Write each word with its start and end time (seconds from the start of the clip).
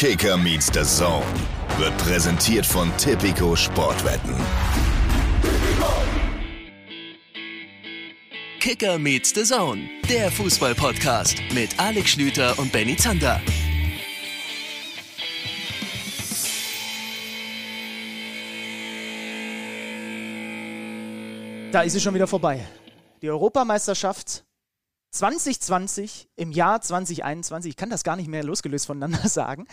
Kicker 0.00 0.36
meets 0.36 0.66
the 0.72 0.84
Zone 0.84 1.26
wird 1.76 1.98
präsentiert 1.98 2.64
von 2.64 2.96
Tipico 2.98 3.56
Sportwetten. 3.56 4.32
Kicker 8.60 8.96
meets 8.96 9.34
the 9.34 9.42
Zone, 9.42 9.90
der 10.08 10.30
Fußball-Podcast 10.30 11.42
mit 11.52 11.76
Alex 11.80 12.10
Schlüter 12.10 12.56
und 12.60 12.70
Benny 12.70 12.96
Zander. 12.96 13.40
Da 21.72 21.80
ist 21.82 21.94
sie 21.94 22.00
schon 22.00 22.14
wieder 22.14 22.28
vorbei. 22.28 22.64
Die 23.20 23.28
Europameisterschaft 23.28 24.44
2020 25.10 26.28
im 26.36 26.52
Jahr 26.52 26.80
2021. 26.80 27.70
Ich 27.70 27.76
kann 27.76 27.90
das 27.90 28.04
gar 28.04 28.16
nicht 28.16 28.28
mehr 28.28 28.44
losgelöst 28.44 28.86
voneinander 28.86 29.28
sagen. 29.28 29.66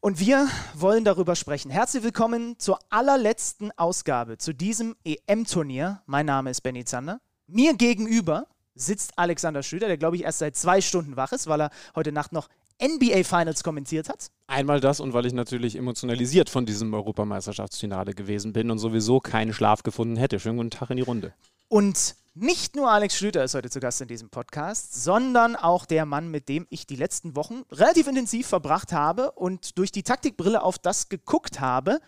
Und 0.00 0.18
wir 0.18 0.48
wollen 0.74 1.04
darüber 1.04 1.36
sprechen. 1.36 1.70
Herzlich 1.70 2.02
willkommen 2.02 2.58
zur 2.58 2.78
allerletzten 2.88 3.70
Ausgabe 3.76 4.38
zu 4.38 4.54
diesem 4.54 4.96
EM-Turnier. 5.04 6.02
Mein 6.06 6.26
Name 6.26 6.50
ist 6.50 6.62
Benny 6.62 6.84
Zander. 6.84 7.20
Mir 7.46 7.74
gegenüber 7.74 8.46
sitzt 8.74 9.12
Alexander 9.16 9.62
Schlüter, 9.62 9.88
der 9.88 9.98
glaube 9.98 10.16
ich 10.16 10.24
erst 10.24 10.38
seit 10.38 10.56
zwei 10.56 10.80
Stunden 10.80 11.16
wach 11.16 11.32
ist, 11.32 11.46
weil 11.48 11.60
er 11.60 11.70
heute 11.94 12.12
Nacht 12.12 12.32
noch 12.32 12.48
NBA 12.82 13.24
Finals 13.24 13.62
kommentiert 13.62 14.08
hat. 14.08 14.30
Einmal 14.46 14.80
das 14.80 15.00
und 15.00 15.12
weil 15.12 15.26
ich 15.26 15.34
natürlich 15.34 15.76
emotionalisiert 15.76 16.48
von 16.48 16.64
diesem 16.64 16.94
Europameisterschaftsfinale 16.94 18.14
gewesen 18.14 18.54
bin 18.54 18.70
und 18.70 18.78
sowieso 18.78 19.20
keinen 19.20 19.52
Schlaf 19.52 19.82
gefunden 19.82 20.16
hätte. 20.16 20.40
Schönen 20.40 20.56
guten 20.56 20.70
Tag 20.70 20.88
in 20.90 20.96
die 20.96 21.02
Runde. 21.02 21.34
Und 21.70 22.16
nicht 22.34 22.74
nur 22.74 22.90
Alex 22.90 23.14
Schlüter 23.14 23.44
ist 23.44 23.54
heute 23.54 23.70
zu 23.70 23.78
Gast 23.78 24.00
in 24.00 24.08
diesem 24.08 24.28
Podcast, 24.28 25.04
sondern 25.04 25.54
auch 25.54 25.86
der 25.86 26.04
Mann, 26.04 26.28
mit 26.28 26.48
dem 26.48 26.66
ich 26.68 26.84
die 26.84 26.96
letzten 26.96 27.36
Wochen 27.36 27.62
relativ 27.70 28.08
intensiv 28.08 28.48
verbracht 28.48 28.92
habe 28.92 29.30
und 29.30 29.78
durch 29.78 29.92
die 29.92 30.02
Taktikbrille 30.02 30.64
auf 30.64 30.80
das 30.80 31.08
geguckt 31.08 31.60
habe, 31.60 32.00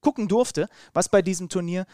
gucken 0.00 0.26
durfte, 0.26 0.68
was 0.94 1.08
bei 1.08 1.22
diesem 1.22 1.48
Turnier 1.48 1.86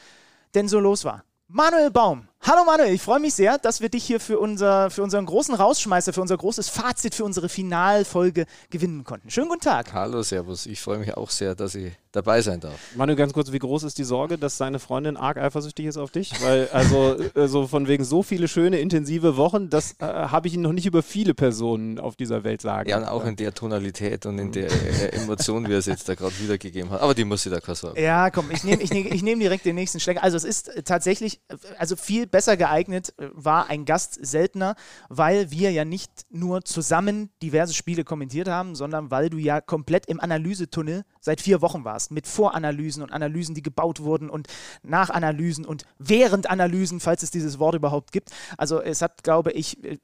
denn 0.54 0.66
so 0.66 0.80
los 0.80 1.04
war. 1.04 1.24
Manuel 1.46 1.90
Baum. 1.90 2.26
Hallo 2.46 2.62
Manuel, 2.66 2.92
ich 2.92 3.00
freue 3.00 3.20
mich 3.20 3.32
sehr, 3.32 3.56
dass 3.56 3.80
wir 3.80 3.88
dich 3.88 4.04
hier 4.04 4.20
für, 4.20 4.38
unser, 4.38 4.90
für 4.90 5.02
unseren 5.02 5.24
großen 5.24 5.54
Rausschmeißer, 5.54 6.12
für 6.12 6.20
unser 6.20 6.36
großes 6.36 6.68
Fazit, 6.68 7.14
für 7.14 7.24
unsere 7.24 7.48
Finalfolge 7.48 8.44
gewinnen 8.68 9.02
konnten. 9.02 9.30
Schönen 9.30 9.48
guten 9.48 9.62
Tag. 9.62 9.94
Hallo, 9.94 10.22
Servus. 10.22 10.66
Ich 10.66 10.82
freue 10.82 10.98
mich 10.98 11.16
auch 11.16 11.30
sehr, 11.30 11.54
dass 11.54 11.74
ich 11.74 11.92
dabei 12.12 12.42
sein 12.42 12.60
darf. 12.60 12.78
Manuel, 12.96 13.16
ganz 13.16 13.32
kurz, 13.32 13.50
wie 13.50 13.58
groß 13.58 13.84
ist 13.84 13.96
die 13.96 14.04
Sorge, 14.04 14.36
dass 14.36 14.58
seine 14.58 14.78
Freundin 14.78 15.16
arg 15.16 15.38
eifersüchtig 15.38 15.86
ist 15.86 15.96
auf 15.96 16.10
dich? 16.10 16.32
Weil, 16.42 16.68
also, 16.68 17.16
also 17.34 17.66
von 17.66 17.88
wegen 17.88 18.04
so 18.04 18.22
viele 18.22 18.46
schöne, 18.46 18.78
intensive 18.78 19.38
Wochen, 19.38 19.70
das 19.70 19.92
äh, 20.00 20.04
habe 20.04 20.46
ich 20.46 20.52
ihn 20.52 20.60
noch 20.60 20.74
nicht 20.74 20.84
über 20.84 21.02
viele 21.02 21.32
Personen 21.32 21.98
auf 21.98 22.14
dieser 22.14 22.44
Welt 22.44 22.60
sagen. 22.60 22.90
Ja, 22.90 22.98
und 22.98 23.04
auch 23.04 23.24
in 23.24 23.36
der 23.36 23.54
Tonalität 23.54 24.26
und 24.26 24.38
in 24.38 24.52
der 24.52 24.70
äh, 24.70 25.16
Emotion, 25.16 25.66
wie 25.66 25.72
er 25.72 25.78
es 25.78 25.86
jetzt 25.86 26.08
da 26.10 26.14
gerade 26.14 26.38
wiedergegeben 26.38 26.90
hat. 26.90 27.00
Aber 27.00 27.14
die 27.14 27.24
muss 27.24 27.42
sie 27.42 27.50
da 27.50 27.60
keine 27.60 27.74
Sorge. 27.74 28.02
Ja, 28.02 28.28
komm, 28.30 28.50
ich 28.50 28.64
nehme 28.64 28.82
ich 28.82 28.92
nehm, 28.92 29.06
ich 29.10 29.22
nehm 29.22 29.40
direkt 29.40 29.64
den 29.64 29.76
nächsten 29.76 29.98
Schläger. 29.98 30.22
Also, 30.22 30.36
es 30.36 30.44
ist 30.44 30.70
tatsächlich, 30.84 31.40
also 31.78 31.96
viel 31.96 32.26
besser 32.34 32.56
geeignet 32.56 33.14
war 33.16 33.70
ein 33.70 33.84
Gast 33.84 34.18
seltener, 34.20 34.74
weil 35.08 35.52
wir 35.52 35.70
ja 35.70 35.84
nicht 35.84 36.10
nur 36.30 36.64
zusammen 36.64 37.30
diverse 37.40 37.74
Spiele 37.74 38.02
kommentiert 38.02 38.48
haben, 38.48 38.74
sondern 38.74 39.12
weil 39.12 39.30
du 39.30 39.38
ja 39.38 39.60
komplett 39.60 40.06
im 40.06 40.18
Analysetunnel 40.18 41.04
seit 41.20 41.40
vier 41.40 41.62
Wochen 41.62 41.84
warst, 41.84 42.10
mit 42.10 42.26
Voranalysen 42.26 43.04
und 43.04 43.12
Analysen, 43.12 43.54
die 43.54 43.62
gebaut 43.62 44.00
wurden 44.00 44.28
und 44.28 44.48
Nachanalysen 44.82 45.64
und 45.64 45.86
während 46.00 46.50
Analysen, 46.50 46.98
falls 46.98 47.22
es 47.22 47.30
dieses 47.30 47.60
Wort 47.60 47.76
überhaupt 47.76 48.10
gibt. 48.10 48.32
Also 48.58 48.82
es 48.82 49.00
hat, 49.00 49.22
glaube 49.22 49.52
ich, 49.52 49.84
äh, 49.84 49.98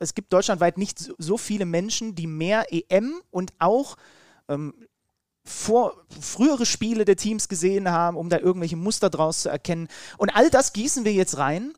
es 0.00 0.14
gibt 0.14 0.32
deutschlandweit 0.32 0.78
nicht 0.78 1.12
so 1.18 1.38
viele 1.38 1.66
Menschen, 1.66 2.16
die 2.16 2.26
mehr 2.26 2.66
EM 2.72 3.20
und 3.30 3.52
auch 3.60 3.94
ähm, 4.48 4.74
vor, 5.46 5.94
frühere 6.20 6.66
Spiele 6.66 7.04
der 7.04 7.16
Teams 7.16 7.48
gesehen 7.48 7.90
haben, 7.90 8.16
um 8.16 8.28
da 8.28 8.38
irgendwelche 8.38 8.76
Muster 8.76 9.10
draus 9.10 9.42
zu 9.42 9.48
erkennen. 9.48 9.88
Und 10.18 10.30
all 10.30 10.50
das 10.50 10.72
gießen 10.72 11.04
wir 11.04 11.12
jetzt 11.12 11.38
rein 11.38 11.72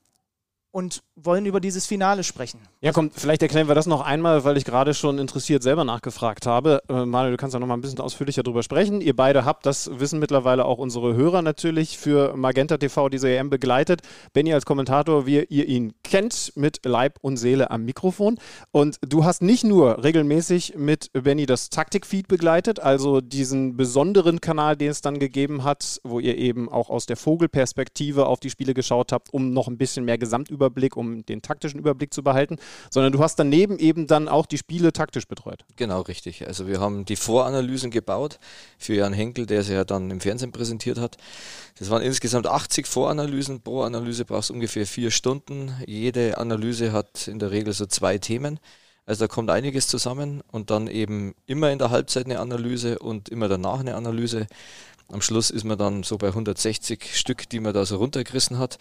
und 0.71 1.03
wollen 1.17 1.47
über 1.47 1.61
dieses 1.61 1.87
Finale 1.87 2.25
sprechen. 2.25 2.61
Ja, 2.81 2.93
komm, 2.93 3.11
vielleicht 3.11 3.43
erklären 3.43 3.69
wir 3.69 3.75
das 3.75 3.87
noch 3.87 4.03
einmal, 4.03 4.45
weil 4.45 4.57
ich 4.57 4.65
gerade 4.65 4.95
schon 4.95 5.19
interessiert 5.19 5.63
selber 5.63 5.85
nachgefragt 5.85 6.47
habe. 6.47 6.81
Äh, 6.89 7.05
Manuel, 7.05 7.33
du 7.33 7.37
kannst 7.37 7.55
ja 7.55 7.61
noch 7.61 7.67
mal 7.67 7.75
ein 7.75 7.81
bisschen 7.81 8.01
ausführlicher 8.01 8.43
darüber 8.43 8.63
sprechen. 8.63 9.01
Ihr 9.01 9.17
beide 9.17 9.45
habt, 9.45 9.67
das 9.67 9.91
wissen 9.99 10.21
mittlerweile 10.21 10.65
auch 10.65 10.79
unsere 10.79 11.15
Hörer 11.15 11.43
natürlich, 11.43 11.99
für 11.99 12.37
Magenta 12.37 12.77
TV 12.77 13.09
diese 13.09 13.29
EM 13.31 13.51
begleitet. 13.51 14.03
Benny 14.33 14.55
als 14.55 14.65
Kommentator, 14.65 15.27
wie 15.27 15.43
ihr 15.45 15.67
ihn 15.67 15.95
kennt, 16.05 16.53
mit 16.55 16.85
Leib 16.85 17.19
und 17.21 17.37
Seele 17.37 17.71
am 17.71 17.85
Mikrofon. 17.85 18.39
Und 18.71 18.99
du 19.01 19.25
hast 19.25 19.43
nicht 19.43 19.65
nur 19.65 20.05
regelmäßig 20.05 20.75
mit 20.77 21.11
Benny 21.13 21.47
das 21.47 21.71
Taktikfeed 21.71 22.29
begleitet, 22.29 22.79
also 22.79 23.21
diesen 23.21 23.77
besonderen 23.77 24.41
Kanal, 24.41 24.77
den 24.77 24.91
es 24.91 25.01
dann 25.01 25.19
gegeben 25.19 25.65
hat, 25.65 26.01
wo 26.05 26.21
ihr 26.21 26.39
eben 26.39 26.69
auch 26.69 26.91
aus 26.91 27.07
der 27.07 27.17
Vogelperspektive 27.17 28.27
auf 28.27 28.39
die 28.39 28.51
Spiele 28.51 28.75
geschaut 28.75 29.11
habt, 29.11 29.33
um 29.33 29.53
noch 29.53 29.67
ein 29.67 29.79
bisschen 29.79 30.05
mehr 30.05 30.19
Gesamtüberblick, 30.19 30.68
um 30.97 31.25
den 31.27 31.43
taktischen 31.43 31.79
Überblick 31.79 32.13
zu 32.13 32.23
behalten, 32.23 32.57
sondern 32.91 33.13
du 33.13 33.21
hast 33.21 33.37
daneben 33.37 33.79
eben 33.79 34.07
dann 34.07 34.29
auch 34.29 34.47
die 34.47 34.59
Spiele 34.59 34.93
taktisch 34.93 35.27
betreut. 35.27 35.65
Genau, 35.77 36.01
richtig. 36.03 36.47
Also 36.47 36.67
wir 36.67 36.81
haben 36.81 37.05
die 37.05 37.17
Voranalysen 37.17 37.91
gebaut 37.91 38.39
für 38.79 38.95
Jan 38.95 39.13
Henkel, 39.13 39.47
der 39.47 39.63
sie 39.63 39.75
ja 39.75 39.85
dann 39.85 40.11
im 40.11 40.21
Fernsehen 40.21 40.53
präsentiert 40.53 40.99
hat. 40.99 41.17
Das 41.79 41.91
waren 41.91 42.03
insgesamt 42.03 42.47
80 42.47 42.87
Voranalysen. 42.87 43.61
Pro 43.61 43.83
Analyse 43.83 44.25
brauchst 44.25 44.51
du 44.51 44.55
ungefähr 44.55 44.87
vier 44.87 45.11
Stunden. 45.11 45.73
Jede 45.87 46.39
Analyse 46.39 46.93
hat 46.93 47.29
in 47.29 47.39
der 47.39 47.51
Regel 47.51 47.73
so 47.73 47.87
zwei 47.87 48.19
Themen. 48.19 48.59
Also 49.09 49.25
da 49.25 49.29
kommt 49.29 49.49
einiges 49.49 49.89
zusammen 49.89 50.43
und 50.53 50.71
dann 50.71 50.87
eben 50.87 51.35
immer 51.47 51.71
in 51.71 51.79
der 51.79 51.91
Halbzeit 51.91 52.27
eine 52.27 52.41
Analyse 52.41 52.99
und 52.99 53.31
immer 53.31 53.49
danach 53.49 53.81
eine 53.81 53.95
Analyse. 53.95 54.47
Am 55.11 55.23
Schluss 55.23 55.49
ist 55.49 55.65
man 55.65 55.79
dann 55.79 56.03
so 56.03 56.19
bei 56.19 56.29
160 56.29 57.19
Stück, 57.19 57.49
die 57.49 57.61
man 57.61 57.73
da 57.73 57.87
so 57.87 57.97
runtergerissen 57.97 58.59
hat. 58.59 58.79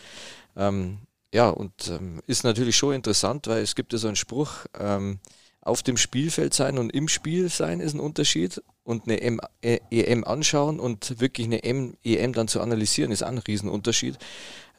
Ähm, 0.58 0.98
ja, 1.34 1.50
und 1.50 1.90
ähm, 1.90 2.22
ist 2.28 2.44
natürlich 2.44 2.78
schon 2.78 2.94
interessant, 2.94 3.48
weil 3.48 3.62
es 3.62 3.76
gibt 3.76 3.94
ja 3.94 4.00
so 4.00 4.08
einen 4.08 4.16
Spruch, 4.16 4.66
ähm, 4.80 5.20
auf 5.68 5.84
dem 5.84 5.98
Spielfeld 5.98 6.54
sein 6.54 6.78
und 6.78 6.92
im 6.92 7.10
Spiel 7.10 7.50
sein 7.50 7.82
ist 7.82 7.94
ein 7.94 8.00
Unterschied. 8.00 8.64
Und 8.84 9.04
eine 9.04 9.20
M 9.20 9.42
äh, 9.62 9.80
EM 9.92 10.24
anschauen 10.24 10.80
und 10.80 11.20
wirklich 11.20 11.46
eine 11.46 11.62
M 11.66 11.98
EM 12.06 12.32
dann 12.32 12.48
zu 12.48 12.62
analysieren, 12.62 13.12
ist 13.12 13.22
auch 13.22 13.28
ein 13.28 13.38
Riesenunterschied. 13.38 14.18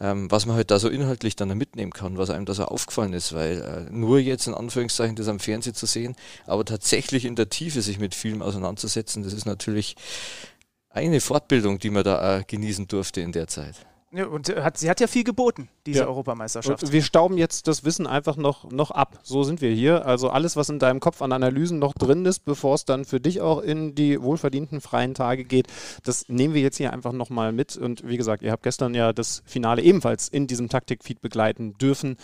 Ähm, 0.00 0.30
was 0.30 0.46
man 0.46 0.56
halt 0.56 0.70
da 0.70 0.78
so 0.78 0.88
inhaltlich 0.88 1.36
dann 1.36 1.54
mitnehmen 1.58 1.92
kann, 1.92 2.16
was 2.16 2.30
einem 2.30 2.46
da 2.46 2.54
so 2.54 2.64
aufgefallen 2.64 3.12
ist, 3.12 3.34
weil 3.34 3.60
äh, 3.60 3.92
nur 3.92 4.18
jetzt 4.18 4.46
in 4.46 4.54
Anführungszeichen 4.54 5.14
das 5.14 5.28
am 5.28 5.40
Fernsehen 5.40 5.74
zu 5.74 5.84
sehen, 5.84 6.16
aber 6.46 6.64
tatsächlich 6.64 7.26
in 7.26 7.36
der 7.36 7.50
Tiefe 7.50 7.82
sich 7.82 7.98
mit 7.98 8.14
Film 8.14 8.40
auseinanderzusetzen, 8.40 9.24
das 9.24 9.34
ist 9.34 9.44
natürlich 9.44 9.94
eine 10.88 11.20
Fortbildung, 11.20 11.78
die 11.78 11.90
man 11.90 12.04
da 12.04 12.38
äh, 12.38 12.44
genießen 12.46 12.88
durfte 12.88 13.20
in 13.20 13.32
der 13.32 13.48
Zeit. 13.48 13.74
Ja, 14.10 14.26
und 14.26 14.48
hat, 14.48 14.78
sie 14.78 14.88
hat 14.88 15.00
ja 15.00 15.06
viel 15.06 15.22
geboten, 15.22 15.68
diese 15.84 16.00
ja. 16.00 16.06
Europameisterschaft. 16.06 16.82
Und 16.82 16.92
wir 16.92 17.02
stauben 17.02 17.36
jetzt 17.36 17.68
das 17.68 17.84
Wissen 17.84 18.06
einfach 18.06 18.36
noch, 18.36 18.70
noch 18.70 18.90
ab. 18.90 19.18
So 19.22 19.42
sind 19.42 19.60
wir 19.60 19.70
hier. 19.70 20.06
Also 20.06 20.30
alles, 20.30 20.56
was 20.56 20.70
in 20.70 20.78
deinem 20.78 20.98
Kopf 20.98 21.20
an 21.20 21.30
Analysen 21.30 21.78
noch 21.78 21.92
drin 21.92 22.24
ist, 22.24 22.46
bevor 22.46 22.74
es 22.74 22.86
dann 22.86 23.04
für 23.04 23.20
dich 23.20 23.42
auch 23.42 23.60
in 23.60 23.94
die 23.94 24.22
wohlverdienten 24.22 24.80
freien 24.80 25.12
Tage 25.12 25.44
geht, 25.44 25.66
das 26.04 26.26
nehmen 26.28 26.54
wir 26.54 26.62
jetzt 26.62 26.78
hier 26.78 26.92
einfach 26.94 27.12
nochmal 27.12 27.52
mit. 27.52 27.76
Und 27.76 28.08
wie 28.08 28.16
gesagt, 28.16 28.42
ihr 28.42 28.50
habt 28.50 28.62
gestern 28.62 28.94
ja 28.94 29.12
das 29.12 29.42
Finale 29.44 29.82
ebenfalls 29.82 30.28
in 30.28 30.46
diesem 30.46 30.70
Taktikfeed 30.70 31.20
begleiten 31.20 31.74
dürfen. 31.74 32.16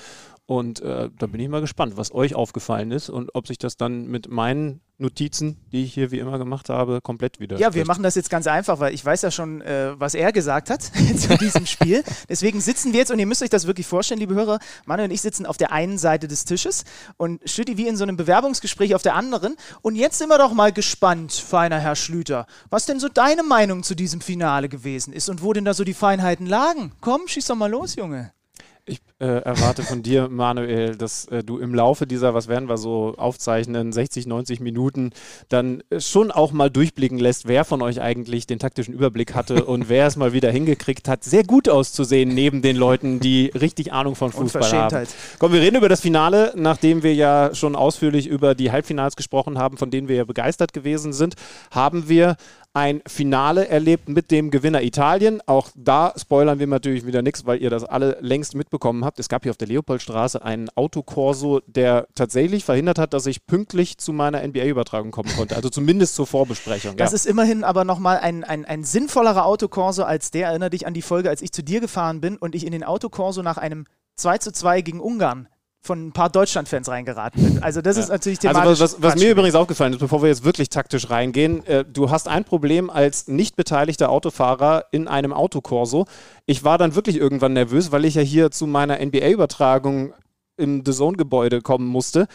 Und 0.47 0.81
äh, 0.81 1.09
da 1.19 1.27
bin 1.27 1.41
ich 1.41 1.49
mal 1.49 1.62
gespannt, 1.62 1.97
was 1.97 2.12
euch 2.12 2.34
aufgefallen 2.34 2.91
ist 2.91 3.09
und 3.09 3.34
ob 3.34 3.47
sich 3.47 3.56
das 3.56 3.78
dann 3.78 4.06
mit 4.09 4.31
meinen 4.31 4.82
Notizen, 4.99 5.56
die 5.72 5.84
ich 5.84 5.94
hier 5.94 6.10
wie 6.10 6.19
immer 6.19 6.38
gemacht 6.38 6.69
habe, 6.69 7.00
komplett 7.00 7.41
wieder. 7.41 7.59
Ja, 7.59 7.72
wir 7.72 7.87
machen 7.87 8.03
das 8.03 8.15
jetzt 8.15 8.28
ganz 8.28 8.47
einfach, 8.47 8.78
weil 8.78 8.93
ich 8.94 9.03
weiß 9.03 9.22
ja 9.22 9.31
schon, 9.31 9.62
äh, 9.62 9.99
was 9.99 10.15
er 10.15 10.32
gesagt 10.32 10.69
hat 10.69 10.82
zu 11.16 11.37
diesem 11.38 11.65
Spiel. 11.65 12.05
Deswegen 12.28 12.60
sitzen 12.60 12.93
wir 12.93 13.00
jetzt, 13.00 13.10
und 13.10 13.19
ihr 13.19 13.27
müsst 13.27 13.43
euch 13.43 13.49
das 13.49 13.66
wirklich 13.66 13.87
vorstellen, 13.87 14.21
liebe 14.21 14.34
Hörer, 14.34 14.59
Manuel 14.84 15.09
und 15.09 15.15
ich 15.15 15.22
sitzen 15.22 15.47
auf 15.47 15.56
der 15.56 15.72
einen 15.72 15.97
Seite 15.97 16.28
des 16.28 16.44
Tisches 16.44 16.84
und 17.16 17.41
Stütti 17.49 17.78
wie 17.78 17.88
in 17.88 17.97
so 17.97 18.05
einem 18.05 18.19
Bewerbungsgespräch 18.19 18.94
auf 18.94 19.03
der 19.03 19.15
anderen. 19.15 19.56
Und 19.81 19.97
jetzt 19.97 20.19
sind 20.19 20.28
wir 20.28 20.38
doch 20.38 20.53
mal 20.53 20.72
gespannt, 20.72 21.32
feiner 21.32 21.81
Herr 21.81 21.97
Schlüter, 21.97 22.46
was 22.69 22.85
denn 22.85 23.00
so 23.00 23.08
deine 23.08 23.43
Meinung 23.43 23.82
zu 23.82 23.94
diesem 23.94 24.20
Finale 24.20 24.69
gewesen 24.69 25.14
ist 25.14 25.31
und 25.31 25.43
wo 25.43 25.55
denn 25.55 25.64
da 25.64 25.73
so 25.73 25.85
die 25.85 25.94
Feinheiten 25.94 26.46
lagen. 26.46 26.93
Komm, 27.00 27.23
schieß 27.29 27.46
doch 27.46 27.56
mal 27.56 27.70
los, 27.70 27.96
Junge. 27.96 28.33
Ich 28.86 29.00
äh, 29.19 29.25
erwarte 29.25 29.82
von 29.82 30.02
dir, 30.02 30.28
Manuel, 30.28 30.94
dass 30.94 31.25
äh, 31.28 31.42
du 31.42 31.56
im 31.56 31.75
Laufe 31.75 32.06
dieser, 32.06 32.34
was 32.34 32.48
werden 32.48 32.69
wir 32.69 32.76
so 32.76 33.14
aufzeichnen, 33.16 33.92
60, 33.92 34.26
90 34.26 34.60
Minuten, 34.60 35.12
dann 35.48 35.82
äh, 35.88 36.00
schon 36.00 36.31
auch 36.31 36.52
mal 36.52 36.69
durchblicken 36.69 37.19
lässt, 37.19 37.48
wer 37.48 37.64
von 37.64 37.81
euch 37.81 38.02
eigentlich 38.02 38.46
den 38.46 38.58
taktischen 38.58 38.92
Überblick 38.92 39.34
hatte 39.34 39.64
und 39.66 39.88
wer 39.88 40.06
es 40.06 40.16
mal 40.16 40.34
wieder 40.34 40.50
hingekriegt 40.50 41.08
hat, 41.08 41.25
sehr 41.25 41.44
gut 41.44 41.70
auszusehen 41.70 42.34
neben 42.34 42.60
den 42.60 42.76
Leuten, 42.76 43.20
die 43.20 43.46
richtig 43.54 43.90
Ahnung 43.90 44.16
von 44.16 44.32
Fußball 44.32 44.70
haben. 44.72 45.06
Komm, 45.38 45.54
wir 45.54 45.62
reden 45.62 45.76
über 45.76 45.88
das 45.88 46.02
Finale, 46.02 46.52
nachdem 46.54 47.02
wir 47.02 47.14
ja 47.14 47.54
schon 47.54 47.76
ausführlich 47.76 48.26
über 48.26 48.54
die 48.54 48.70
Halbfinals 48.70 49.16
gesprochen 49.16 49.56
haben, 49.56 49.78
von 49.78 49.90
denen 49.90 50.08
wir 50.08 50.16
ja 50.16 50.25
begeistert 50.25 50.75
gewesen 50.75 51.14
sind, 51.14 51.36
haben 51.70 52.10
wir 52.10 52.36
ein 52.75 53.03
Finale 53.06 53.69
erlebt 53.69 54.09
mit 54.09 54.32
dem 54.32 54.50
Gewinner 54.50 54.82
Italien. 54.82 55.41
Auch 55.47 55.69
da 55.76 56.12
spoilern 56.17 56.59
wir 56.59 56.67
natürlich 56.67 57.06
wieder 57.06 57.23
nichts, 57.23 57.47
weil 57.47 57.62
ihr 57.62 57.71
das 57.71 57.85
alle 57.85 58.19
längst 58.21 58.56
mitbekommen 58.56 59.05
habt. 59.05 59.21
Es 59.21 59.29
gab 59.29 59.44
hier 59.44 59.53
auf 59.53 59.56
der 59.56 59.69
Leopoldstraße 59.69 60.44
einen 60.44 60.69
Autokorso, 60.71 61.61
der 61.67 62.09
tatsächlich 62.17 62.65
verhindert 62.65 62.99
hat, 62.99 63.15
dass 63.15 63.26
ich 63.26 63.47
pünktlich 63.47 63.99
zu 63.99 64.12
meiner 64.12 64.44
NBA-Übertragung 64.44 65.12
kommen 65.12 65.31
konnte. 65.37 65.55
Also 65.55 65.69
zumindest 65.69 66.17
zur 66.17 66.26
Vorbesprechung. 66.26 66.97
Das 66.97 67.12
ja. 67.12 67.15
ist 67.15 67.26
immerhin 67.26 67.62
aber 67.62 67.85
nochmal 67.85 68.19
ein, 68.19 68.43
ein, 68.43 68.65
ein 68.65 68.82
sinnvollerer 68.82 69.47
Autokorso 69.47 70.03
als 70.03 70.32
der. 70.32 70.49
Erinnere 70.49 70.70
dich 70.70 70.85
an 70.85 70.94
die 70.94 71.03
Folge, 71.03 71.31
als 71.31 71.43
ich 71.43 71.53
zu 71.53 71.62
dir 71.62 71.81
gefahren 71.81 72.20
bin 72.20 72.37
und 72.37 72.56
ich 72.56 72.67
in 72.67 72.73
den 72.73 72.82
Autokorso 72.82 73.43
nach 73.43 73.56
einem 73.56 73.85
2 74.17 74.38
zu 74.38 74.53
2 74.53 74.82
gegen 74.82 75.00
Ungarn 75.00 75.49
von 75.84 76.06
ein 76.06 76.12
paar 76.12 76.31
Deutschland-Fans 76.31 76.88
reingeraten 76.88 77.42
bin. 77.42 77.62
Also 77.62 77.82
das 77.82 77.98
ist 77.98 78.08
natürlich 78.08 78.38
thematisch. 78.38 78.60
Also 78.62 78.84
was, 78.84 78.94
was, 78.94 79.02
was 79.02 79.16
mir 79.16 79.31
übrigens 79.31 79.54
aufgefallen 79.54 79.92
ist, 79.92 79.98
bevor 79.98 80.22
wir 80.22 80.31
jetzt 80.31 80.42
wirklich 80.42 80.70
taktisch 80.70 81.10
reingehen, 81.10 81.64
äh, 81.66 81.84
du 81.84 82.10
hast 82.10 82.26
ein 82.26 82.44
Problem 82.44 82.88
als 82.88 83.28
nicht 83.28 83.54
beteiligter 83.54 84.08
Autofahrer 84.08 84.86
in 84.92 85.08
einem 85.08 85.34
Autokorso. 85.34 86.06
Ich 86.46 86.64
war 86.64 86.78
dann 86.78 86.94
wirklich 86.94 87.16
irgendwann 87.16 87.52
nervös, 87.52 87.92
weil 87.92 88.06
ich 88.06 88.14
ja 88.14 88.22
hier 88.22 88.50
zu 88.50 88.66
meiner 88.66 88.98
NBA-Übertragung 89.04 90.14
im 90.56 90.82
The 90.86 90.92
Zone-Gebäude 90.92 91.60
kommen 91.60 91.86
musste. 91.86 92.28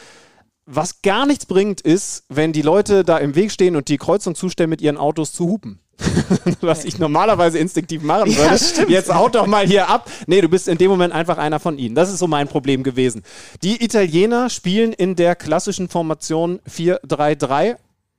Was 0.65 1.01
gar 1.01 1.25
nichts 1.25 1.47
bringt, 1.47 1.81
ist, 1.81 2.25
wenn 2.29 2.53
die 2.53 2.61
Leute 2.61 3.03
da 3.03 3.17
im 3.17 3.33
Weg 3.33 3.51
stehen 3.51 3.75
und 3.75 3.87
die 3.87 3.97
Kreuzung 3.97 4.35
zustellen, 4.35 4.69
mit 4.69 4.81
ihren 4.81 4.97
Autos 4.97 5.33
zu 5.33 5.47
hupen. 5.47 5.79
Was 6.61 6.85
ich 6.85 6.97
normalerweise 6.99 7.59
instinktiv 7.59 8.01
machen 8.01 8.35
würde. 8.35 8.91
Jetzt 8.91 9.13
haut 9.13 9.35
doch 9.35 9.47
mal 9.47 9.65
hier 9.65 9.89
ab. 9.89 10.09
Nee, 10.27 10.41
du 10.41 10.49
bist 10.49 10.67
in 10.67 10.77
dem 10.77 10.89
Moment 10.89 11.13
einfach 11.13 11.37
einer 11.37 11.59
von 11.59 11.77
ihnen. 11.77 11.95
Das 11.95 12.09
ist 12.09 12.19
so 12.19 12.27
mein 12.27 12.47
Problem 12.47 12.83
gewesen. 12.83 13.23
Die 13.63 13.83
Italiener 13.83 14.49
spielen 14.49 14.93
in 14.93 15.15
der 15.15 15.35
klassischen 15.35 15.89
Formation 15.89 16.59
4-3-3. 16.69 17.75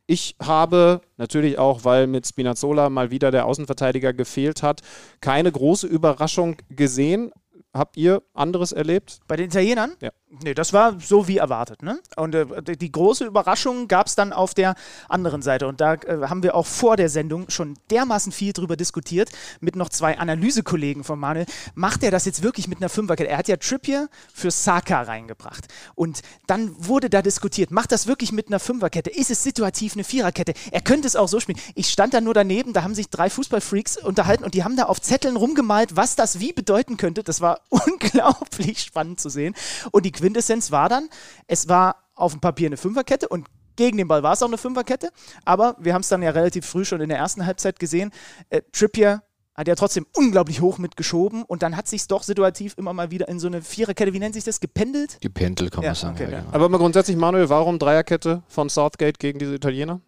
Ich 0.06 0.34
habe 0.42 1.02
natürlich 1.18 1.58
auch, 1.58 1.84
weil 1.84 2.06
mit 2.06 2.26
Spinazzola 2.26 2.90
mal 2.90 3.10
wieder 3.10 3.30
der 3.30 3.46
Außenverteidiger 3.46 4.12
gefehlt 4.12 4.62
hat, 4.62 4.80
keine 5.20 5.52
große 5.52 5.86
Überraschung 5.86 6.56
gesehen. 6.68 7.30
Habt 7.72 7.96
ihr 7.96 8.22
anderes 8.34 8.72
erlebt? 8.72 9.20
Bei 9.28 9.36
den 9.36 9.46
Italienern? 9.46 9.92
Ja. 10.00 10.10
Nee, 10.44 10.54
das 10.54 10.72
war 10.72 11.00
so 11.00 11.26
wie 11.26 11.38
erwartet. 11.38 11.82
Ne? 11.82 11.98
Und 12.14 12.36
äh, 12.36 12.76
die- 12.76 12.92
große 12.92 13.24
Überraschung 13.24 13.88
gab 13.88 14.06
es 14.06 14.14
dann 14.14 14.32
auf 14.32 14.54
der 14.54 14.76
anderen 15.08 15.42
Seite. 15.42 15.66
Und 15.66 15.80
da 15.80 15.94
äh, 15.94 16.28
haben 16.28 16.44
wir 16.44 16.54
auch 16.54 16.66
vor 16.66 16.96
der 16.96 17.08
Sendung 17.08 17.50
schon 17.50 17.76
dermaßen 17.90 18.30
viel 18.30 18.52
drüber 18.52 18.76
diskutiert 18.76 19.30
mit 19.60 19.74
noch 19.74 19.88
zwei 19.88 20.18
Analysekollegen 20.18 21.02
von 21.02 21.18
Manuel. 21.18 21.46
Macht 21.74 22.04
er 22.04 22.12
das 22.12 22.26
jetzt 22.26 22.44
wirklich 22.44 22.68
mit 22.68 22.78
einer 22.78 22.88
Fünferkette? 22.88 23.28
Er 23.28 23.38
hat 23.38 23.48
ja 23.48 23.56
Trippier 23.56 24.08
für 24.32 24.52
Saka 24.52 25.02
reingebracht. 25.02 25.66
Und 25.96 26.20
dann 26.46 26.72
wurde 26.78 27.10
da 27.10 27.22
diskutiert, 27.22 27.72
macht 27.72 27.90
das 27.90 28.06
wirklich 28.06 28.30
mit 28.30 28.46
einer 28.48 28.60
Fünferkette? 28.60 29.10
Ist 29.10 29.32
es 29.32 29.42
situativ 29.42 29.94
eine 29.94 30.04
Viererkette? 30.04 30.54
Er 30.70 30.80
könnte 30.80 31.08
es 31.08 31.16
auch 31.16 31.28
so 31.28 31.40
spielen. 31.40 31.58
Ich 31.74 31.88
stand 31.88 32.14
da 32.14 32.20
nur 32.20 32.34
daneben, 32.34 32.72
da 32.72 32.84
haben 32.84 32.94
sich 32.94 33.10
drei 33.10 33.30
Fußballfreaks 33.30 33.96
unterhalten 33.96 34.44
und 34.44 34.54
die 34.54 34.62
haben 34.62 34.76
da 34.76 34.84
auf 34.84 35.00
Zetteln 35.00 35.34
rumgemalt, 35.36 35.96
was 35.96 36.14
das 36.14 36.38
wie 36.38 36.52
bedeuten 36.52 36.96
könnte. 36.96 37.24
Das 37.24 37.40
war 37.40 37.60
unglaublich 37.68 38.80
spannend 38.80 39.18
zu 39.20 39.28
sehen. 39.28 39.56
Und 39.90 40.06
die 40.06 40.19
Quintessenz 40.20 40.70
war 40.70 40.88
dann, 40.88 41.08
es 41.46 41.69
war 41.69 41.96
auf 42.14 42.32
dem 42.32 42.40
Papier 42.40 42.67
eine 42.69 42.76
Fünferkette 42.76 43.28
und 43.28 43.46
gegen 43.76 43.96
den 43.96 44.08
Ball 44.08 44.22
war 44.22 44.34
es 44.34 44.43
auch 44.43 44.49
eine 44.49 44.58
Fünferkette, 44.58 45.11
aber 45.44 45.76
wir 45.78 45.94
haben 45.94 46.02
es 46.02 46.08
dann 46.08 46.22
ja 46.22 46.31
relativ 46.31 46.67
früh 46.67 46.84
schon 46.84 47.00
in 47.00 47.08
der 47.08 47.19
ersten 47.19 47.46
Halbzeit 47.46 47.78
gesehen. 47.78 48.11
Äh, 48.50 48.61
Trippier 48.72 49.22
hat 49.55 49.69
ja 49.69 49.75
trotzdem 49.75 50.06
unglaublich 50.17 50.61
hoch 50.61 50.78
mitgeschoben 50.78 51.43
und 51.44 51.62
dann 51.62 51.76
hat 51.76 51.88
sich 51.88 52.06
doch 52.06 52.22
situativ 52.22 52.75
immer 52.78 52.93
mal 52.93 53.11
wieder 53.11 53.28
in 53.28 53.38
so 53.40 53.46
eine 53.46 53.62
Viererkette, 53.62 54.12
wie 54.12 54.19
nennt 54.19 54.34
sich 54.34 54.44
das, 54.44 54.61
gependelt? 54.61 55.19
Die 55.22 55.28
Pendel 55.28 55.70
kann 55.70 55.82
Ja, 55.82 55.90
man 55.90 55.94
sagen. 55.96 56.14
okay, 56.14 56.25
ja, 56.25 56.31
ja. 56.31 56.40
genau. 56.40 56.52
Aber 56.52 56.69
mal 56.69 56.78
grundsätzlich, 56.78 57.16
Manuel, 57.16 57.49
warum 57.49 57.78
Dreierkette 57.78 58.43
von 58.49 58.69
Southgate 58.69 59.19
gegen 59.19 59.38
diese 59.38 59.55
Italiener? 59.55 60.00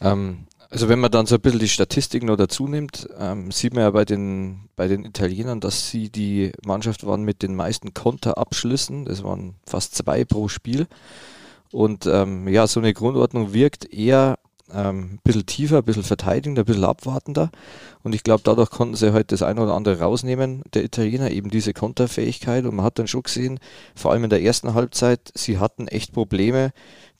Ähm, 0.00 0.46
also 0.72 0.88
wenn 0.88 1.00
man 1.00 1.10
dann 1.10 1.26
so 1.26 1.34
ein 1.34 1.40
bisschen 1.42 1.60
die 1.60 1.68
Statistiken 1.68 2.26
noch 2.26 2.36
dazu 2.36 2.66
nimmt, 2.66 3.06
ähm, 3.18 3.50
sieht 3.50 3.74
man 3.74 3.82
ja 3.82 3.90
bei 3.90 4.06
den, 4.06 4.70
bei 4.74 4.88
den 4.88 5.04
Italienern, 5.04 5.60
dass 5.60 5.90
sie 5.90 6.08
die 6.08 6.52
Mannschaft 6.64 7.04
waren 7.06 7.24
mit 7.24 7.42
den 7.42 7.54
meisten 7.54 7.92
Konterabschlüssen. 7.92 9.04
Das 9.04 9.22
waren 9.22 9.56
fast 9.66 9.94
zwei 9.94 10.24
pro 10.24 10.48
Spiel. 10.48 10.86
Und 11.72 12.06
ähm, 12.06 12.48
ja, 12.48 12.66
so 12.66 12.80
eine 12.80 12.94
Grundordnung 12.94 13.52
wirkt 13.52 13.92
eher 13.92 14.38
ähm, 14.72 15.14
ein 15.14 15.20
bisschen 15.22 15.44
tiefer, 15.44 15.78
ein 15.78 15.84
bisschen 15.84 16.04
verteidigender, 16.04 16.62
ein 16.62 16.66
bisschen 16.66 16.84
abwartender. 16.84 17.50
Und 18.02 18.14
ich 18.14 18.22
glaube, 18.22 18.42
dadurch 18.42 18.70
konnten 18.70 18.94
sie 18.94 19.12
halt 19.12 19.30
das 19.30 19.42
eine 19.42 19.60
oder 19.60 19.74
andere 19.74 20.00
rausnehmen, 20.00 20.62
der 20.72 20.84
Italiener, 20.84 21.32
eben 21.32 21.50
diese 21.50 21.74
Konterfähigkeit. 21.74 22.64
Und 22.64 22.76
man 22.76 22.86
hat 22.86 22.98
dann 22.98 23.08
schon 23.08 23.24
gesehen, 23.24 23.60
vor 23.94 24.12
allem 24.12 24.24
in 24.24 24.30
der 24.30 24.42
ersten 24.42 24.72
Halbzeit, 24.72 25.32
sie 25.34 25.58
hatten 25.58 25.86
echt 25.86 26.12
Probleme, 26.12 26.72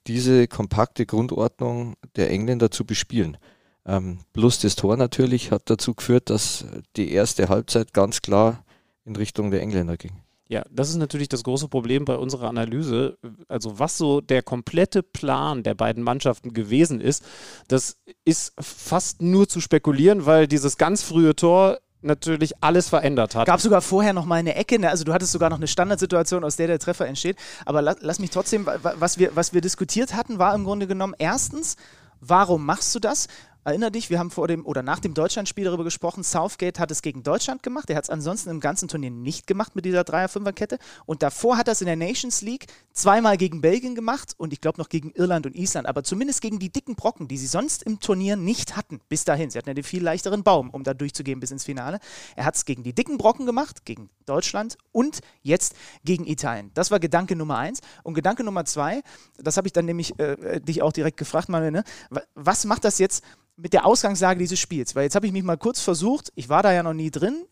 diese 0.06 0.48
kompakte 0.48 1.06
Grundordnung 1.06 1.94
der 2.16 2.30
Engländer 2.30 2.70
zu 2.70 2.84
bespielen. 2.84 3.36
Ähm, 3.84 4.20
plus 4.32 4.60
das 4.60 4.76
Tor 4.76 4.96
natürlich 4.96 5.50
hat 5.50 5.62
dazu 5.66 5.94
geführt, 5.94 6.30
dass 6.30 6.64
die 6.96 7.10
erste 7.12 7.48
Halbzeit 7.48 7.92
ganz 7.92 8.22
klar 8.22 8.64
in 9.04 9.16
Richtung 9.16 9.50
der 9.50 9.62
Engländer 9.62 9.96
ging. 9.96 10.12
Ja, 10.48 10.64
das 10.70 10.90
ist 10.90 10.96
natürlich 10.96 11.30
das 11.30 11.44
große 11.44 11.68
Problem 11.68 12.04
bei 12.04 12.16
unserer 12.16 12.48
Analyse. 12.48 13.16
Also 13.48 13.78
was 13.78 13.96
so 13.96 14.20
der 14.20 14.42
komplette 14.42 15.02
Plan 15.02 15.62
der 15.62 15.74
beiden 15.74 16.02
Mannschaften 16.02 16.52
gewesen 16.52 17.00
ist, 17.00 17.24
das 17.68 17.96
ist 18.26 18.52
fast 18.60 19.22
nur 19.22 19.48
zu 19.48 19.62
spekulieren, 19.62 20.26
weil 20.26 20.46
dieses 20.46 20.76
ganz 20.76 21.02
frühe 21.02 21.34
Tor 21.34 21.78
natürlich 22.02 22.52
alles 22.62 22.88
verändert 22.88 23.34
hat. 23.34 23.46
Gab 23.46 23.60
sogar 23.60 23.80
vorher 23.80 24.12
noch 24.12 24.24
mal 24.24 24.36
eine 24.36 24.54
Ecke, 24.54 24.78
ne? 24.78 24.90
also 24.90 25.04
du 25.04 25.12
hattest 25.12 25.32
sogar 25.32 25.50
noch 25.50 25.56
eine 25.58 25.68
Standardsituation, 25.68 26.44
aus 26.44 26.56
der 26.56 26.66
der 26.66 26.78
Treffer 26.78 27.06
entsteht. 27.06 27.36
Aber 27.64 27.82
la 27.82 27.94
lass 28.00 28.18
mich 28.18 28.30
trotzdem, 28.30 28.66
wa- 28.66 28.78
wa- 28.82 28.94
was 28.98 29.18
wir, 29.18 29.34
was 29.36 29.52
wir 29.54 29.60
diskutiert 29.60 30.14
hatten, 30.14 30.38
war 30.38 30.54
im 30.54 30.64
Grunde 30.64 30.86
genommen 30.86 31.14
erstens, 31.18 31.76
warum 32.20 32.64
machst 32.66 32.94
du 32.94 32.98
das? 33.00 33.28
Erinner 33.64 33.92
dich, 33.92 34.10
wir 34.10 34.18
haben 34.18 34.32
vor 34.32 34.48
dem 34.48 34.66
oder 34.66 34.82
nach 34.82 34.98
dem 34.98 35.14
Deutschlandspiel 35.14 35.64
darüber 35.66 35.84
gesprochen. 35.84 36.24
Southgate 36.24 36.80
hat 36.80 36.90
es 36.90 37.00
gegen 37.00 37.22
Deutschland 37.22 37.62
gemacht. 37.62 37.88
Er 37.90 37.96
hat 37.96 38.04
es 38.04 38.10
ansonsten 38.10 38.50
im 38.50 38.58
ganzen 38.58 38.88
Turnier 38.88 39.12
nicht 39.12 39.46
gemacht 39.46 39.76
mit 39.76 39.84
dieser 39.84 40.02
Dreier-Fünfer-Kette. 40.02 40.78
Und 41.06 41.22
davor 41.22 41.56
hat 41.56 41.68
er 41.68 41.72
es 41.72 41.80
in 41.80 41.86
der 41.86 41.94
Nations 41.94 42.42
League 42.42 42.66
zweimal 42.92 43.36
gegen 43.36 43.60
Belgien 43.60 43.94
gemacht 43.94 44.34
und 44.36 44.52
ich 44.52 44.60
glaube 44.60 44.80
noch 44.80 44.88
gegen 44.88 45.12
Irland 45.12 45.46
und 45.46 45.54
Island. 45.54 45.86
Aber 45.86 46.02
zumindest 46.02 46.40
gegen 46.40 46.58
die 46.58 46.70
dicken 46.70 46.96
Brocken, 46.96 47.28
die 47.28 47.38
sie 47.38 47.46
sonst 47.46 47.84
im 47.84 48.00
Turnier 48.00 48.34
nicht 48.34 48.76
hatten. 48.76 49.00
Bis 49.08 49.24
dahin. 49.24 49.50
Sie 49.50 49.58
hatten 49.58 49.68
ja 49.68 49.74
den 49.74 49.84
viel 49.84 50.02
leichteren 50.02 50.42
Baum, 50.42 50.68
um 50.70 50.82
da 50.82 50.92
durchzugehen 50.92 51.38
bis 51.38 51.52
ins 51.52 51.62
Finale. 51.62 52.00
Er 52.34 52.44
hat 52.44 52.56
es 52.56 52.64
gegen 52.64 52.82
die 52.82 52.94
dicken 52.94 53.16
Brocken 53.16 53.46
gemacht, 53.46 53.84
gegen 53.84 54.10
Deutschland 54.26 54.76
und 54.90 55.20
jetzt 55.42 55.76
gegen 56.04 56.26
Italien. 56.26 56.72
Das 56.74 56.90
war 56.90 56.98
Gedanke 56.98 57.36
Nummer 57.36 57.58
eins. 57.58 57.80
Und 58.02 58.14
Gedanke 58.14 58.42
Nummer 58.42 58.64
zwei, 58.64 59.02
das 59.38 59.56
habe 59.56 59.68
ich 59.68 59.72
dann 59.72 59.84
nämlich 59.84 60.18
äh, 60.18 60.60
dich 60.60 60.82
auch 60.82 60.92
direkt 60.92 61.16
gefragt, 61.16 61.48
Manuel, 61.48 61.70
ne? 61.70 61.84
Wa- 62.10 62.22
was 62.34 62.64
macht 62.64 62.84
das 62.84 62.98
jetzt 62.98 63.22
mit 63.56 63.72
der 63.72 63.86
Ausgangslage 63.86 64.38
dieses 64.38 64.58
Spiels? 64.58 64.94
Weil 64.94 65.04
jetzt 65.04 65.14
habe 65.14 65.26
ich 65.26 65.32
mich 65.32 65.42
mal 65.42 65.58
kurz 65.58 65.80
versucht, 65.80 66.32
ich 66.34 66.48
war 66.48 66.62
da 66.62 66.72
ja 66.72 66.82
noch 66.82 66.94
nie 66.94 67.10
drin, 67.10 67.44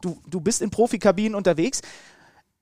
du, 0.00 0.20
du 0.26 0.40
bist 0.40 0.62
in 0.62 0.70
Profikabinen 0.70 1.34
unterwegs. 1.34 1.80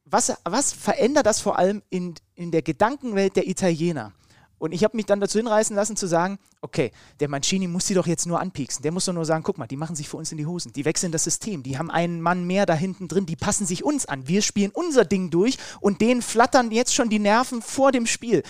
Was, 0.04 0.34
was 0.44 0.72
verändert 0.72 1.26
das 1.26 1.40
vor 1.40 1.58
allem 1.58 1.82
in, 1.88 2.14
in 2.34 2.50
der 2.50 2.62
Gedankenwelt 2.62 3.36
der 3.36 3.48
Italiener? 3.48 4.12
Und 4.58 4.72
ich 4.72 4.84
habe 4.84 4.96
mich 4.96 5.06
dann 5.06 5.20
dazu 5.20 5.38
hinreißen 5.38 5.74
lassen 5.74 5.96
zu 5.96 6.06
sagen, 6.06 6.38
okay, 6.62 6.90
der 7.20 7.28
Mancini 7.28 7.66
muss 7.66 7.86
die 7.86 7.94
doch 7.94 8.06
jetzt 8.06 8.26
nur 8.26 8.40
anpieksen. 8.40 8.82
Der 8.82 8.92
muss 8.92 9.04
doch 9.04 9.12
nur 9.12 9.26
sagen, 9.26 9.42
guck 9.42 9.58
mal, 9.58 9.66
die 9.66 9.76
machen 9.76 9.96
sich 9.96 10.08
für 10.08 10.16
uns 10.16 10.32
in 10.32 10.38
die 10.38 10.46
Hosen. 10.46 10.72
Die 10.72 10.84
wechseln 10.84 11.12
das 11.12 11.24
System. 11.24 11.62
Die 11.62 11.76
haben 11.76 11.90
einen 11.90 12.20
Mann 12.20 12.46
mehr 12.46 12.64
da 12.64 12.74
hinten 12.74 13.08
drin. 13.08 13.26
Die 13.26 13.36
passen 13.36 13.66
sich 13.66 13.84
uns 13.84 14.06
an. 14.06 14.26
Wir 14.26 14.42
spielen 14.42 14.70
unser 14.72 15.04
Ding 15.04 15.30
durch 15.30 15.58
und 15.80 16.00
denen 16.00 16.22
flattern 16.22 16.70
jetzt 16.70 16.94
schon 16.94 17.10
die 17.10 17.18
Nerven 17.18 17.60
vor 17.60 17.92
dem 17.92 18.06
Spiel 18.06 18.42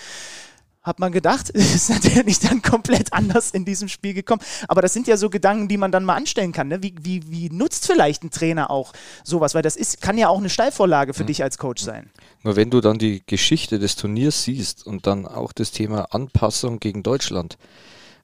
hat 0.84 1.00
man 1.00 1.10
gedacht, 1.10 1.50
ist 1.50 1.90
natürlich 1.90 2.38
dann 2.38 2.62
komplett 2.62 3.12
anders 3.12 3.50
in 3.50 3.64
diesem 3.64 3.88
Spiel 3.88 4.14
gekommen. 4.14 4.42
Aber 4.68 4.82
das 4.82 4.92
sind 4.92 5.08
ja 5.08 5.16
so 5.16 5.30
Gedanken, 5.30 5.66
die 5.66 5.78
man 5.78 5.90
dann 5.90 6.04
mal 6.04 6.14
anstellen 6.14 6.52
kann. 6.52 6.68
Ne? 6.68 6.82
Wie, 6.82 6.94
wie, 7.00 7.22
wie 7.30 7.50
nutzt 7.50 7.86
vielleicht 7.86 8.22
ein 8.22 8.30
Trainer 8.30 8.70
auch 8.70 8.92
sowas? 9.24 9.54
Weil 9.54 9.62
das 9.62 9.76
ist, 9.76 10.00
kann 10.00 10.18
ja 10.18 10.28
auch 10.28 10.38
eine 10.38 10.50
Steilvorlage 10.50 11.14
für 11.14 11.24
dich 11.24 11.42
als 11.42 11.58
Coach 11.58 11.82
sein. 11.82 12.10
Nur 12.42 12.56
wenn 12.56 12.70
du 12.70 12.80
dann 12.80 12.98
die 12.98 13.22
Geschichte 13.26 13.78
des 13.78 13.96
Turniers 13.96 14.44
siehst 14.44 14.86
und 14.86 15.06
dann 15.06 15.26
auch 15.26 15.52
das 15.52 15.72
Thema 15.72 16.14
Anpassung 16.14 16.78
gegen 16.78 17.02
Deutschland 17.02 17.56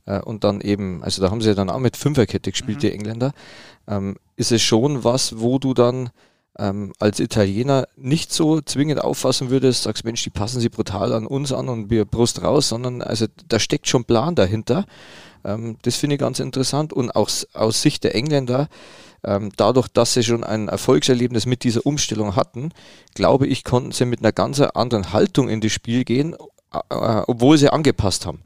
äh, 0.04 0.20
und 0.20 0.44
dann 0.44 0.60
eben, 0.60 1.02
also 1.02 1.22
da 1.22 1.30
haben 1.30 1.40
sie 1.40 1.48
ja 1.48 1.54
dann 1.54 1.70
auch 1.70 1.78
mit 1.78 1.96
Fünferkette 1.96 2.50
gespielt, 2.50 2.82
die 2.82 2.92
Engländer, 2.92 3.32
ähm, 3.88 4.16
ist 4.36 4.52
es 4.52 4.62
schon 4.62 5.04
was, 5.04 5.40
wo 5.40 5.58
du 5.58 5.72
dann 5.72 6.10
ähm, 6.60 6.92
als 6.98 7.18
Italiener 7.20 7.88
nicht 7.96 8.32
so 8.32 8.60
zwingend 8.60 9.02
auffassen 9.02 9.50
würdest, 9.50 9.84
sagst, 9.84 10.04
Mensch, 10.04 10.22
die 10.22 10.30
passen 10.30 10.60
sie 10.60 10.68
brutal 10.68 11.12
an 11.12 11.26
uns 11.26 11.52
an 11.52 11.68
und 11.68 11.90
wir 11.90 12.04
Brust 12.04 12.42
raus, 12.42 12.68
sondern 12.68 13.00
also 13.02 13.26
da 13.48 13.58
steckt 13.58 13.88
schon 13.88 14.04
Plan 14.04 14.34
dahinter. 14.34 14.84
Ähm, 15.42 15.78
das 15.82 15.96
finde 15.96 16.16
ich 16.16 16.20
ganz 16.20 16.38
interessant 16.38 16.92
und 16.92 17.10
auch 17.16 17.30
aus 17.54 17.82
Sicht 17.82 18.04
der 18.04 18.14
Engländer, 18.14 18.68
ähm, 19.24 19.50
dadurch, 19.56 19.88
dass 19.88 20.14
sie 20.14 20.22
schon 20.22 20.44
ein 20.44 20.68
Erfolgserlebnis 20.68 21.46
mit 21.46 21.64
dieser 21.64 21.84
Umstellung 21.86 22.36
hatten, 22.36 22.72
glaube 23.14 23.46
ich, 23.46 23.64
konnten 23.64 23.92
sie 23.92 24.04
mit 24.04 24.20
einer 24.20 24.32
ganz 24.32 24.60
anderen 24.60 25.12
Haltung 25.12 25.48
in 25.48 25.60
das 25.60 25.72
Spiel 25.72 26.04
gehen, 26.04 26.36
obwohl 26.70 27.58
sie 27.58 27.72
angepasst 27.72 28.26
haben. 28.26 28.42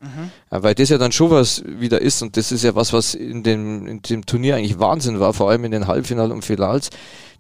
Äh, 0.50 0.62
weil 0.62 0.75
das 0.75 0.88
ja 0.88 0.99
dann 0.99 1.12
schon 1.12 1.31
was 1.31 1.62
wieder 1.66 2.00
ist 2.00 2.23
und 2.23 2.37
das 2.37 2.52
ist 2.52 2.64
ja 2.64 2.75
was, 2.75 2.93
was 2.93 3.14
in 3.14 3.43
dem, 3.43 3.87
in 3.87 4.02
dem 4.02 4.25
Turnier 4.25 4.57
eigentlich 4.57 4.78
Wahnsinn 4.78 5.21
war, 5.21 5.35
vor 5.35 5.50
allem 5.50 5.64
in 5.64 5.73
den 5.73 5.87
Halbfinal 5.87 6.33
und 6.33 6.45
Finals. 6.45 6.90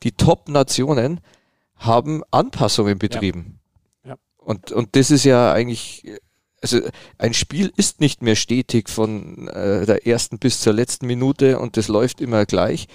Die 0.02 0.12
Top-Nationen 0.12 1.20
haben 1.76 2.22
Anpassungen 2.30 2.98
betrieben. 2.98 3.60
Ja. 4.04 4.16
Und, 4.36 4.72
und 4.72 4.94
das 4.94 5.10
ist 5.10 5.24
ja 5.24 5.52
eigentlich 5.52 6.04
also 6.64 6.80
ein 7.18 7.34
Spiel 7.34 7.72
ist 7.76 8.00
nicht 8.00 8.22
mehr 8.22 8.36
stetig 8.36 8.88
von 8.88 9.48
äh, 9.48 9.84
der 9.84 10.06
ersten 10.06 10.38
bis 10.38 10.60
zur 10.60 10.72
letzten 10.72 11.06
Minute 11.06 11.58
und 11.58 11.76
das 11.76 11.88
läuft 11.88 12.22
immer 12.22 12.46
gleich, 12.46 12.88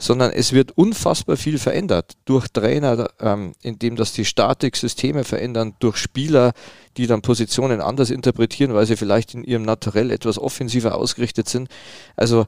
sondern 0.00 0.32
es 0.32 0.52
wird 0.52 0.72
unfassbar 0.72 1.36
viel 1.36 1.58
verändert 1.58 2.14
durch 2.24 2.48
Trainer, 2.48 3.10
ähm, 3.20 3.52
indem 3.62 3.96
das 3.96 4.14
die 4.14 4.24
Statiksysteme 4.24 5.24
verändern, 5.24 5.74
durch 5.78 5.98
Spieler, 5.98 6.52
die 6.96 7.06
dann 7.06 7.20
Positionen 7.20 7.82
anders 7.82 8.10
interpretieren, 8.10 8.74
weil 8.74 8.86
sie 8.86 8.96
vielleicht 8.96 9.34
in 9.34 9.44
ihrem 9.44 9.62
Naturell 9.62 10.10
etwas 10.10 10.38
offensiver 10.38 10.94
ausgerichtet 10.96 11.50
sind. 11.50 11.68
Also 12.16 12.46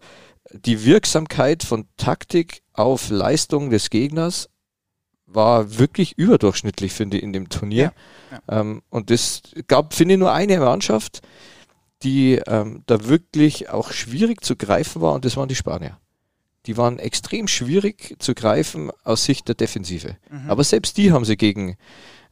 die 0.51 0.85
Wirksamkeit 0.87 1.63
von 1.63 1.87
Taktik 1.99 2.63
auf 2.73 3.11
Leistung 3.11 3.69
des 3.69 3.91
Gegners 3.91 4.49
war 5.27 5.79
wirklich 5.79 6.19
überdurchschnittlich, 6.19 6.93
finde 6.93 7.19
ich, 7.19 7.23
in 7.23 7.35
dem 7.35 7.51
Turnier. 7.51 7.93
Ja, 8.31 8.41
ja. 8.49 8.61
Ähm, 8.61 8.83
und 8.89 9.11
es 9.11 9.43
gab, 9.67 9.93
finde 9.93 10.15
ich, 10.15 10.21
nur 10.21 10.33
eine 10.33 10.59
Mannschaft, 10.59 11.21
die 12.03 12.41
ähm, 12.47 12.83
da 12.87 13.07
wirklich 13.09 13.69
auch 13.69 13.93
schwierig 13.93 14.43
zu 14.43 14.57
greifen 14.57 15.03
war, 15.03 15.13
und 15.13 15.25
das 15.25 15.37
waren 15.37 15.49
die 15.49 15.55
Spanier. 15.55 15.99
Die 16.67 16.77
waren 16.77 16.99
extrem 16.99 17.49
schwierig 17.49 18.17
zu 18.19 18.35
greifen 18.35 18.91
aus 19.05 19.25
Sicht 19.25 19.49
der 19.49 19.55
Defensive. 19.55 20.17
Mhm. 20.31 20.51
Aber 20.51 20.65
selbst 20.65 20.97
die 20.97 21.13
haben 21.13 21.25
sie 21.25 21.37
gegen 21.37 21.77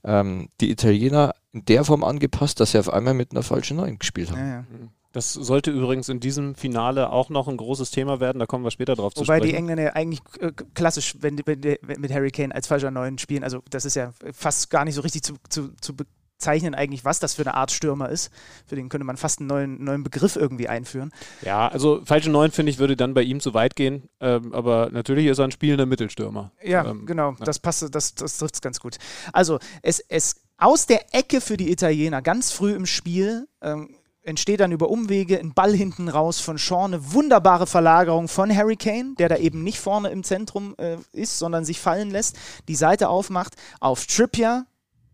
ähm, 0.04 0.48
die 0.60 0.70
Italiener 0.70 1.34
in 1.52 1.64
der 1.64 1.84
Form 1.84 2.04
angepasst, 2.04 2.60
dass 2.60 2.72
sie 2.72 2.78
auf 2.78 2.92
einmal 2.92 3.14
mit 3.14 3.32
einer 3.32 3.42
falschen 3.42 3.76
Neun 3.76 3.98
gespielt 3.98 4.30
haben. 4.30 4.38
Ja, 4.38 4.64
das 5.12 5.32
sollte 5.32 5.72
übrigens 5.72 6.08
in 6.08 6.20
diesem 6.20 6.54
Finale 6.54 7.10
auch 7.10 7.30
noch 7.30 7.48
ein 7.48 7.56
großes 7.56 7.90
Thema 7.90 8.20
werden, 8.20 8.38
da 8.38 8.46
kommen 8.46 8.62
wir 8.62 8.70
später 8.70 8.94
drauf 8.94 9.12
Wobei 9.16 9.18
zu 9.18 9.24
sprechen. 9.24 9.40
Wobei 9.40 9.50
die 9.50 9.56
Engländer 9.56 9.82
ja 9.82 9.92
eigentlich 9.94 10.20
äh, 10.38 10.52
klassisch 10.74 11.16
wenn, 11.20 11.40
wenn, 11.44 11.62
wenn, 11.64 12.00
mit 12.00 12.12
Harry 12.12 12.30
Kane 12.30 12.54
als 12.54 12.68
falscher 12.68 12.92
Neuen 12.92 13.18
spielen, 13.18 13.42
also 13.42 13.60
das 13.70 13.84
ist 13.84 13.96
ja 13.96 14.12
fast 14.32 14.70
gar 14.70 14.84
nicht 14.84 14.94
so 14.94 15.00
richtig 15.00 15.22
zu, 15.22 15.34
zu, 15.48 15.70
zu 15.80 15.94
bezeichnen 16.40 16.74
eigentlich, 16.74 17.04
was 17.04 17.20
das 17.20 17.34
für 17.34 17.42
eine 17.42 17.54
Art 17.54 17.70
Stürmer 17.70 18.08
ist. 18.08 18.32
Für 18.66 18.74
den 18.74 18.88
könnte 18.88 19.04
man 19.04 19.18
fast 19.18 19.40
einen 19.40 19.48
neuen, 19.48 19.84
neuen 19.84 20.02
Begriff 20.02 20.36
irgendwie 20.36 20.68
einführen. 20.68 21.12
Ja, 21.42 21.68
also 21.68 22.00
falsche 22.04 22.30
Neun, 22.30 22.50
finde 22.50 22.70
ich, 22.70 22.78
würde 22.78 22.96
dann 22.96 23.12
bei 23.12 23.22
ihm 23.22 23.40
zu 23.40 23.52
weit 23.52 23.76
gehen. 23.76 24.08
Ähm, 24.20 24.54
aber 24.54 24.88
natürlich 24.90 25.26
ist 25.26 25.38
er 25.38 25.44
ein 25.44 25.50
spielender 25.50 25.84
Mittelstürmer. 25.84 26.50
Ja, 26.62 26.86
ähm, 26.86 27.04
genau. 27.04 27.32
Ja. 27.38 27.44
Das 27.44 27.58
passt, 27.58 27.94
das, 27.94 28.14
das 28.14 28.38
trifft 28.38 28.54
es 28.54 28.60
ganz 28.62 28.80
gut. 28.80 28.96
Also, 29.34 29.58
es, 29.82 30.00
es 30.08 30.36
aus 30.56 30.86
der 30.86 31.14
Ecke 31.14 31.42
für 31.42 31.58
die 31.58 31.70
Italiener, 31.70 32.22
ganz 32.22 32.52
früh 32.52 32.72
im 32.72 32.86
Spiel, 32.86 33.46
ähm, 33.60 33.94
entsteht 34.22 34.60
dann 34.60 34.72
über 34.72 34.88
Umwege 34.88 35.38
ein 35.38 35.52
Ball 35.52 35.74
hinten 35.74 36.08
raus 36.08 36.40
von 36.40 36.56
Shaw, 36.56 36.84
eine 36.84 37.12
wunderbare 37.12 37.66
Verlagerung 37.66 38.28
von 38.28 38.54
Harry 38.54 38.76
Kane, 38.76 39.14
der 39.18 39.28
da 39.28 39.36
eben 39.36 39.62
nicht 39.62 39.78
vorne 39.78 40.08
im 40.08 40.24
Zentrum 40.24 40.74
äh, 40.78 40.96
ist, 41.12 41.38
sondern 41.38 41.64
sich 41.64 41.80
fallen 41.80 42.10
lässt, 42.10 42.36
die 42.68 42.76
Seite 42.76 43.08
aufmacht 43.08 43.54
auf 43.80 44.06
Trippier, 44.06 44.66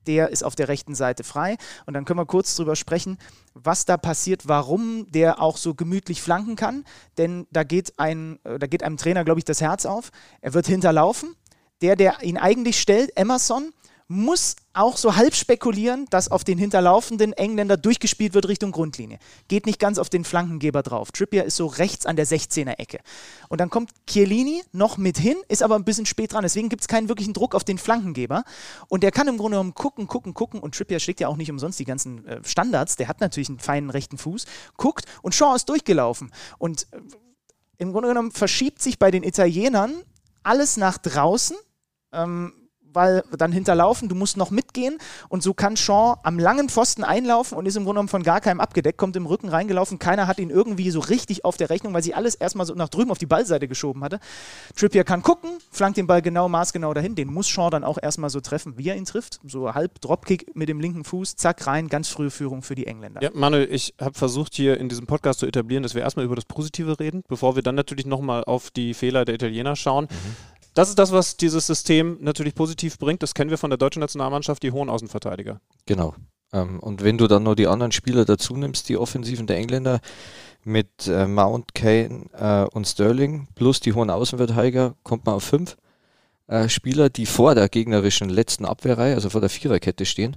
der 0.07 0.31
ist 0.31 0.45
auf 0.45 0.55
der 0.55 0.69
rechten 0.69 0.95
Seite 0.95 1.25
frei. 1.25 1.57
Und 1.87 1.95
dann 1.95 2.05
können 2.05 2.19
wir 2.19 2.27
kurz 2.27 2.55
drüber 2.57 2.77
sprechen, 2.77 3.19
was 3.55 3.85
da 3.85 3.97
passiert, 3.97 4.49
warum 4.49 5.11
der 5.11 5.41
auch 5.41 5.57
so 5.57 5.75
gemütlich 5.75 6.23
flanken 6.23 6.57
kann. 6.57 6.85
Denn 7.19 7.47
da 7.51 7.65
geht, 7.65 7.99
ein, 7.99 8.39
äh, 8.45 8.59
da 8.59 8.67
geht 8.67 8.83
einem 8.83 8.97
Trainer, 8.97 9.25
glaube 9.25 9.41
ich, 9.41 9.45
das 9.45 9.61
Herz 9.61 9.87
auf. 9.87 10.11
Er 10.41 10.55
wird 10.55 10.67
hinterlaufen. 10.67 11.35
Der, 11.83 11.95
der 11.95 12.23
ihn 12.23 12.39
eigentlich 12.39 12.81
stellt, 12.81 13.15
Emerson, 13.19 13.71
muss 14.09 14.55
auch 14.73 14.97
so 14.97 15.17
halb 15.17 15.35
spekulieren, 15.35 16.07
dass 16.11 16.31
auf 16.31 16.45
den 16.45 16.59
hinterlaufenden 16.59 17.33
Engländer 17.33 17.77
durchgespielt 17.77 18.35
wird 18.35 18.47
Richtung 18.47 18.71
Grundlinie. 18.71 19.19
Geht 19.49 19.67
nicht 19.67 19.81
ganz 19.81 19.99
auf 19.99 20.09
den 20.09 20.25
Flankengeber 20.25 20.83
drauf. 20.83 21.11
Trippier 21.11 21.45
ist 21.45 21.57
so 21.57 21.67
rechts 21.67 22.07
an 22.07 22.15
der 22.15 22.27
16er 22.27 22.79
Ecke. 22.79 23.01
Und 23.49 23.61
dann 23.61 23.69
kommt 23.69 23.91
Chiellini 24.07 24.63
noch 24.73 24.97
mit 24.97 25.19
hin, 25.19 25.37
ist 25.49 25.63
aber 25.63 25.75
ein 25.75 25.85
bisschen 25.85 26.07
spät 26.07 26.33
dran. 26.33 26.43
Deswegen 26.43 26.69
gibt 26.69 26.83
es 26.83 26.89
keinen 26.89 27.09
wirklichen 27.09 27.33
Druck 27.33 27.55
auf 27.55 27.65
den 27.65 27.79
Flankengeber. 27.79 28.45
Und 28.89 29.03
der 29.03 29.11
kann 29.11 29.27
im 29.27 29.39
Grunde 29.39 29.57
genommen 29.57 29.75
gucken, 29.75 30.07
gucken, 30.07 30.35
gucken. 30.35 30.61
Und 30.61 30.77
Trippier 30.77 31.01
schlägt 31.01 31.21
ja 31.21 31.29
auch 31.29 31.37
nicht 31.37 31.51
umsonst 31.51 31.81
die 31.81 31.85
ganzen 31.85 32.25
äh, 32.27 32.41
Standards. 32.45 32.97
Der 32.97 33.09
hat 33.09 33.21
natürlich 33.21 33.49
einen 33.49 33.59
feinen 33.59 33.91
rechten 33.91 34.19
Fuß. 34.19 34.45
Guckt 34.77 35.07
und 35.23 35.35
Shaw 35.35 35.57
ist 35.57 35.69
durchgelaufen. 35.69 36.31
Und 36.59 36.87
äh, 36.93 36.99
im 37.79 37.93
Grunde 37.93 38.09
genommen 38.09 38.31
verschiebt 38.31 38.81
sich 38.81 39.01
bei 39.01 39.11
den 39.11 39.25
Italienern 39.25 39.95
alles 40.45 40.77
nach 40.77 40.97
draußen. 40.99 41.57
Ähm, 42.13 42.53
weil 42.97 43.23
dann 43.37 43.53
hinterlaufen, 43.53 44.09
du 44.09 44.17
musst 44.17 44.37
noch 44.37 44.51
mitgehen 44.51 44.99
und 45.29 45.43
so 45.43 45.55
kann 45.55 45.77
Shaw 45.77 46.17
am 46.25 46.39
langen 46.39 46.69
Pfosten 46.69 47.05
einlaufen 47.05 47.57
und 47.57 47.67
ist 47.67 47.77
im 47.77 47.85
Grunde 47.85 47.99
genommen 47.99 48.09
von 48.09 48.23
gar 48.23 48.41
keinem 48.41 48.59
abgedeckt, 48.59 48.99
kommt 48.99 49.15
im 49.17 49.27
Rücken 49.27 49.49
reingelaufen, 49.49 49.99
keiner 49.99 50.27
hat 50.27 50.39
ihn 50.39 50.51
irgendwie 50.51 50.91
so 50.91 51.01
richtig 51.01 51.45
auf 51.45 51.57
der 51.57 51.71
Rechnung, 51.71 51.95
weil 51.95 52.03
sie 52.03 52.15
alles 52.15 52.35
erstmal 52.35 52.67
so 52.67 52.75
nach 52.75 52.89
drüben 52.89 53.11
auf 53.11 53.19
die 53.19 53.27
Ballseite 53.27 53.69
geschoben 53.69 54.03
hatte. 54.03 54.19
Trippier 54.75 55.05
kann 55.05 55.23
gucken, 55.23 55.51
flankt 55.71 55.99
den 55.99 56.07
Ball 56.07 56.23
genau 56.23 56.49
maßgenau 56.49 56.95
dahin, 56.95 57.15
den 57.15 57.33
muss 57.33 57.47
Shaw 57.49 57.71
dann 57.71 57.85
auch 57.85 57.99
erstmal 58.03 58.31
so 58.31 58.41
treffen, 58.41 58.79
wie 58.79 58.89
er 58.89 58.97
ihn 58.97 59.05
trifft, 59.05 59.41
so 59.47 59.73
halb 59.75 60.01
Dropkick 60.01 60.57
mit 60.57 60.69
dem 60.69 60.81
linken 60.81 61.05
Fuß, 61.05 61.37
zack 61.37 61.67
rein, 61.67 61.89
ganz 61.89 62.09
frühe 62.09 62.31
Führung 62.31 62.63
für 62.63 62.75
die 62.75 62.87
Engländer. 62.87 63.23
Ja, 63.23 63.31
Manuel, 63.35 63.69
ich 63.71 63.95
habe 64.01 64.19
versucht 64.19 64.55
hier 64.55 64.81
in 64.81 64.89
diesem 64.89 65.07
Podcast 65.07 65.41
zu 65.41 65.47
etablieren, 65.47 65.83
dass 65.83 65.95
wir 65.95 66.01
erstmal 66.01 66.25
über 66.25 66.35
das 66.35 66.47
Positive 66.47 66.99
reden, 66.99 67.23
bevor 67.29 67.57
wir 67.57 67.63
dann 67.63 67.75
natürlich 67.75 68.07
nochmal 68.07 68.43
auf 68.45 68.71
die 68.71 68.95
Fehler 68.95 69.27
der 69.27 69.35
Italiener 69.35 69.77
schauen. 69.77 70.05
Mhm. 70.11 70.56
Das 70.77 70.91
ist 70.91 70.99
das, 70.99 71.11
was 71.11 71.39
dieses 71.39 71.67
System 71.67 72.19
natürlich 72.21 72.55
positiv 72.55 72.99
bringt. 72.99 73.23
Das 73.23 73.33
kennen 73.33 73.49
wir 73.49 73.57
von 73.57 73.71
der 73.71 73.79
deutschen 73.79 74.01
Nationalmannschaft, 74.01 74.63
die 74.63 74.73
hohen 74.73 74.91
Außenverteidiger. 74.91 75.59
Genau. 75.87 76.15
Ähm, 76.53 76.81
und 76.81 77.03
wenn 77.03 77.17
du 77.17 77.27
dann 77.29 77.45
noch 77.45 77.55
die 77.55 77.67
anderen 77.67 77.93
Spieler 77.93 78.27
dazu 78.27 78.55
nimmst, 78.59 78.91
die 78.91 78.99
Offensiven 78.99 79.47
der 79.47 79.57
Engländer 79.57 80.01
mit 80.65 81.07
äh, 81.07 81.27
Mount, 81.27 81.75
Kane 81.75 82.27
äh, 82.35 82.65
und 82.77 82.87
Sterling 82.87 83.49
plus 83.55 83.81
die 83.81 83.95
hohen 83.95 84.11
Außenverteidiger, 84.11 84.97
kommt 85.03 85.25
man 85.25 85.37
auf 85.37 85.45
fünf 85.45 85.79
äh, 86.47 86.69
Spieler, 86.69 87.09
die 87.09 87.25
vor 87.25 87.55
der 87.55 87.71
gegnerischen 87.71 88.29
letzten 88.29 88.67
Abwehrreihe, 88.67 89.15
also 89.15 89.31
vor 89.31 89.41
der 89.41 89.49
Viererkette 89.49 90.05
stehen. 90.05 90.37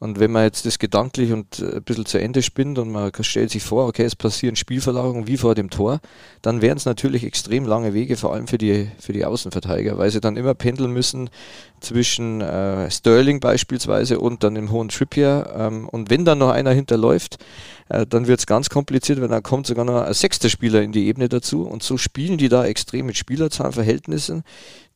Und 0.00 0.18
wenn 0.18 0.32
man 0.32 0.44
jetzt 0.44 0.64
das 0.64 0.78
gedanklich 0.78 1.30
und 1.30 1.58
äh, 1.58 1.76
ein 1.76 1.82
bisschen 1.82 2.06
zu 2.06 2.18
Ende 2.18 2.42
spinnt 2.42 2.78
und 2.78 2.90
man 2.90 3.12
stellt 3.20 3.50
sich 3.50 3.62
vor, 3.62 3.86
okay, 3.86 4.04
es 4.04 4.16
passieren 4.16 4.56
Spielverlagerungen 4.56 5.26
wie 5.26 5.36
vor 5.36 5.54
dem 5.54 5.68
Tor, 5.68 6.00
dann 6.40 6.62
wären 6.62 6.78
es 6.78 6.86
natürlich 6.86 7.22
extrem 7.22 7.66
lange 7.66 7.92
Wege, 7.92 8.16
vor 8.16 8.32
allem 8.32 8.46
für 8.46 8.56
die, 8.56 8.90
für 8.98 9.12
die 9.12 9.26
Außenverteidiger, 9.26 9.98
weil 9.98 10.10
sie 10.10 10.22
dann 10.22 10.38
immer 10.38 10.54
pendeln 10.54 10.90
müssen 10.90 11.28
zwischen 11.80 12.40
äh, 12.40 12.90
Sterling 12.90 13.40
beispielsweise 13.40 14.18
und 14.20 14.42
dann 14.42 14.54
dem 14.54 14.70
hohen 14.70 14.88
Trippier. 14.88 15.52
Ähm, 15.54 15.86
und 15.86 16.08
wenn 16.08 16.24
dann 16.24 16.38
noch 16.38 16.50
einer 16.50 16.72
hinterläuft, 16.72 17.36
äh, 17.90 18.06
dann 18.06 18.26
wird 18.26 18.40
es 18.40 18.46
ganz 18.46 18.70
kompliziert, 18.70 19.20
weil 19.20 19.28
dann 19.28 19.42
kommt 19.42 19.66
sogar 19.66 19.84
noch 19.84 20.00
ein 20.00 20.14
sechster 20.14 20.48
Spieler 20.48 20.80
in 20.80 20.92
die 20.92 21.08
Ebene 21.08 21.28
dazu. 21.28 21.64
Und 21.66 21.82
so 21.82 21.98
spielen 21.98 22.38
die 22.38 22.48
da 22.48 22.64
extrem 22.64 23.04
mit 23.04 23.18
Spielerzahlverhältnissen, 23.18 24.44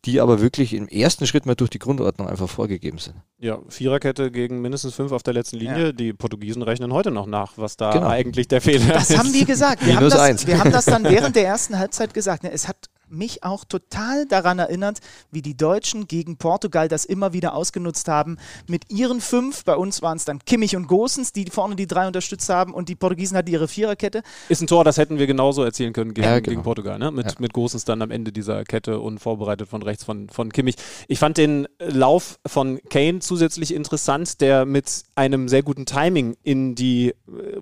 die 0.05 0.21
aber 0.21 0.41
wirklich 0.41 0.75
im 0.75 0.89
ersten 0.89 1.27
Schritt 1.27 1.47
mal 1.47 1.55
durch 1.55 1.71
die 1.71 1.79
Grundordnung 1.79 2.29
einfach 2.29 2.49
vorgegeben 2.49 2.99
sind. 2.99 3.17
Ja, 3.39 3.59
Viererkette 3.69 4.31
gegen 4.31 4.61
mindestens 4.61 4.95
fünf 4.95 5.13
auf 5.13 5.23
der 5.23 5.35
letzten 5.35 5.57
Linie. 5.57 5.87
Ja. 5.87 5.93
Die 5.93 6.13
Portugiesen 6.13 6.63
rechnen 6.63 6.93
heute 6.93 7.11
noch 7.11 7.27
nach, 7.27 7.53
was 7.57 7.77
da 7.77 7.93
genau. 7.93 8.09
eigentlich 8.09 8.49
der 8.49 8.61
Fehler 8.61 8.87
das 8.87 9.05
ist. 9.05 9.11
Das 9.11 9.19
haben 9.19 9.33
wir 9.33 9.45
gesagt. 9.45 9.85
Wir 9.85 9.97
haben 9.97 10.09
das, 10.11 10.47
wir 10.47 10.59
haben 10.59 10.73
das 10.73 10.85
dann 10.85 11.05
während 11.05 11.37
der 11.37 11.47
ersten 11.47 11.79
Halbzeit 11.79 12.13
gesagt. 12.13 12.43
Ne, 12.43 12.53
es 12.53 12.69
hat 12.69 12.77
mich 13.15 13.45
auch 13.45 13.65
total 13.65 14.27
daran 14.27 14.59
erinnert, 14.59 14.99
wie 15.31 15.43
die 15.43 15.57
Deutschen 15.57 16.07
gegen 16.07 16.37
Portugal 16.37 16.89
das 16.89 17.05
immer 17.05 17.33
wieder 17.33 17.55
ausgenutzt 17.55 18.09
haben. 18.09 18.37
Mit 18.69 18.91
ihren 18.91 19.21
fünf, 19.21 19.65
bei 19.65 19.77
uns 19.77 20.03
waren 20.03 20.17
es 20.17 20.25
dann 20.25 20.39
Kimmich 20.45 20.77
und 20.77 20.87
Gosens, 20.87 21.33
die 21.33 21.47
vorne 21.51 21.77
die 21.77 21.87
drei 21.87 22.07
unterstützt 22.07 22.49
haben 22.49 22.75
und 22.75 22.89
die 22.89 22.95
Portugiesen 22.95 23.37
hatten 23.37 23.51
ihre 23.51 23.69
Viererkette. 23.69 24.23
Ist 24.49 24.61
ein 24.61 24.67
Tor, 24.67 24.85
das 24.85 24.99
hätten 24.99 25.19
wir 25.19 25.27
genauso 25.27 25.63
erzielen 25.63 25.93
können 25.93 26.15
gegen, 26.15 26.27
ja, 26.27 26.39
genau. 26.39 26.51
gegen 26.51 26.63
Portugal, 26.63 26.99
ne? 26.99 27.11
mit, 27.11 27.27
ja. 27.27 27.33
mit 27.39 27.53
Gosens 27.53 27.85
dann 27.85 28.03
am 28.03 28.11
Ende 28.11 28.33
dieser 28.33 28.65
Kette 28.65 29.01
und 29.01 29.19
vorbereitet 29.19 29.69
von 29.69 29.83
rechts 29.83 30.05
von, 30.05 30.29
von 30.29 30.53
Kimmich. 30.53 30.77
Ich 31.09 31.19
fand 31.19 31.39
den 31.39 31.67
Lauf 31.79 32.39
von 32.47 32.81
Kane 32.91 33.21
zusätzlich 33.21 33.75
interessant, 33.75 34.41
der 34.41 34.65
mit 34.65 35.05
einem 35.15 35.49
sehr 35.49 35.63
guten 35.63 35.87
Timing 35.87 36.37
in 36.43 36.75
die 36.75 37.09
äh, 37.09 37.15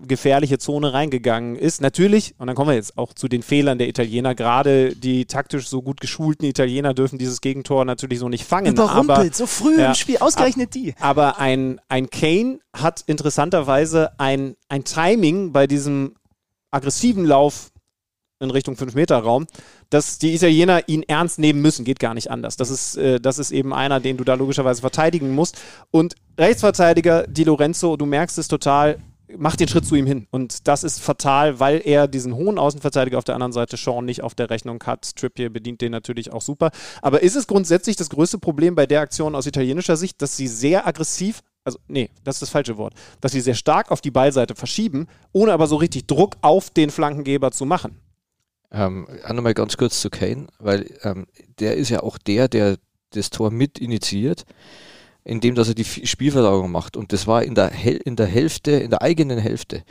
gefährliche 0.07 0.59
Zone 0.59 0.93
reingegangen 0.93 1.57
ist. 1.57 1.81
Natürlich, 1.81 2.35
und 2.39 2.47
dann 2.47 2.57
kommen 2.57 2.71
wir 2.71 2.75
jetzt 2.75 2.99
auch 2.99 3.13
zu 3.13 3.29
den 3.29 3.43
Fehlern 3.43 3.79
der 3.79 3.89
Italiener, 3.89 4.35
gerade 4.35 4.95
die 4.97 5.27
taktisch 5.43 5.69
so 5.69 5.83
gut 5.83 6.01
geschulten 6.01 6.47
Italiener 6.47 6.95
dürfen 6.95 7.19
dieses 7.19 7.41
Gegentor 7.41 7.85
natürlich 7.85 8.21
so 8.21 8.29
nicht 8.29 8.45
fangen. 8.45 8.73
Überrumpelt, 8.73 9.19
aber, 9.19 9.33
so 9.33 9.47
früh 9.47 9.79
ja, 9.79 9.89
im 9.89 9.95
Spiel, 9.95 10.19
ausgerechnet 10.19 10.75
die. 10.75 10.95
Aber 11.01 11.39
ein, 11.39 11.81
ein 11.89 12.09
Kane 12.11 12.61
hat 12.73 13.03
interessanterweise 13.07 14.19
ein, 14.19 14.55
ein 14.69 14.85
Timing 14.85 15.53
bei 15.53 15.67
diesem 15.67 16.15
aggressiven 16.71 17.25
Lauf 17.25 17.73
in 18.39 18.51
Richtung 18.51 18.75
5-Meter-Raum, 18.75 19.47
dass 19.91 20.19
die 20.19 20.35
Italiener 20.35 20.89
ihn 20.89 21.03
ernst 21.05 21.39
nehmen 21.39 21.61
müssen, 21.61 21.85
geht 21.85 22.01
gar 22.01 22.15
nicht 22.15 22.31
anders. 22.31 22.57
Das 22.57 22.71
ist, 22.71 22.97
äh, 22.97 23.21
das 23.21 23.39
ist 23.39 23.51
eben 23.51 23.73
einer, 23.73 24.01
den 24.01 24.17
du 24.17 24.25
da 24.25 24.35
logischerweise 24.35 24.81
verteidigen 24.81 25.35
musst. 25.35 25.61
Und 25.91 26.15
Rechtsverteidiger 26.39 27.27
Di 27.27 27.45
Lorenzo, 27.45 27.97
du 27.97 28.07
merkst 28.07 28.39
es 28.39 28.49
total, 28.49 28.99
macht 29.37 29.61
den 29.61 29.69
Schritt 29.69 29.87
zu 29.87 29.95
ihm 29.95 30.07
hin. 30.07 30.27
Und 30.31 30.69
das 30.69 30.85
ist 30.85 31.01
fatal, 31.01 31.61
weil 31.61 31.83
er 31.85 32.09
diesen 32.09 32.35
hohen 32.35 32.59
Außenverteidiger 32.59 33.19
auf 33.19 33.25
der 33.25 33.35
anderen 33.35 33.53
Seite 33.53 33.77
Sean 33.77 34.05
nicht 34.05 34.23
auf 34.23 34.35
der 34.35 34.51
Rechnung 34.51 34.83
hat. 34.85 35.17
Trippier 35.17 35.51
bedient 35.51 35.81
den 35.81 35.93
natürlich 35.93 36.33
auch 36.33 36.43
super. 36.43 36.71
Aber 37.01 37.23
ist 37.23 37.37
es 37.37 37.47
grundsätzlich 37.47 37.97
das 37.97 38.11
größte 38.11 38.39
Problem 38.39 38.75
bei 38.75 38.87
der 38.87 39.01
Aktion 39.01 39.35
aus 39.35 39.47
italienischer 39.47 39.97
Sicht, 39.97 40.23
dass 40.23 40.37
sie 40.37 40.49
sehr 40.49 40.87
aggressiv 40.87 41.43
also 41.65 41.79
nee, 41.87 42.11
das 42.25 42.37
ist 42.37 42.43
das 42.43 42.51
falsche 42.51 42.77
Wort, 42.77 42.95
dass 43.21 43.31
sie 43.31 43.41
sehr 43.41 43.55
stark 43.55 43.93
auf 43.93 44.01
die 44.01 44.11
Ballseite 44.11 44.57
verschieben, 44.57 45.07
ohne 45.31 45.53
aber 45.53 45.69
so 45.69 45.77
richtig 45.77 46.09
Druck 46.09 46.37
auf 46.41 46.71
den 46.71 46.91
Flankengeber 46.91 47.53
zu 47.53 47.65
machen. 47.67 48.01
Ähm, 48.73 49.07
nochmal 49.29 49.55
ganz 49.55 49.77
kurz 49.77 50.01
zu 50.01 50.11
Kane, 50.11 50.49
weil 50.59 50.91
ähm, 51.03 51.27
der 51.61 51.77
ist 51.77 51.91
ja 51.91 52.03
auch 52.03 52.19
der, 52.19 52.49
der 52.49 52.79
das 53.11 53.31
Tor 53.31 53.51
mit 53.51 53.79
initiiert. 53.79 54.45
Indem 55.25 55.55
dass 55.55 55.69
er 55.69 55.75
die 55.75 55.85
Spielverlagerung 55.85 56.71
macht. 56.71 56.97
Und 56.97 57.13
das 57.13 57.27
war 57.27 57.43
in 57.43 57.55
der, 57.55 57.71
Hel 57.71 57.97
in 57.97 58.17
der 58.17 58.27
Hälfte, 58.27 58.73
in 58.73 58.91
der 58.91 59.03
eigenen 59.03 59.39
Hälfte. 59.39 59.85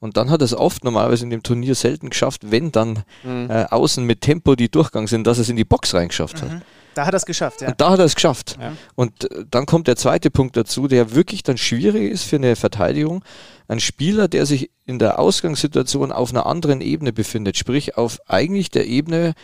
Und 0.00 0.16
dann 0.16 0.30
hat 0.30 0.40
er 0.42 0.44
es 0.44 0.54
oft 0.54 0.84
normalerweise 0.84 1.24
in 1.24 1.30
dem 1.30 1.42
Turnier 1.42 1.74
selten 1.74 2.10
geschafft, 2.10 2.52
wenn 2.52 2.70
dann 2.70 3.02
mhm. 3.24 3.50
äh, 3.50 3.64
außen 3.64 4.04
mit 4.04 4.20
Tempo 4.20 4.54
die 4.54 4.70
Durchgang 4.70 5.08
sind, 5.08 5.26
dass 5.26 5.38
er 5.38 5.42
es 5.42 5.48
in 5.48 5.56
die 5.56 5.64
Box 5.64 5.92
reingeschafft 5.92 6.42
mhm. 6.42 6.50
hat. 6.50 6.62
Da 6.94 7.06
hat 7.06 7.14
er 7.14 7.18
es 7.18 7.26
geschafft, 7.26 7.60
ja. 7.60 7.68
Und 7.68 7.80
da 7.80 7.90
hat 7.90 7.98
er 7.98 8.04
es 8.04 8.14
geschafft. 8.14 8.56
Ja. 8.60 8.72
Und 8.94 9.30
äh, 9.30 9.44
dann 9.50 9.66
kommt 9.66 9.88
der 9.88 9.96
zweite 9.96 10.30
Punkt 10.30 10.56
dazu, 10.56 10.86
der 10.86 11.14
wirklich 11.14 11.42
dann 11.42 11.58
schwierig 11.58 12.10
ist 12.10 12.24
für 12.24 12.36
eine 12.36 12.54
Verteidigung. 12.54 13.24
Ein 13.66 13.80
Spieler, 13.80 14.28
der 14.28 14.46
sich 14.46 14.70
in 14.86 14.98
der 14.98 15.18
Ausgangssituation 15.18 16.12
auf 16.12 16.30
einer 16.30 16.46
anderen 16.46 16.80
Ebene 16.80 17.12
befindet, 17.12 17.56
sprich 17.56 17.96
auf 17.96 18.18
eigentlich 18.26 18.70
der 18.70 18.86
Ebene, 18.86 19.34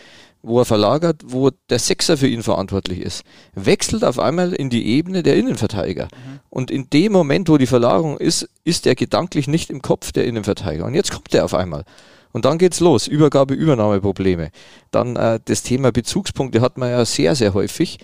wo 0.45 0.59
er 0.59 0.65
verlagert, 0.65 1.21
wo 1.25 1.49
der 1.69 1.79
Sechser 1.79 2.17
für 2.17 2.27
ihn 2.27 2.43
verantwortlich 2.43 2.99
ist, 2.99 3.23
wechselt 3.53 4.03
auf 4.03 4.19
einmal 4.19 4.53
in 4.53 4.69
die 4.69 4.85
Ebene 4.85 5.23
der 5.23 5.35
Innenverteidiger. 5.35 6.05
Mhm. 6.05 6.39
Und 6.49 6.71
in 6.71 6.89
dem 6.89 7.11
Moment, 7.11 7.49
wo 7.49 7.57
die 7.57 7.67
Verlagerung 7.67 8.17
ist, 8.17 8.49
ist 8.63 8.87
er 8.87 8.95
gedanklich 8.95 9.47
nicht 9.47 9.69
im 9.69 9.81
Kopf 9.81 10.11
der 10.11 10.25
Innenverteidiger. 10.25 10.85
Und 10.85 10.93
jetzt 10.93 11.11
kommt 11.11 11.33
er 11.33 11.45
auf 11.45 11.53
einmal. 11.53 11.83
Und 12.31 12.45
dann 12.45 12.57
geht's 12.57 12.79
los. 12.79 13.07
Übergabe, 13.07 13.53
Übernahmeprobleme. 13.53 14.51
Dann 14.91 15.15
äh, 15.15 15.39
das 15.45 15.63
Thema 15.63 15.91
Bezugspunkte 15.91 16.61
hat 16.61 16.77
man 16.77 16.89
ja 16.89 17.05
sehr, 17.05 17.33
sehr 17.35 17.53
häufig. 17.53 17.97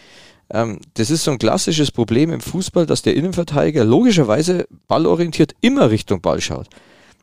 Ähm, 0.54 0.80
das 0.94 1.10
ist 1.10 1.24
so 1.24 1.32
ein 1.32 1.38
klassisches 1.38 1.92
Problem 1.92 2.32
im 2.32 2.42
Fußball, 2.42 2.86
dass 2.86 3.02
der 3.02 3.16
Innenverteidiger 3.16 3.84
logischerweise 3.84 4.68
ballorientiert 4.88 5.54
immer 5.62 5.90
Richtung 5.92 6.22
Ball 6.22 6.42
schaut. 6.42 6.68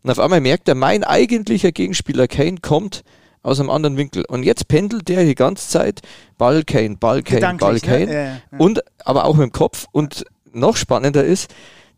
Und 0.03 0.11
auf 0.11 0.19
einmal 0.19 0.41
merkt 0.41 0.69
er, 0.69 0.75
mein 0.75 1.05
eigentlicher 1.05 1.73
Gegenspieler 1.73 2.29
Kane 2.29 2.59
kommt 2.61 3.05
aus 3.43 3.61
einem 3.61 3.71
anderen 3.71 3.97
Winkel. 3.97 4.25
Und 4.27 4.43
jetzt 4.43 4.69
pendelt 4.69 5.09
der 5.09 5.25
die 5.25 5.35
ganze 5.35 5.69
Zeit 5.69 6.01
Ball 6.37 6.65
Kane, 6.65 6.97
Ball 6.97 7.23
Kane, 7.23 7.59
Ball 7.59 7.75
ne? 7.75 7.81
Kane. 7.81 8.07
Ne? 8.07 8.15
Ja, 8.15 8.23
ja. 8.23 8.41
Und 8.59 8.83
aber 9.05 9.25
auch 9.25 9.35
mit 9.35 9.45
dem 9.45 9.53
Kopf. 9.53 9.87
Und 9.93 10.25
noch 10.53 10.77
spannender 10.77 11.25
ist, 11.25 11.55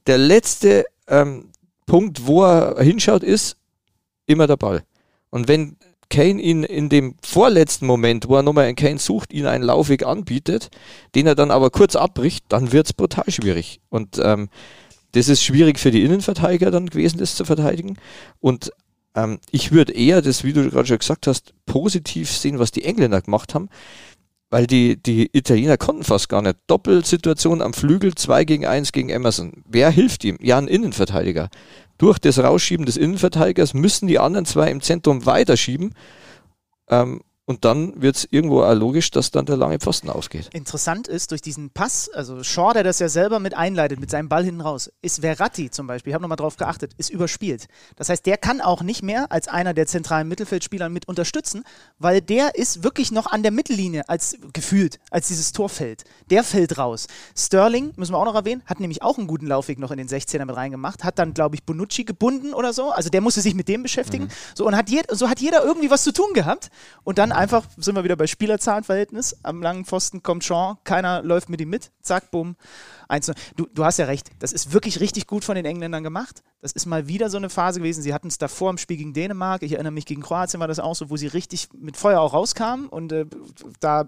der 0.06 0.18
letzte 0.18 0.85
ähm, 1.09 1.50
Punkt, 1.87 2.26
wo 2.26 2.44
er 2.44 2.82
hinschaut, 2.82 3.23
ist 3.23 3.56
immer 4.26 4.47
der 4.47 4.56
Ball. 4.56 4.82
Und 5.30 5.49
wenn 5.49 5.76
Kane 6.09 6.40
ihn 6.42 6.64
in 6.64 6.88
dem 6.88 7.14
vorletzten 7.23 7.87
Moment, 7.87 8.28
wo 8.28 8.37
er 8.37 8.42
nochmal 8.42 8.66
einen 8.66 8.76
Kane 8.76 8.99
sucht, 8.99 9.32
ihn 9.32 9.47
einen 9.47 9.64
Laufweg 9.64 10.04
anbietet, 10.04 10.68
den 11.14 11.26
er 11.26 11.37
dann 11.37 11.50
aber 11.50 11.70
kurz 11.70 11.97
abbricht, 11.97 12.44
dann 12.49 12.73
wird 12.73 12.87
es 12.87 12.92
brutal 12.92 13.30
schwierig. 13.30 13.80
Und 13.88 14.20
ähm, 14.23 14.49
das 15.12 15.28
ist 15.28 15.42
schwierig 15.42 15.78
für 15.78 15.90
die 15.90 16.02
Innenverteidiger 16.02 16.70
dann 16.70 16.90
gewesen, 16.90 17.18
das 17.18 17.37
zu 17.37 17.44
verteidigen. 17.44 17.97
Und 18.40 18.73
ähm, 19.14 19.38
ich 19.50 19.73
würde 19.73 19.93
eher 19.93 20.23
das, 20.23 20.45
wie 20.45 20.52
du 20.52 20.69
gerade 20.71 20.87
schon 20.87 20.99
gesagt 20.99 21.26
hast, 21.26 21.55
positiv 21.67 22.31
sehen, 22.31 22.59
was 22.59 22.71
die 22.71 22.85
Engländer 22.85 23.21
gemacht 23.21 23.55
haben, 23.55 23.69
weil 24.50 24.67
die, 24.67 24.97
die 24.97 25.31
Italiener 25.33 25.76
konnten 25.76 26.05
fast 26.05 26.29
gar 26.29 26.43
nicht. 26.43 26.57
Doppelsituation 26.67 27.62
am 27.62 27.73
Flügel, 27.73 28.14
2 28.14 28.45
gegen 28.45 28.67
1 28.67 28.93
gegen 28.93 29.09
Emerson. 29.09 29.64
Wer 29.67 29.90
hilft 29.90 30.25
ihm? 30.25 30.38
Ja, 30.40 30.59
ein 30.59 30.69
Innenverteidiger. 30.69 31.49
Durch 31.99 32.19
das 32.19 32.38
Rausschieben 32.38 32.87
des 32.87 32.97
Innenverteidigers 32.97 33.75
müssen 33.75 34.07
die 34.07 34.19
anderen 34.19 34.47
zwei 34.47 34.71
im 34.71 34.81
Zentrum 34.81 35.26
weiterschieben. 35.26 35.95
Ähm, 36.88 37.21
und 37.50 37.64
dann 37.64 38.00
wird 38.00 38.14
es 38.14 38.28
irgendwo 38.30 38.62
auch 38.62 38.75
logisch, 38.75 39.11
dass 39.11 39.33
dann 39.33 39.45
der 39.45 39.57
lange 39.57 39.80
Pfosten 39.80 40.09
aufgeht. 40.09 40.50
Interessant 40.52 41.09
ist, 41.09 41.33
durch 41.33 41.42
diesen 41.42 41.71
Pass, 41.71 42.09
also 42.09 42.45
Shaw, 42.45 42.75
der 42.75 42.85
das 42.85 43.00
ja 43.00 43.09
selber 43.09 43.40
mit 43.40 43.54
einleitet, 43.54 43.99
mit 43.99 44.09
seinem 44.09 44.28
Ball 44.28 44.45
hinten 44.45 44.61
raus, 44.61 44.92
ist 45.02 45.23
Verratti 45.23 45.69
zum 45.69 45.88
Beispiel, 45.88 46.11
ich 46.11 46.14
habe 46.14 46.23
nochmal 46.23 46.37
drauf 46.37 46.57
geachtet, 46.57 46.92
ist 46.97 47.11
überspielt. 47.11 47.66
Das 47.97 48.09
heißt, 48.09 48.25
der 48.25 48.37
kann 48.37 48.61
auch 48.61 48.83
nicht 48.83 49.02
mehr 49.02 49.33
als 49.33 49.49
einer 49.49 49.75
der 49.75 49.88
zentralen 49.88 50.28
Mittelfeldspieler 50.28 50.88
mit 50.90 51.09
unterstützen, 51.09 51.64
weil 51.99 52.21
der 52.21 52.54
ist 52.54 52.85
wirklich 52.85 53.11
noch 53.11 53.26
an 53.26 53.42
der 53.42 53.50
Mittellinie 53.50 54.09
als 54.09 54.37
gefühlt, 54.52 55.00
als 55.11 55.26
dieses 55.26 55.50
Tor 55.50 55.69
fällt. 55.69 56.04
Der 56.30 56.45
fällt 56.45 56.78
raus. 56.78 57.09
Sterling, 57.37 57.90
müssen 57.97 58.12
wir 58.12 58.19
auch 58.19 58.26
noch 58.26 58.37
erwähnen, 58.37 58.62
hat 58.64 58.78
nämlich 58.78 59.02
auch 59.02 59.19
einen 59.19 59.26
guten 59.26 59.49
Laufweg 59.49 59.80
noch 59.80 59.90
in 59.90 59.99
den 59.99 60.09
16er 60.09 60.45
mit 60.45 60.54
reingemacht, 60.54 61.02
hat 61.02 61.19
dann, 61.19 61.35
glaube 61.35 61.57
ich, 61.57 61.64
Bonucci 61.64 62.04
gebunden 62.04 62.54
oder 62.54 62.73
so. 62.73 62.92
Also 62.92 63.11
der 63.11 63.23
musste 63.23 63.40
sich 63.40 63.57
mit 63.57 63.66
dem 63.66 63.83
beschäftigen. 63.83 64.26
Mhm. 64.26 64.30
So, 64.54 64.69
und 64.69 64.76
hat 64.76 64.87
so 65.11 65.28
hat 65.28 65.40
jeder 65.40 65.64
irgendwie 65.64 65.90
was 65.90 66.04
zu 66.04 66.12
tun 66.12 66.33
gehabt. 66.33 66.71
Und 67.02 67.19
dann 67.19 67.39
einfach 67.40 67.64
sind 67.76 67.97
wir 67.97 68.04
wieder 68.04 68.16
bei 68.16 68.26
Spielerzahlenverhältnis. 68.26 69.37
Am 69.42 69.62
langen 69.62 69.85
Pfosten 69.85 70.23
kommt 70.23 70.44
Sean, 70.44 70.76
keiner 70.85 71.23
läuft 71.23 71.49
mit 71.49 71.61
ihm 71.61 71.70
mit. 71.70 71.90
Zack, 72.02 72.30
bumm. 72.30 72.56
Du, 73.56 73.66
du 73.75 73.85
hast 73.85 73.99
ja 73.99 74.04
recht. 74.04 74.30
Das 74.38 74.52
ist 74.52 74.73
wirklich 74.73 75.00
richtig 75.00 75.26
gut 75.26 75.44
von 75.44 75.56
den 75.56 75.64
Engländern 75.64 76.04
gemacht. 76.04 76.42
Das 76.61 76.73
ist 76.73 76.87
mal 76.87 77.09
wieder 77.09 77.28
so 77.28 77.38
eine 77.38 77.50
Phase 77.50 77.80
gewesen. 77.80 78.02
Sie 78.02 78.14
hatten 78.14 78.28
es 78.28 78.38
davor 78.38 78.70
im 78.70 78.78
Spiel 78.78 78.99
gegen 78.99 79.12
Dänemark. 79.12 79.62
Ich 79.62 79.73
erinnere 79.73 79.92
mich, 79.92 80.06
gegen 80.06 80.23
Kroatien 80.23 80.61
war 80.61 80.68
das 80.68 80.78
auch 80.78 80.94
so, 80.94 81.11
wo 81.11 81.16
sie 81.16 81.26
richtig 81.26 81.68
mit 81.76 81.97
Feuer 81.97 82.20
auch 82.20 82.35
rauskamen. 82.35 82.87
Und 82.87 83.11
äh, 83.11 83.26
da, 83.80 84.06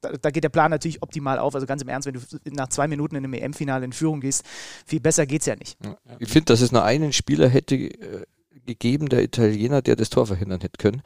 da, 0.00 0.12
da, 0.12 0.30
geht 0.30 0.44
der 0.44 0.48
Plan 0.48 0.70
natürlich 0.70 1.02
optimal 1.02 1.38
auf. 1.38 1.54
Also 1.54 1.66
ganz 1.66 1.82
im 1.82 1.88
Ernst, 1.88 2.06
wenn 2.06 2.14
du 2.14 2.20
nach 2.50 2.68
zwei 2.68 2.88
Minuten 2.88 3.16
in 3.16 3.24
einem 3.24 3.34
EM-Finale 3.34 3.84
in 3.84 3.92
Führung 3.92 4.20
gehst, 4.20 4.46
viel 4.86 5.00
besser 5.00 5.26
geht 5.26 5.42
es 5.42 5.46
ja 5.46 5.56
nicht. 5.56 5.76
Ich 6.18 6.30
finde, 6.30 6.46
dass 6.46 6.62
es 6.62 6.72
nur 6.72 6.84
einen 6.84 7.12
Spieler 7.12 7.48
hätte 7.48 7.74
äh, 7.74 8.24
gegeben, 8.68 9.08
der 9.08 9.24
Italiener, 9.24 9.82
der 9.82 9.96
das 9.96 10.10
Tor 10.10 10.26
verhindern 10.26 10.60
hätte 10.60 10.78
können. 10.78 11.02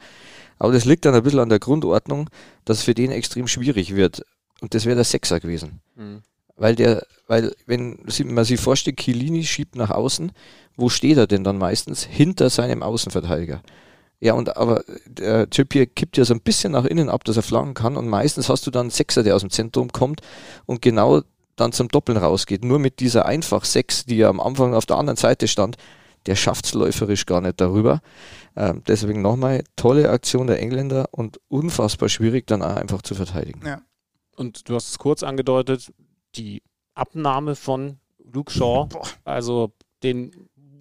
Aber 0.59 0.73
das 0.73 0.85
liegt 0.85 1.05
dann 1.05 1.15
ein 1.15 1.23
bisschen 1.23 1.39
an 1.39 1.49
der 1.49 1.59
Grundordnung, 1.59 2.29
dass 2.65 2.79
es 2.79 2.83
für 2.83 2.93
den 2.93 3.11
extrem 3.11 3.47
schwierig 3.47 3.95
wird. 3.95 4.23
Und 4.61 4.73
das 4.73 4.85
wäre 4.85 4.95
der 4.95 5.05
Sechser 5.05 5.39
gewesen. 5.39 5.81
Mhm. 5.95 6.21
Weil 6.55 6.75
der, 6.75 7.05
weil, 7.27 7.55
wenn 7.65 7.99
man 8.25 8.45
sich 8.45 8.59
vorstellt, 8.59 8.97
Chiellini 8.97 9.43
schiebt 9.43 9.75
nach 9.75 9.89
außen, 9.89 10.31
wo 10.75 10.89
steht 10.89 11.17
er 11.17 11.27
denn 11.27 11.43
dann 11.43 11.57
meistens? 11.57 12.03
Hinter 12.03 12.49
seinem 12.49 12.83
Außenverteidiger. 12.83 13.61
Ja, 14.19 14.33
und 14.33 14.55
aber 14.55 14.83
der 15.05 15.49
Trippier 15.49 15.85
kippt 15.85 16.15
ja 16.15 16.23
so 16.23 16.33
ein 16.33 16.39
bisschen 16.39 16.71
nach 16.71 16.85
innen 16.85 17.09
ab, 17.09 17.25
dass 17.25 17.35
er 17.35 17.43
flanken 17.43 17.73
kann. 17.73 17.97
Und 17.97 18.07
meistens 18.07 18.47
hast 18.47 18.65
du 18.65 18.71
dann 18.71 18.83
einen 18.83 18.89
Sechser, 18.89 19.23
der 19.23 19.35
aus 19.35 19.41
dem 19.41 19.49
Zentrum 19.49 19.91
kommt 19.91 20.21
und 20.65 20.81
genau 20.81 21.23
dann 21.55 21.73
zum 21.73 21.89
Doppeln 21.89 22.17
rausgeht. 22.17 22.63
Nur 22.63 22.79
mit 22.79 22.99
dieser 22.99 23.25
einfach 23.25 23.65
Sechs, 23.65 24.05
die 24.05 24.17
ja 24.17 24.29
am 24.29 24.39
Anfang 24.39 24.73
auf 24.73 24.85
der 24.85 24.97
anderen 24.97 25.17
Seite 25.17 25.47
stand, 25.47 25.77
der 26.25 26.35
schafft 26.35 26.65
es 26.65 26.73
läuferisch 26.73 27.25
gar 27.25 27.41
nicht 27.41 27.59
darüber. 27.59 28.01
Ähm, 28.55 28.83
deswegen 28.87 29.21
nochmal 29.21 29.63
tolle 29.75 30.09
Aktion 30.09 30.47
der 30.47 30.59
Engländer 30.59 31.07
und 31.11 31.39
unfassbar 31.47 32.09
schwierig 32.09 32.47
dann 32.47 32.61
auch 32.61 32.75
einfach 32.75 33.01
zu 33.01 33.15
verteidigen. 33.15 33.65
Ja. 33.65 33.81
Und 34.35 34.69
du 34.69 34.75
hast 34.75 34.89
es 34.89 34.99
kurz 34.99 35.23
angedeutet, 35.23 35.91
die 36.35 36.63
Abnahme 36.95 37.55
von 37.55 37.99
Luke 38.23 38.51
Shaw, 38.51 38.87
Boah. 38.87 39.07
also 39.25 39.73
den 40.01 40.31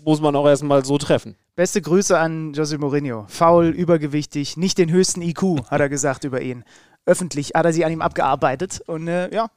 muss 0.05 0.21
man 0.21 0.35
auch 0.37 0.47
erstmal 0.47 0.85
so 0.85 0.99
treffen. 0.99 1.37
Beste 1.55 1.83
Grüße 1.83 2.19
an 2.19 2.55
José 2.55 2.79
Mourinho. 2.79 3.27
Faul, 3.29 3.67
übergewichtig, 3.67 4.57
nicht 4.57 4.79
den 4.79 4.91
höchsten 4.91 5.21
IQ, 5.21 5.69
hat 5.71 5.81
er 5.81 5.89
gesagt 5.89 6.25
über 6.25 6.41
ihn. 6.41 6.65
Öffentlich 7.05 7.53
hat 7.55 7.67
er 7.67 7.73
sich 7.73 7.85
an 7.85 7.93
ihm 7.93 8.01
abgearbeitet 8.01 8.81
und 8.87 9.07
äh, 9.09 9.33
ja, 9.35 9.51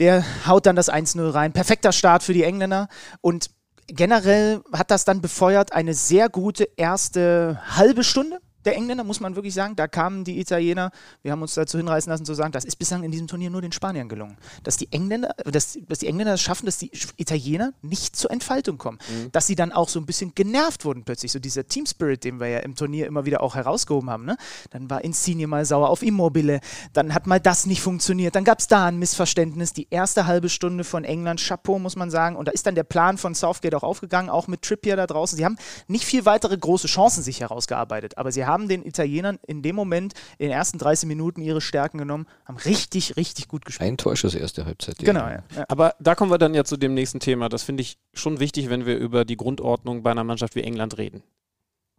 der 0.00 0.24
haut 0.46 0.66
dann 0.66 0.76
das 0.76 0.92
1-0 0.92 1.32
rein. 1.32 1.52
Perfekter 1.52 1.92
Start 1.92 2.22
für 2.22 2.32
die 2.32 2.42
Engländer 2.42 2.88
und 3.20 3.50
generell 3.88 4.62
hat 4.72 4.90
das 4.90 5.04
dann 5.04 5.20
befeuert 5.20 5.72
eine 5.72 5.94
sehr 5.94 6.28
gute 6.28 6.68
erste 6.76 7.60
halbe 7.66 8.04
Stunde 8.04 8.40
der 8.64 8.76
Engländer, 8.76 9.04
muss 9.04 9.20
man 9.20 9.34
wirklich 9.36 9.54
sagen. 9.54 9.76
Da 9.76 9.88
kamen 9.88 10.24
die 10.24 10.40
Italiener, 10.40 10.90
wir 11.22 11.32
haben 11.32 11.42
uns 11.42 11.54
dazu 11.54 11.78
hinreißen 11.78 12.10
lassen 12.10 12.24
zu 12.24 12.34
sagen, 12.34 12.52
das 12.52 12.64
ist 12.64 12.76
bislang 12.76 13.02
in 13.02 13.10
diesem 13.10 13.26
Turnier 13.26 13.50
nur 13.50 13.62
den 13.62 13.72
Spaniern 13.72 14.08
gelungen. 14.08 14.36
Dass 14.62 14.76
die 14.76 14.90
Engländer, 14.92 15.34
dass, 15.44 15.78
dass 15.88 15.98
die 15.98 16.06
Engländer 16.06 16.34
es 16.34 16.42
schaffen, 16.42 16.66
dass 16.66 16.78
die 16.78 16.90
Italiener 17.16 17.72
nicht 17.82 18.16
zur 18.16 18.30
Entfaltung 18.30 18.78
kommen. 18.78 18.98
Mhm. 19.08 19.32
Dass 19.32 19.46
sie 19.46 19.54
dann 19.54 19.72
auch 19.72 19.88
so 19.88 20.00
ein 20.00 20.06
bisschen 20.06 20.34
genervt 20.34 20.84
wurden 20.84 21.04
plötzlich. 21.04 21.32
So 21.32 21.38
dieser 21.38 21.66
Team 21.66 21.86
Spirit, 21.86 22.24
den 22.24 22.40
wir 22.40 22.48
ja 22.48 22.58
im 22.60 22.74
Turnier 22.74 23.06
immer 23.06 23.24
wieder 23.24 23.42
auch 23.42 23.54
herausgehoben 23.54 24.10
haben. 24.10 24.24
Ne? 24.24 24.36
Dann 24.70 24.88
war 24.90 25.04
Insigne 25.04 25.46
mal 25.46 25.64
sauer 25.64 25.90
auf 25.90 26.02
Immobile, 26.02 26.60
dann 26.92 27.14
hat 27.14 27.26
mal 27.26 27.40
das 27.40 27.66
nicht 27.66 27.82
funktioniert, 27.82 28.34
dann 28.34 28.44
gab 28.44 28.60
es 28.60 28.68
da 28.68 28.86
ein 28.86 28.98
Missverständnis. 28.98 29.72
Die 29.72 29.88
erste 29.90 30.26
halbe 30.26 30.48
Stunde 30.48 30.84
von 30.84 31.04
England, 31.04 31.40
Chapeau, 31.40 31.78
muss 31.78 31.96
man 31.96 32.10
sagen. 32.10 32.36
Und 32.36 32.48
da 32.48 32.52
ist 32.52 32.66
dann 32.66 32.74
der 32.74 32.84
Plan 32.84 33.18
von 33.18 33.34
Southgate 33.34 33.74
auch 33.74 33.82
aufgegangen, 33.82 34.30
auch 34.30 34.46
mit 34.46 34.62
Trippier 34.62 34.96
da 34.96 35.06
draußen. 35.06 35.36
Sie 35.36 35.44
haben 35.44 35.56
nicht 35.88 36.04
viel 36.04 36.24
weitere 36.24 36.56
große 36.56 36.86
Chancen 36.86 37.22
sich 37.22 37.40
herausgearbeitet, 37.40 38.18
aber 38.18 38.32
sie 38.32 38.46
haben 38.46 38.53
haben 38.54 38.68
den 38.68 38.86
Italienern 38.86 39.38
in 39.46 39.62
dem 39.62 39.74
Moment 39.74 40.14
in 40.38 40.48
den 40.48 40.52
ersten 40.52 40.78
30 40.78 41.08
Minuten 41.08 41.42
ihre 41.42 41.60
Stärken 41.60 41.98
genommen, 41.98 42.26
haben 42.44 42.56
richtig, 42.56 43.16
richtig 43.16 43.48
gut 43.48 43.64
gespielt. 43.64 43.88
Ein 43.88 43.96
Torschuss 43.96 44.34
erste 44.34 44.64
Halbzeit. 44.64 44.98
Genau, 44.98 45.26
ja. 45.26 45.42
ja. 45.56 45.64
Aber 45.68 45.94
da 45.98 46.14
kommen 46.14 46.30
wir 46.30 46.38
dann 46.38 46.54
ja 46.54 46.64
zu 46.64 46.76
dem 46.76 46.94
nächsten 46.94 47.20
Thema. 47.20 47.48
Das 47.48 47.64
finde 47.64 47.82
ich 47.82 47.98
schon 48.12 48.38
wichtig, 48.38 48.70
wenn 48.70 48.86
wir 48.86 48.96
über 48.96 49.24
die 49.24 49.36
Grundordnung 49.36 50.02
bei 50.04 50.12
einer 50.12 50.24
Mannschaft 50.24 50.54
wie 50.54 50.62
England 50.62 50.96
reden. 50.96 51.22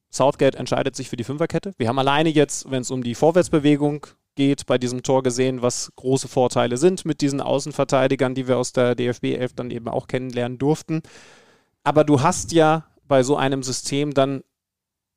Southgate 0.09 0.55
entscheidet 0.55 0.95
sich 0.95 1.09
für 1.09 1.17
die 1.17 1.25
Fünferkette. 1.25 1.73
Wir 1.77 1.89
haben 1.89 1.99
alleine 1.99 2.29
jetzt, 2.29 2.71
wenn 2.71 2.81
es 2.81 2.91
um 2.91 3.03
die 3.03 3.15
Vorwärtsbewegung 3.15 4.07
geht, 4.35 4.65
bei 4.65 4.77
diesem 4.77 5.03
Tor 5.03 5.23
gesehen, 5.23 5.61
was 5.61 5.91
große 5.95 6.29
Vorteile 6.29 6.77
sind 6.77 7.05
mit 7.05 7.19
diesen 7.21 7.41
Außenverteidigern, 7.41 8.33
die 8.33 8.47
wir 8.47 8.57
aus 8.57 8.71
der 8.71 8.95
DFB 8.95 9.25
11 9.35 9.53
dann 9.53 9.71
eben 9.71 9.89
auch 9.89 10.07
kennenlernen 10.07 10.57
durften. 10.57 11.01
Aber 11.83 12.03
du 12.03 12.21
hast 12.21 12.51
ja 12.51 12.85
bei 13.07 13.23
so 13.23 13.35
einem 13.35 13.63
System 13.63 14.13
dann 14.13 14.43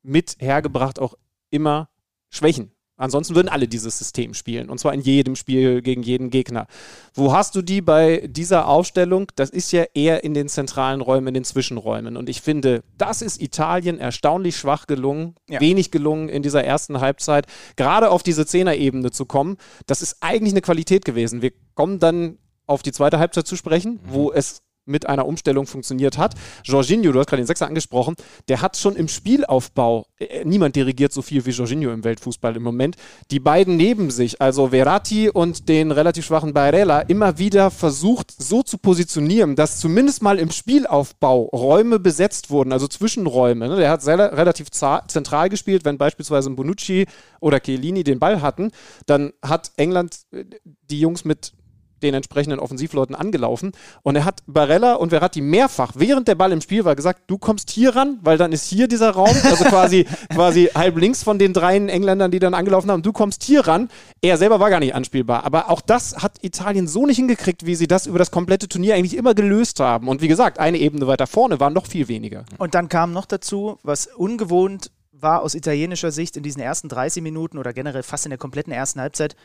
mit 0.03 0.37
hergebracht 0.39 0.99
auch 0.99 1.15
immer 1.49 1.89
Schwächen. 2.29 2.71
Ansonsten 2.99 3.33
würden 3.33 3.47
alle 3.47 3.69
dieses 3.69 3.97
System 3.97 4.33
spielen. 4.33 4.69
Und 4.69 4.77
zwar 4.79 4.93
in 4.93 4.99
jedem 4.99 5.37
Spiel 5.37 5.81
gegen 5.81 6.03
jeden 6.03 6.29
Gegner. 6.29 6.67
Wo 7.13 7.31
hast 7.31 7.55
du 7.55 7.61
die 7.61 7.81
bei 7.81 8.27
dieser 8.27 8.67
Aufstellung? 8.67 9.31
Das 9.37 9.49
ist 9.49 9.71
ja 9.71 9.85
eher 9.93 10.25
in 10.25 10.33
den 10.33 10.49
zentralen 10.49 10.99
Räumen, 10.99 11.29
in 11.29 11.33
den 11.35 11.43
Zwischenräumen. 11.45 12.17
Und 12.17 12.27
ich 12.27 12.41
finde, 12.41 12.83
das 12.97 13.21
ist 13.21 13.41
Italien 13.41 13.99
erstaunlich 13.99 14.57
schwach 14.57 14.85
gelungen, 14.85 15.35
ja. 15.47 15.61
wenig 15.61 15.91
gelungen 15.91 16.27
in 16.27 16.43
dieser 16.43 16.65
ersten 16.65 16.99
Halbzeit. 16.99 17.45
Gerade 17.77 18.11
auf 18.11 18.21
diese 18.21 18.45
Zehnerebene 18.45 19.11
zu 19.11 19.25
kommen, 19.25 19.55
das 19.87 20.01
ist 20.01 20.17
eigentlich 20.19 20.51
eine 20.51 20.61
Qualität 20.61 21.05
gewesen. 21.05 21.41
Wir 21.41 21.53
kommen 21.75 21.99
dann 21.99 22.37
auf 22.65 22.83
die 22.83 22.91
zweite 22.91 23.17
Halbzeit 23.17 23.47
zu 23.47 23.55
sprechen, 23.55 23.93
mhm. 23.93 23.99
wo 24.09 24.31
es 24.33 24.61
mit 24.89 25.07
einer 25.07 25.25
Umstellung 25.25 25.65
funktioniert 25.65 26.17
hat. 26.17 26.35
Jorginho, 26.63 27.11
du 27.11 27.19
hast 27.19 27.27
gerade 27.27 27.41
den 27.41 27.47
Sechser 27.47 27.67
angesprochen, 27.67 28.15
der 28.47 28.61
hat 28.61 28.75
schon 28.77 28.95
im 28.95 29.07
Spielaufbau, 29.07 30.05
äh, 30.17 30.43
niemand 30.43 30.75
dirigiert 30.75 31.13
so 31.13 31.21
viel 31.21 31.45
wie 31.45 31.51
Jorginho 31.51 31.91
im 31.91 32.03
Weltfußball 32.03 32.55
im 32.55 32.63
Moment, 32.63 32.95
die 33.31 33.39
beiden 33.39 33.77
neben 33.77 34.11
sich, 34.11 34.41
also 34.41 34.69
Verratti 34.69 35.29
und 35.29 35.69
den 35.69 35.91
relativ 35.91 36.25
schwachen 36.25 36.53
Barella, 36.53 37.01
immer 37.01 37.37
wieder 37.37 37.71
versucht 37.71 38.33
so 38.37 38.63
zu 38.63 38.77
positionieren, 38.77 39.55
dass 39.55 39.79
zumindest 39.79 40.21
mal 40.21 40.39
im 40.39 40.51
Spielaufbau 40.51 41.43
Räume 41.53 41.99
besetzt 41.99 42.49
wurden, 42.49 42.73
also 42.73 42.87
Zwischenräume. 42.87 43.67
Ne? 43.67 43.75
Der 43.77 43.91
hat 43.91 44.01
sehr, 44.01 44.17
relativ 44.17 44.71
zentral 44.71 45.49
gespielt, 45.49 45.85
wenn 45.85 45.97
beispielsweise 45.97 46.49
Bonucci 46.49 47.05
oder 47.39 47.59
Chiellini 47.59 48.03
den 48.03 48.19
Ball 48.19 48.41
hatten, 48.41 48.71
dann 49.05 49.33
hat 49.41 49.71
England 49.77 50.19
äh, 50.31 50.45
die 50.89 50.99
Jungs 50.99 51.25
mit 51.25 51.53
den 51.99 52.13
entsprechenden 52.13 52.59
Offensivleuten 52.59 53.15
angelaufen. 53.15 53.71
Und 54.03 54.15
er 54.15 54.25
hat 54.25 54.41
Barella 54.47 54.95
und 54.95 55.09
Verratti 55.09 55.41
mehrfach, 55.41 55.93
während 55.95 56.27
der 56.27 56.35
Ball 56.35 56.51
im 56.51 56.61
Spiel 56.61 56.85
war, 56.85 56.95
gesagt, 56.95 57.23
du 57.27 57.37
kommst 57.37 57.69
hier 57.69 57.95
ran, 57.95 58.19
weil 58.21 58.37
dann 58.37 58.51
ist 58.51 58.65
hier 58.65 58.87
dieser 58.87 59.11
Raum, 59.11 59.35
also 59.43 59.63
quasi, 59.65 60.05
quasi 60.33 60.69
halb 60.73 60.97
links 60.97 61.23
von 61.23 61.39
den 61.39 61.53
drei 61.53 61.77
Engländern, 61.77 62.31
die 62.31 62.39
dann 62.39 62.53
angelaufen 62.53 62.91
haben, 62.91 63.01
du 63.01 63.11
kommst 63.11 63.43
hier 63.43 63.67
ran. 63.67 63.89
Er 64.21 64.37
selber 64.37 64.59
war 64.59 64.69
gar 64.69 64.79
nicht 64.79 64.95
anspielbar. 64.95 65.45
Aber 65.45 65.69
auch 65.69 65.81
das 65.81 66.17
hat 66.17 66.37
Italien 66.41 66.87
so 66.87 67.05
nicht 67.05 67.17
hingekriegt, 67.17 67.65
wie 67.65 67.75
sie 67.75 67.87
das 67.87 68.07
über 68.07 68.19
das 68.19 68.31
komplette 68.31 68.67
Turnier 68.67 68.95
eigentlich 68.95 69.15
immer 69.15 69.33
gelöst 69.33 69.79
haben. 69.79 70.07
Und 70.07 70.21
wie 70.21 70.27
gesagt, 70.27 70.59
eine 70.59 70.77
Ebene 70.77 71.07
weiter 71.07 71.27
vorne 71.27 71.59
waren 71.59 71.73
noch 71.73 71.87
viel 71.87 72.07
weniger. 72.07 72.45
Und 72.57 72.75
dann 72.75 72.89
kam 72.89 73.11
noch 73.11 73.25
dazu, 73.25 73.77
was 73.83 74.07
ungewohnt 74.07 74.91
war 75.21 75.41
aus 75.41 75.55
italienischer 75.55 76.11
Sicht 76.11 76.37
in 76.37 76.43
diesen 76.43 76.61
ersten 76.61 76.89
30 76.89 77.23
Minuten 77.23 77.57
oder 77.57 77.73
generell 77.73 78.03
fast 78.03 78.25
in 78.25 78.29
der 78.29 78.37
kompletten 78.37 78.71
ersten 78.71 79.01
Halbzeit, 79.01 79.35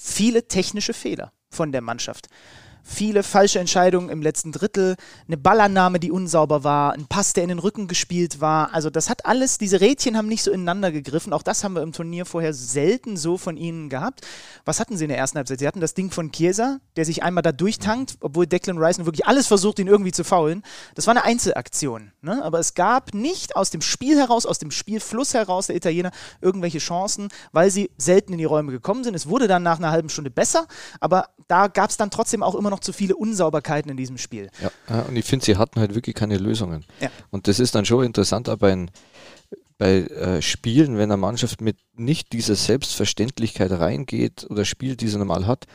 viele 0.00 0.46
technische 0.46 0.94
Fehler 0.94 1.32
von 1.50 1.72
der 1.72 1.80
Mannschaft 1.80 2.28
viele 2.88 3.22
falsche 3.22 3.58
Entscheidungen 3.58 4.08
im 4.08 4.22
letzten 4.22 4.50
Drittel, 4.50 4.96
eine 5.26 5.36
Ballannahme, 5.36 6.00
die 6.00 6.10
unsauber 6.10 6.64
war, 6.64 6.94
ein 6.94 7.06
Pass, 7.06 7.34
der 7.34 7.42
in 7.42 7.50
den 7.50 7.58
Rücken 7.58 7.86
gespielt 7.86 8.40
war. 8.40 8.72
Also 8.72 8.88
das 8.88 9.10
hat 9.10 9.26
alles, 9.26 9.58
diese 9.58 9.80
Rädchen 9.80 10.16
haben 10.16 10.26
nicht 10.26 10.42
so 10.42 10.50
ineinander 10.50 10.90
gegriffen. 10.90 11.32
Auch 11.32 11.42
das 11.42 11.62
haben 11.62 11.74
wir 11.74 11.82
im 11.82 11.92
Turnier 11.92 12.24
vorher 12.24 12.54
selten 12.54 13.16
so 13.16 13.36
von 13.36 13.56
ihnen 13.56 13.90
gehabt. 13.90 14.26
Was 14.64 14.80
hatten 14.80 14.96
sie 14.96 15.04
in 15.04 15.10
der 15.10 15.18
ersten 15.18 15.36
Halbzeit? 15.36 15.58
Sie 15.58 15.66
hatten 15.66 15.80
das 15.80 15.94
Ding 15.94 16.10
von 16.10 16.32
Chiesa, 16.32 16.78
der 16.96 17.04
sich 17.04 17.22
einmal 17.22 17.42
da 17.42 17.52
durchtankt, 17.52 18.16
obwohl 18.20 18.46
Declan 18.46 18.78
Rice 18.78 18.98
wirklich 18.98 19.26
alles 19.26 19.46
versucht, 19.46 19.78
ihn 19.78 19.86
irgendwie 19.86 20.12
zu 20.12 20.24
faulen. 20.24 20.62
Das 20.94 21.06
war 21.06 21.14
eine 21.14 21.24
Einzelaktion. 21.24 22.12
Ne? 22.22 22.42
Aber 22.42 22.58
es 22.58 22.74
gab 22.74 23.12
nicht 23.12 23.54
aus 23.54 23.70
dem 23.70 23.82
Spiel 23.82 24.18
heraus, 24.18 24.46
aus 24.46 24.58
dem 24.58 24.70
Spielfluss 24.70 25.34
heraus 25.34 25.66
der 25.66 25.76
Italiener 25.76 26.10
irgendwelche 26.40 26.78
Chancen, 26.78 27.28
weil 27.52 27.70
sie 27.70 27.90
selten 27.98 28.32
in 28.32 28.38
die 28.38 28.44
Räume 28.44 28.72
gekommen 28.72 29.04
sind. 29.04 29.14
Es 29.14 29.28
wurde 29.28 29.46
dann 29.46 29.62
nach 29.62 29.78
einer 29.78 29.90
halben 29.90 30.08
Stunde 30.08 30.30
besser, 30.30 30.66
aber 31.00 31.28
da 31.48 31.66
gab 31.66 31.90
es 31.90 31.96
dann 31.96 32.10
trotzdem 32.10 32.42
auch 32.42 32.54
immer 32.54 32.70
noch 32.70 32.77
zu 32.80 32.92
viele 32.92 33.16
Unsauberkeiten 33.16 33.90
in 33.90 33.96
diesem 33.96 34.18
Spiel. 34.18 34.50
Ja, 34.62 35.02
und 35.02 35.16
ich 35.16 35.24
finde, 35.24 35.44
sie 35.44 35.56
hatten 35.56 35.80
halt 35.80 35.94
wirklich 35.94 36.14
keine 36.14 36.38
Lösungen. 36.38 36.84
Ja. 37.00 37.10
Und 37.30 37.48
das 37.48 37.60
ist 37.60 37.74
dann 37.74 37.84
schon 37.84 38.04
interessant, 38.04 38.48
aber 38.48 38.68
ein, 38.68 38.90
bei 39.78 40.00
äh, 40.00 40.42
Spielen, 40.42 40.96
wenn 40.96 41.10
eine 41.10 41.16
Mannschaft 41.16 41.60
mit 41.60 41.76
nicht 41.94 42.32
dieser 42.32 42.56
Selbstverständlichkeit 42.56 43.70
reingeht 43.70 44.46
oder 44.50 44.64
spielt, 44.64 45.00
die 45.00 45.08
sie 45.08 45.18
normal 45.18 45.46
hat, 45.46 45.66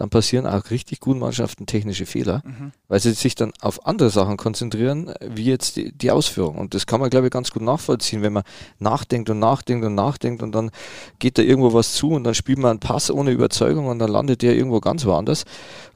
dann 0.00 0.08
passieren 0.08 0.46
auch 0.46 0.70
richtig 0.70 1.00
guten 1.00 1.18
Mannschaften 1.18 1.66
technische 1.66 2.06
Fehler, 2.06 2.42
mhm. 2.44 2.72
weil 2.88 3.00
sie 3.00 3.12
sich 3.12 3.34
dann 3.34 3.52
auf 3.60 3.86
andere 3.86 4.08
Sachen 4.08 4.38
konzentrieren, 4.38 5.12
wie 5.20 5.44
jetzt 5.44 5.76
die, 5.76 5.92
die, 5.92 6.10
Ausführung. 6.10 6.56
Und 6.56 6.72
das 6.72 6.86
kann 6.86 7.00
man, 7.00 7.10
glaube 7.10 7.26
ich, 7.26 7.32
ganz 7.32 7.50
gut 7.50 7.62
nachvollziehen, 7.62 8.22
wenn 8.22 8.32
man 8.32 8.44
nachdenkt 8.78 9.28
und 9.28 9.38
nachdenkt 9.38 9.84
und 9.84 9.94
nachdenkt 9.94 10.42
und 10.42 10.52
dann 10.52 10.70
geht 11.18 11.36
da 11.36 11.42
irgendwo 11.42 11.74
was 11.74 11.92
zu 11.92 12.10
und 12.12 12.24
dann 12.24 12.34
spielt 12.34 12.58
man 12.58 12.70
einen 12.70 12.80
Pass 12.80 13.10
ohne 13.10 13.30
Überzeugung 13.30 13.88
und 13.88 13.98
dann 13.98 14.10
landet 14.10 14.40
der 14.40 14.56
irgendwo 14.56 14.80
ganz 14.80 15.04
woanders. 15.04 15.44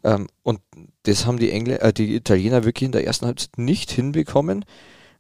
Ähm, 0.02 0.28
und 0.42 0.60
das 1.04 1.24
haben 1.24 1.38
die, 1.38 1.50
Engl 1.50 1.78
äh, 1.80 1.92
die 1.94 2.14
Italiener 2.14 2.64
wirklich 2.64 2.86
in 2.86 2.92
der 2.92 3.06
ersten 3.06 3.24
Halbzeit 3.24 3.56
nicht 3.56 3.90
hinbekommen, 3.90 4.66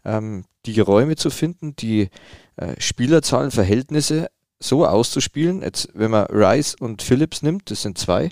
ähm, 0.04 0.44
die 0.66 0.78
Räume 0.80 1.16
zu 1.16 1.30
finden, 1.30 1.74
die 1.74 2.10
äh, 2.56 2.74
Spielerzahlenverhältnisse 2.78 4.28
so 4.60 4.86
auszuspielen. 4.86 5.62
Jetzt, 5.62 5.88
wenn 5.94 6.10
man 6.10 6.26
Rice 6.26 6.74
und 6.74 7.02
Phillips 7.02 7.40
nimmt, 7.40 7.70
das 7.70 7.80
sind 7.80 7.96
zwei, 7.96 8.28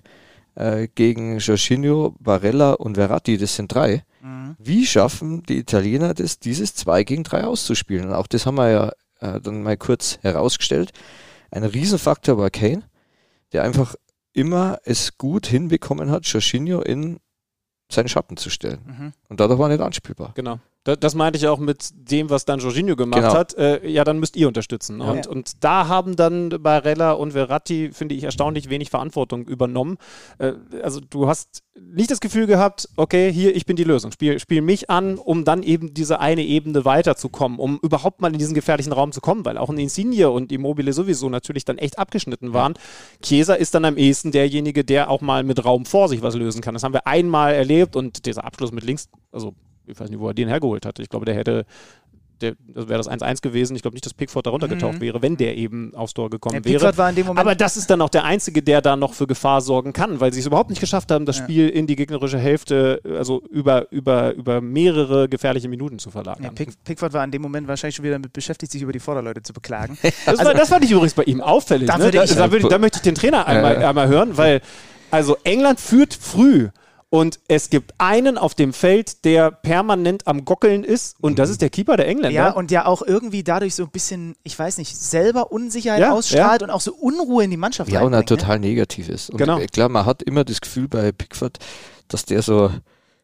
äh, 0.55 0.89
gegen 0.95 1.39
Jorginho, 1.39 2.15
Barella 2.19 2.73
und 2.73 2.97
Verratti, 2.97 3.39
das 3.39 3.57
sind 3.57 3.73
drei. 3.73 4.05
Mhm. 4.21 4.57
Wie 4.59 4.87
schaffen 4.87 5.43
die 5.45 5.59
Italiener 5.59 6.15
das, 6.15 6.39
dieses 6.39 6.75
2 6.75 7.05
gegen 7.05 7.25
3 7.25 7.45
auszuspielen? 7.45 8.09
Und 8.09 8.15
auch 8.15 8.27
das 8.27 8.47
haben 8.47 8.57
wir 8.57 8.71
ja 8.71 8.93
äh, 9.21 9.41
dann 9.41 9.63
mal 9.63 9.77
kurz 9.77 10.19
herausgestellt. 10.23 10.93
Ein 11.51 11.65
Riesenfaktor 11.65 12.39
war 12.39 12.51
Kane, 12.51 12.83
der 13.53 13.63
einfach 13.63 13.95
immer 14.33 14.79
es 14.85 15.19
gut 15.19 15.47
hinbekommen 15.47 16.11
hat, 16.11 16.27
Jorginho 16.27 16.81
in 16.81 17.19
seinen 17.91 18.09
Schatten 18.09 18.37
zu 18.37 18.51
stellen. 18.51 18.81
Mhm. 18.87 19.13
Und 19.29 19.41
dadurch 19.41 19.59
war 19.59 19.69
er 19.69 19.77
nicht 19.77 19.85
anspielbar. 19.85 20.33
Genau. 20.35 20.61
Das 20.85 21.15
meinte 21.15 21.39
ich 21.39 21.47
auch 21.47 21.61
mit 21.61 21.91
dem, 21.95 22.29
was 22.29 22.45
dann 22.45 22.59
Jorginho 22.59 22.97
gemacht 22.97 23.23
genau. 23.23 23.35
hat. 23.35 23.55
Äh, 23.55 23.87
ja, 23.89 24.03
dann 24.03 24.19
müsst 24.19 24.37
ihr 24.37 24.49
unterstützen. 24.49 25.01
Ja. 25.01 25.13
Und, 25.13 25.29
und 25.29 25.63
da 25.63 25.87
haben 25.87 26.17
dann 26.17 26.49
Barella 26.61 27.13
und 27.13 27.33
Verratti, 27.33 27.91
finde 27.93 28.17
ich, 28.17 28.25
erstaunlich 28.25 28.69
wenig 28.69 28.91
Verantwortung 28.91 29.47
übernommen. 29.47 29.97
Äh, 30.39 30.55
also 30.83 30.99
du 30.99 31.29
hast 31.29 31.63
nicht 31.81 32.11
das 32.11 32.19
Gefühl 32.19 32.49
gehabt, 32.49 32.89
okay, 32.97 33.33
hier, 33.33 33.55
ich 33.55 33.65
bin 33.65 33.77
die 33.77 33.85
Lösung. 33.85 34.11
Spiel, 34.11 34.41
spiel 34.41 34.61
mich 34.61 34.91
an, 34.91 35.19
um 35.19 35.45
dann 35.45 35.63
eben 35.63 35.95
diese 35.95 36.19
eine 36.19 36.43
Ebene 36.43 36.85
weiterzukommen, 36.85 37.61
um 37.61 37.79
überhaupt 37.81 38.21
mal 38.21 38.33
in 38.33 38.39
diesen 38.39 38.55
gefährlichen 38.55 38.93
Raum 38.93 39.13
zu 39.13 39.21
kommen, 39.21 39.45
weil 39.45 39.59
auch 39.59 39.71
ein 39.71 39.79
Insigne 39.79 40.31
und 40.31 40.51
Immobile 40.51 40.93
sowieso 40.93 41.29
natürlich 41.29 41.65
dann 41.65 41.79
echt 41.79 42.01
abgeschnitten 42.01 42.55
waren. 42.55 42.75
Chiesa 43.23 43.55
ist 43.55 43.75
dann 43.77 43.85
am 43.85 43.97
ehesten 43.97 44.33
derjenige, 44.33 44.85
der 44.85 45.11
auch 45.11 45.21
mal 45.21 45.45
mit 45.45 45.65
Raum 45.65 45.87
vor 45.87 46.09
sich 46.09 46.23
was 46.23 46.35
lösen 46.35 46.61
kann. 46.61 46.75
Das 46.75 46.83
haben 46.83 46.93
wir 46.93 47.07
einmal 47.07 47.55
erlebt 47.55 47.95
und 47.95 48.27
dieser 48.27 48.45
Abschluss 48.45 48.73
mit 48.73 48.83
links, 48.83 49.09
also 49.31 49.55
ich 49.87 49.99
weiß 49.99 50.11
nicht, 50.11 50.21
wo 50.21 50.29
er 50.29 50.35
den 50.35 50.49
hergeholt 50.49 50.87
hat. 50.87 50.99
Ich 50.99 51.09
glaube, 51.09 51.27
der 51.27 51.35
hätte 51.35 51.67
der, 52.43 52.55
das 52.67 52.89
wäre 52.89 52.99
das 52.99 53.09
1-1 53.09 53.41
gewesen. 53.41 53.77
Ich 53.77 53.83
glaube 53.83 53.95
nicht, 53.95 54.05
dass 54.05 54.15
Pickford 54.15 54.47
darunter 54.47 54.67
mhm. 54.67 54.73
getaucht 54.73 55.01
wäre, 55.01 55.23
wenn 55.23 55.37
der 55.37 55.57
eben 55.57 55.95
aufs 55.95 56.13
Tor 56.13 56.29
gekommen 56.29 56.57
ja, 56.57 56.65
wäre. 56.65 56.97
War 56.97 57.09
in 57.09 57.15
dem 57.15 57.27
Moment 57.27 57.41
Aber 57.41 57.55
das 57.55 57.77
ist 57.77 57.89
dann 57.89 58.03
auch 58.03 58.09
der 58.09 58.25
Einzige, 58.25 58.63
der 58.63 58.83
da 58.83 58.97
noch 58.97 59.15
für 59.15 59.27
Gefahr 59.27 59.61
sorgen 59.61 59.93
kann, 59.93 60.21
weil 60.21 60.33
sie 60.33 60.41
es 60.41 60.47
überhaupt 60.47 60.71
nicht 60.71 60.81
geschafft 60.81 61.11
haben, 61.11 61.25
das 61.25 61.39
ja. 61.39 61.45
Spiel 61.45 61.69
in 61.69 61.87
die 61.87 61.97
gegnerische 61.97 62.39
Hälfte, 62.39 63.01
also 63.05 63.43
über, 63.51 63.91
über, 63.91 64.35
über 64.35 64.61
mehrere 64.61 65.29
gefährliche 65.29 65.69
Minuten 65.69 65.99
zu 65.99 66.11
verlagern. 66.11 66.45
Ja, 66.45 66.51
Pick, 66.51 66.71
Pickford 66.85 67.13
war 67.13 67.25
in 67.25 67.31
dem 67.31 67.43
Moment 67.43 67.69
wahrscheinlich 67.69 67.97
schon 67.97 68.05
wieder 68.05 68.17
damit 68.17 68.33
beschäftigt, 68.33 68.73
sich 68.73 68.83
über 68.83 68.93
die 68.93 69.01
Vorderleute 69.01 69.43
zu 69.43 69.53
beklagen. 69.53 69.97
das, 70.03 70.13
also, 70.27 70.45
war, 70.45 70.55
das 70.55 70.69
fand 70.69 70.85
ich 70.85 70.91
übrigens 70.91 71.15
bei 71.15 71.25
ihm 71.25 71.41
auffällig. 71.41 71.87
Da, 71.87 71.99
ne? 71.99 72.11
da, 72.11 72.25
da, 72.25 72.49
da 72.49 72.79
möchte 72.79 72.97
ich 72.97 73.03
den 73.03 73.15
Trainer 73.15 73.47
einmal, 73.47 73.77
einmal 73.77 74.09
hören, 74.09 74.37
weil 74.37 74.61
also 75.11 75.37
England 75.45 75.79
führt 75.79 76.15
früh 76.15 76.71
und 77.13 77.41
es 77.47 77.69
gibt 77.69 77.93
einen 77.99 78.39
auf 78.39 78.55
dem 78.55 78.73
Feld, 78.73 79.27
der 79.27 79.51
permanent 79.51 80.27
am 80.27 80.47
Gockeln 80.47 80.83
ist. 80.83 81.15
Und 81.21 81.39
das 81.39 81.51
mhm. 81.51 81.53
ist 81.53 81.61
der 81.61 81.69
Keeper 81.69 81.99
der 81.99 82.09
Engländer. 82.09 82.31
Ja, 82.31 82.53
und 82.53 82.71
der 82.71 82.89
auch 82.89 83.03
irgendwie 83.03 83.45
dadurch 83.45 83.75
so 83.75 83.83
ein 83.83 83.91
bisschen, 83.91 84.35
ich 84.45 84.59
weiß 84.59 84.79
nicht, 84.79 84.97
selber 84.97 85.53
Unsicherheit 85.53 86.01
ja, 86.01 86.13
ausstrahlt 86.13 86.63
ja. 86.63 86.69
und 86.69 86.71
auch 86.71 86.81
so 86.81 86.95
Unruhe 86.95 87.45
in 87.45 87.51
die 87.51 87.59
Mannschaft 87.59 87.91
Ja, 87.91 88.01
und 88.01 88.15
er 88.15 88.21
ne? 88.21 88.25
total 88.25 88.59
negativ 88.61 89.11
ist. 89.11 89.29
Und 89.29 89.37
genau. 89.37 89.59
klar, 89.71 89.91
man 89.91 90.07
hat 90.07 90.23
immer 90.23 90.43
das 90.43 90.63
Gefühl 90.63 90.89
bei 90.89 91.13
Pickford, 91.13 91.59
dass 92.09 92.25
der 92.25 92.41
so 92.41 92.71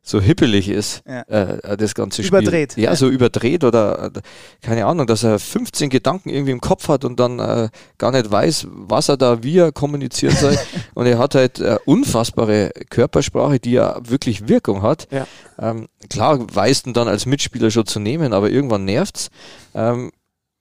so 0.08 0.20
hippelig 0.20 0.68
ist, 0.70 1.02
ja. 1.06 1.20
äh, 1.22 1.76
das 1.76 1.94
ganze 1.94 2.22
Spiel. 2.22 2.40
Überdreht. 2.40 2.76
Ja, 2.78 2.96
so 2.96 3.08
überdreht 3.08 3.62
oder 3.62 4.10
äh, 4.14 4.20
keine 4.62 4.86
Ahnung, 4.86 5.06
dass 5.06 5.22
er 5.22 5.38
15 5.38 5.90
Gedanken 5.90 6.30
irgendwie 6.30 6.52
im 6.52 6.62
Kopf 6.62 6.88
hat 6.88 7.04
und 7.04 7.20
dann 7.20 7.38
äh, 7.38 7.68
gar 7.98 8.12
nicht 8.12 8.30
weiß, 8.30 8.68
was 8.70 9.10
er 9.10 9.18
da 9.18 9.42
wie 9.42 9.58
er 9.58 9.70
kommunizieren 9.70 10.34
soll. 10.34 10.58
und 10.94 11.06
er 11.06 11.18
hat 11.18 11.34
halt 11.34 11.60
äh, 11.60 11.76
unfassbare 11.84 12.70
Körpersprache, 12.88 13.58
die 13.60 13.72
ja 13.72 13.98
wirklich 14.02 14.48
Wirkung 14.48 14.80
hat. 14.82 15.08
Ja. 15.10 15.26
Ähm, 15.58 15.88
klar, 16.08 16.38
weiß 16.54 16.86
ihn 16.86 16.94
dann 16.94 17.08
als 17.08 17.26
Mitspieler 17.26 17.70
schon 17.70 17.86
zu 17.86 18.00
nehmen, 18.00 18.32
aber 18.32 18.48
irgendwann 18.48 18.86
nervt's. 18.86 19.28
Ähm, 19.74 20.10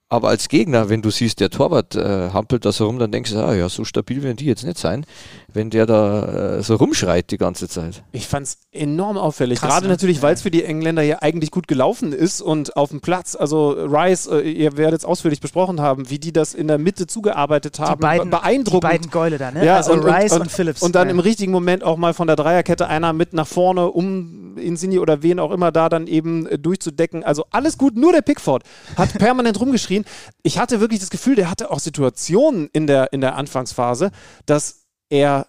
aber 0.10 0.30
als 0.30 0.48
Gegner, 0.48 0.88
wenn 0.88 1.02
du 1.02 1.10
siehst, 1.10 1.42
der 1.42 1.50
Torwart 1.50 1.96
äh, 1.96 2.30
hampelt 2.32 2.64
da 2.64 2.72
so 2.72 2.86
rum, 2.86 2.98
dann 2.98 3.12
denkst 3.12 3.32
du, 3.32 3.40
ah 3.40 3.54
ja, 3.54 3.68
so 3.68 3.84
stabil 3.84 4.24
werden 4.24 4.38
die 4.38 4.46
jetzt 4.46 4.64
nicht 4.64 4.78
sein, 4.78 5.06
wenn 5.52 5.70
der 5.70 5.86
da 5.86 6.58
äh, 6.58 6.64
so 6.64 6.76
rumschreit 6.76 7.30
die 7.30 7.38
ganze 7.38 7.68
Zeit. 7.68 8.04
Ich 8.14 8.26
fand's 8.26 8.60
enorm 8.72 9.18
auffällig. 9.18 9.60
Krass, 9.60 9.70
Gerade 9.70 9.88
ne? 9.88 9.94
natürlich, 9.94 10.22
weil 10.22 10.34
es 10.34 10.42
für 10.42 10.52
die 10.52 10.64
Engländer 10.64 11.02
ja 11.02 11.18
eigentlich 11.22 11.52
gut 11.52 11.68
gelaufen 11.68 12.14
ist 12.14 12.42
und 12.42 12.78
auf 12.78 12.92
dem 12.92 13.02
Platz, 13.02 13.36
also 13.36 13.72
Rice, 13.72 14.28
äh, 14.28 14.50
ihr 14.50 14.78
werdet 14.78 15.00
es 15.00 15.06
ausführlich 15.06 15.42
besprochen 15.42 15.82
haben, 15.82 16.10
wie 16.10 16.20
die 16.20 16.32
das 16.32 16.54
in 16.54 16.70
der 16.70 16.78
Mitte 16.78 17.08
zugearbeitet 17.08 17.80
haben. 17.80 18.00
Die 18.00 18.02
beiden, 18.02 18.30
Beeindruckend. 18.30 18.84
Die 18.84 18.98
beiden 18.98 19.12
Gäule 19.12 19.38
da, 19.38 19.52
ne? 19.52 19.66
Ja, 19.66 19.76
also 19.76 19.92
und, 19.92 20.06
Rice 20.06 20.32
und, 20.32 20.38
und, 20.38 20.42
und, 20.44 20.52
Phillips. 20.52 20.82
Und 20.82 20.96
dann 20.96 21.10
ja. 21.10 21.14
im 21.14 21.20
richtigen 21.20 21.52
Moment 21.52 21.84
auch 21.84 21.98
mal 21.98 22.14
von 22.14 22.28
der 22.28 22.38
Dreierkette 22.38 22.88
einer 22.88 23.12
mit 23.12 23.34
nach 23.34 23.48
vorne, 23.48 23.88
um 23.88 24.58
Insigne 24.58 25.02
oder 25.02 25.22
wen 25.22 25.40
auch 25.40 25.52
immer 25.52 25.74
da 25.74 25.90
dann 25.90 26.08
eben 26.08 26.48
äh, 26.48 26.58
durchzudecken. 26.58 27.26
Also 27.26 27.46
alles 27.52 27.78
gut, 27.78 27.98
nur 27.98 28.14
der 28.14 28.22
Pickford 28.22 28.64
hat 28.96 29.14
permanent 29.18 29.60
rumgeschrien. 29.60 29.97
Ich 30.44 30.60
hatte 30.60 30.80
wirklich 30.80 31.00
das 31.00 31.10
Gefühl, 31.10 31.36
der 31.36 31.50
hatte 31.50 31.72
auch 31.72 31.80
Situationen 31.80 32.70
in 32.74 32.88
der, 32.88 33.14
in 33.14 33.22
der 33.22 33.36
Anfangsphase, 33.36 34.12
dass 34.46 34.86
er 35.10 35.48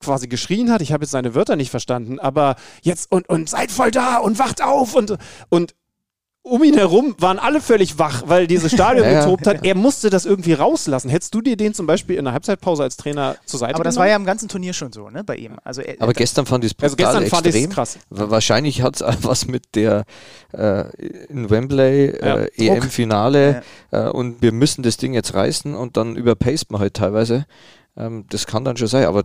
quasi 0.00 0.28
geschrien 0.28 0.70
hat. 0.70 0.82
Ich 0.82 0.92
habe 0.92 1.04
jetzt 1.04 1.12
seine 1.12 1.34
Wörter 1.34 1.56
nicht 1.56 1.70
verstanden, 1.70 2.18
aber 2.18 2.56
jetzt 2.82 3.10
und, 3.10 3.28
und 3.28 3.48
seid 3.48 3.70
voll 3.70 3.90
da 3.90 4.18
und 4.18 4.38
wacht 4.38 4.62
auf 4.62 4.94
und, 4.94 5.16
und 5.48 5.74
um 6.46 6.62
ihn 6.62 6.74
herum 6.74 7.14
waren 7.18 7.38
alle 7.38 7.60
völlig 7.62 7.98
wach, 7.98 8.24
weil 8.26 8.46
dieses 8.46 8.70
Stadion 8.70 9.06
Ja, 9.06 9.12
ja. 9.12 9.20
getobt 9.24 9.46
hat. 9.46 9.64
Er 9.64 9.74
musste 9.74 10.10
das 10.10 10.26
irgendwie 10.26 10.52
rauslassen. 10.52 11.08
Hättest 11.08 11.34
du 11.34 11.40
dir 11.40 11.56
den 11.56 11.72
zum 11.72 11.86
Beispiel 11.86 12.16
in 12.16 12.24
der 12.26 12.34
Halbzeitpause 12.34 12.82
als 12.82 12.98
Trainer 12.98 13.36
zur 13.46 13.60
Seite 13.60 13.74
Aber 13.74 13.82
das 13.82 13.94
genommen? 13.94 14.04
war 14.04 14.10
ja 14.10 14.16
im 14.16 14.26
ganzen 14.26 14.48
Turnier 14.48 14.74
schon 14.74 14.92
so, 14.92 15.08
ne, 15.08 15.24
bei 15.24 15.36
ihm. 15.36 15.56
Also 15.64 15.80
er, 15.80 15.96
Aber 16.00 16.12
gestern 16.12 16.44
fand 16.44 16.62
ich 16.64 16.72
es 16.72 16.82
Also 16.82 16.96
brutal 16.96 17.12
gestern 17.22 17.30
fand 17.30 17.46
ich's 17.46 17.56
extrem. 17.56 17.70
krass. 17.74 17.98
Wa- 18.10 18.30
Wahrscheinlich 18.30 18.82
hat 18.82 19.00
es 19.00 19.04
was 19.24 19.46
mit 19.48 19.74
der 19.74 20.04
äh, 20.52 20.84
in 21.28 21.48
Wembley 21.48 22.14
Ja, 22.20 22.36
äh, 22.40 22.50
Druck. 22.68 22.76
EM-Finale 22.84 23.62
äh, 23.90 24.08
und 24.10 24.42
wir 24.42 24.52
müssen 24.52 24.82
das 24.82 24.98
Ding 24.98 25.14
jetzt 25.14 25.32
reißen 25.32 25.74
und 25.74 25.96
dann 25.96 26.14
überpaced 26.14 26.70
man 26.70 26.80
halt 26.80 26.92
teilweise. 26.94 27.46
Ähm, 27.96 28.26
das 28.28 28.46
kann 28.46 28.64
dann 28.66 28.76
schon 28.76 28.88
sein, 28.88 29.06
aber 29.06 29.24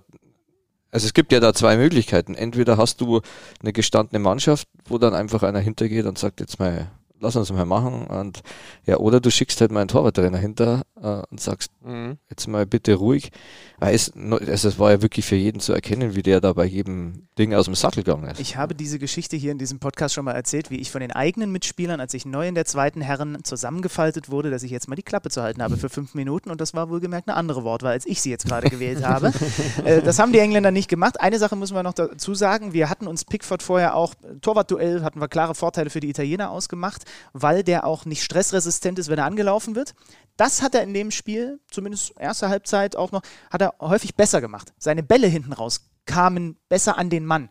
also 0.92 1.06
es 1.06 1.14
gibt 1.14 1.32
ja 1.34 1.40
da 1.42 1.54
zwei 1.54 1.76
Möglichkeiten. 1.76 2.34
Entweder 2.34 2.78
hast 2.78 3.02
du 3.02 3.20
eine 3.62 3.74
gestandene 3.74 4.20
Mannschaft, 4.20 4.68
wo 4.88 4.98
dann 4.98 5.14
einfach 5.14 5.44
einer 5.44 5.60
hintergeht 5.60 6.06
und 6.06 6.18
sagt, 6.18 6.40
jetzt 6.40 6.60
mal, 6.60 6.88
lass 7.20 7.36
uns 7.36 7.52
mal 7.52 7.66
machen. 7.66 8.08
Und 8.08 8.42
ja, 8.86 8.98
oder 8.98 9.20
du 9.20 9.30
schickst 9.32 9.62
halt 9.62 9.72
mal 9.72 9.82
einen 9.82 9.88
Torwarttrainer 9.90 10.38
hinter 10.38 10.84
äh, 11.02 11.22
und 11.30 11.40
sagst, 11.40 11.72
Mhm. 11.90 12.18
jetzt 12.30 12.48
mal 12.48 12.66
bitte 12.66 12.94
ruhig. 12.96 13.32
Weil 13.80 13.96
es, 13.96 14.12
also 14.16 14.68
es 14.68 14.80
war 14.80 14.92
ja 14.92 15.02
wirklich 15.02 15.26
für 15.26 15.36
jeden 15.38 15.60
zu 15.62 15.74
erkennen, 15.74 16.16
wie 16.16 16.22
der 16.22 16.42
da 16.42 16.54
bei 16.54 16.66
jedem 16.66 17.28
Ding 17.38 17.54
aus 17.54 17.66
dem 17.66 17.76
Sattel 17.76 18.04
gegangen 18.04 18.30
ist. 18.30 18.40
Ich 18.40 18.58
habe 18.58 18.76
diese 18.76 19.00
Geschichte 19.00 19.38
hier 19.38 19.52
in 19.54 19.58
diesem 19.58 19.80
Podcast 19.80 20.14
schon 20.14 20.26
mal 20.26 20.34
erzählt, 20.34 20.70
wie 20.70 20.76
ich 20.76 20.92
von 20.92 21.00
den 21.02 21.12
eigenen 21.14 21.52
Mitspielern, 21.52 22.00
als 22.02 22.14
ich 22.14 22.26
neu 22.26 22.48
in 22.48 22.56
der 22.56 22.66
zweiten 22.66 23.00
Herren 23.02 23.44
zusammengefaltet 23.44 24.30
wurde, 24.30 24.52
dass 24.52 24.64
ich 24.64 24.72
jetzt 24.72 24.90
mal 24.90 24.96
die 24.96 25.04
Klappe 25.04 25.30
zu 25.30 25.42
halten 25.42 25.64
habe 25.64 25.78
für 25.78 25.90
fünf 25.90 26.14
Minuten 26.14 26.52
und 26.52 26.60
das 26.60 26.74
war 26.74 26.90
wohlgemerkt 26.90 27.30
eine 27.30 27.38
andere 27.38 27.64
Wortwahl, 27.64 27.94
als 27.94 28.06
ich 28.06 28.22
sie 28.22 28.30
jetzt 28.30 28.46
gerade 28.46 28.70
gewählt 28.70 29.04
habe. 29.06 29.32
Äh, 29.86 30.02
das 30.02 30.20
haben 30.20 30.34
die 30.34 30.40
Engländer 30.40 30.72
nicht 30.72 30.90
gemacht. 30.90 31.22
Eine 31.22 31.38
Sache 31.40 31.56
müssen 31.56 31.74
wir 31.76 31.84
noch 31.84 31.94
dazu 31.94 32.34
sagen, 32.34 32.74
wir 32.74 32.90
hatten 32.90 33.08
uns 33.08 33.24
Pickford 33.24 33.64
vorher 33.64 33.96
auch, 33.96 34.14
Torwartduell 34.42 35.04
hatten 35.04 35.22
wir 35.22 35.28
klare 35.28 35.56
Vorteile 35.56 35.90
für 35.90 36.00
die 36.00 36.10
Italiener 36.10 36.50
ausgemacht, 36.52 37.04
weil 37.34 37.64
der 37.64 37.86
auch 37.86 38.06
nicht 38.06 38.24
stressresistent 38.24 39.00
ist, 39.00 39.10
wenn 39.10 39.20
er 39.20 39.26
angelaufen 39.26 39.76
wird. 39.76 39.94
Das 40.38 40.62
hat 40.62 40.74
er 40.74 40.84
in 40.84 40.94
dem 40.94 41.12
Spiel, 41.12 41.60
zumindest 41.70 42.14
erste 42.18 42.50
Halbzeit 42.50 42.96
auch 42.96 43.12
noch, 43.12 43.22
hat 43.52 43.62
er 43.62 43.74
häufig 43.82 44.16
besser 44.16 44.40
gemacht. 44.40 44.74
Seine 44.78 45.04
Bälle 45.04 45.28
hinten 45.28 45.54
raus 45.54 45.90
kamen 46.10 46.58
besser 46.70 46.98
an 46.98 47.10
den 47.10 47.26
Mann. 47.26 47.50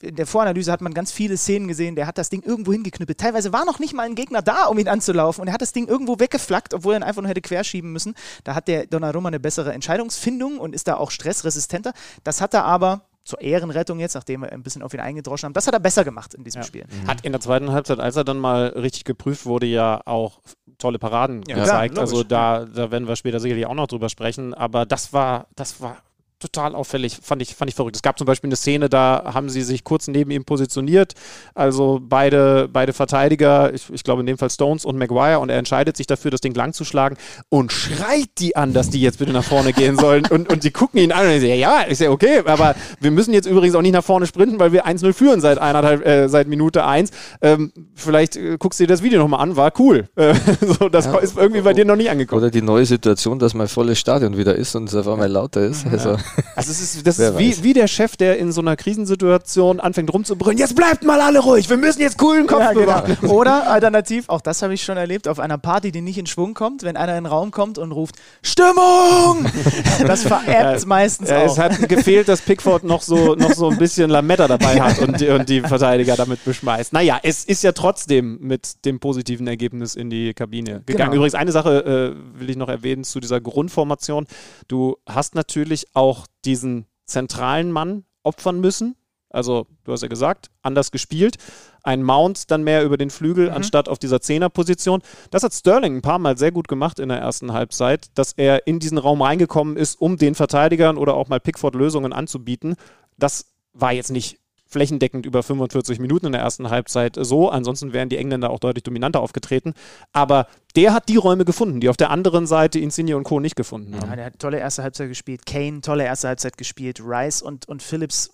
In 0.00 0.16
der 0.16 0.26
Voranalyse 0.26 0.72
hat 0.72 0.80
man 0.80 0.92
ganz 0.92 1.12
viele 1.12 1.36
Szenen 1.36 1.68
gesehen, 1.68 1.94
der 1.94 2.08
hat 2.08 2.18
das 2.18 2.30
Ding 2.30 2.42
irgendwo 2.42 2.72
hingeknüppelt. 2.72 3.18
Teilweise 3.18 3.52
war 3.52 3.64
noch 3.64 3.78
nicht 3.78 3.94
mal 3.94 4.02
ein 4.02 4.16
Gegner 4.16 4.42
da, 4.42 4.66
um 4.66 4.78
ihn 4.78 4.88
anzulaufen 4.88 5.42
und 5.42 5.48
er 5.48 5.54
hat 5.54 5.62
das 5.62 5.72
Ding 5.72 5.86
irgendwo 5.86 6.18
weggeflackt, 6.18 6.74
obwohl 6.74 6.94
er 6.94 7.00
ihn 7.00 7.02
einfach 7.04 7.22
nur 7.22 7.28
hätte 7.28 7.42
querschieben 7.42 7.92
müssen. 7.92 8.14
Da 8.42 8.56
hat 8.56 8.66
der 8.66 8.86
Donnarumma 8.86 9.28
eine 9.28 9.38
bessere 9.38 9.72
Entscheidungsfindung 9.72 10.58
und 10.58 10.74
ist 10.74 10.88
da 10.88 10.96
auch 10.96 11.12
stressresistenter. 11.12 11.92
Das 12.24 12.40
hat 12.40 12.54
er 12.54 12.64
aber 12.64 13.02
zur 13.26 13.40
Ehrenrettung 13.40 13.98
jetzt, 13.98 14.14
nachdem 14.14 14.42
wir 14.42 14.52
ein 14.52 14.62
bisschen 14.62 14.82
auf 14.82 14.94
ihn 14.94 15.00
eingedroschen 15.00 15.46
haben, 15.48 15.52
das 15.52 15.66
hat 15.66 15.74
er 15.74 15.80
besser 15.80 16.04
gemacht 16.04 16.32
in 16.32 16.44
diesem 16.44 16.62
Spiel. 16.62 16.86
Hat 17.06 17.24
in 17.24 17.32
der 17.32 17.40
zweiten 17.40 17.72
Halbzeit, 17.72 17.98
als 17.98 18.14
er 18.16 18.24
dann 18.24 18.38
mal 18.38 18.68
richtig 18.68 19.04
geprüft 19.04 19.44
wurde, 19.46 19.66
ja 19.66 20.00
auch 20.06 20.40
tolle 20.78 20.98
Paraden 20.98 21.42
Ja, 21.48 21.56
gezeigt. 21.56 21.94
klar, 21.94 22.02
also 22.06 22.22
da, 22.22 22.64
da 22.64 22.90
werden 22.90 23.08
wir 23.08 23.16
später 23.16 23.40
sicherlich 23.40 23.66
auch 23.66 23.74
noch 23.74 23.88
drüber 23.88 24.08
sprechen. 24.08 24.54
Aber 24.54 24.86
das 24.86 25.12
war, 25.12 25.48
das 25.56 25.80
war 25.80 25.96
total 26.38 26.74
auffällig, 26.74 27.18
fand 27.22 27.40
ich, 27.42 27.54
fand 27.54 27.70
ich 27.70 27.74
verrückt. 27.74 27.96
Es 27.96 28.02
gab 28.02 28.18
zum 28.18 28.26
Beispiel 28.26 28.48
eine 28.48 28.56
Szene, 28.56 28.88
da 28.88 29.30
haben 29.34 29.48
sie 29.48 29.62
sich 29.62 29.84
kurz 29.84 30.06
neben 30.08 30.30
ihm 30.30 30.44
positioniert. 30.44 31.14
Also 31.54 31.98
beide, 32.02 32.68
beide 32.70 32.92
Verteidiger, 32.92 33.72
ich, 33.72 33.90
ich 33.90 34.04
glaube 34.04 34.20
in 34.20 34.26
dem 34.26 34.36
Fall 34.38 34.50
Stones 34.50 34.84
und 34.84 34.98
Maguire, 34.98 35.38
und 35.40 35.48
er 35.48 35.58
entscheidet 35.58 35.96
sich 35.96 36.06
dafür, 36.06 36.30
das 36.30 36.40
Ding 36.40 36.54
lang 36.54 36.72
zu 36.74 36.84
schlagen 36.84 37.16
und 37.48 37.72
schreit 37.72 38.28
die 38.38 38.54
an, 38.56 38.72
dass 38.74 38.90
die 38.90 39.00
jetzt 39.00 39.18
bitte 39.18 39.32
nach 39.32 39.44
vorne 39.44 39.72
gehen 39.72 39.96
sollen. 39.98 40.26
Und, 40.26 40.50
und 40.52 40.64
die 40.64 40.70
gucken 40.70 41.00
ihn 41.00 41.12
an 41.12 41.26
und 41.26 41.32
ich 41.32 41.40
sage, 41.40 41.54
ja, 41.54 41.80
ist 41.82 42.00
ja 42.00 42.10
okay, 42.10 42.42
aber 42.44 42.74
wir 43.00 43.10
müssen 43.10 43.32
jetzt 43.32 43.46
übrigens 43.46 43.74
auch 43.74 43.82
nicht 43.82 43.92
nach 43.94 44.04
vorne 44.04 44.26
sprinten, 44.26 44.58
weil 44.58 44.72
wir 44.72 44.86
1-0 44.86 45.12
führen 45.14 45.40
seit 45.40 45.58
eineinhalb, 45.58 46.04
äh, 46.06 46.28
seit 46.28 46.48
Minute 46.48 46.84
1. 46.84 47.10
Ähm, 47.40 47.72
vielleicht 47.94 48.36
äh, 48.36 48.56
guckst 48.58 48.78
du 48.78 48.84
dir 48.84 48.88
das 48.88 49.02
Video 49.02 49.18
nochmal 49.20 49.40
an, 49.40 49.56
war 49.56 49.72
cool. 49.78 50.08
Äh, 50.16 50.34
so, 50.60 50.88
das 50.88 51.04
Ja. 51.06 51.16
ist 51.18 51.36
irgendwie 51.36 51.60
bei 51.60 51.72
dir 51.72 51.84
noch 51.84 51.96
nicht 51.96 52.10
angekommen. 52.10 52.42
Oder 52.42 52.50
die 52.50 52.62
neue 52.62 52.84
Situation, 52.86 53.38
dass 53.38 53.54
mein 53.54 53.68
volles 53.68 53.98
Stadion 53.98 54.36
wieder 54.36 54.54
ist 54.56 54.74
und 54.74 54.88
es 54.88 54.94
auf 54.94 55.06
einmal 55.08 55.30
lauter 55.30 55.60
ist. 55.62 55.86
Also, 55.86 56.16
Also 56.54 56.70
es 56.70 56.80
ist, 56.80 57.06
das 57.06 57.18
ist 57.18 57.38
wie, 57.38 57.62
wie 57.62 57.72
der 57.72 57.86
Chef, 57.86 58.16
der 58.16 58.38
in 58.38 58.50
so 58.52 58.60
einer 58.60 58.76
Krisensituation 58.76 59.78
anfängt 59.80 60.12
rumzubrüllen, 60.12 60.58
jetzt 60.58 60.74
bleibt 60.74 61.04
mal 61.04 61.20
alle 61.20 61.38
ruhig, 61.40 61.68
wir 61.68 61.76
müssen 61.76 62.00
jetzt 62.00 62.16
coolen 62.18 62.46
Kopf 62.46 62.60
Ja, 62.60 62.72
bewahren. 62.72 63.16
genau. 63.20 63.34
Oder 63.34 63.70
alternativ, 63.70 64.28
auch 64.28 64.40
das 64.40 64.62
habe 64.62 64.72
ich 64.74 64.82
schon 64.82 64.96
erlebt, 64.96 65.28
auf 65.28 65.38
einer 65.38 65.58
Party, 65.58 65.92
die 65.92 66.00
nicht 66.00 66.18
in 66.18 66.26
Schwung 66.26 66.54
kommt, 66.54 66.82
wenn 66.82 66.96
einer 66.96 67.16
in 67.16 67.24
den 67.24 67.30
Raum 67.30 67.50
kommt 67.50 67.78
und 67.78 67.92
ruft 67.92 68.16
Stimmung! 68.42 69.46
Das 70.06 70.22
veräppt 70.22 70.86
meistens 70.86 71.30
Ja, 71.30 71.42
auch. 71.42 71.52
es 71.52 71.58
hat 71.58 71.88
gefehlt, 71.88 72.28
dass 72.28 72.40
Pickford 72.40 72.84
noch 72.84 73.02
so, 73.02 73.34
noch 73.34 73.52
so 73.52 73.70
ein 73.70 73.78
bisschen 73.78 74.10
Lametta 74.10 74.46
dabei 74.48 74.80
hat 74.80 74.98
und 75.00 75.20
die, 75.20 75.28
und 75.28 75.48
die 75.48 75.60
Verteidiger 75.60 76.16
damit 76.16 76.44
beschmeißt. 76.44 76.92
Naja, 76.92 77.18
es 77.22 77.44
ist 77.44 77.62
ja 77.62 77.72
trotzdem 77.72 78.38
mit 78.40 78.84
dem 78.84 79.00
positiven 79.00 79.46
Ergebnis 79.46 79.94
in 79.94 80.10
die 80.10 80.32
Kabine 80.34 80.82
gegangen. 80.86 81.10
Genau. 81.10 81.14
Übrigens, 81.14 81.34
eine 81.34 81.52
Sache 81.52 82.14
äh, 82.14 82.38
will 82.40 82.50
ich 82.50 82.56
noch 82.56 82.68
erwähnen 82.68 83.04
zu 83.04 83.20
dieser 83.20 83.40
Grundformation. 83.40 84.26
Du 84.68 84.96
hast 85.06 85.34
natürlich 85.34 85.86
auch 85.94 86.15
diesen 86.44 86.86
zentralen 87.04 87.70
Mann 87.72 88.04
opfern 88.22 88.60
müssen. 88.60 88.96
Also, 89.30 89.66
du 89.84 89.92
hast 89.92 90.02
ja 90.02 90.08
gesagt, 90.08 90.50
anders 90.62 90.90
gespielt. 90.90 91.36
Ein 91.82 92.02
Mount 92.02 92.50
dann 92.50 92.64
mehr 92.64 92.84
über 92.84 92.96
den 92.96 93.10
Flügel 93.10 93.50
anstatt 93.50 93.88
auf 93.88 93.98
dieser 93.98 94.20
Zehnerposition. 94.20 95.02
Das 95.30 95.42
hat 95.42 95.52
Sterling 95.52 95.96
ein 95.96 96.02
paar 96.02 96.18
Mal 96.18 96.38
sehr 96.38 96.52
gut 96.52 96.68
gemacht 96.68 96.98
in 96.98 97.08
der 97.08 97.18
ersten 97.18 97.52
Halbzeit, 97.52 98.08
dass 98.14 98.32
er 98.32 98.66
in 98.66 98.78
diesen 98.78 98.98
Raum 98.98 99.20
reingekommen 99.22 99.76
ist, 99.76 100.00
um 100.00 100.16
den 100.16 100.34
Verteidigern 100.34 100.96
oder 100.96 101.14
auch 101.14 101.28
mal 101.28 101.40
Pickford 101.40 101.74
Lösungen 101.74 102.12
anzubieten. 102.12 102.76
Das 103.18 103.52
war 103.72 103.92
jetzt 103.92 104.10
nicht 104.10 104.38
flächendeckend 104.66 105.26
über 105.26 105.42
45 105.42 105.98
Minuten 105.98 106.26
in 106.26 106.32
der 106.32 106.40
ersten 106.40 106.70
Halbzeit 106.70 107.16
so. 107.18 107.48
Ansonsten 107.48 107.92
wären 107.92 108.08
die 108.08 108.16
Engländer 108.16 108.50
auch 108.50 108.58
deutlich 108.58 108.82
dominanter 108.82 109.20
aufgetreten. 109.20 109.74
Aber 110.12 110.46
der 110.74 110.92
hat 110.92 111.08
die 111.08 111.16
Räume 111.16 111.44
gefunden, 111.44 111.80
die 111.80 111.88
auf 111.88 111.96
der 111.96 112.10
anderen 112.10 112.46
Seite 112.46 112.78
Insigne 112.78 113.16
und 113.16 113.24
Co. 113.24 113.40
nicht 113.40 113.56
gefunden 113.56 113.94
haben. 113.94 114.10
Ja, 114.10 114.16
der 114.16 114.24
hat 114.26 114.38
tolle 114.38 114.58
erste 114.58 114.82
Halbzeit 114.82 115.08
gespielt. 115.08 115.46
Kane, 115.46 115.80
tolle 115.80 116.04
erste 116.04 116.28
Halbzeit 116.28 116.58
gespielt. 116.58 117.00
Rice 117.00 117.42
und, 117.42 117.68
und 117.68 117.82
Phillips 117.82 118.30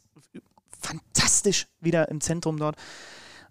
fantastisch 0.81 1.67
wieder 1.81 2.09
im 2.09 2.21
Zentrum 2.21 2.59
dort. 2.59 2.77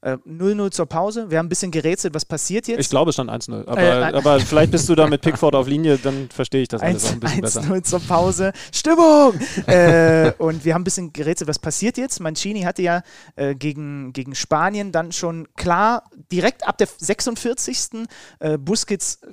Äh, 0.01 0.17
0-0 0.25 0.71
zur 0.71 0.87
Pause. 0.87 1.29
Wir 1.29 1.37
haben 1.37 1.45
ein 1.45 1.49
bisschen 1.49 1.69
gerätselt, 1.69 2.15
was 2.15 2.25
passiert 2.25 2.67
jetzt. 2.67 2.79
Ich 2.79 2.89
glaube, 2.89 3.09
es 3.09 3.15
stand 3.15 3.29
1-0. 3.29 3.67
Aber, 3.67 3.79
Äh, 3.79 4.13
aber 4.13 4.39
vielleicht 4.39 4.71
bist 4.71 4.89
du 4.89 4.95
da 4.95 5.07
mit 5.07 5.21
Pickford 5.21 5.53
auf 5.53 5.67
Linie, 5.67 5.99
dann 5.99 6.27
verstehe 6.33 6.63
ich 6.63 6.67
das 6.67 6.81
alles 6.81 7.05
auch 7.05 7.11
ein 7.11 7.19
bisschen 7.19 7.41
besser. 7.41 7.61
1-0 7.61 7.83
zur 7.83 7.99
Pause. 7.99 8.51
Stimmung! 8.73 9.39
äh, 9.67 10.31
und 10.39 10.65
wir 10.65 10.73
haben 10.73 10.81
ein 10.81 10.85
bisschen 10.85 11.13
gerätselt, 11.13 11.47
was 11.47 11.59
passiert 11.59 11.97
jetzt? 11.97 12.19
Mancini 12.19 12.61
hatte 12.61 12.81
ja 12.81 13.03
äh, 13.35 13.53
gegen, 13.53 14.11
gegen 14.13 14.33
Spanien 14.33 14.91
dann 14.91 15.11
schon 15.11 15.47
klar, 15.55 16.09
direkt 16.31 16.67
ab 16.67 16.79
der 16.79 16.87
46. 16.97 18.07
Äh, 18.39 18.57
Busquets 18.57 19.19
äh, 19.21 19.27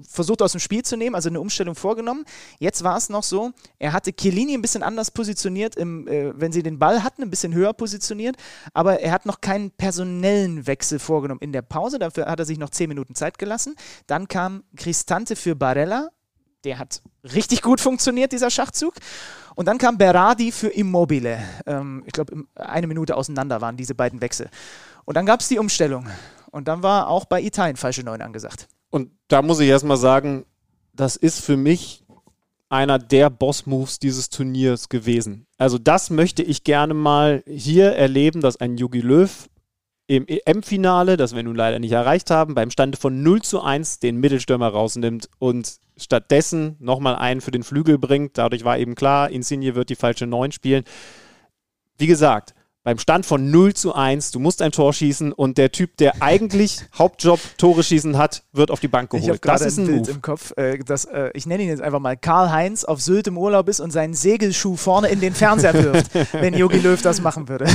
versucht 0.00 0.42
aus 0.42 0.52
dem 0.52 0.60
Spiel 0.60 0.84
zu 0.84 0.96
nehmen, 0.96 1.14
also 1.14 1.28
eine 1.28 1.40
Umstellung 1.40 1.74
vorgenommen. 1.74 2.24
Jetzt 2.58 2.82
war 2.84 2.96
es 2.96 3.08
noch 3.08 3.22
so, 3.22 3.52
er 3.78 3.92
hatte 3.92 4.12
Chiellini 4.12 4.54
ein 4.54 4.62
bisschen 4.62 4.82
anders 4.82 5.10
positioniert, 5.10 5.76
im, 5.76 6.06
äh, 6.08 6.32
wenn 6.38 6.52
sie 6.52 6.62
den 6.62 6.78
Ball 6.78 7.02
hatten, 7.02 7.22
ein 7.22 7.30
bisschen 7.30 7.54
höher 7.54 7.72
positioniert, 7.72 8.36
aber 8.72 9.00
er 9.00 9.12
hat 9.12 9.26
noch 9.26 9.40
keinen 9.40 9.70
personellen 9.70 10.66
Wechsel 10.66 10.98
vorgenommen 10.98 11.40
in 11.40 11.52
der 11.52 11.62
Pause, 11.62 11.98
dafür 11.98 12.26
hat 12.26 12.38
er 12.38 12.44
sich 12.44 12.58
noch 12.58 12.70
10 12.70 12.88
Minuten 12.88 13.14
Zeit 13.14 13.38
gelassen. 13.38 13.76
Dann 14.06 14.28
kam 14.28 14.64
Cristante 14.76 15.36
für 15.36 15.54
Barella, 15.54 16.10
der 16.64 16.78
hat 16.78 17.02
richtig 17.22 17.62
gut 17.62 17.80
funktioniert, 17.80 18.32
dieser 18.32 18.50
Schachzug. 18.50 18.94
Und 19.54 19.66
dann 19.66 19.78
kam 19.78 19.98
Berardi 19.98 20.52
für 20.52 20.68
Immobile. 20.68 21.42
Ähm, 21.66 22.02
ich 22.06 22.12
glaube, 22.12 22.44
eine 22.54 22.86
Minute 22.86 23.16
auseinander 23.16 23.60
waren 23.60 23.76
diese 23.76 23.94
beiden 23.94 24.20
Wechsel. 24.20 24.48
Und 25.04 25.16
dann 25.16 25.26
gab 25.26 25.40
es 25.40 25.48
die 25.48 25.58
Umstellung. 25.58 26.06
Und 26.50 26.68
dann 26.68 26.82
war 26.82 27.08
auch 27.08 27.24
bei 27.24 27.42
Italien 27.42 27.76
falsche 27.76 28.02
Neun 28.02 28.22
angesagt. 28.22 28.68
Und 28.90 29.10
da 29.28 29.42
muss 29.42 29.60
ich 29.60 29.68
erstmal 29.68 29.96
sagen, 29.96 30.44
das 30.92 31.16
ist 31.16 31.40
für 31.40 31.56
mich 31.56 32.04
einer 32.68 32.98
der 32.98 33.30
Boss-Moves 33.30 33.98
dieses 33.98 34.28
Turniers 34.30 34.88
gewesen. 34.88 35.46
Also 35.56 35.78
das 35.78 36.10
möchte 36.10 36.42
ich 36.42 36.64
gerne 36.64 36.94
mal 36.94 37.42
hier 37.46 37.92
erleben, 37.92 38.40
dass 38.40 38.56
ein 38.56 38.76
Jogi 38.76 39.00
Löw 39.00 39.48
im 40.06 40.26
EM-Finale, 40.26 41.16
das 41.16 41.34
wir 41.34 41.42
nun 41.42 41.56
leider 41.56 41.78
nicht 41.78 41.92
erreicht 41.92 42.30
haben, 42.30 42.54
beim 42.54 42.70
Stande 42.70 42.98
von 42.98 43.22
0 43.22 43.42
zu 43.42 43.60
1 43.62 44.00
den 44.00 44.16
Mittelstürmer 44.16 44.68
rausnimmt 44.68 45.28
und 45.38 45.76
stattdessen 45.96 46.76
nochmal 46.78 47.16
einen 47.16 47.40
für 47.40 47.50
den 47.50 47.62
Flügel 47.62 47.98
bringt. 47.98 48.38
Dadurch 48.38 48.64
war 48.64 48.78
eben 48.78 48.94
klar, 48.94 49.30
Insigne 49.30 49.74
wird 49.74 49.90
die 49.90 49.96
falsche 49.96 50.26
9 50.26 50.52
spielen. 50.52 50.84
Wie 51.98 52.06
gesagt, 52.06 52.54
beim 52.84 52.98
Stand 52.98 53.26
von 53.26 53.50
0 53.50 53.74
zu 53.74 53.94
1, 53.94 54.30
du 54.30 54.38
musst 54.38 54.62
ein 54.62 54.72
Tor 54.72 54.92
schießen 54.92 55.32
und 55.32 55.58
der 55.58 55.72
Typ, 55.72 55.96
der 55.96 56.14
eigentlich 56.22 56.80
Hauptjob 56.96 57.40
Tore 57.58 57.82
schießen 57.82 58.16
hat, 58.16 58.44
wird 58.52 58.70
auf 58.70 58.80
die 58.80 58.88
Bank 58.88 59.12
Ich 59.12 59.28
habe 59.28 59.38
geholt. 59.38 59.44
Das 59.44 59.60
gerade 59.60 59.64
ist 59.64 59.78
ein 59.78 59.84
ein 59.84 59.86
Bild 59.86 60.00
Move. 60.00 60.10
im 60.12 60.22
Kopf, 60.22 60.52
äh, 60.56 60.78
dass, 60.78 61.04
äh, 61.04 61.30
ich 61.34 61.46
nenne 61.46 61.62
ihn 61.64 61.68
jetzt 61.68 61.82
einfach 61.82 61.98
mal, 61.98 62.16
Karl-Heinz 62.16 62.84
auf 62.84 63.00
Sylt 63.00 63.26
im 63.26 63.36
Urlaub 63.36 63.68
ist 63.68 63.80
und 63.80 63.90
seinen 63.90 64.14
Segelschuh 64.14 64.76
vorne 64.76 65.08
in 65.08 65.20
den 65.20 65.34
Fernseher 65.34 65.74
wirft, 65.74 66.14
wenn 66.32 66.54
Jogi 66.54 66.78
Löw 66.78 67.00
das 67.00 67.20
machen 67.20 67.48
würde. 67.48 67.66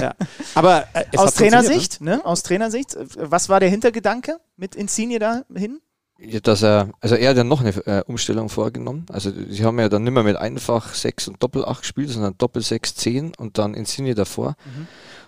Ja. 0.00 0.14
Aber 0.54 0.84
äh, 0.92 1.04
Aus 1.16 1.34
funktioniert, 1.34 1.54
Trainersicht, 1.54 2.00
ne? 2.00 2.20
Aus 2.24 2.42
Trainersicht, 2.42 2.94
äh, 2.94 3.06
was 3.18 3.48
war 3.48 3.60
der 3.60 3.70
Hintergedanke 3.70 4.38
mit 4.56 4.74
Insigne 4.74 5.18
dahin? 5.18 5.80
Ja, 6.20 6.40
dass 6.40 6.62
er, 6.62 6.90
also 7.00 7.14
er 7.14 7.30
hat 7.30 7.36
ja 7.36 7.44
noch 7.44 7.60
eine 7.60 7.70
äh, 7.86 8.02
Umstellung 8.06 8.48
vorgenommen. 8.48 9.06
Also 9.10 9.30
sie 9.48 9.64
haben 9.64 9.78
ja 9.78 9.88
dann 9.88 10.02
nicht 10.02 10.12
mehr 10.12 10.24
mit 10.24 10.36
einfach 10.36 10.92
6 10.94 11.28
und 11.28 11.42
Doppel 11.42 11.64
8 11.64 11.82
gespielt, 11.82 12.10
sondern 12.10 12.36
Doppel 12.38 12.60
6, 12.60 12.96
10 12.96 13.32
und 13.36 13.56
dann 13.58 13.74
Insigne 13.74 14.14
davor. 14.16 14.56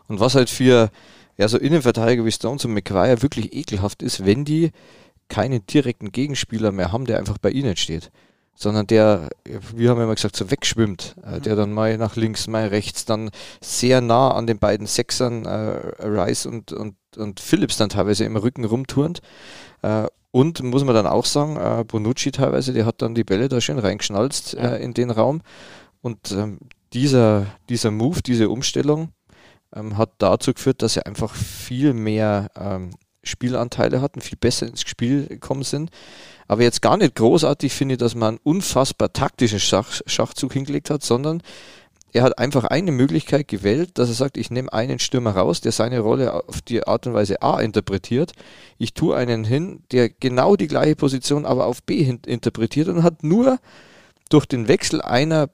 Und 0.09 0.19
was 0.19 0.35
halt 0.35 0.51
für 0.51 0.91
ja, 1.37 1.47
so 1.47 1.59
Innenverteidiger 1.59 2.25
wie 2.25 2.33
Stones 2.33 2.65
und 2.65 2.73
McGuire 2.75 3.23
wirklich 3.23 3.55
ekelhaft 3.55 4.03
ist, 4.03 4.27
wenn 4.27 4.45
die 4.45 4.73
keinen 5.29 5.65
direkten 5.65 6.11
Gegenspieler 6.11 6.73
mehr 6.73 6.91
haben, 6.91 7.05
der 7.05 7.19
einfach 7.19 7.39
bei 7.39 7.51
ihnen 7.51 7.77
steht. 7.77 8.11
Sondern 8.57 8.89
der, 8.89 9.31
wir 9.75 9.91
haben 9.91 10.01
immer 10.03 10.17
gesagt, 10.17 10.37
so 10.37 10.51
wegschwimmt, 10.51 11.15
äh, 11.25 11.37
Mhm. 11.37 11.43
der 11.43 11.57
dann 11.57 11.73
mal 11.73 11.97
nach 11.99 12.17
links, 12.17 12.49
mal 12.49 12.67
rechts, 12.67 13.05
dann 13.05 13.31
sehr 13.61 14.01
nah 14.01 14.33
an 14.33 14.49
den 14.49 14.59
beiden 14.59 14.89
Sechsern, 14.89 15.47
äh, 15.47 16.05
Rice 16.05 16.47
und, 16.47 16.73
und, 16.73 16.97
und 17.17 17.39
Phillips 17.39 17.77
dann 17.77 17.91
teilweise 17.91 18.25
im 18.25 18.37
Rücken 18.37 18.65
rumturnt. 18.65 19.21
Äh, 19.83 20.09
und 20.33 20.63
muss 20.63 20.85
man 20.85 20.95
dann 20.95 21.07
auch 21.07 21.25
sagen, 21.25 21.57
äh, 21.57 21.85
Bonucci 21.85 22.31
teilweise, 22.31 22.73
der 22.73 22.87
hat 22.87 23.03
dann 23.03 23.15
die 23.15 23.25
Bälle 23.25 23.49
da 23.49 23.61
schön 23.61 23.79
reingeschnalzt 23.79 24.55
Ja. 24.55 24.75
äh, 24.75 24.83
in 24.83 24.95
den 24.95 25.11
Raum. 25.11 25.43
Und 26.03 26.33
ähm, 26.33 26.59
dieser, 26.93 27.47
dieser 27.69 27.91
Move, 27.91 28.23
diese 28.23 28.49
Umstellung 28.49 29.11
ähm, 29.75 29.97
hat 29.97 30.13
dazu 30.19 30.53
geführt, 30.55 30.83
dass 30.83 30.95
sie 30.95 31.05
einfach 31.05 31.35
viel 31.35 31.93
mehr 31.95 32.51
ähm, 32.57 32.91
Spielanteile 33.23 34.01
hatten, 34.01 34.21
viel 34.21 34.39
besser 34.39 34.67
ins 34.67 34.81
Spiel 34.83 35.27
gekommen 35.27 35.63
sind. 35.63 35.91
Aber 36.49 36.63
jetzt 36.63 36.83
gar 36.83 36.97
nicht 36.97 37.15
großartig 37.15 37.73
finde 37.73 37.95
ich, 37.95 37.99
dass 37.99 38.15
man 38.15 38.29
einen 38.37 38.41
unfassbar 38.43 39.13
taktischen 39.13 39.61
Schach, 39.61 40.01
Schachzug 40.07 40.53
hingelegt 40.53 40.91
hat, 40.91 41.03
sondern 41.03 41.43
er 42.13 42.23
hat 42.23 42.39
einfach 42.39 42.65
eine 42.65 42.93
Möglichkeit 42.93 43.49
gewählt, 43.49 43.99
dass 43.99 44.09
er 44.09 44.15
sagt, 44.15 44.37
ich 44.37 44.51
nehme 44.51 44.73
einen 44.73 44.99
Stürmer 44.99 45.33
raus, 45.33 45.61
der 45.61 45.73
seine 45.73 46.01
Rolle 46.01 46.33
auf 46.33 46.61
die 46.63 46.87
Art 46.87 47.07
und 47.07 47.15
Weise 47.15 47.43
A 47.43 47.61
interpretiert. 47.61 48.33
Ich 48.79 48.95
tue 48.95 49.17
einen 49.17 49.45
hin, 49.45 49.85
der 49.93 50.09
genau 50.09 50.57
die 50.57 50.67
gleiche 50.67 50.97
Position 50.97 51.47
aber 51.47 51.67
auf 51.67 51.83
B 51.83 52.01
interpretiert 52.27 52.89
und 52.89 53.03
hat 53.03 53.23
nur 53.23 53.59
durch 54.29 54.47
den 54.47 54.69
Wechsel 54.69 55.03
einer 55.03 55.51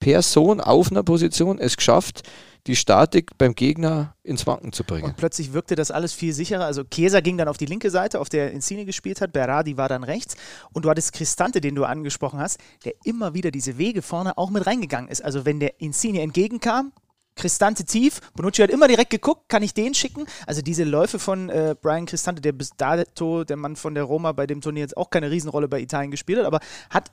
Person 0.00 0.60
auf 0.60 0.90
einer 0.90 1.02
Position 1.02 1.58
es 1.58 1.76
geschafft, 1.76 2.22
die 2.66 2.76
Statik 2.76 3.36
beim 3.38 3.54
Gegner 3.54 4.14
ins 4.22 4.46
Wanken 4.46 4.72
zu 4.72 4.84
bringen. 4.84 5.04
Und 5.04 5.16
plötzlich 5.16 5.52
wirkte 5.52 5.74
das 5.74 5.90
alles 5.90 6.12
viel 6.12 6.32
sicherer. 6.32 6.64
Also 6.64 6.84
Chiesa 6.84 7.20
ging 7.20 7.38
dann 7.38 7.48
auf 7.48 7.56
die 7.56 7.66
linke 7.66 7.90
Seite, 7.90 8.20
auf 8.20 8.28
der 8.28 8.52
Insigne 8.52 8.84
gespielt 8.84 9.20
hat. 9.20 9.32
Berardi 9.32 9.76
war 9.76 9.88
dann 9.88 10.04
rechts. 10.04 10.36
Und 10.72 10.84
du 10.84 10.90
hattest 10.90 11.12
Cristante, 11.12 11.60
den 11.60 11.74
du 11.74 11.84
angesprochen 11.84 12.38
hast, 12.38 12.58
der 12.84 12.92
immer 13.04 13.34
wieder 13.34 13.50
diese 13.50 13.78
Wege 13.78 14.02
vorne 14.02 14.36
auch 14.36 14.50
mit 14.50 14.66
reingegangen 14.66 15.10
ist. 15.10 15.24
Also 15.24 15.44
wenn 15.46 15.60
der 15.60 15.80
Insigne 15.80 16.20
entgegenkam, 16.20 16.92
Cristante 17.38 17.84
tief, 17.84 18.20
Bonucci 18.34 18.62
hat 18.62 18.70
immer 18.70 18.88
direkt 18.88 19.10
geguckt, 19.10 19.48
kann 19.48 19.62
ich 19.62 19.72
den 19.72 19.94
schicken? 19.94 20.26
Also 20.46 20.60
diese 20.60 20.84
Läufe 20.84 21.18
von 21.18 21.48
äh, 21.48 21.74
Brian 21.80 22.04
Cristante, 22.04 22.42
der 22.42 22.52
bis 22.52 22.70
dato, 22.76 23.44
der 23.44 23.56
Mann 23.56 23.76
von 23.76 23.94
der 23.94 24.02
Roma 24.04 24.32
bei 24.32 24.46
dem 24.46 24.60
Turnier 24.60 24.82
jetzt 24.82 24.96
auch 24.96 25.08
keine 25.08 25.30
Riesenrolle 25.30 25.68
bei 25.68 25.80
Italien 25.80 26.10
gespielt 26.10 26.40
hat, 26.40 26.46
aber 26.46 26.60
hat 26.90 27.10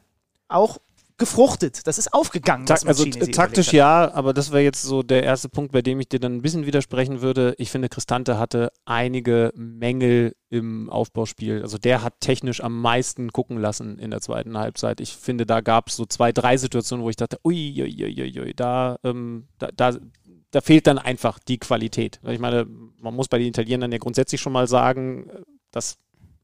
auch 0.48 0.80
gefruchtet. 1.18 1.88
Das 1.88 1.98
ist 1.98 2.14
aufgegangen. 2.14 2.68
Was 2.68 2.86
also 2.86 3.06
taktisch 3.06 3.72
ja, 3.72 4.12
aber 4.14 4.34
das 4.34 4.52
wäre 4.52 4.64
jetzt 4.64 4.82
so 4.82 5.02
der 5.02 5.24
erste 5.24 5.48
Punkt, 5.48 5.72
bei 5.72 5.82
dem 5.82 6.00
ich 6.00 6.10
dir 6.10 6.20
dann 6.20 6.36
ein 6.36 6.42
bisschen 6.42 6.66
widersprechen 6.66 7.22
würde. 7.22 7.56
Ich 7.58 7.72
finde, 7.72 7.88
Cristante 7.88 8.38
hatte 8.38 8.72
einige 8.84 9.52
Mängel 9.56 10.36
im 10.50 10.90
Aufbauspiel. 10.90 11.62
Also 11.62 11.78
der 11.78 12.02
hat 12.02 12.20
technisch 12.20 12.62
am 12.62 12.82
meisten 12.82 13.32
gucken 13.32 13.58
lassen 13.58 13.98
in 13.98 14.12
der 14.12 14.22
zweiten 14.22 14.58
Halbzeit. 14.58 15.00
Ich 15.00 15.14
finde, 15.14 15.46
da 15.46 15.62
gab 15.62 15.88
es 15.88 15.96
so 15.96 16.06
zwei, 16.06 16.32
drei 16.32 16.58
Situationen, 16.58 17.06
wo 17.06 17.10
ich 17.10 17.16
dachte, 17.16 17.40
ui, 17.46 17.82
ui, 17.82 18.04
ui, 18.04 18.40
ui, 18.40 18.54
da, 18.54 18.98
ähm, 19.04 19.48
da, 19.58 19.70
da, 19.74 19.98
da 20.52 20.62
fehlt 20.62 20.88
dann 20.88 20.98
einfach 20.98 21.40
die 21.40 21.60
Qualität. 21.60 22.20
Ich 22.28 22.40
meine, 22.40 22.66
man 23.00 23.16
muss 23.16 23.30
bei 23.30 23.38
den 23.38 23.48
Italienern 23.48 23.92
ja 23.92 23.98
grundsätzlich 24.00 24.42
schon 24.42 24.54
mal 24.54 24.68
sagen, 24.68 25.30
dass 25.72 25.98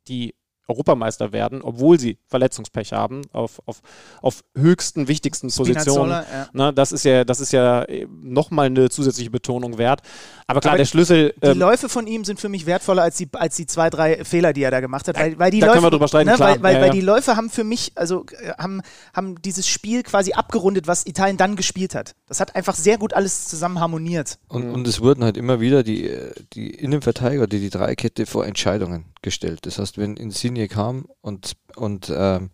die 0.07 0.33
Europameister 0.71 1.31
werden, 1.31 1.61
obwohl 1.61 1.99
sie 1.99 2.17
Verletzungspech 2.27 2.93
haben, 2.93 3.21
auf, 3.31 3.61
auf, 3.65 3.81
auf 4.21 4.43
höchsten, 4.55 5.07
wichtigsten 5.07 5.49
Positionen. 5.51 6.11
Ja. 6.11 6.47
Ne, 6.53 6.73
das 6.73 6.91
ist 6.91 7.05
ja, 7.05 7.23
das 7.23 7.39
ist 7.39 7.51
ja 7.51 7.85
nochmal 8.09 8.67
eine 8.67 8.89
zusätzliche 8.89 9.29
Betonung 9.29 9.77
wert. 9.77 10.01
Aber 10.47 10.59
klar, 10.59 10.73
Aber 10.73 10.77
der 10.79 10.85
Schlüssel. 10.85 11.33
Die 11.43 11.47
ähm, 11.47 11.59
Läufe 11.59 11.89
von 11.89 12.07
ihm 12.07 12.25
sind 12.25 12.39
für 12.39 12.49
mich 12.49 12.65
wertvoller 12.65 13.03
als 13.03 13.17
die, 13.17 13.29
als 13.33 13.55
die 13.55 13.65
zwei, 13.65 13.89
drei 13.89 14.23
Fehler, 14.23 14.53
die 14.53 14.63
er 14.63 14.71
da 14.71 14.79
gemacht 14.79 15.07
hat. 15.07 15.17
Weil, 15.17 15.37
weil 15.39 15.51
die 15.51 15.59
da 15.59 15.67
Läufe, 15.67 15.75
können 15.75 15.85
wir 15.85 15.91
drüber 15.91 16.07
streiten, 16.07 16.29
ne, 16.29 16.35
klar. 16.35 16.49
Weil, 16.49 16.63
weil, 16.63 16.75
Ja, 16.75 16.81
weil 16.81 16.87
ja. 16.87 16.93
die 16.93 17.01
Läufe 17.01 17.35
haben 17.35 17.49
für 17.49 17.63
mich, 17.63 17.91
also 17.95 18.25
äh, 18.39 18.51
haben, 18.57 18.81
haben 19.13 19.41
dieses 19.41 19.67
Spiel 19.67 20.03
quasi 20.03 20.33
abgerundet, 20.33 20.87
was 20.87 21.05
Italien 21.05 21.37
dann 21.37 21.55
gespielt 21.55 21.95
hat. 21.95 22.15
Das 22.27 22.39
hat 22.39 22.55
einfach 22.55 22.75
sehr 22.75 22.97
gut 22.97 23.13
alles 23.13 23.47
zusammen 23.47 23.79
harmoniert. 23.79 24.39
Und, 24.47 24.71
und 24.71 24.87
es 24.87 25.01
wurden 25.01 25.23
halt 25.23 25.37
immer 25.37 25.59
wieder 25.59 25.83
die, 25.83 26.07
äh, 26.07 26.33
die 26.53 26.69
Innenverteidiger, 26.69 27.47
die, 27.47 27.59
die 27.59 27.69
Dreikette 27.69 28.25
vor 28.25 28.45
Entscheidungen 28.45 29.10
gestellt. 29.21 29.65
Das 29.65 29.79
heißt, 29.79 29.97
wenn 29.97 30.17
Insigne 30.17 30.67
kam 30.67 31.05
und, 31.21 31.53
und 31.75 32.11
ähm, 32.15 32.49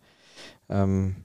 ähm, 0.68 1.16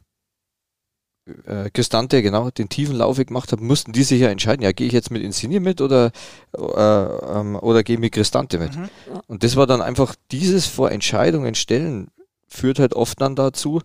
äh, 1.45 1.69
Cristante 1.69 2.21
genau 2.21 2.49
den 2.49 2.69
tiefen 2.69 2.95
Lauf 2.95 3.17
gemacht 3.17 3.51
hat, 3.51 3.61
mussten 3.61 3.93
die 3.93 4.03
sich 4.03 4.21
ja 4.21 4.29
entscheiden, 4.29 4.63
ja, 4.63 4.71
gehe 4.71 4.87
ich 4.87 4.93
jetzt 4.93 5.11
mit 5.11 5.21
Insigne 5.21 5.59
mit 5.59 5.79
oder, 5.81 6.11
äh, 6.53 6.59
ähm, 6.59 7.55
oder 7.55 7.83
gehe 7.83 7.95
ich 7.95 7.99
mit 7.99 8.13
Cristante 8.13 8.59
mit. 8.59 8.75
Mhm. 8.75 8.89
Und 9.27 9.43
das 9.43 9.55
war 9.55 9.67
dann 9.67 9.81
einfach 9.81 10.15
dieses 10.31 10.67
vor 10.67 10.91
Entscheidungen 10.91 11.55
stellen, 11.55 12.09
führt 12.47 12.79
halt 12.79 12.93
oft 12.93 13.21
dann 13.21 13.35
dazu, 13.35 13.81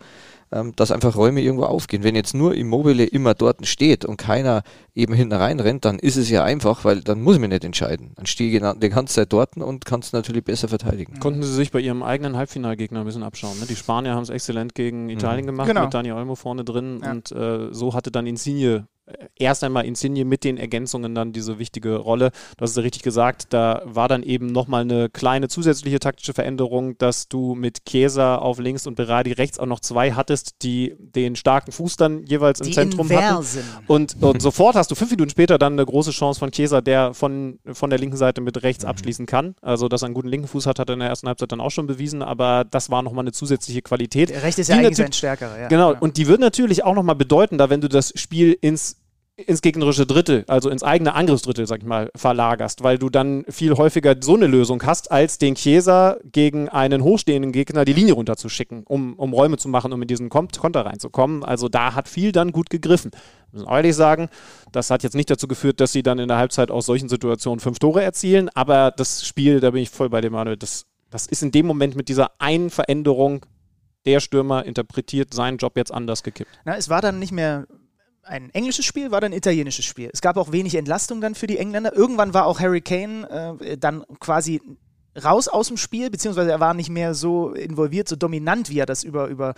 ähm, 0.53 0.73
dass 0.77 0.91
einfach 0.91 1.17
Räume 1.17 1.41
irgendwo 1.41 1.65
aufgehen. 1.65 2.03
Wenn 2.03 2.15
jetzt 2.15 2.35
nur 2.35 2.55
Immobile 2.55 3.05
immer 3.05 3.35
dort 3.35 3.67
steht 3.67 4.05
und 4.05 4.17
keiner 4.17 4.63
eben 4.95 5.15
hinten 5.15 5.35
rein 5.35 5.61
rennt, 5.61 5.85
dann 5.85 5.99
ist 5.99 6.17
es 6.17 6.31
ja 6.31 6.45
einfach, 6.45 6.85
weil 6.85 7.01
dann 7.03 7.23
muss 7.23 7.35
ich 7.37 7.41
mich 7.41 7.51
nicht 7.51 7.65
entscheiden. 7.65 8.13
Dann 8.17 8.27
stehe 8.27 8.51
ich 8.51 8.79
die 8.81 8.89
ganze 8.89 9.15
Zeit 9.15 9.33
dort 9.33 9.57
und 9.57 9.85
kann 9.85 10.01
es 10.01 10.13
natürlich 10.13 10.45
besser 10.45 10.69
verteidigen. 10.69 11.19
Konnten 11.21 11.43
sie 11.43 11.53
sich 11.55 11.71
bei 11.71 11.81
ihrem 11.81 12.03
eigenen 12.03 12.37
Halbfinalgegner 12.37 13.01
ein 13.01 13.07
bisschen 13.07 13.23
abschauen. 13.23 13.59
Ne? 13.61 13.67
Die 13.67 13.77
Spanier 13.77 14.15
haben 14.15 14.23
es 14.23 14.31
exzellent 14.31 14.75
gegen 14.75 15.09
Italien 15.09 15.47
gemacht, 15.47 15.69
Genau. 15.69 15.85
mit 15.85 15.95
Dani 15.95 16.13
Olmo 16.13 16.35
vorne 16.35 16.65
drin. 16.65 17.01
Ja. 17.03 17.11
Und 17.11 17.33
äh, 17.33 17.73
so 17.73 17.95
hatte 17.95 18.11
dann 18.11 18.27
Insigne, 18.27 18.87
erst 19.37 19.65
einmal 19.65 19.85
Insigne 19.85 20.25
mit 20.25 20.45
den 20.45 20.57
Ergänzungen 20.59 21.15
dann 21.15 21.33
diese 21.33 21.59
wichtige 21.59 21.97
Rolle. 21.97 22.31
Du 22.57 22.63
hast 22.63 22.73
es 22.73 22.79
richtig 22.83 23.03
gesagt, 23.03 23.47
da 23.51 23.83
war 23.85 24.09
dann 24.09 24.23
eben 24.23 24.47
nochmal 24.47 24.83
eine 24.83 25.09
kleine 25.09 25.49
zusätzliche 25.49 25.99
taktische 25.99 26.33
Veränderung, 26.35 26.97
dass 26.99 27.29
du 27.29 27.55
mit 27.55 27.85
Chiesa 27.85 28.37
auf 28.37 28.59
links 28.59 28.87
und 28.87 28.95
Berardi 28.97 29.33
rechts 29.33 29.59
auch 29.59 29.67
noch 29.67 29.81
zwei 29.81 30.13
hattest, 30.13 30.63
die 30.63 30.95
den 30.99 31.37
starken 31.37 31.73
Fuß 31.73 31.97
dann 31.97 32.25
jeweils 32.27 32.61
im 32.61 32.67
Die 32.67 32.73
Zentrum 32.73 33.09
hatten. 33.11 33.19
Inversen. 33.19 33.63
Und, 33.87 34.17
und 34.23 34.43
sofort 34.43 34.77
hast 34.77 34.91
du 34.91 34.95
fünf 34.95 35.11
Minuten 35.11 35.31
später 35.31 35.59
dann 35.59 35.75
eine 35.75 35.87
große 35.87 36.11
Chance 36.11 36.39
von 36.39 36.51
Chiesa, 36.51 36.81
der 36.81 37.15
von, 37.15 37.59
von 37.73 37.91
der 37.91 37.99
linken 37.99 38.17
Seite 38.17 38.41
mit 38.41 38.63
rechts 38.63 38.85
abschließen 38.85 39.27
kann. 39.27 39.55
Also, 39.63 39.89
dass 39.89 40.03
er 40.03 40.07
einen 40.07 40.15
guten 40.15 40.29
linken 40.29 40.49
Fuß 40.49 40.67
hat, 40.67 40.79
hat 40.79 40.91
er 40.91 40.95
in 40.95 41.01
der 41.01 41.09
ersten 41.09 41.29
Halbzeit 41.29 41.53
dann 41.53 41.61
auch 41.61 41.71
schon 41.71 41.87
bewiesen, 41.87 42.23
aber 42.23 42.65
das 42.71 42.91
war 42.91 43.03
nochmal 43.03 43.23
eine 43.25 43.33
zusätzliche 43.33 43.83
Qualität. 43.83 44.31
Der 44.31 44.43
Recht 44.43 44.59
ist 44.59 44.69
ja 44.69 44.77
eigentlich 44.77 44.97
sein 44.97 45.13
stärkerer. 45.13 45.59
Ja. 45.59 45.69
Genau, 45.69 45.93
Ja. 45.93 45.99
und 45.99 46.17
die 46.17 46.27
wird 46.27 46.41
natürlich 46.41 46.85
auch 46.85 46.95
nochmal 46.95 47.17
bedeuten, 47.17 47.59
da 47.59 47.71
wenn 47.71 47.81
du 47.81 47.89
das 47.89 48.13
Spiel 48.17 48.57
ins 48.61 48.98
ins 49.47 49.63
gegnerische 49.63 50.05
Drittel, 50.05 50.45
also 50.49 50.69
ins 50.69 50.83
eigene 50.83 51.15
Angriffsdrittel, 51.15 51.67
sag 51.67 51.81
ich 51.81 51.87
mal, 51.87 52.11
verlagerst, 52.17 52.83
weil 52.83 52.99
du 52.99 53.09
dann 53.09 53.45
viel 53.49 53.75
häufiger 53.75 54.17
so 54.21 54.35
eine 54.35 54.49
Lösung 54.49 54.83
hast, 54.85 55.13
als 55.13 55.39
den 55.39 55.55
Chiesa 55.55 56.17
gegen 56.25 56.69
einen 56.69 57.05
hochstehenden 57.05 57.53
Gegner 57.53 57.85
die 57.85 57.93
Linie 57.93 58.15
runterzuschicken, 58.15 58.83
um, 58.85 59.15
um 59.15 59.33
Räume 59.33 59.57
zu 59.57 59.69
machen, 59.69 59.93
um 59.93 60.03
in 60.03 60.09
diesen 60.09 60.29
Kon- 60.29 60.49
Konter 60.49 60.87
reinzukommen. 60.87 61.45
Also 61.45 61.69
da 61.69 61.95
hat 61.95 62.09
viel 62.09 62.33
dann 62.33 62.51
gut 62.51 62.69
gegriffen. 62.69 63.13
Wir 63.53 63.61
müssen 63.61 63.73
ehrlich 63.73 63.95
sagen, 63.95 64.29
das 64.73 64.91
hat 64.91 65.05
jetzt 65.05 65.15
nicht 65.15 65.31
dazu 65.31 65.47
geführt, 65.47 65.81
dass 65.81 65.93
sie 65.93 66.03
dann 66.03 66.19
in 66.19 66.27
der 66.27 66.37
Halbzeit 66.37 66.73
aus 66.73 66.87
solchen 66.87 67.09
Situationen 67.09 67.61
fünf 67.61 67.79
Tore 67.79 68.03
erzielen, 68.03 68.51
aber 68.55 68.91
das 68.91 69.25
Spiel, 69.25 69.61
da 69.61 69.71
bin 69.71 69.83
ich 69.83 69.91
voll 69.91 70.11
bei 70.11 70.21
dem 70.21 70.33
Manuel, 70.33 70.57
das, 70.57 70.85
das 71.11 71.27
ist 71.27 71.45
in 71.45 71.53
dem 71.53 71.67
Moment 71.67 71.95
mit 71.95 72.09
dieser 72.09 72.33
einen 72.41 72.71
Veränderung 72.71 73.47
der 74.05 74.19
Stürmer 74.21 74.65
interpretiert 74.65 75.33
seinen 75.33 75.59
Job 75.59 75.77
jetzt 75.77 75.93
anders 75.95 76.23
gekippt. 76.23 76.51
Na, 76.65 76.77
es 76.77 76.89
war 76.89 77.03
dann 77.03 77.19
nicht 77.19 77.33
mehr 77.33 77.67
ein 78.29 78.51
englisches 78.51 78.85
Spiel, 78.85 79.11
war 79.11 79.21
dann 79.21 79.33
ein 79.33 79.39
italienisches 79.39 79.85
Spiel. 79.85 80.11
Es 80.13 80.21
gab 80.21 80.37
auch 80.37 80.53
wenig 80.53 80.75
Entlastung 80.75 81.21
dann 81.21 81.35
für 81.35 81.47
die 81.47 81.59
Engländer. 81.59 81.95
Irgendwann 81.95 82.35
war 82.35 82.47
auch 82.47 82.61
Harry 82.61 82.81
Kane 82.81 83.59
äh, 83.61 83.77
dann 83.77 84.05
quasi 84.21 84.61
raus 85.25 85.49
aus 85.49 85.69
dem 85.69 85.77
Spiel, 85.77 86.11
beziehungsweise 86.11 86.51
er 86.51 86.61
war 86.61 86.75
nicht 86.75 86.91
mehr 86.91 87.15
so 87.15 87.53
involviert, 87.53 88.09
so 88.09 88.17
dominant, 88.17 88.71
wie 88.71 88.79
er 88.79 88.87
das 88.87 89.05
über, 89.05 89.27
über 89.27 89.55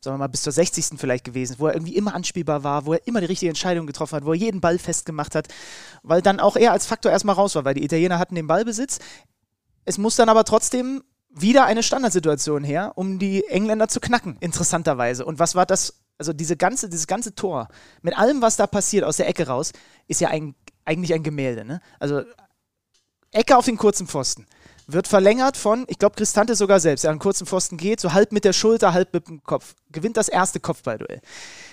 sagen 0.00 0.14
wir 0.14 0.18
mal, 0.18 0.28
bis 0.28 0.42
zur 0.42 0.52
60. 0.52 0.98
vielleicht 0.98 1.24
gewesen 1.24 1.54
ist, 1.54 1.60
wo 1.60 1.66
er 1.66 1.74
irgendwie 1.74 1.96
immer 1.96 2.14
anspielbar 2.14 2.64
war, 2.64 2.86
wo 2.86 2.94
er 2.94 3.06
immer 3.06 3.20
die 3.20 3.26
richtige 3.26 3.50
Entscheidung 3.50 3.86
getroffen 3.86 4.16
hat, 4.16 4.24
wo 4.24 4.32
er 4.32 4.38
jeden 4.38 4.60
Ball 4.60 4.78
festgemacht 4.78 5.34
hat, 5.34 5.48
weil 6.02 6.22
dann 6.22 6.40
auch 6.40 6.56
er 6.56 6.72
als 6.72 6.86
Faktor 6.86 7.12
erstmal 7.12 7.34
raus 7.34 7.54
war, 7.54 7.64
weil 7.64 7.74
die 7.74 7.84
Italiener 7.84 8.18
hatten 8.18 8.34
den 8.34 8.46
Ballbesitz. 8.46 8.98
Es 9.84 9.98
muss 9.98 10.16
dann 10.16 10.28
aber 10.28 10.44
trotzdem 10.44 11.02
wieder 11.28 11.64
eine 11.64 11.82
Standardsituation 11.82 12.64
her, 12.64 12.92
um 12.96 13.18
die 13.18 13.44
Engländer 13.46 13.88
zu 13.88 14.00
knacken, 14.00 14.36
interessanterweise. 14.40 15.24
Und 15.24 15.38
was 15.38 15.54
war 15.54 15.66
das? 15.66 15.99
Also 16.20 16.34
diese 16.34 16.54
ganze, 16.54 16.90
dieses 16.90 17.06
ganze 17.06 17.34
Tor, 17.34 17.68
mit 18.02 18.14
allem, 18.18 18.42
was 18.42 18.56
da 18.56 18.66
passiert 18.66 19.04
aus 19.04 19.16
der 19.16 19.26
Ecke 19.26 19.46
raus, 19.46 19.72
ist 20.06 20.20
ja 20.20 20.28
ein, 20.28 20.54
eigentlich 20.84 21.14
ein 21.14 21.22
Gemälde. 21.22 21.64
Ne? 21.64 21.80
Also 21.98 22.24
Ecke 23.32 23.56
auf 23.56 23.64
den 23.64 23.78
kurzen 23.78 24.06
Pfosten. 24.06 24.44
Wird 24.86 25.08
verlängert 25.08 25.56
von, 25.56 25.86
ich 25.88 25.98
glaube, 25.98 26.16
Cristante 26.16 26.54
sogar 26.56 26.78
selbst, 26.78 27.04
der 27.04 27.10
an 27.10 27.16
den 27.16 27.22
kurzen 27.22 27.46
Pfosten 27.46 27.78
geht, 27.78 28.00
so 28.00 28.12
halb 28.12 28.32
mit 28.32 28.44
der 28.44 28.52
Schulter, 28.52 28.92
halb 28.92 29.14
mit 29.14 29.28
dem 29.28 29.42
Kopf. 29.42 29.74
Gewinnt 29.90 30.18
das 30.18 30.28
erste 30.28 30.60
Kopfballduell. 30.60 31.22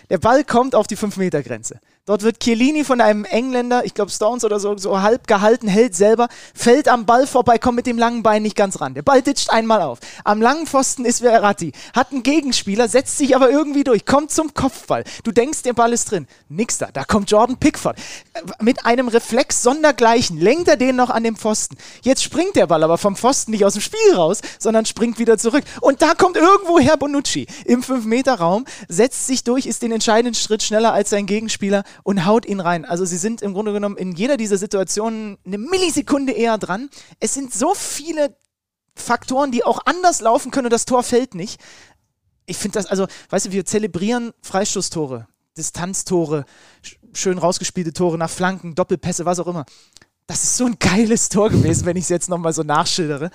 Der 0.09 0.17
Ball 0.17 0.43
kommt 0.43 0.73
auf 0.75 0.87
die 0.87 0.97
5-Meter-Grenze. 0.97 1.79
Dort 2.07 2.23
wird 2.23 2.39
Chiellini 2.39 2.85
von 2.85 3.01
einem 3.01 3.25
Engländer, 3.25 3.83
ich 3.83 3.93
glaube 3.93 4.11
Stones 4.11 4.45
oder 4.45 4.61
so, 4.61 4.77
so 4.77 5.01
halb 5.01 5.27
gehalten, 5.27 5.67
hält 5.67 5.93
selber, 5.93 6.29
fällt 6.53 6.87
am 6.87 7.05
Ball 7.05 7.27
vorbei, 7.27 7.57
kommt 7.57 7.75
mit 7.75 7.85
dem 7.85 7.97
langen 7.97 8.23
Bein 8.23 8.43
nicht 8.43 8.55
ganz 8.55 8.79
ran. 8.79 8.93
Der 8.93 9.01
Ball 9.01 9.21
ditcht 9.21 9.49
einmal 9.49 9.81
auf. 9.81 9.99
Am 10.23 10.41
langen 10.41 10.67
Pfosten 10.67 11.03
ist 11.03 11.19
Verratti, 11.19 11.73
hat 11.93 12.13
einen 12.13 12.23
Gegenspieler, 12.23 12.87
setzt 12.87 13.17
sich 13.17 13.35
aber 13.35 13.49
irgendwie 13.49 13.83
durch, 13.83 14.05
kommt 14.05 14.31
zum 14.31 14.53
Kopfball. 14.53 15.03
Du 15.25 15.33
denkst, 15.33 15.63
der 15.63 15.73
Ball 15.73 15.91
ist 15.91 16.09
drin. 16.09 16.27
Nix 16.47 16.77
da. 16.77 16.87
Da 16.93 17.03
kommt 17.03 17.29
Jordan 17.29 17.57
Pickford. 17.57 17.97
Mit 18.61 18.85
einem 18.85 19.09
Reflex 19.09 19.61
sondergleichen 19.61 20.39
lenkt 20.39 20.69
er 20.69 20.77
den 20.77 20.95
noch 20.95 21.09
an 21.09 21.25
dem 21.25 21.35
Pfosten. 21.35 21.75
Jetzt 22.03 22.23
springt 22.23 22.55
der 22.55 22.67
Ball 22.67 22.83
aber 22.83 22.97
vom 22.97 23.17
Pfosten 23.17 23.51
nicht 23.51 23.65
aus 23.65 23.73
dem 23.73 23.81
Spiel 23.81 24.15
raus, 24.15 24.39
sondern 24.59 24.85
springt 24.85 25.19
wieder 25.19 25.37
zurück. 25.37 25.65
Und 25.81 26.01
da 26.01 26.13
kommt 26.13 26.37
irgendwo 26.37 26.79
Herr 26.79 26.95
Bonucci 26.95 27.47
im 27.65 27.83
5-Meter-Raum, 27.83 28.63
setzt 28.87 29.27
sich 29.27 29.43
durch, 29.43 29.65
ist 29.65 29.81
den 29.81 29.91
entscheidenden 29.97 30.35
Schritt 30.35 30.61
schneller 30.61 30.93
als 30.93 31.09
sein 31.09 31.25
Gegenspieler 31.25 31.83
und 32.03 32.25
haut 32.25 32.45
ihn 32.45 32.59
rein. 32.59 32.85
Also 32.85 33.03
sie 33.03 33.17
sind 33.17 33.41
im 33.41 33.53
Grunde 33.53 33.73
genommen 33.73 33.97
in 33.97 34.11
jeder 34.11 34.37
dieser 34.37 34.57
Situationen 34.57 35.37
eine 35.43 35.57
Millisekunde 35.57 36.33
eher 36.33 36.59
dran. 36.59 36.89
Es 37.19 37.33
sind 37.33 37.51
so 37.51 37.73
viele 37.73 38.37
Faktoren, 38.95 39.51
die 39.51 39.63
auch 39.63 39.79
anders 39.85 40.21
laufen 40.21 40.51
können 40.51 40.67
und 40.67 40.73
das 40.73 40.85
Tor 40.85 41.01
fällt 41.01 41.33
nicht. 41.33 41.59
Ich 42.45 42.57
finde 42.57 42.79
das, 42.79 42.85
also, 42.85 43.07
weißt 43.29 43.47
du, 43.47 43.51
wir 43.51 43.65
zelebrieren 43.65 44.33
Freistoßtore, 44.41 45.27
Distanztore, 45.57 46.45
schön 47.13 47.39
rausgespielte 47.39 47.91
Tore 47.91 48.17
nach 48.17 48.29
Flanken, 48.29 48.75
Doppelpässe, 48.75 49.25
was 49.25 49.39
auch 49.39 49.47
immer. 49.47 49.65
Das 50.27 50.43
ist 50.43 50.57
so 50.57 50.65
ein 50.65 50.77
geiles 50.79 51.29
Tor 51.29 51.49
gewesen, 51.49 51.85
wenn 51.85 51.97
ich 51.97 52.03
es 52.03 52.09
jetzt 52.09 52.29
nochmal 52.29 52.53
so 52.53 52.61
nachschildere, 52.63 53.31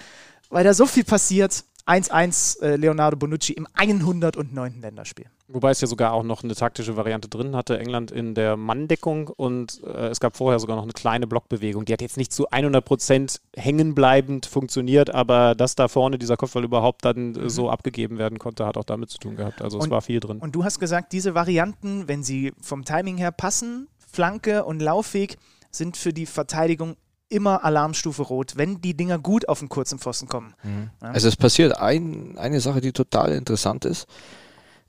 weil 0.48 0.64
da 0.64 0.74
so 0.74 0.86
viel 0.86 1.04
passiert. 1.04 1.64
1-1 1.86 2.62
äh, 2.62 2.76
Leonardo 2.76 3.16
Bonucci 3.16 3.52
im 3.52 3.66
109. 3.74 4.80
Länderspiel. 4.80 5.26
Wobei 5.48 5.70
es 5.70 5.80
ja 5.80 5.86
sogar 5.86 6.12
auch 6.12 6.22
noch 6.22 6.42
eine 6.42 6.54
taktische 6.54 6.96
Variante 6.96 7.28
drin 7.28 7.54
hatte, 7.54 7.78
England 7.78 8.10
in 8.10 8.34
der 8.34 8.56
Manndeckung 8.56 9.28
und 9.28 9.82
äh, 9.84 10.08
es 10.08 10.20
gab 10.20 10.36
vorher 10.36 10.58
sogar 10.58 10.76
noch 10.76 10.84
eine 10.84 10.92
kleine 10.92 11.26
Blockbewegung. 11.26 11.84
Die 11.84 11.92
hat 11.92 12.00
jetzt 12.00 12.16
nicht 12.16 12.32
zu 12.32 12.48
100 12.48 12.84
Prozent 12.84 13.40
hängenbleibend 13.54 14.46
funktioniert, 14.46 15.14
aber 15.14 15.54
dass 15.54 15.74
da 15.74 15.88
vorne 15.88 16.18
dieser 16.18 16.36
Kopfball 16.36 16.64
überhaupt 16.64 17.04
dann 17.04 17.34
äh, 17.34 17.50
so 17.50 17.68
abgegeben 17.68 18.18
werden 18.18 18.38
konnte, 18.38 18.64
hat 18.64 18.76
auch 18.76 18.84
damit 18.84 19.10
zu 19.10 19.18
tun 19.18 19.36
gehabt. 19.36 19.60
Also 19.60 19.78
und, 19.78 19.84
es 19.84 19.90
war 19.90 20.00
viel 20.00 20.20
drin. 20.20 20.38
Und 20.38 20.54
du 20.54 20.64
hast 20.64 20.78
gesagt, 20.78 21.12
diese 21.12 21.34
Varianten, 21.34 22.08
wenn 22.08 22.22
sie 22.22 22.52
vom 22.60 22.84
Timing 22.84 23.18
her 23.18 23.32
passen, 23.32 23.88
Flanke 23.98 24.64
und 24.64 24.80
Laufweg, 24.80 25.36
sind 25.70 25.96
für 25.96 26.12
die 26.12 26.26
Verteidigung 26.26 26.96
immer 27.32 27.64
Alarmstufe 27.64 28.22
rot, 28.22 28.56
wenn 28.56 28.80
die 28.80 28.94
Dinger 28.94 29.18
gut 29.18 29.48
auf 29.48 29.58
den 29.58 29.68
kurzen 29.68 29.98
Pfosten 29.98 30.28
kommen. 30.28 30.54
Mhm. 30.62 30.90
Ja. 31.00 31.08
Also 31.08 31.28
es 31.28 31.36
passiert 31.36 31.76
ein, 31.76 32.36
eine 32.38 32.60
Sache, 32.60 32.80
die 32.80 32.92
total 32.92 33.32
interessant 33.32 33.84
ist. 33.84 34.06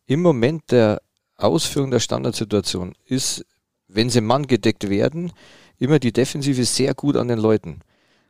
Im 0.05 0.21
Moment 0.21 0.71
der 0.71 1.01
Ausführung 1.37 1.91
der 1.91 1.99
Standardsituation 1.99 2.93
ist, 3.05 3.45
wenn 3.87 4.09
sie 4.09 4.21
Mann 4.21 4.47
gedeckt 4.47 4.89
werden, 4.89 5.31
immer 5.77 5.99
die 5.99 6.11
Defensive 6.11 6.65
sehr 6.65 6.93
gut 6.93 7.15
an 7.15 7.27
den 7.27 7.39
Leuten. 7.39 7.79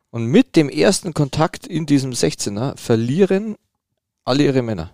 Und 0.10 0.28
mit 0.28 0.56
dem 0.56 0.70
ersten 0.70 1.14
Kontakt 1.14 1.66
in 1.66 1.86
diesem 1.86 2.12
16er 2.12 2.78
verlieren 2.78 3.56
alle 4.24 4.44
ihre 4.44 4.62
Männer. 4.62 4.92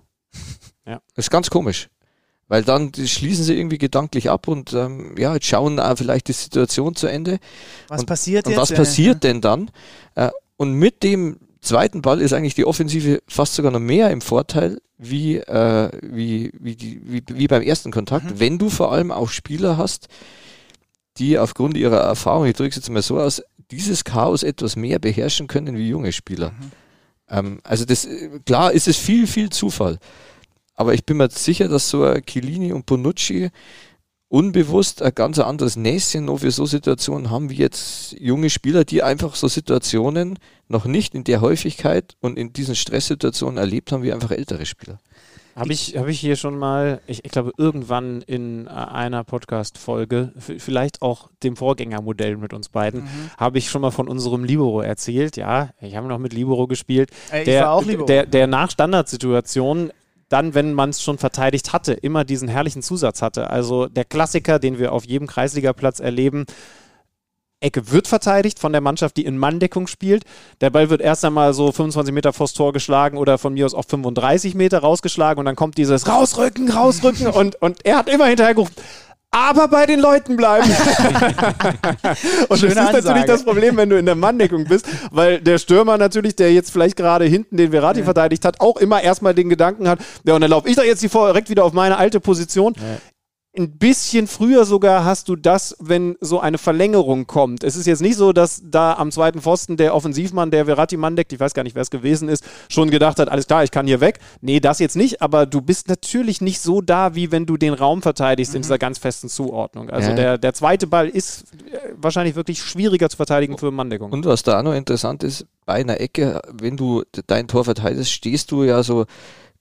Ja. 0.85 1.01
Das 1.13 1.25
ist 1.25 1.29
ganz 1.29 1.49
komisch. 1.49 1.89
Weil 2.49 2.63
dann 2.63 2.91
schließen 2.93 3.45
sie 3.45 3.55
irgendwie 3.55 3.77
gedanklich 3.77 4.29
ab 4.29 4.47
und 4.47 4.73
ähm, 4.73 5.15
ja, 5.17 5.35
jetzt 5.35 5.45
schauen 5.45 5.79
auch 5.79 5.95
vielleicht 5.97 6.27
die 6.27 6.33
Situation 6.33 6.95
zu 6.95 7.07
Ende. 7.07 7.39
Was 7.87 8.01
und, 8.01 8.05
passiert 8.07 8.47
und 8.47 8.53
jetzt? 8.53 8.59
was 8.59 8.73
passiert 8.73 9.23
denn 9.23 9.39
dann? 9.39 9.71
Äh, 10.15 10.31
und 10.57 10.73
mit 10.73 11.03
dem 11.03 11.37
zweiten 11.61 12.01
Ball 12.01 12.19
ist 12.19 12.33
eigentlich 12.33 12.55
die 12.55 12.65
Offensive 12.65 13.21
fast 13.27 13.53
sogar 13.53 13.71
noch 13.71 13.79
mehr 13.79 14.09
im 14.09 14.21
Vorteil 14.21 14.81
wie, 14.97 15.37
äh, 15.37 15.91
wie, 16.01 16.51
wie, 16.59 16.75
die, 16.75 17.01
wie, 17.05 17.23
wie 17.31 17.47
beim 17.47 17.61
ersten 17.61 17.91
Kontakt, 17.91 18.25
mhm. 18.25 18.39
wenn 18.39 18.57
du 18.57 18.69
vor 18.69 18.91
allem 18.91 19.11
auch 19.11 19.29
Spieler 19.29 19.77
hast, 19.77 20.07
die 21.17 21.37
aufgrund 21.37 21.77
ihrer 21.77 21.99
Erfahrung, 21.99 22.47
ich 22.47 22.55
drücke 22.55 22.69
es 22.69 22.75
jetzt 22.77 22.89
mal 22.89 23.01
so 23.01 23.19
aus, 23.19 23.43
dieses 23.71 24.03
Chaos 24.03 24.41
etwas 24.41 24.75
mehr 24.75 24.97
beherrschen 24.97 25.47
können 25.47 25.77
wie 25.77 25.87
junge 25.87 26.11
Spieler. 26.11 26.51
Mhm. 26.51 26.71
Ähm, 27.29 27.59
also 27.63 27.85
das 27.85 28.07
klar 28.45 28.71
ist 28.71 28.87
es 28.87 28.97
viel, 28.97 29.27
viel 29.27 29.49
Zufall. 29.51 29.99
Aber 30.79 30.93
ich 30.93 31.03
bin 31.03 31.17
mir 31.17 31.29
sicher, 31.29 31.67
dass 31.67 31.89
so 31.89 32.05
ein 32.05 32.25
Chiellini 32.25 32.71
und 32.71 32.85
Bonucci 32.85 33.49
unbewusst 34.29 35.01
ein 35.01 35.13
ganz 35.13 35.37
anderes 35.37 35.75
Näschen 35.75 36.23
noch 36.23 36.37
für 36.39 36.51
so 36.51 36.65
Situationen 36.65 37.29
haben 37.29 37.49
wie 37.49 37.55
jetzt 37.55 38.15
junge 38.17 38.49
Spieler, 38.49 38.85
die 38.85 39.03
einfach 39.03 39.35
so 39.35 39.49
Situationen 39.49 40.39
noch 40.69 40.85
nicht 40.85 41.15
in 41.15 41.25
der 41.25 41.41
Häufigkeit 41.41 42.15
und 42.21 42.37
in 42.37 42.53
diesen 42.53 42.77
Stresssituationen 42.77 43.57
erlebt 43.57 43.91
haben 43.91 44.03
wie 44.03 44.13
einfach 44.13 44.31
ältere 44.31 44.65
Spieler. 44.65 44.99
Habe 45.53 45.73
ich, 45.73 45.97
hab 45.97 46.07
ich 46.07 46.17
hier 46.21 46.37
schon 46.37 46.57
mal, 46.57 47.01
ich, 47.07 47.25
ich 47.25 47.31
glaube, 47.31 47.51
irgendwann 47.57 48.21
in 48.21 48.67
äh, 48.67 48.69
einer 48.69 49.25
Podcast-Folge, 49.25 50.31
vielleicht 50.37 51.01
auch 51.01 51.29
dem 51.43 51.57
Vorgängermodell 51.57 52.37
mit 52.37 52.53
uns 52.53 52.69
beiden, 52.69 53.01
mhm. 53.01 53.31
habe 53.37 53.57
ich 53.57 53.69
schon 53.69 53.81
mal 53.81 53.91
von 53.91 54.07
unserem 54.07 54.45
Libero 54.45 54.79
erzählt. 54.79 55.35
Ja, 55.35 55.71
ich 55.81 55.97
habe 55.97 56.07
noch 56.07 56.19
mit 56.19 56.31
Libero 56.31 56.67
gespielt. 56.67 57.11
Äh, 57.31 57.43
der, 57.43 57.81
Der, 58.05 58.25
der 58.25 58.47
nach 58.47 58.71
Standardsituationen 58.71 59.91
dann, 60.29 60.53
wenn 60.53 60.73
man 60.73 60.91
es 60.91 61.01
schon 61.01 61.17
verteidigt 61.17 61.73
hatte, 61.73 61.93
immer 61.93 62.23
diesen 62.23 62.47
herrlichen 62.47 62.81
Zusatz 62.81 63.21
hatte. 63.21 63.49
Also 63.49 63.87
der 63.87 64.05
Klassiker, 64.05 64.59
den 64.59 64.79
wir 64.79 64.93
auf 64.93 65.05
jedem 65.05 65.27
Kreisligaplatz 65.27 65.99
erleben. 65.99 66.45
Ecke 67.61 67.91
wird 67.91 68.07
verteidigt 68.07 68.57
von 68.57 68.71
der 68.71 68.79
Mannschaft, 68.79 69.17
die 69.17 69.25
in 69.25 69.37
Manndeckung 69.37 69.87
spielt. 69.87 70.23
Der 70.61 70.69
Ball 70.69 70.89
wird 70.89 71.01
erst 71.01 71.25
einmal 71.25 71.53
so 71.53 71.71
25 71.71 72.13
Meter 72.13 72.31
vors 72.31 72.53
Tor 72.53 72.71
geschlagen 72.71 73.17
oder 73.17 73.37
von 73.37 73.53
mir 73.53 73.65
aus 73.65 73.73
auch 73.73 73.85
35 73.85 74.55
Meter 74.55 74.79
rausgeschlagen 74.79 75.39
und 75.39 75.45
dann 75.45 75.57
kommt 75.57 75.77
dieses 75.77 76.07
Rausrücken, 76.07 76.71
Rausrücken 76.71 77.27
und, 77.33 77.61
und 77.61 77.85
er 77.85 77.97
hat 77.97 78.07
immer 78.07 78.27
hinterher 78.27 78.53
gerufen, 78.53 78.75
aber 79.31 79.67
bei 79.67 79.85
den 79.85 79.99
Leuten 79.99 80.35
bleiben. 80.35 80.69
und 82.49 82.57
Schöne 82.59 82.73
das 82.75 82.83
ist 82.83 82.95
Ansage. 82.95 83.03
natürlich 83.03 83.25
das 83.25 83.43
Problem, 83.43 83.77
wenn 83.77 83.89
du 83.89 83.97
in 83.97 84.05
der 84.05 84.15
Manndeckung 84.15 84.65
bist, 84.65 84.87
weil 85.11 85.39
der 85.39 85.57
Stürmer 85.57 85.97
natürlich, 85.97 86.35
der 86.35 86.51
jetzt 86.53 86.71
vielleicht 86.71 86.95
gerade 86.95 87.25
hinten 87.25 87.57
den 87.57 87.71
Verati 87.71 87.99
ja. 87.99 88.05
verteidigt 88.05 88.45
hat, 88.45 88.59
auch 88.59 88.77
immer 88.77 89.01
erstmal 89.01 89.35
den 89.35 89.49
Gedanken 89.49 89.87
hat, 89.87 89.99
ja, 90.23 90.35
und 90.35 90.41
dann 90.41 90.49
laufe 90.49 90.67
ich 90.67 90.75
doch 90.75 90.83
jetzt 90.83 91.01
direkt 91.01 91.49
wieder 91.49 91.63
auf 91.63 91.73
meine 91.73 91.97
alte 91.97 92.19
Position. 92.19 92.73
Ja 92.77 92.83
ein 93.57 93.77
bisschen 93.77 94.27
früher 94.27 94.63
sogar 94.63 95.05
hast 95.05 95.27
du 95.27 95.35
das, 95.35 95.75
wenn 95.79 96.15
so 96.21 96.39
eine 96.39 96.59
Verlängerung 96.59 97.25
kommt. 97.25 97.63
Es 97.63 97.75
ist 97.75 97.87
jetzt 97.87 98.01
nicht 98.01 98.15
so, 98.15 98.31
dass 98.31 98.61
da 98.63 98.93
am 98.93 99.11
zweiten 99.11 99.41
Pfosten 99.41 99.75
der 99.75 99.95
Offensivmann, 99.95 100.51
der 100.51 100.65
Verratti 100.65 100.97
Mann 100.97 101.15
deckt, 101.15 101.33
ich 101.33 101.39
weiß 101.39 101.55
gar 101.55 101.63
nicht, 101.63 101.75
wer 101.75 101.81
es 101.81 101.89
gewesen 101.89 102.29
ist, 102.29 102.43
schon 102.69 102.91
gedacht 102.91 103.17
hat, 103.19 103.27
alles 103.27 103.47
klar, 103.47 103.63
ich 103.63 103.71
kann 103.71 103.87
hier 103.87 104.01
weg. 104.01 104.19
Nee, 104.41 104.59
das 104.59 104.77
jetzt 104.77 104.95
nicht, 104.95 105.23
aber 105.23 105.47
du 105.47 105.61
bist 105.61 105.87
natürlich 105.87 106.41
nicht 106.41 106.61
so 106.61 106.81
da, 106.81 107.15
wie 107.15 107.31
wenn 107.31 107.47
du 107.47 107.57
den 107.57 107.73
Raum 107.73 108.03
verteidigst 108.03 108.53
mhm. 108.53 108.57
in 108.57 108.61
dieser 108.61 108.77
ganz 108.77 108.99
festen 108.99 109.29
Zuordnung. 109.29 109.89
Also 109.89 110.11
ja. 110.11 110.15
der, 110.15 110.37
der 110.37 110.53
zweite 110.53 110.85
Ball 110.85 111.09
ist 111.09 111.45
äh, 111.71 111.77
wahrscheinlich 111.95 112.35
wirklich 112.35 112.61
schwieriger 112.61 113.09
zu 113.09 113.17
verteidigen 113.17 113.57
für 113.57 113.71
Manndeckung. 113.71 114.11
Und 114.11 114.25
was 114.25 114.43
da 114.43 114.59
auch 114.59 114.63
noch 114.63 114.75
interessant 114.75 115.23
ist, 115.23 115.47
bei 115.65 115.73
einer 115.73 115.99
Ecke, 115.99 116.39
wenn 116.51 116.77
du 116.77 117.03
dein 117.25 117.47
Tor 117.47 117.65
verteidigst, 117.65 118.11
stehst 118.11 118.51
du 118.51 118.63
ja 118.63 118.83
so 118.83 119.05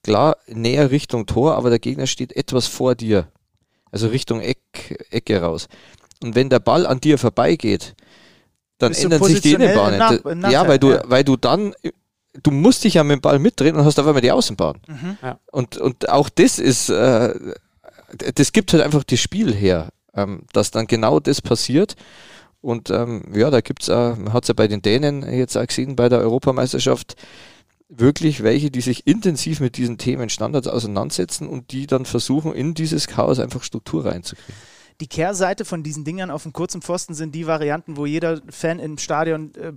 klar 0.03 0.37
näher 0.47 0.91
Richtung 0.91 1.25
Tor, 1.25 1.55
aber 1.55 1.71
der 1.71 1.79
Gegner 1.79 2.05
steht 2.05 2.35
etwas 2.35 2.67
vor 2.67 2.93
dir 2.93 3.27
also 3.91 4.07
Richtung 4.07 4.41
Eck, 4.41 5.07
Ecke 5.09 5.41
raus. 5.41 5.67
Und 6.21 6.35
wenn 6.35 6.49
der 6.49 6.59
Ball 6.59 6.85
an 6.85 6.99
dir 6.99 7.17
vorbeigeht, 7.17 7.95
dann 8.77 8.89
Bist 8.89 9.03
ändern 9.03 9.23
sich 9.23 9.41
die 9.41 9.53
Innenbahnen. 9.53 9.99
Nach, 10.39 10.51
ja, 10.51 10.67
weil 10.67 10.79
du, 10.79 10.91
ja. 10.91 11.03
weil 11.05 11.23
du 11.23 11.35
dann, 11.37 11.73
du 12.41 12.51
musst 12.51 12.83
dich 12.83 12.95
ja 12.95 13.03
mit 13.03 13.17
dem 13.17 13.21
Ball 13.21 13.39
mitdrehen 13.39 13.75
und 13.75 13.85
hast 13.85 13.99
auf 13.99 14.07
einmal 14.07 14.21
die 14.21 14.31
Außenbahn. 14.31 14.79
Mhm. 14.87 15.17
Ja. 15.21 15.39
Und, 15.51 15.77
und 15.77 16.09
auch 16.09 16.29
das 16.29 16.59
ist, 16.59 16.89
äh, 16.89 17.33
das 18.35 18.51
gibt 18.51 18.73
halt 18.73 18.83
einfach 18.83 19.03
das 19.03 19.19
Spiel 19.19 19.53
her, 19.53 19.89
ähm, 20.13 20.43
dass 20.53 20.71
dann 20.71 20.87
genau 20.87 21.19
das 21.19 21.41
passiert. 21.41 21.95
Und 22.61 22.89
ähm, 22.89 23.23
ja, 23.33 23.49
da 23.49 23.61
gibt 23.61 23.83
es, 23.83 23.89
äh, 23.89 24.15
man 24.15 24.33
hat 24.33 24.43
es 24.43 24.49
ja 24.49 24.53
bei 24.53 24.67
den 24.67 24.81
Dänen 24.81 25.23
jetzt 25.31 25.57
auch 25.57 25.65
gesehen, 25.65 25.95
bei 25.95 26.09
der 26.09 26.19
Europameisterschaft, 26.19 27.15
wirklich 27.89 28.43
welche, 28.43 28.71
die 28.71 28.81
sich 28.81 29.07
intensiv 29.07 29.59
mit 29.59 29.75
diesen 29.75 29.97
Themen 29.97 30.29
Standards 30.29 30.67
auseinandersetzen 30.67 31.47
und 31.47 31.71
die 31.71 31.87
dann 31.87 32.05
versuchen, 32.05 32.53
in 32.53 32.75
dieses 32.75 33.07
Chaos 33.07 33.39
einfach 33.39 33.63
Struktur 33.63 34.05
reinzukriegen. 34.05 34.55
Die 35.01 35.07
Kehrseite 35.07 35.65
von 35.65 35.81
diesen 35.81 36.03
Dingern 36.03 36.29
auf 36.29 36.43
dem 36.43 36.53
kurzen 36.53 36.81
Pfosten 36.81 37.13
sind 37.13 37.33
die 37.33 37.47
Varianten, 37.47 37.97
wo 37.97 38.05
jeder 38.05 38.41
Fan 38.49 38.79
im 38.79 38.97
Stadion 38.97 39.53
äh, 39.55 39.73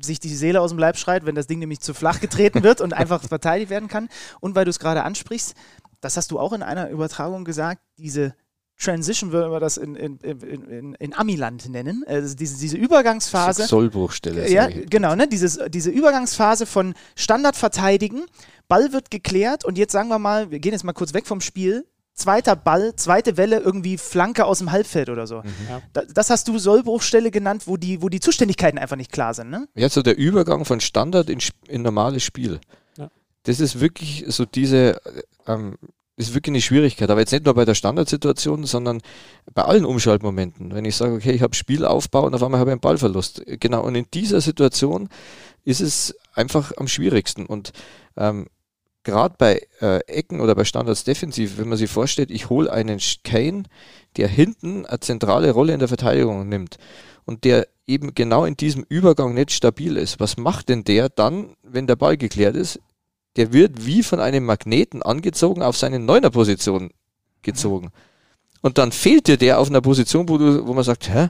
sich 0.00 0.18
die 0.20 0.34
Seele 0.34 0.60
aus 0.60 0.70
dem 0.70 0.78
Leib 0.78 0.96
schreit, 0.96 1.26
wenn 1.26 1.34
das 1.34 1.46
Ding 1.46 1.58
nämlich 1.58 1.80
zu 1.80 1.94
flach 1.94 2.20
getreten 2.20 2.62
wird 2.62 2.80
und 2.80 2.92
einfach 2.92 3.22
verteidigt 3.28 3.70
werden 3.70 3.88
kann. 3.88 4.08
Und 4.40 4.54
weil 4.54 4.64
du 4.64 4.70
es 4.70 4.78
gerade 4.78 5.04
ansprichst, 5.04 5.54
das 6.00 6.16
hast 6.16 6.30
du 6.30 6.38
auch 6.38 6.52
in 6.52 6.62
einer 6.62 6.90
Übertragung 6.90 7.44
gesagt, 7.44 7.80
diese 7.98 8.34
Transition 8.76 9.32
würden 9.32 9.52
wir 9.52 9.60
das 9.60 9.76
in, 9.76 9.94
in, 9.94 10.18
in, 10.18 10.94
in 10.94 11.14
Amiland 11.14 11.68
nennen. 11.68 12.04
Also 12.06 12.34
diese, 12.34 12.58
diese 12.58 12.76
Übergangsphase. 12.76 13.66
Sollbruchstelle. 13.66 14.50
Ja, 14.50 14.68
genau, 14.68 15.14
ne? 15.14 15.28
Dieses, 15.28 15.58
diese 15.68 15.90
Übergangsphase 15.90 16.66
von 16.66 16.94
Standardverteidigen, 17.14 18.24
Ball 18.68 18.92
wird 18.92 19.10
geklärt 19.10 19.64
und 19.64 19.78
jetzt 19.78 19.92
sagen 19.92 20.08
wir 20.08 20.18
mal, 20.18 20.50
wir 20.50 20.58
gehen 20.58 20.72
jetzt 20.72 20.84
mal 20.84 20.92
kurz 20.92 21.14
weg 21.14 21.26
vom 21.26 21.40
Spiel. 21.40 21.86
Zweiter 22.14 22.54
Ball, 22.54 22.94
zweite 22.94 23.36
Welle, 23.36 23.58
irgendwie 23.58 23.98
Flanke 23.98 24.44
aus 24.44 24.58
dem 24.58 24.70
Halbfeld 24.70 25.08
oder 25.08 25.26
so. 25.26 25.38
Mhm. 25.38 25.52
Ja. 25.68 25.82
Das 26.14 26.30
hast 26.30 26.46
du 26.46 26.58
Sollbruchstelle 26.58 27.32
genannt, 27.32 27.66
wo 27.66 27.76
die, 27.76 28.02
wo 28.02 28.08
die 28.08 28.20
Zuständigkeiten 28.20 28.78
einfach 28.78 28.96
nicht 28.96 29.10
klar 29.10 29.34
sind, 29.34 29.50
ne? 29.50 29.66
Ja, 29.74 29.88
so 29.88 30.00
der 30.00 30.16
Übergang 30.16 30.64
von 30.64 30.80
Standard 30.80 31.28
in, 31.28 31.40
in 31.66 31.82
normales 31.82 32.22
Spiel. 32.22 32.60
Ja. 32.96 33.10
Das 33.42 33.58
ist 33.58 33.80
wirklich 33.80 34.24
so 34.28 34.44
diese, 34.44 35.00
ähm, 35.48 35.76
ist 36.16 36.34
wirklich 36.34 36.52
eine 36.52 36.60
Schwierigkeit. 36.60 37.10
Aber 37.10 37.20
jetzt 37.20 37.32
nicht 37.32 37.44
nur 37.44 37.54
bei 37.54 37.64
der 37.64 37.74
Standardsituation, 37.74 38.64
sondern 38.64 39.00
bei 39.52 39.62
allen 39.62 39.84
Umschaltmomenten. 39.84 40.74
Wenn 40.74 40.84
ich 40.84 40.96
sage, 40.96 41.14
okay, 41.14 41.32
ich 41.32 41.42
habe 41.42 41.54
Spielaufbau 41.54 42.26
und 42.26 42.34
auf 42.34 42.42
einmal 42.42 42.60
habe 42.60 42.70
ich 42.70 42.74
einen 42.74 42.80
Ballverlust. 42.80 43.42
Genau, 43.60 43.82
und 43.82 43.94
in 43.94 44.06
dieser 44.14 44.40
Situation 44.40 45.08
ist 45.64 45.80
es 45.80 46.14
einfach 46.34 46.72
am 46.76 46.88
schwierigsten. 46.88 47.46
Und 47.46 47.72
ähm, 48.16 48.46
gerade 49.02 49.34
bei 49.38 49.60
äh, 49.80 49.98
Ecken 50.06 50.40
oder 50.40 50.54
bei 50.54 50.64
Standards 50.64 51.04
defensiv, 51.04 51.58
wenn 51.58 51.68
man 51.68 51.78
sich 51.78 51.90
vorstellt, 51.90 52.30
ich 52.30 52.48
hole 52.48 52.72
einen 52.72 53.00
Kane, 53.24 53.64
der 54.16 54.28
hinten 54.28 54.86
eine 54.86 55.00
zentrale 55.00 55.50
Rolle 55.50 55.72
in 55.72 55.78
der 55.78 55.88
Verteidigung 55.88 56.48
nimmt 56.48 56.78
und 57.24 57.44
der 57.44 57.66
eben 57.86 58.14
genau 58.14 58.44
in 58.44 58.56
diesem 58.56 58.84
Übergang 58.88 59.34
nicht 59.34 59.50
stabil 59.50 59.96
ist. 59.96 60.20
Was 60.20 60.36
macht 60.36 60.68
denn 60.68 60.84
der 60.84 61.08
dann, 61.08 61.54
wenn 61.62 61.86
der 61.86 61.96
Ball 61.96 62.16
geklärt 62.16 62.56
ist? 62.56 62.80
Der 63.36 63.52
wird 63.52 63.86
wie 63.86 64.02
von 64.02 64.20
einem 64.20 64.44
Magneten 64.44 65.02
angezogen 65.02 65.62
auf 65.62 65.76
seine 65.76 65.98
Neuner-Position 65.98 66.90
gezogen. 67.42 67.90
Und 68.62 68.78
dann 68.78 68.92
fehlt 68.92 69.26
dir 69.26 69.36
der 69.36 69.58
auf 69.58 69.68
einer 69.68 69.80
Position, 69.80 70.28
wo, 70.28 70.38
du, 70.38 70.66
wo 70.66 70.72
man 70.72 70.84
sagt, 70.84 71.08
hä? 71.08 71.28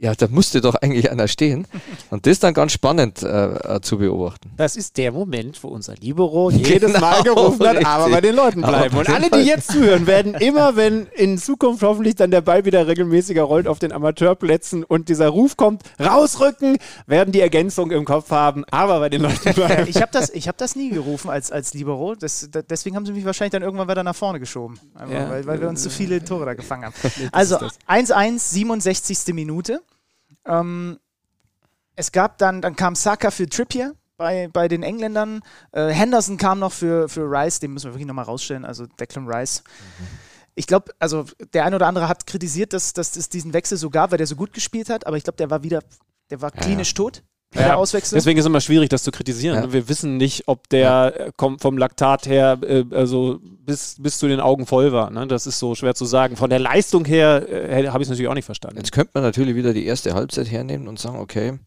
Ja, 0.00 0.14
da 0.14 0.28
musste 0.28 0.60
doch 0.60 0.76
eigentlich 0.76 1.10
einer 1.10 1.26
stehen. 1.26 1.66
Und 2.10 2.24
das 2.24 2.32
ist 2.32 2.44
dann 2.44 2.54
ganz 2.54 2.70
spannend 2.70 3.22
äh, 3.24 3.76
äh 3.76 3.80
zu 3.80 3.98
beobachten. 3.98 4.52
Das 4.56 4.76
ist 4.76 4.96
der 4.96 5.10
Moment, 5.10 5.60
wo 5.64 5.68
unser 5.68 5.96
Libero 5.96 6.50
jedes 6.52 6.92
genau, 6.92 7.00
Mal 7.00 7.22
gerufen 7.24 7.66
hat, 7.66 7.84
aber 7.84 8.08
bei 8.08 8.20
den 8.20 8.36
Leuten 8.36 8.62
bleiben. 8.62 8.96
Und 8.96 9.08
alle, 9.08 9.28
die 9.28 9.40
jetzt 9.40 9.72
zuhören, 9.72 10.06
werden 10.06 10.34
immer, 10.34 10.76
wenn 10.76 11.06
in 11.16 11.36
Zukunft 11.36 11.82
hoffentlich 11.82 12.14
dann 12.14 12.30
der 12.30 12.42
Ball 12.42 12.64
wieder 12.64 12.86
regelmäßiger 12.86 13.42
rollt 13.42 13.66
auf 13.66 13.80
den 13.80 13.90
Amateurplätzen 13.90 14.84
und 14.84 15.08
dieser 15.08 15.30
Ruf 15.30 15.56
kommt, 15.56 15.82
rausrücken, 16.00 16.78
werden 17.06 17.32
die 17.32 17.40
Ergänzung 17.40 17.90
im 17.90 18.04
Kopf 18.04 18.30
haben, 18.30 18.64
aber 18.70 19.00
bei 19.00 19.08
den 19.08 19.22
Leuten 19.22 19.52
bleiben. 19.54 19.88
ich 19.88 20.00
habe 20.00 20.12
das, 20.12 20.28
hab 20.28 20.56
das 20.58 20.76
nie 20.76 20.90
gerufen 20.90 21.28
als, 21.28 21.50
als 21.50 21.74
Libero. 21.74 22.14
Das, 22.14 22.48
das, 22.52 22.64
deswegen 22.70 22.94
haben 22.94 23.04
sie 23.04 23.12
mich 23.12 23.24
wahrscheinlich 23.24 23.52
dann 23.52 23.62
irgendwann 23.62 23.88
wieder 23.88 24.04
nach 24.04 24.16
vorne 24.16 24.38
geschoben. 24.38 24.78
Ja. 25.10 25.28
Weil, 25.28 25.46
weil 25.46 25.60
wir 25.60 25.68
uns 25.68 25.82
zu 25.82 25.90
viele 25.90 26.24
Tore 26.24 26.46
da 26.46 26.54
gefangen 26.54 26.84
haben. 26.84 26.94
Also 27.32 27.56
1-1, 27.88 28.38
67. 28.38 29.34
Minute. 29.34 29.80
Ähm, 30.48 30.98
es 31.94 32.12
gab 32.12 32.38
dann, 32.38 32.62
dann 32.62 32.76
kam 32.76 32.94
Saka 32.94 33.30
für 33.30 33.48
Trippier 33.48 33.94
bei, 34.16 34.48
bei 34.52 34.68
den 34.68 34.82
Engländern. 34.82 35.40
Äh, 35.72 35.88
Henderson 35.88 36.36
kam 36.36 36.58
noch 36.58 36.72
für, 36.72 37.08
für 37.08 37.22
Rice, 37.22 37.60
den 37.60 37.72
müssen 37.72 37.86
wir 37.86 37.94
wirklich 37.94 38.06
nochmal 38.06 38.24
rausstellen, 38.24 38.64
also 38.64 38.86
Declan 38.86 39.28
Rice. 39.28 39.62
Mhm. 39.98 40.06
Ich 40.54 40.66
glaube, 40.66 40.92
also 40.98 41.24
der 41.52 41.64
eine 41.64 41.76
oder 41.76 41.86
andere 41.86 42.08
hat 42.08 42.26
kritisiert, 42.26 42.72
dass, 42.72 42.92
dass 42.92 43.14
es 43.16 43.28
diesen 43.28 43.52
Wechsel 43.52 43.78
so 43.78 43.90
gab, 43.90 44.10
weil 44.10 44.18
der 44.18 44.26
so 44.26 44.34
gut 44.34 44.52
gespielt 44.52 44.90
hat, 44.90 45.06
aber 45.06 45.16
ich 45.16 45.22
glaube, 45.22 45.36
der 45.36 45.50
war 45.50 45.62
wieder, 45.62 45.84
der 46.30 46.40
war 46.40 46.50
klinisch 46.50 46.90
ja. 46.90 46.96
tot. 46.96 47.22
Ja, 47.54 47.76
Auswechslung. 47.76 48.18
Deswegen 48.18 48.38
ist 48.38 48.44
es 48.44 48.48
immer 48.48 48.60
schwierig, 48.60 48.90
das 48.90 49.02
zu 49.02 49.10
kritisieren. 49.10 49.56
Ja. 49.56 49.72
Wir 49.72 49.88
wissen 49.88 50.18
nicht, 50.18 50.48
ob 50.48 50.68
der 50.68 50.80
ja. 50.80 51.08
Äh, 51.08 51.56
vom 51.58 51.78
Laktat 51.78 52.26
her 52.26 52.58
äh, 52.62 52.84
also 52.90 53.40
bis, 53.42 53.96
bis 53.98 54.18
zu 54.18 54.28
den 54.28 54.40
Augen 54.40 54.66
voll 54.66 54.92
war. 54.92 55.10
Ne? 55.10 55.26
Das 55.26 55.46
ist 55.46 55.58
so 55.58 55.74
schwer 55.74 55.94
zu 55.94 56.04
sagen. 56.04 56.36
Von 56.36 56.50
der 56.50 56.58
Leistung 56.58 57.06
her 57.06 57.46
äh, 57.48 57.88
habe 57.88 58.02
ich 58.02 58.06
es 58.06 58.10
natürlich 58.10 58.28
auch 58.28 58.34
nicht 58.34 58.44
verstanden. 58.44 58.76
Jetzt 58.76 58.92
könnte 58.92 59.12
man 59.14 59.22
natürlich 59.22 59.54
wieder 59.54 59.72
die 59.72 59.86
erste 59.86 60.14
Halbzeit 60.14 60.50
hernehmen 60.50 60.88
und 60.88 60.98
sagen, 60.98 61.18
okay, 61.18 61.58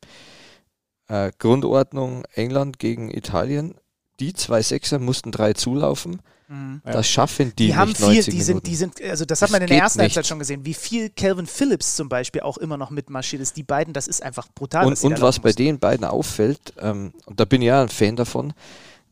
äh, 1.07 1.31
Grundordnung 1.39 2.25
England 2.33 2.77
gegen 2.77 3.09
Italien. 3.09 3.75
Die 4.19 4.33
zwei 4.33 4.61
Sechser 4.61 4.99
mussten 4.99 5.31
drei 5.31 5.53
zulaufen. 5.53 6.21
Mhm. 6.51 6.81
Das 6.83 7.07
schaffen 7.07 7.53
die, 7.57 7.67
die 7.67 7.75
haben 7.75 7.91
nicht 7.91 8.01
viel, 8.01 8.23
die 8.25 8.41
sind, 8.41 8.67
die 8.67 8.75
sind, 8.75 9.01
also 9.01 9.23
das, 9.23 9.39
das 9.39 9.47
hat 9.47 9.51
man 9.51 9.61
in 9.61 9.69
der 9.69 9.77
ersten 9.77 10.01
Halbzeit 10.01 10.27
schon 10.27 10.37
gesehen, 10.37 10.65
wie 10.65 10.73
viel 10.73 11.09
Calvin 11.09 11.47
Phillips 11.47 11.95
zum 11.95 12.09
Beispiel 12.09 12.41
auch 12.41 12.57
immer 12.57 12.75
noch 12.75 12.89
mitmarschiert 12.89 13.41
ist. 13.41 13.55
Die 13.55 13.63
beiden, 13.63 13.93
das 13.93 14.09
ist 14.09 14.21
einfach 14.21 14.49
brutal. 14.53 14.85
Und, 14.85 14.91
was, 14.91 15.03
und 15.05 15.21
was 15.21 15.39
bei 15.39 15.53
den 15.53 15.79
beiden 15.79 16.05
auffällt, 16.05 16.73
ähm, 16.77 17.13
und 17.25 17.39
da 17.39 17.45
bin 17.45 17.61
ich 17.61 17.67
ja 17.67 17.81
ein 17.81 17.87
Fan 17.87 18.17
davon, 18.17 18.53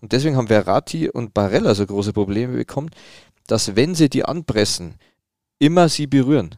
und 0.01 0.11
deswegen 0.11 0.35
haben 0.35 0.47
Verratti 0.47 1.09
und 1.09 1.33
Barella 1.33 1.73
so 1.75 1.85
große 1.85 2.11
Probleme 2.11 2.57
bekommen, 2.57 2.89
dass 3.47 3.73
wenn 3.77 3.95
sie 3.95 4.09
die 4.09 4.25
anpressen, 4.25 4.95
immer 5.59 5.87
sie 5.87 6.07
berühren. 6.07 6.55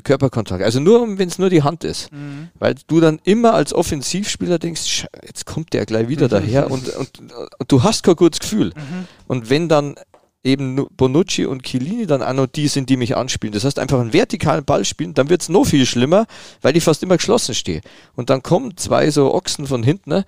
Körperkontakt. 0.00 0.62
Also 0.62 0.80
nur, 0.80 1.18
wenn 1.18 1.28
es 1.28 1.38
nur 1.38 1.50
die 1.50 1.62
Hand 1.62 1.84
ist. 1.84 2.10
Mhm. 2.12 2.48
Weil 2.58 2.76
du 2.86 3.00
dann 3.00 3.20
immer 3.24 3.54
als 3.54 3.74
Offensivspieler 3.74 4.58
denkst, 4.58 5.06
jetzt 5.26 5.44
kommt 5.44 5.72
der 5.74 5.84
gleich 5.84 6.08
wieder 6.08 6.28
daher 6.30 6.70
und, 6.70 6.88
und, 6.88 7.20
und, 7.58 7.72
du 7.72 7.82
hast 7.82 8.02
kein 8.02 8.16
gutes 8.16 8.40
Gefühl. 8.40 8.68
Mhm. 8.68 9.06
Und 9.26 9.50
wenn 9.50 9.68
dann 9.68 9.96
eben 10.44 10.86
Bonucci 10.96 11.46
und 11.46 11.62
Chiellini 11.62 12.06
dann 12.06 12.22
auch 12.22 12.32
noch 12.32 12.46
die 12.46 12.68
sind, 12.68 12.88
die 12.88 12.96
mich 12.96 13.16
anspielen. 13.16 13.52
Das 13.52 13.64
heißt, 13.64 13.78
einfach 13.78 14.00
einen 14.00 14.12
vertikalen 14.12 14.64
Ball 14.64 14.84
spielen, 14.84 15.14
dann 15.14 15.28
wird 15.28 15.42
es 15.42 15.48
noch 15.48 15.64
viel 15.64 15.86
schlimmer, 15.86 16.26
weil 16.62 16.76
ich 16.76 16.82
fast 16.82 17.02
immer 17.02 17.16
geschlossen 17.16 17.54
stehe. 17.54 17.80
Und 18.16 18.30
dann 18.30 18.42
kommen 18.42 18.76
zwei 18.76 19.10
so 19.10 19.32
Ochsen 19.32 19.66
von 19.66 19.82
hinten, 19.82 20.10
ne? 20.10 20.24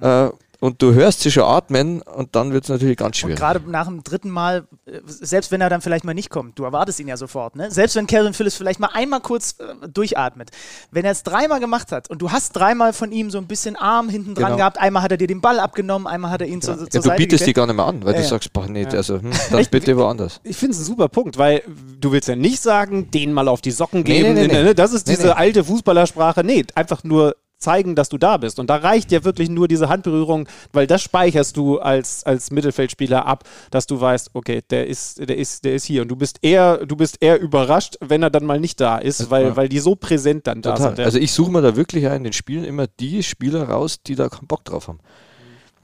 Äh, 0.00 0.30
und 0.60 0.82
du 0.82 0.92
hörst 0.92 1.20
sie 1.20 1.30
schon 1.30 1.44
atmen 1.44 2.02
und 2.02 2.36
dann 2.36 2.52
wird 2.52 2.64
es 2.64 2.70
natürlich 2.70 2.96
ganz 2.96 3.16
schwierig. 3.16 3.38
Gerade 3.38 3.60
nach 3.68 3.86
dem 3.86 4.04
dritten 4.04 4.30
Mal, 4.30 4.68
äh, 4.86 5.00
selbst 5.06 5.50
wenn 5.50 5.60
er 5.60 5.70
dann 5.70 5.80
vielleicht 5.80 6.04
mal 6.04 6.14
nicht 6.14 6.30
kommt, 6.30 6.58
du 6.58 6.64
erwartest 6.64 7.00
ihn 7.00 7.08
ja 7.08 7.16
sofort, 7.16 7.56
ne? 7.56 7.70
Selbst 7.70 7.96
wenn 7.96 8.06
Calvin 8.06 8.34
Phillips 8.34 8.56
vielleicht 8.56 8.78
mal 8.78 8.90
einmal 8.92 9.20
kurz 9.20 9.56
äh, 9.58 9.88
durchatmet, 9.88 10.50
wenn 10.90 11.04
er 11.04 11.12
es 11.12 11.22
dreimal 11.22 11.60
gemacht 11.60 11.92
hat 11.92 12.10
und 12.10 12.20
du 12.20 12.30
hast 12.30 12.52
dreimal 12.52 12.92
von 12.92 13.10
ihm 13.10 13.30
so 13.30 13.38
ein 13.38 13.46
bisschen 13.46 13.74
Arm 13.74 14.08
hinten 14.08 14.34
dran 14.34 14.44
genau. 14.44 14.56
gehabt, 14.58 14.78
einmal 14.78 15.02
hat 15.02 15.10
er 15.12 15.16
dir 15.16 15.26
den 15.26 15.40
Ball 15.40 15.58
abgenommen, 15.58 16.06
einmal 16.06 16.30
hat 16.30 16.42
er 16.42 16.46
ihn 16.46 16.60
ja. 16.60 16.76
zur, 16.76 16.90
zur 16.90 17.02
ja, 17.04 17.10
Du 17.10 17.16
bietest 17.16 17.46
die 17.46 17.52
gar 17.54 17.66
nicht 17.66 17.76
mehr 17.76 17.86
an, 17.86 18.04
weil 18.04 18.14
ja, 18.14 18.20
du 18.20 18.26
sagst, 18.26 18.52
boah, 18.52 18.66
nee, 18.68 18.86
also, 18.86 19.20
hm, 19.20 19.30
dann 19.50 19.66
bitte 19.70 19.96
woanders. 19.96 20.40
Ich 20.44 20.56
finde 20.56 20.74
es 20.74 20.80
ein 20.80 20.84
super 20.84 21.08
Punkt, 21.08 21.38
weil 21.38 21.62
du 22.00 22.12
willst 22.12 22.28
ja 22.28 22.36
nicht 22.36 22.60
sagen, 22.60 23.10
den 23.10 23.32
mal 23.32 23.48
auf 23.48 23.62
die 23.62 23.70
Socken 23.70 24.04
geben. 24.04 24.34
Nee, 24.34 24.46
nee, 24.46 24.52
nee, 24.52 24.62
ne? 24.62 24.74
Das 24.74 24.92
ist 24.92 25.08
diese 25.08 25.36
alte 25.36 25.64
Fußballersprache. 25.64 26.44
Nee, 26.44 26.66
einfach 26.74 27.02
nur 27.02 27.34
zeigen, 27.60 27.94
dass 27.94 28.08
du 28.08 28.18
da 28.18 28.38
bist. 28.38 28.58
Und 28.58 28.68
da 28.70 28.76
reicht 28.76 29.12
ja 29.12 29.22
wirklich 29.22 29.48
nur 29.48 29.68
diese 29.68 29.88
Handberührung, 29.88 30.48
weil 30.72 30.86
das 30.86 31.02
speicherst 31.02 31.56
du 31.56 31.78
als, 31.78 32.24
als 32.24 32.50
Mittelfeldspieler 32.50 33.26
ab, 33.26 33.44
dass 33.70 33.86
du 33.86 34.00
weißt, 34.00 34.30
okay, 34.34 34.62
der 34.70 34.86
ist, 34.86 35.18
der 35.28 35.36
ist, 35.36 35.64
der 35.64 35.74
ist 35.74 35.84
hier. 35.84 36.02
Und 36.02 36.08
du 36.08 36.16
bist 36.16 36.38
eher, 36.42 36.84
du 36.86 36.96
bist 36.96 37.18
eher 37.20 37.40
überrascht, 37.40 37.96
wenn 38.00 38.22
er 38.22 38.30
dann 38.30 38.44
mal 38.44 38.58
nicht 38.58 38.80
da 38.80 38.98
ist, 38.98 39.30
weil, 39.30 39.44
ja. 39.44 39.56
weil 39.56 39.68
die 39.68 39.78
so 39.78 39.94
präsent 39.94 40.46
dann 40.46 40.62
Total. 40.62 40.78
da 40.78 40.84
sind. 40.88 40.98
Ja. 40.98 41.04
Also 41.04 41.18
ich 41.18 41.32
suche 41.32 41.52
mir 41.52 41.62
da 41.62 41.76
wirklich 41.76 42.04
in 42.04 42.24
den 42.24 42.32
Spielen 42.32 42.64
immer 42.64 42.86
die 42.86 43.22
Spieler 43.22 43.68
raus, 43.68 43.98
die 44.02 44.14
da 44.14 44.28
keinen 44.28 44.46
Bock 44.46 44.64
drauf 44.64 44.88
haben. 44.88 45.00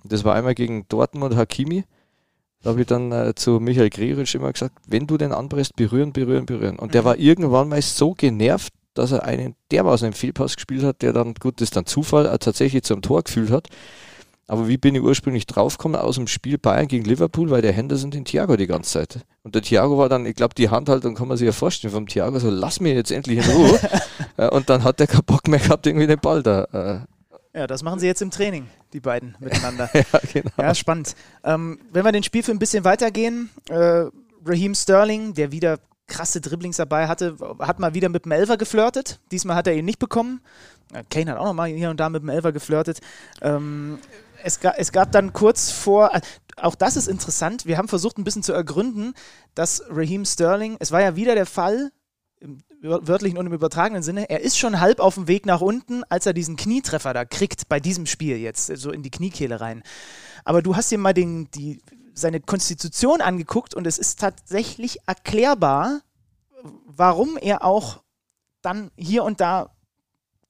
Das 0.05 0.25
war 0.25 0.35
einmal 0.35 0.55
gegen 0.55 0.87
Dortmund 0.89 1.37
Hakimi. 1.37 1.85
Da 2.63 2.71
habe 2.71 2.81
ich 2.81 2.87
dann 2.87 3.13
äh, 3.13 3.35
zu 3.35 3.61
Michael 3.61 3.91
Gregoritsch 3.91 4.35
immer 4.35 4.53
gesagt, 4.53 4.77
wenn 4.87 5.07
du 5.07 5.17
den 5.19 5.33
anpresst, 5.33 5.77
berühren, 5.77 6.13
berühren, 6.13 6.47
berühren. 6.47 6.79
Und 6.79 6.89
mhm. 6.89 6.93
der 6.93 7.05
war 7.05 7.19
irgendwann 7.19 7.69
mal 7.69 7.83
so 7.83 8.13
genervt, 8.13 8.73
dass 8.99 9.13
er 9.13 9.25
einen 9.25 9.55
dermaßen 9.71 10.07
einen 10.07 10.15
Fehlpass 10.15 10.57
gespielt 10.57 10.83
hat, 10.83 11.03
der 11.03 11.13
dann, 11.13 11.35
gut, 11.35 11.61
das 11.61 11.67
ist 11.67 11.77
dann 11.77 11.87
Zufall, 11.87 12.27
äh, 12.27 12.39
tatsächlich 12.39 12.83
zum 12.83 13.03
Tor 13.03 13.23
gefühlt 13.23 13.51
hat. 13.51 13.69
Aber 14.49 14.69
wie 14.69 14.77
bin 14.77 14.95
ich 14.95 15.03
ursprünglich 15.03 15.47
draufgekommen 15.47 16.01
aus 16.01 16.15
dem 16.17 16.29
Spiel 16.29 16.57
Bayern 16.57 16.87
gegen 16.87 17.05
Liverpool, 17.05 17.51
weil 17.51 17.63
der 17.63 17.73
Henderson 17.73 18.13
den 18.13 18.25
Thiago 18.25 18.57
die 18.57 18.69
ganze 18.69 18.93
Zeit. 18.93 19.19
Und 19.43 19.57
der 19.57 19.63
Thiago 19.63 19.99
war 19.99 20.09
dann, 20.09 20.25
ich 20.25 20.37
glaube, 20.37 20.55
die 20.55 20.69
Handhaltung 20.69 21.17
kann 21.17 21.27
man 21.27 21.37
sich 21.37 21.47
ja 21.47 21.53
vorstellen 21.53 21.93
vom 21.93 22.07
Thiago, 22.07 22.39
so 22.39 22.49
lass 22.49 22.79
mich 22.79 22.95
jetzt 22.95 23.11
endlich 23.11 23.39
in 23.39 23.53
Ruhe. 23.53 23.79
Äh, 24.39 24.51
und 24.51 24.69
dann 24.69 24.85
hat 24.85 25.01
der 25.01 25.07
keinen 25.07 25.25
Bock 25.25 25.49
mehr 25.49 25.59
gehabt, 25.59 25.87
irgendwie 25.87 26.07
den 26.07 26.19
Ball 26.19 26.43
da. 26.43 26.65
Äh. 27.55 27.59
Ja, 27.59 27.67
das 27.67 27.83
machen 27.83 28.01
sie 28.01 28.07
jetzt 28.07 28.21
im 28.21 28.31
Training, 28.31 28.67
die 28.93 29.01
beiden 29.01 29.35
miteinander. 29.41 29.89
ja, 29.95 30.05
genau. 30.31 30.51
Ja, 30.59 30.75
spannend. 30.75 31.17
Ähm, 31.43 31.79
wenn 31.91 32.05
wir 32.05 32.13
den 32.13 32.23
Spielfilm 32.23 32.57
ein 32.57 32.59
bisschen 32.59 32.85
weitergehen, 32.85 33.49
äh, 33.71 34.05
Raheem 34.45 34.75
Sterling, 34.75 35.33
der 35.33 35.53
wieder 35.53 35.79
krasse 36.07 36.41
Dribblings 36.41 36.77
dabei 36.77 37.09
hatte, 37.09 37.37
hat 37.59 37.79
mal 37.79 37.95
wieder 37.95 38.09
mit 38.09 38.25
dem 38.25 38.33
Elfer 38.33 38.57
geflirtet. 38.57 39.21
Diesmal 39.31 39.57
hat 39.57 39.67
er 39.67 39.75
ihn 39.75 39.85
nicht 39.85 39.99
bekommen. 39.99 40.41
Kane 41.11 41.33
hat 41.33 41.39
auch 41.39 41.45
noch 41.45 41.55
mal 41.55 41.69
hier 41.69 41.91
und 41.91 41.99
da 41.99 42.09
mit 42.09 42.23
dem 42.23 42.29
Elfer 42.29 42.53
geflirtet. 42.53 43.01
Ähm, 43.43 43.99
es, 44.43 44.61
ga, 44.61 44.75
es, 44.77 44.93
gab 44.93 45.11
dann 45.13 45.33
kurz 45.33 45.71
vor, 45.71 46.15
äh, 46.15 46.21
auch 46.57 46.75
das 46.75 46.97
ist 46.97 47.09
interessant, 47.09 47.67
wir 47.67 47.77
haben 47.79 47.89
versucht 47.89 48.19
ein 48.19 48.25
bisschen 48.25 48.43
zu 48.43 48.53
ergründen, 48.53 49.15
dass 49.55 49.83
Raheem 49.91 50.25
Sterling, 50.25 50.77
es 50.79 50.93
war 50.93 51.01
ja 51.01 51.17
wieder 51.17 51.35
der 51.35 51.47
Fall, 51.47 51.91
im 52.39 52.63
wörtlichen 52.83 53.39
und 53.39 53.47
im 53.47 53.53
übertragenen 53.53 54.03
Sinne, 54.03 54.29
er 54.31 54.41
ist 54.41 54.59
schon 54.59 54.81
halb 54.81 55.01
auf 55.01 55.15
dem 55.15 55.29
Weg 55.29 55.47
nach 55.47 55.61
unten, 55.61 56.05
als 56.05 56.27
er 56.27 56.35
diesen 56.35 56.57
Knietreffer 56.57 57.15
da 57.15 57.25
kriegt, 57.25 57.69
bei 57.69 57.81
diesem 57.81 58.07
Spiel 58.07 58.37
jetzt, 58.37 58.67
so 58.67 58.93
in 58.93 59.03
die 59.03 59.11
Kniekehle 59.11 59.61
rein. 59.61 59.83
Aber 60.45 60.63
du 60.63 60.77
hast 60.77 60.91
dir 60.91 60.99
mal 60.99 61.15
den, 61.15 61.51
die 61.53 61.81
seine 62.17 62.41
Konstitution 62.41 63.21
angeguckt 63.21 63.75
und 63.75 63.87
es 63.87 63.99
ist 63.99 64.19
tatsächlich 64.19 64.99
erklärbar, 65.07 66.01
warum 66.87 67.37
er 67.37 67.65
auch 67.65 68.01
dann 68.63 68.91
hier 68.97 69.23
und 69.23 69.41
da 69.41 69.71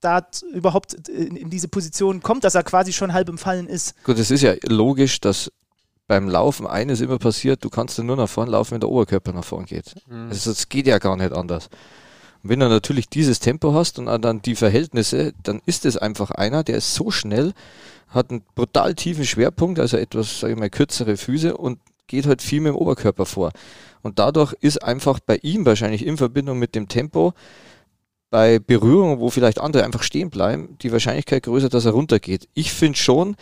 da 0.01 0.27
überhaupt 0.53 0.95
in, 1.09 1.37
in, 1.37 1.51
diese 1.51 1.69
Position 1.69 2.23
kommt, 2.23 2.45
dass 2.45 2.55
er 2.55 2.63
quasi 2.63 2.93
schon 2.93 3.13
halb 3.13 3.29
im 3.29 3.39
Fallen 3.39 3.67
ist. 3.67 3.95
Gut, 4.05 4.19
es 4.19 4.31
ist 4.31 4.43
ja 4.43 4.55
logisch, 4.63 5.21
dass 5.21 5.51
beim 6.07 6.29
Laufen 6.29 6.67
eines 6.67 7.01
immer 7.01 7.19
passiert, 7.19 7.65
du 7.65 7.71
kannst 7.71 7.99
nur 7.99 8.17
nach 8.17 8.29
vorn 8.29 8.49
laufen, 8.49 8.73
wenn 8.73 8.81
der 8.81 8.91
Oberkörper 8.91 9.33
nach 9.33 9.45
vorn 9.45 9.65
geht. 9.65 9.95
Mhm. 10.07 10.29
Also 10.29 10.51
es 10.51 10.69
geht 10.69 10.87
ja 10.87 10.99
gar 10.99 11.17
nicht 11.17 11.33
anders. 11.33 11.69
Und 12.43 12.51
wenn 12.51 12.61
du 12.61 12.69
natürlich 12.69 13.09
dieses 13.09 13.41
Tempo 13.41 13.75
hast 13.75 13.99
und 13.99 14.07
dann 14.23 14.43
die 14.43 14.55
Verhältnisse, 14.55 15.33
dann 15.43 15.61
ist 15.67 15.85
es 15.85 15.97
einfach 15.97 16.31
einer, 16.31 16.63
der 16.63 16.77
ist 16.77 16.95
so 16.95 17.11
schnell, 17.11 17.53
hat 18.09 18.31
einen 18.31 18.43
brutal 18.55 18.95
tiefen 18.95 19.25
Schwerpunkt, 19.25 19.79
also 19.79 19.97
etwas, 19.97 20.41
sage 20.41 20.55
ich 20.55 20.59
mal, 20.59 20.71
kürzere 20.71 21.17
Füße 21.17 21.57
und 21.57 21.79
geht 22.07 22.27
halt 22.27 22.43
viel 22.43 22.61
mit 22.61 22.73
dem 22.73 22.77
Oberkörper 22.77 23.27
vor. 23.27 23.51
Und 24.03 24.19
dadurch 24.19 24.53
ist 24.61 24.83
einfach 24.83 25.19
bei 25.19 25.37
ihm 25.43 25.67
wahrscheinlich 25.67 26.07
in 26.07 26.17
Verbindung 26.17 26.59
mit 26.59 26.75
dem 26.75 26.89
Tempo 26.89 27.35
bei 28.31 28.59
Berührungen, 28.59 29.21
wo 29.21 29.31
vielleicht 29.31 29.61
andere 29.61 29.85
einfach 29.85 30.03
stehen 30.03 30.31
bleiben, 30.31 30.77
die 30.83 30.93
Wahrscheinlichkeit 30.93 31.45
größer, 31.45 31.69
dass 31.69 31.85
er 31.85 31.93
runtergeht. 31.93 32.49
Ich 32.55 32.73
finde 32.73 32.99
schon, 32.99 33.37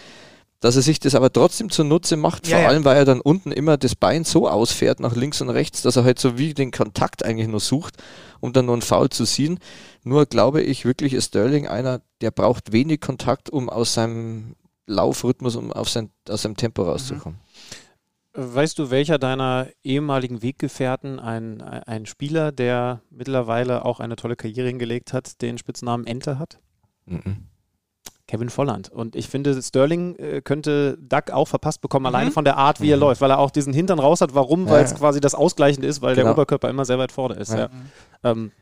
dass 0.65 0.77
er 0.77 0.83
sich 0.83 0.99
das 0.99 1.15
aber 1.15 1.31
trotzdem 1.31 1.69
zunutze 1.69 2.17
macht, 2.17 2.49
Ja, 2.49 2.57
vor 2.57 2.62
ja. 2.62 2.69
allem, 2.71 2.87
weil 2.87 2.97
er 2.97 3.05
dann 3.05 3.21
unten 3.21 3.53
immer 3.53 3.77
das 3.77 3.95
Bein 3.95 4.25
so 4.25 4.49
ausfährt 4.49 4.99
nach 4.99 5.15
links 5.15 5.43
und 5.43 5.51
rechts, 5.51 5.83
dass 5.83 5.97
er 5.97 6.05
halt 6.05 6.19
so 6.19 6.39
wie 6.39 6.55
den 6.55 6.71
Kontakt 6.71 7.23
eigentlich 7.23 7.49
nur 7.49 7.61
sucht, 7.61 8.03
um 8.41 8.55
dann 8.55 8.65
nur 8.65 8.75
einen 8.75 8.81
Foul 8.81 9.11
zu 9.11 9.27
ziehen. 9.27 9.59
Nur 10.05 10.25
glaube 10.25 10.62
ich 10.62 10.87
wirklich, 10.87 11.12
ist 11.12 11.27
Sterling 11.27 11.69
einer, 11.69 12.01
der 12.23 12.31
braucht 12.31 12.73
wenig 12.73 13.03
Kontakt, 13.03 13.51
um 13.51 13.69
aus 13.69 13.93
seinem 13.93 14.55
Laufrhythmus, 14.87 15.55
um 15.57 15.71
auf 15.71 15.91
sein, 15.91 16.09
aus 16.31 16.41
seinem 16.41 16.57
Tempo 16.57 16.85
rauszukommen. 16.85 17.39
Weißt 18.33 18.79
du, 18.79 18.89
welcher 18.89 19.19
deiner 19.19 19.69
ehemaligen 19.83 20.41
Weggefährten, 20.41 21.21
ein, 21.21 21.61
ein 21.61 22.07
Spieler, 22.07 22.53
der 22.53 23.03
mittlerweile 23.11 23.85
auch 23.85 24.01
eine 24.01 24.17
tolle 24.17 24.35
Karriere 24.35 24.69
hingelegt 24.69 25.12
hat, 25.12 25.43
den 25.43 25.59
Spitznamen 25.59 26.07
Ente 26.07 26.39
hat? 26.39 26.59
Mhm. 27.05 27.49
Kevin 28.27 28.49
Volland. 28.49 28.89
Und 28.91 29.16
ich 29.16 29.29
finde, 29.29 29.61
Sterling 29.62 30.16
äh, 30.16 30.41
könnte 30.43 30.97
Duck 30.99 31.31
auch 31.31 31.47
verpasst 31.47 31.83
bekommen, 31.83 32.05
Mhm. 32.05 32.07
alleine 32.14 32.31
von 32.31 32.45
der 32.45 32.57
Art, 32.57 32.81
wie 32.81 32.91
er 32.91 32.97
läuft, 32.97 33.20
weil 33.20 33.31
er 33.31 33.39
auch 33.39 33.51
diesen 33.51 33.72
Hintern 33.75 33.99
raus 33.99 34.20
hat. 34.22 34.35
Warum? 34.35 34.64
Ja, 34.66 34.72
Weil 34.72 34.85
es 34.85 34.93
ja. 34.93 34.97
quasi 34.97 35.20
das 35.20 35.35
Ausgleichende 35.35 35.87
ist, 35.87 36.01
weil 36.01 36.14
der 36.14 36.25
Genau. 36.25 36.33
Oberkörper 36.35 36.70
immer 36.70 36.85
sehr 36.87 36.99
weit 36.99 37.12
vorne 37.12 37.35
ist. 37.35 37.53
Ja. 37.53 37.68
Ähm, 38.22 38.53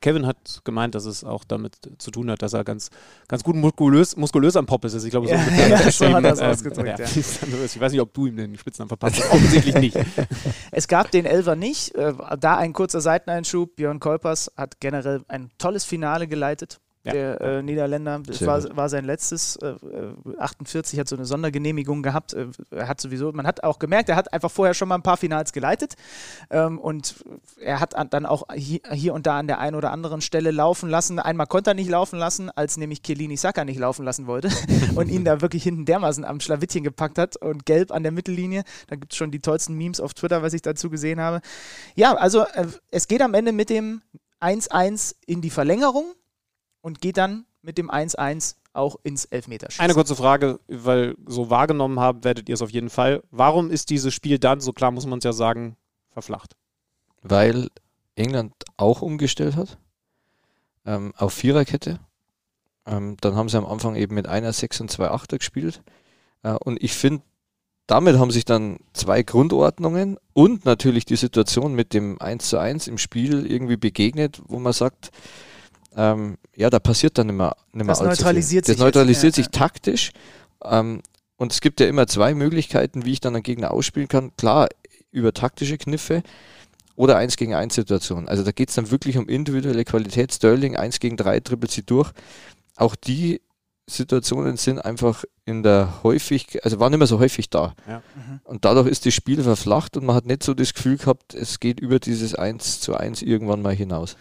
Kevin 0.00 0.26
hat 0.26 0.60
gemeint, 0.64 0.94
dass 0.94 1.04
es 1.04 1.22
auch 1.24 1.44
damit 1.44 1.74
zu 1.98 2.10
tun 2.10 2.30
hat, 2.30 2.40
dass 2.40 2.54
er 2.54 2.64
ganz, 2.64 2.88
ganz 3.28 3.44
gut 3.44 3.54
muskulös, 3.56 4.16
muskulös 4.16 4.56
am 4.56 4.64
Pop 4.64 4.82
ist. 4.86 4.94
Ich 5.04 5.10
glaube, 5.10 5.26
so, 5.28 5.34
Ja, 5.34 5.90
so 5.90 6.08
hat 6.10 6.24
er 6.24 6.32
es 6.32 6.40
ausgedrückt, 6.40 6.88
Ähm, 6.88 6.96
ja. 6.98 7.04
Ich 7.66 7.78
weiß 7.78 7.92
nicht, 7.92 8.00
ob 8.00 8.14
du 8.14 8.26
ihm 8.26 8.36
den 8.36 8.56
Spitznamen 8.56 8.88
verpasst 8.88 9.16
hast. 9.22 9.30
Offensichtlich 9.32 9.74
nicht. 9.74 9.98
Es 10.72 10.88
gab 10.88 11.10
den 11.10 11.26
Elfer 11.26 11.56
nicht. 11.56 11.94
Äh, 11.94 12.14
da 12.40 12.56
ein 12.56 12.72
kurzer 12.72 13.02
Seiteneinschub. 13.02 13.76
Björn 13.76 14.00
Kolpers 14.00 14.50
hat 14.56 14.80
generell 14.80 15.20
ein 15.28 15.50
tolles 15.58 15.84
Finale 15.84 16.26
geleitet. 16.26 16.80
Ja. 17.02 17.12
Der 17.12 17.40
äh, 17.40 17.62
Niederländer. 17.62 18.20
Das 18.26 18.44
war, 18.44 18.76
war 18.76 18.90
sein 18.90 19.06
letztes. 19.06 19.56
Äh, 19.56 19.68
äh, 19.68 20.38
48 20.38 20.98
hat 20.98 21.08
so 21.08 21.16
eine 21.16 21.24
Sondergenehmigung 21.24 22.02
gehabt. 22.02 22.34
Äh, 22.34 22.48
er 22.70 22.88
hat 22.88 23.00
sowieso, 23.00 23.32
man 23.32 23.46
hat 23.46 23.64
auch 23.64 23.78
gemerkt, 23.78 24.10
er 24.10 24.16
hat 24.16 24.34
einfach 24.34 24.50
vorher 24.50 24.74
schon 24.74 24.88
mal 24.88 24.96
ein 24.96 25.02
paar 25.02 25.16
Finals 25.16 25.52
geleitet. 25.52 25.94
Ähm, 26.50 26.78
und 26.78 27.14
er 27.58 27.80
hat 27.80 27.94
an, 27.96 28.10
dann 28.10 28.26
auch 28.26 28.42
hier, 28.54 28.80
hier 28.92 29.14
und 29.14 29.26
da 29.26 29.38
an 29.38 29.46
der 29.46 29.60
einen 29.60 29.76
oder 29.76 29.92
anderen 29.92 30.20
Stelle 30.20 30.50
laufen 30.50 30.90
lassen. 30.90 31.18
Einmal 31.18 31.46
konnte 31.46 31.70
er 31.70 31.74
nicht 31.74 31.88
laufen 31.88 32.18
lassen, 32.18 32.50
als 32.50 32.76
nämlich 32.76 33.02
Kelini 33.02 33.38
Saka 33.38 33.64
nicht 33.64 33.78
laufen 33.78 34.04
lassen 34.04 34.26
wollte 34.26 34.50
und 34.94 35.08
ihn 35.08 35.24
da 35.24 35.40
wirklich 35.40 35.62
hinten 35.62 35.86
dermaßen 35.86 36.26
am 36.26 36.38
Schlawittchen 36.40 36.84
gepackt 36.84 37.16
hat 37.16 37.36
und 37.38 37.64
gelb 37.64 37.92
an 37.92 38.02
der 38.02 38.12
Mittellinie. 38.12 38.62
Da 38.88 38.96
gibt 38.96 39.12
es 39.12 39.16
schon 39.16 39.30
die 39.30 39.40
tollsten 39.40 39.74
Memes 39.74 40.00
auf 40.00 40.12
Twitter, 40.12 40.42
was 40.42 40.52
ich 40.52 40.60
dazu 40.60 40.90
gesehen 40.90 41.18
habe. 41.18 41.40
Ja, 41.94 42.14
also 42.14 42.42
äh, 42.42 42.66
es 42.90 43.08
geht 43.08 43.22
am 43.22 43.32
Ende 43.32 43.52
mit 43.52 43.70
dem 43.70 44.02
1-1 44.42 45.14
in 45.26 45.40
die 45.40 45.50
Verlängerung 45.50 46.12
und 46.80 47.00
geht 47.00 47.16
dann 47.16 47.44
mit 47.62 47.78
dem 47.78 47.90
1-1 47.90 48.56
auch 48.72 48.96
ins 49.02 49.24
Elfmeterschießen. 49.24 49.82
Eine 49.82 49.94
kurze 49.94 50.16
Frage, 50.16 50.60
weil 50.68 51.16
so 51.26 51.50
wahrgenommen 51.50 51.98
haben, 51.98 52.24
werdet 52.24 52.48
ihr 52.48 52.54
es 52.54 52.62
auf 52.62 52.70
jeden 52.70 52.90
Fall. 52.90 53.22
Warum 53.30 53.70
ist 53.70 53.90
dieses 53.90 54.14
Spiel 54.14 54.38
dann, 54.38 54.60
so 54.60 54.72
klar 54.72 54.90
muss 54.90 55.06
man 55.06 55.18
es 55.18 55.24
ja 55.24 55.32
sagen, 55.32 55.76
verflacht? 56.10 56.56
Weil 57.22 57.68
England 58.14 58.54
auch 58.76 59.02
umgestellt 59.02 59.56
hat 59.56 59.78
ähm, 60.86 61.12
auf 61.16 61.32
Viererkette. 61.32 62.00
Ähm, 62.86 63.16
dann 63.20 63.34
haben 63.34 63.48
sie 63.48 63.58
am 63.58 63.66
Anfang 63.66 63.96
eben 63.96 64.14
mit 64.14 64.26
einer 64.26 64.52
6 64.52 64.82
und 64.82 64.90
zwei 64.90 65.10
Achter 65.10 65.38
gespielt. 65.38 65.82
Äh, 66.42 66.52
und 66.52 66.82
ich 66.82 66.92
finde, 66.92 67.22
damit 67.86 68.18
haben 68.18 68.30
sich 68.30 68.44
dann 68.44 68.78
zwei 68.92 69.22
Grundordnungen 69.22 70.16
und 70.32 70.64
natürlich 70.64 71.04
die 71.04 71.16
Situation 71.16 71.74
mit 71.74 71.92
dem 71.92 72.20
1 72.20 72.48
zu 72.48 72.58
1 72.58 72.86
im 72.86 72.98
Spiel 72.98 73.46
irgendwie 73.46 73.76
begegnet, 73.76 74.40
wo 74.46 74.58
man 74.58 74.72
sagt, 74.72 75.10
ähm, 75.96 76.38
ja, 76.54 76.70
da 76.70 76.78
passiert 76.78 77.18
dann 77.18 77.28
nicht 77.28 77.36
mehr, 77.36 77.56
nicht 77.72 77.86
mehr 77.86 77.94
Das 77.94 78.00
neutralisiert 78.00 78.66
viel. 78.66 78.74
sich 78.74 78.76
Das 78.76 78.84
neutralisiert 78.84 79.36
jetzt, 79.36 79.38
ja, 79.38 79.44
sich 79.44 79.50
taktisch. 79.50 80.10
Ähm, 80.64 81.02
und 81.36 81.52
es 81.52 81.60
gibt 81.60 81.80
ja 81.80 81.86
immer 81.86 82.06
zwei 82.06 82.34
Möglichkeiten, 82.34 83.04
wie 83.04 83.12
ich 83.12 83.20
dann 83.20 83.34
einen 83.34 83.42
Gegner 83.42 83.70
ausspielen 83.70 84.08
kann. 84.08 84.36
Klar, 84.36 84.68
über 85.10 85.32
taktische 85.32 85.78
Kniffe 85.78 86.22
oder 86.96 87.16
1 87.16 87.36
gegen 87.36 87.54
1 87.54 87.74
Situation. 87.74 88.28
Also 88.28 88.44
da 88.44 88.52
geht 88.52 88.68
es 88.68 88.74
dann 88.74 88.90
wirklich 88.90 89.16
um 89.16 89.28
individuelle 89.28 89.84
Qualität. 89.84 90.34
Sterling 90.34 90.76
1 90.76 91.00
gegen 91.00 91.16
3 91.16 91.40
trippelt 91.40 91.70
sie 91.72 91.82
durch. 91.82 92.10
Auch 92.76 92.94
die 92.94 93.40
Situationen 93.86 94.56
sind 94.56 94.78
einfach 94.78 95.24
in 95.44 95.62
der 95.62 96.02
häufig, 96.02 96.62
also 96.64 96.78
waren 96.78 96.92
immer 96.92 97.06
so 97.06 97.18
häufig 97.18 97.50
da. 97.50 97.74
Ja. 97.88 98.02
Und 98.44 98.64
dadurch 98.64 98.86
ist 98.86 99.06
das 99.06 99.14
Spiel 99.14 99.42
verflacht 99.42 99.96
und 99.96 100.04
man 100.04 100.14
hat 100.14 100.26
nicht 100.26 100.42
so 100.42 100.54
das 100.54 100.74
Gefühl 100.74 100.96
gehabt, 100.96 101.34
es 101.34 101.58
geht 101.58 101.80
über 101.80 101.98
dieses 101.98 102.34
1 102.34 102.80
zu 102.80 102.94
1 102.94 103.22
irgendwann 103.22 103.62
mal 103.62 103.74
hinaus. 103.74 104.16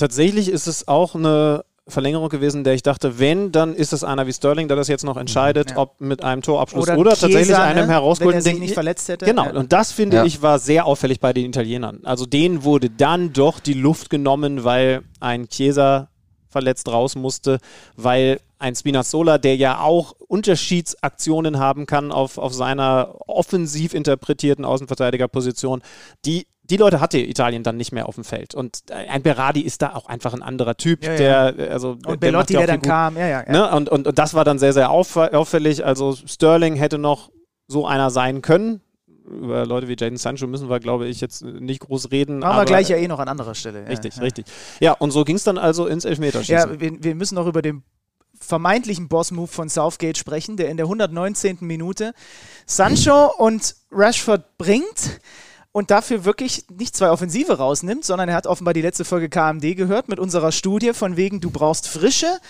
Tatsächlich 0.00 0.48
ist 0.48 0.66
es 0.66 0.88
auch 0.88 1.14
eine 1.14 1.64
Verlängerung 1.86 2.28
gewesen, 2.28 2.62
der 2.64 2.74
ich 2.74 2.82
dachte, 2.82 3.18
wenn, 3.18 3.52
dann 3.52 3.74
ist 3.74 3.92
es 3.92 4.04
einer 4.04 4.26
wie 4.26 4.32
Sterling, 4.32 4.68
der 4.68 4.76
das 4.76 4.88
jetzt 4.88 5.04
noch 5.04 5.16
entscheidet, 5.16 5.72
Ja. 5.72 5.76
ob 5.78 6.00
mit 6.00 6.22
einem 6.22 6.40
Torabschluss 6.40 6.84
Oder, 6.88 6.96
oder, 6.98 7.10
Chiesa, 7.10 7.26
tatsächlich 7.26 7.56
einem 7.56 7.74
ne, 7.76 7.82
wenn 7.82 7.88
er 7.90 7.94
herausgeholten 7.94 8.40
sich 8.42 8.52
Ding. 8.54 8.62
nicht 8.62 8.74
verletzt 8.74 9.08
hätte. 9.08 9.24
Genau, 9.26 9.44
Ja. 9.46 9.52
und 9.52 9.72
das 9.72 9.92
finde 9.92 10.18
Ja. 10.18 10.24
ich 10.24 10.40
war 10.40 10.58
sehr 10.58 10.86
auffällig 10.86 11.20
bei 11.20 11.32
den 11.32 11.46
Italienern. 11.46 12.00
Also 12.04 12.26
denen 12.26 12.64
wurde 12.64 12.90
dann 12.90 13.32
doch 13.32 13.60
die 13.60 13.74
Luft 13.74 14.08
genommen, 14.08 14.64
weil 14.64 15.02
ein 15.20 15.48
Chiesa 15.48 16.08
verletzt 16.48 16.88
raus 16.88 17.14
musste, 17.16 17.58
weil 17.96 18.40
ein 18.58 18.74
Spinazzola, 18.74 19.38
der 19.38 19.56
ja 19.56 19.80
auch 19.80 20.14
Unterschiedsaktionen 20.28 21.58
haben 21.58 21.86
kann 21.86 22.12
auf, 22.12 22.38
auf 22.38 22.52
seiner 22.54 23.14
offensiv 23.26 23.94
interpretierten 23.94 24.64
Außenverteidigerposition, 24.64 25.82
die, 26.24 26.46
die 26.70 26.76
Leute 26.76 27.00
hatte 27.00 27.18
Italien 27.18 27.62
dann 27.62 27.76
nicht 27.76 27.92
mehr 27.92 28.08
auf 28.08 28.14
dem 28.14 28.24
Feld. 28.24 28.54
Und 28.54 28.82
äh, 28.90 28.94
ein 29.08 29.22
Berardi 29.22 29.60
ist 29.60 29.82
da 29.82 29.94
auch 29.94 30.06
einfach 30.06 30.32
ein 30.32 30.42
anderer 30.42 30.76
Typ, 30.76 31.04
Ja, 31.04 31.12
ja. 31.12 31.52
der, 31.52 31.70
also, 31.72 31.94
der 31.96 32.12
Und 32.12 32.20
Bellotti, 32.20 32.54
macht 32.54 32.60
ja 32.62 32.66
der 32.66 32.66
dann 32.68 32.80
gut. 32.80 32.88
kam. 32.88 33.16
Ja, 33.16 33.26
ja, 33.26 33.44
ja. 33.46 33.52
Ne? 33.52 33.70
Und, 33.76 33.88
und, 33.88 34.06
und 34.06 34.18
das 34.18 34.34
war 34.34 34.44
dann 34.44 34.58
sehr, 34.58 34.72
sehr 34.72 34.90
auff 34.90 35.16
auffällig. 35.16 35.84
Also 35.84 36.14
Sterling 36.14 36.76
hätte 36.76 36.98
noch 36.98 37.30
so 37.68 37.86
einer 37.86 38.10
sein 38.10 38.40
können. 38.42 38.80
Über 39.28 39.64
Leute 39.66 39.86
wie 39.86 39.96
Jaden 39.98 40.16
Sancho 40.16 40.46
müssen 40.48 40.68
wir, 40.68 40.80
glaube 40.80 41.06
ich, 41.06 41.20
jetzt 41.20 41.42
nicht 41.44 41.80
groß 41.80 42.10
reden. 42.10 42.38
Machen 42.40 42.50
wir 42.50 42.54
aber- 42.56 42.64
gleich 42.64 42.88
ja 42.88 42.96
eh 42.96 43.06
noch 43.06 43.18
an 43.20 43.28
anderer 43.28 43.54
Stelle. 43.54 43.86
Richtig, 43.86 44.16
ja. 44.16 44.22
richtig. 44.22 44.46
Ja, 44.80 44.92
und 44.92 45.10
so 45.12 45.24
ging 45.24 45.36
es 45.36 45.44
dann 45.44 45.58
also 45.58 45.86
ins 45.86 46.04
Elfmeterschießen. 46.04 46.54
Ja, 46.74 46.80
wir, 46.80 47.02
wir 47.02 47.14
müssen 47.14 47.36
noch 47.36 47.46
über 47.46 47.62
den 47.62 47.82
vermeintlichen 48.40 49.08
Boss-Move 49.08 49.46
von 49.46 49.68
Southgate 49.68 50.16
sprechen, 50.18 50.56
der 50.56 50.70
in 50.70 50.78
der 50.78 50.86
119. 50.86 51.58
Minute 51.60 52.12
Sancho 52.66 53.30
und 53.38 53.76
Rashford 53.92 54.56
bringt 54.58 55.20
und 55.72 55.90
dafür 55.90 56.24
wirklich 56.24 56.64
nicht 56.68 56.96
zwei 56.96 57.10
Offensive 57.10 57.58
rausnimmt, 57.58 58.04
sondern 58.04 58.28
er 58.28 58.34
hat 58.34 58.46
offenbar 58.46 58.74
die 58.74 58.82
letzte 58.82 59.04
Folge 59.04 59.28
KMD 59.28 59.76
gehört 59.76 60.08
mit 60.08 60.18
unserer 60.18 60.52
Studie 60.52 60.92
von 60.92 61.16
wegen, 61.16 61.40
du 61.40 61.50
brauchst 61.50 61.86
frische, 61.86 62.40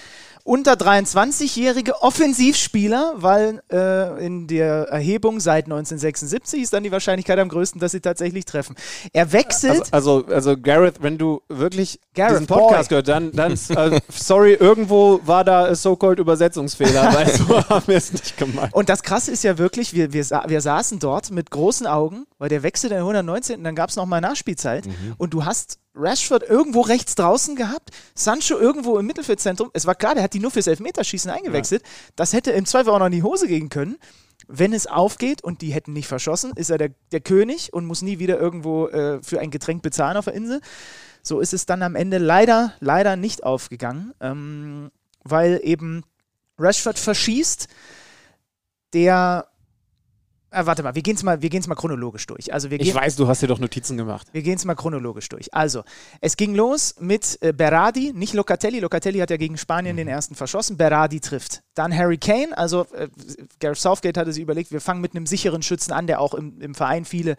unter 0.51 0.72
23-jährige 0.72 2.03
Offensivspieler, 2.03 3.12
weil 3.14 3.62
äh, 3.70 4.26
in 4.26 4.48
der 4.48 4.88
Erhebung 4.88 5.38
seit 5.38 5.66
1976 5.66 6.62
ist 6.62 6.72
dann 6.72 6.82
die 6.82 6.90
Wahrscheinlichkeit 6.90 7.38
am 7.38 7.48
größten, 7.48 7.80
dass 7.80 7.92
sie 7.92 8.01
tatsächlich 8.01 8.46
treffen. 8.46 8.74
Er 9.12 9.30
wechselt. 9.30 9.92
Also, 9.92 10.24
also, 10.24 10.34
also 10.34 10.57
Gareth, 10.61 11.05
wenn 11.05 11.18
du 11.18 11.40
wirklich 11.48 12.01
Gareth, 12.16 12.32
diesen 12.32 12.46
Podcast 12.48 12.88
Boy. 12.88 13.01
gehört, 13.01 13.07
dann, 13.07 13.30
dann 13.30 13.53
äh, 13.53 14.01
sorry, 14.09 14.55
irgendwo 14.55 15.20
war 15.24 15.44
da 15.44 15.72
so-called 15.72 16.18
Übersetzungsfehler, 16.18 17.14
weil 17.14 17.30
so 17.30 17.68
haben 17.68 17.86
wir 17.86 17.96
es 17.96 18.12
nicht 18.12 18.36
gemeint. 18.36 18.74
Und 18.74 18.88
das 18.88 19.05
Krasse 19.05 19.30
ist 19.30 19.44
ja 19.44 19.57
wirklich, 19.57 19.94
wir, 19.94 20.12
wir, 20.12 20.24
wir 20.24 20.61
saßen 20.61 20.98
dort 20.98 21.30
mit 21.30 21.53
großen 21.53 21.86
Augen, 21.86 22.26
weil 22.38 22.48
der 22.48 22.64
Wechsel 22.64 22.90
der 22.90 22.98
119. 22.98 23.62
Dann 23.62 23.76
gab 23.76 23.90
es 23.90 23.94
nochmal 23.94 24.20
Nachspielzeit 24.20 24.88
und 25.16 25.32
du 25.32 25.44
hast 25.44 25.78
Rashford 26.01 26.42
irgendwo 26.48 26.80
rechts 26.80 27.14
draußen 27.14 27.57
gehabt, 27.57 27.90
Sancho 28.14 28.59
irgendwo 28.59 28.98
im 28.98 29.07
Mittelfeldzentrum. 29.07 29.70
Es 29.72 29.86
war 29.86 29.94
klar, 29.94 30.14
der 30.14 30.24
hat 30.24 30.34
die 30.34 30.40
nur 30.40 30.51
fürs 30.51 30.66
Elfmeterschießen 30.66 31.30
eingewechselt. 31.30 31.82
Das 32.16 32.32
hätte 32.32 32.51
im 32.53 32.66
Zweifel 32.66 32.90
auch 32.90 32.98
noch 32.98 33.07
in 33.07 33.12
die 33.12 33.22
Hose 33.22 33.46
gehen 33.46 33.68
können. 33.68 33.98
Wenn 34.48 34.72
es 34.72 34.86
aufgeht 34.86 35.44
und 35.44 35.61
die 35.61 35.72
hätten 35.72 35.92
nicht 35.92 36.09
verschossen, 36.09 36.53
ist 36.57 36.70
er 36.70 36.78
der, 36.78 36.90
der 37.12 37.20
König 37.20 37.72
und 37.72 37.86
muss 37.86 38.03
nie 38.03 38.18
wieder 38.18 38.38
irgendwo 38.40 38.88
äh, 38.88 39.22
für 39.22 39.38
ein 39.38 39.51
Getränk 39.51 39.82
bezahlen 39.82 40.16
auf 40.16 40.24
der 40.24 40.34
Insel. 40.34 40.61
So 41.22 41.40
ist 41.40 41.53
es 41.53 41.66
dann 41.66 41.82
am 41.82 41.94
Ende 41.94 42.18
leider, 42.18 42.72
leider 42.80 43.16
nicht 43.16 43.44
aufgegangen, 43.44 44.14
ähm, 44.20 44.90
weil 45.22 45.61
eben 45.62 46.03
Rashford 46.59 46.98
verschießt, 46.98 47.68
der. 48.92 49.49
Ah, 50.53 50.66
warte 50.66 50.82
mal, 50.82 50.94
wir 50.96 51.03
gehen 51.03 51.14
es 51.14 51.22
mal, 51.22 51.42
wir 51.42 51.48
gehen's 51.48 51.68
mal 51.68 51.76
chronologisch 51.76 52.26
durch. 52.26 52.53
Also 52.53 52.70
wir 52.70 52.80
Ich 52.80 52.86
gehen, 52.88 52.94
weiß, 52.96 53.14
du 53.14 53.28
hast 53.28 53.40
dir 53.40 53.46
doch 53.46 53.61
Notizen 53.61 53.96
gemacht. 53.96 54.26
wir 54.32 54.42
gehen 54.42 54.57
es 54.57 54.64
mal 54.64 54.74
chronologisch 54.74 55.28
durch. 55.28 55.55
Also, 55.55 55.84
es 56.20 56.36
ging 56.36 56.55
los 56.57 56.96
mit 56.98 57.38
äh, 57.40 57.53
Berardi, 57.53 58.12
nicht 58.12 58.34
Locatelli. 58.34 58.80
Locatelli 58.80 59.20
hat 59.20 59.30
ja 59.30 59.36
gegen 59.36 59.57
Spanien 59.57 59.96
den 59.96 60.09
ersten 60.09 60.34
verschossen. 60.34 60.76
Berardi 60.76 61.20
trifft. 61.20 61.62
Dann 61.74 61.96
Harry 61.96 62.18
Kane, 62.18 62.57
also 62.59 62.86
äh, 62.94 63.09
Gareth 63.61 63.78
Southgate 63.78 64.18
hatte 64.18 64.32
sich 64.32 64.42
überlegt, 64.42 64.72
wir 64.72 64.80
fangen 64.80 65.01
mit 65.01 65.14
einem 65.14 65.26
sicheren 65.26 65.62
Schützen 65.62 65.92
an, 65.92 66.09
der 66.09 66.20
auch 66.20 66.34
im, 66.34 66.61
im 66.61 66.74
Verein 66.74 67.05
viele, 67.05 67.36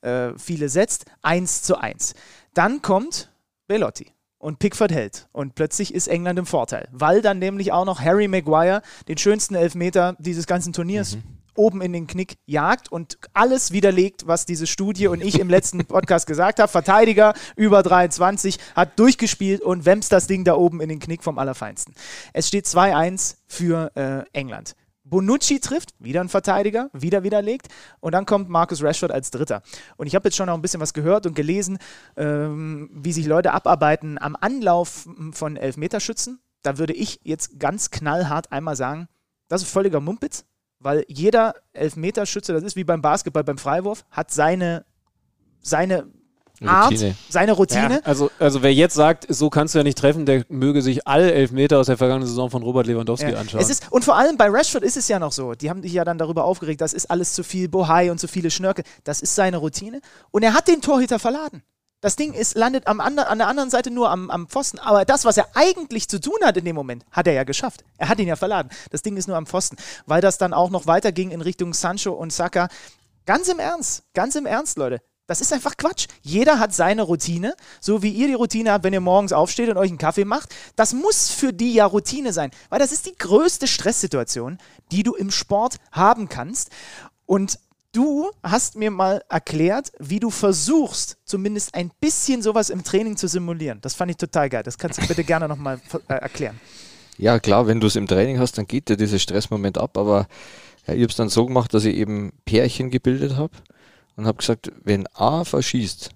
äh, 0.00 0.30
viele 0.36 0.68
setzt. 0.68 1.04
1 1.22 1.62
zu 1.62 1.78
1. 1.78 2.14
Dann 2.54 2.82
kommt 2.82 3.30
Bellotti. 3.68 4.12
Und 4.40 4.60
Pickford 4.60 4.92
hält. 4.92 5.28
Und 5.32 5.56
plötzlich 5.56 5.92
ist 5.92 6.06
England 6.06 6.38
im 6.38 6.46
Vorteil. 6.46 6.88
Weil 6.92 7.22
dann 7.22 7.40
nämlich 7.40 7.72
auch 7.72 7.84
noch 7.84 8.00
Harry 8.00 8.28
Maguire 8.28 8.82
den 9.08 9.18
schönsten 9.18 9.56
Elfmeter 9.56 10.14
dieses 10.20 10.46
ganzen 10.46 10.72
Turniers 10.72 11.18
oben 11.58 11.82
in 11.82 11.92
den 11.92 12.06
Knick 12.06 12.38
jagt 12.46 12.90
und 12.90 13.18
alles 13.34 13.72
widerlegt, 13.72 14.26
was 14.26 14.46
diese 14.46 14.66
Studie 14.66 15.08
und 15.08 15.20
ich 15.22 15.38
im 15.38 15.50
letzten 15.50 15.84
Podcast 15.84 16.26
gesagt 16.26 16.60
habe. 16.60 16.70
Verteidiger 16.70 17.34
über 17.56 17.82
23 17.82 18.58
hat 18.74 18.98
durchgespielt 18.98 19.60
und 19.60 19.84
wemst 19.84 20.12
das 20.12 20.26
Ding 20.26 20.44
da 20.44 20.54
oben 20.54 20.80
in 20.80 20.88
den 20.88 21.00
Knick 21.00 21.22
vom 21.22 21.38
Allerfeinsten. 21.38 21.94
Es 22.32 22.48
steht 22.48 22.66
2-1 22.66 23.36
für 23.46 23.90
äh, 23.96 24.22
England. 24.32 24.74
Bonucci 25.08 25.60
trifft, 25.60 25.94
wieder 25.98 26.20
ein 26.20 26.28
Verteidiger, 26.28 26.90
wieder 26.92 27.22
widerlegt. 27.22 27.68
Und 28.00 28.12
dann 28.12 28.26
kommt 28.26 28.48
Marcus 28.48 28.82
Rashford 28.82 29.10
als 29.10 29.30
Dritter. 29.30 29.62
Und 29.96 30.06
ich 30.06 30.14
habe 30.14 30.28
jetzt 30.28 30.36
schon 30.36 30.46
noch 30.46 30.54
ein 30.54 30.62
bisschen 30.62 30.80
was 30.80 30.92
gehört 30.92 31.26
und 31.26 31.34
gelesen, 31.34 31.78
ähm, 32.16 32.90
wie 32.92 33.12
sich 33.12 33.26
Leute 33.26 33.52
abarbeiten 33.52 34.18
am 34.20 34.36
Anlauf 34.36 35.08
von 35.32 35.56
Elfmeterschützen. 35.56 36.40
Da 36.62 36.78
würde 36.78 36.92
ich 36.92 37.20
jetzt 37.22 37.58
ganz 37.58 37.90
knallhart 37.90 38.52
einmal 38.52 38.76
sagen, 38.76 39.08
das 39.48 39.62
ist 39.62 39.70
völliger 39.70 40.00
Mumpitz, 40.00 40.44
weil 40.80 41.04
jeder 41.08 41.54
Elfmeterschütze, 41.72 42.52
das 42.52 42.62
ist 42.62 42.76
wie 42.76 42.84
beim 42.84 43.02
Basketball, 43.02 43.44
beim 43.44 43.58
Freiwurf, 43.58 44.04
hat 44.10 44.30
seine, 44.30 44.84
seine 45.60 46.06
Art, 46.64 46.92
Routine. 46.92 47.14
seine 47.28 47.52
Routine. 47.52 47.94
Ja, 47.94 48.00
also, 48.02 48.30
also 48.40 48.62
wer 48.62 48.74
jetzt 48.74 48.94
sagt, 48.94 49.26
so 49.28 49.48
kannst 49.48 49.74
du 49.74 49.78
ja 49.78 49.84
nicht 49.84 49.96
treffen, 49.98 50.26
der 50.26 50.44
möge 50.48 50.82
sich 50.82 51.06
alle 51.06 51.32
Elfmeter 51.32 51.78
aus 51.78 51.86
der 51.86 51.96
vergangenen 51.96 52.26
Saison 52.26 52.50
von 52.50 52.62
Robert 52.64 52.86
Lewandowski 52.88 53.30
Ja. 53.30 53.38
anschauen. 53.38 53.60
Es 53.60 53.70
ist, 53.70 53.90
und 53.92 54.04
vor 54.04 54.16
allem 54.16 54.36
bei 54.36 54.48
Rashford 54.50 54.82
ist 54.82 54.96
es 54.96 55.06
ja 55.06 55.18
noch 55.20 55.30
so. 55.32 55.54
Die 55.54 55.70
haben 55.70 55.82
sich 55.82 55.92
ja 55.92 56.04
dann 56.04 56.18
darüber 56.18 56.44
aufgeregt, 56.44 56.80
das 56.80 56.92
ist 56.94 57.10
alles 57.10 57.32
zu 57.34 57.44
viel 57.44 57.68
Bohai 57.68 58.10
und 58.10 58.18
zu 58.18 58.26
viele 58.26 58.50
Schnörkel. 58.50 58.84
Das 59.04 59.20
ist 59.20 59.34
seine 59.36 59.58
Routine. 59.58 60.00
Und 60.32 60.42
er 60.42 60.52
hat 60.54 60.66
den 60.66 60.80
Torhüter 60.80 61.18
verladen. 61.20 61.62
Das 62.00 62.14
Ding 62.14 62.32
ist, 62.32 62.56
landet 62.56 62.86
am 62.86 63.00
ander, 63.00 63.28
an 63.28 63.38
der 63.38 63.48
anderen 63.48 63.70
Seite 63.70 63.90
nur 63.90 64.08
am, 64.10 64.30
am 64.30 64.46
Pfosten. 64.46 64.78
Aber 64.78 65.04
das, 65.04 65.24
was 65.24 65.36
er 65.36 65.48
eigentlich 65.54 66.08
zu 66.08 66.20
tun 66.20 66.38
hat 66.44 66.56
in 66.56 66.64
dem 66.64 66.76
Moment, 66.76 67.04
hat 67.10 67.26
er 67.26 67.32
ja 67.32 67.42
geschafft. 67.42 67.84
Er 67.96 68.08
hat 68.08 68.20
ihn 68.20 68.28
ja 68.28 68.36
verladen. 68.36 68.70
Das 68.90 69.02
Ding 69.02 69.16
ist 69.16 69.26
nur 69.26 69.36
am 69.36 69.46
Pfosten. 69.46 69.76
Weil 70.06 70.20
das 70.20 70.38
dann 70.38 70.52
auch 70.52 70.70
noch 70.70 70.86
weiterging 70.86 71.32
in 71.32 71.40
Richtung 71.40 71.74
Sancho 71.74 72.12
und 72.12 72.32
Saka. 72.32 72.68
Ganz 73.26 73.48
im 73.48 73.58
Ernst, 73.58 74.04
ganz 74.14 74.36
im 74.36 74.46
Ernst, 74.46 74.78
Leute. 74.78 75.00
Das 75.26 75.40
ist 75.40 75.52
einfach 75.52 75.76
Quatsch. 75.76 76.06
Jeder 76.22 76.58
hat 76.58 76.72
seine 76.72 77.02
Routine, 77.02 77.54
so 77.80 78.02
wie 78.02 78.10
ihr 78.10 78.28
die 78.28 78.34
Routine 78.34 78.72
habt, 78.72 78.84
wenn 78.84 78.94
ihr 78.94 79.00
morgens 79.00 79.32
aufsteht 79.32 79.68
und 79.68 79.76
euch 79.76 79.90
einen 79.90 79.98
Kaffee 79.98 80.24
macht. 80.24 80.54
Das 80.76 80.94
muss 80.94 81.30
für 81.30 81.52
die 81.52 81.74
ja 81.74 81.84
Routine 81.84 82.32
sein, 82.32 82.50
weil 82.70 82.78
das 82.78 82.92
ist 82.92 83.06
die 83.06 83.14
größte 83.14 83.66
Stresssituation, 83.66 84.56
die 84.90 85.02
du 85.02 85.14
im 85.14 85.30
Sport 85.30 85.76
haben 85.92 86.30
kannst. 86.30 86.70
Und 87.26 87.58
du 87.92 88.30
hast 88.42 88.76
mir 88.76 88.90
mal 88.90 89.22
erklärt, 89.28 89.92
wie 89.98 90.20
du 90.20 90.30
versuchst, 90.30 91.18
zumindest 91.24 91.74
ein 91.74 91.90
bisschen 92.00 92.42
sowas 92.42 92.70
im 92.70 92.84
Training 92.84 93.16
zu 93.16 93.28
simulieren. 93.28 93.80
Das 93.80 93.94
fand 93.94 94.10
ich 94.10 94.16
total 94.16 94.48
geil. 94.48 94.62
Das 94.62 94.78
kannst 94.78 95.02
du 95.02 95.06
bitte 95.06 95.24
gerne 95.24 95.48
nochmal 95.48 95.80
äh, 96.08 96.14
erklären. 96.14 96.60
Ja, 97.16 97.40
klar, 97.40 97.66
wenn 97.66 97.80
du 97.80 97.88
es 97.88 97.96
im 97.96 98.06
Training 98.06 98.38
hast, 98.38 98.58
dann 98.58 98.66
geht 98.66 98.88
dir 98.88 98.96
dieser 98.96 99.18
Stressmoment 99.18 99.76
ab, 99.76 99.98
aber 99.98 100.28
ja, 100.86 100.94
ich 100.94 101.02
habe 101.02 101.10
es 101.10 101.16
dann 101.16 101.28
so 101.28 101.46
gemacht, 101.46 101.74
dass 101.74 101.84
ich 101.84 101.96
eben 101.96 102.32
Pärchen 102.44 102.90
gebildet 102.90 103.36
habe 103.36 103.52
und 104.16 104.26
habe 104.26 104.38
gesagt, 104.38 104.70
wenn 104.84 105.06
A 105.14 105.44
verschießt, 105.44 106.10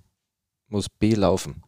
muss 0.69 0.89
B 0.89 1.15
laufen. 1.15 1.63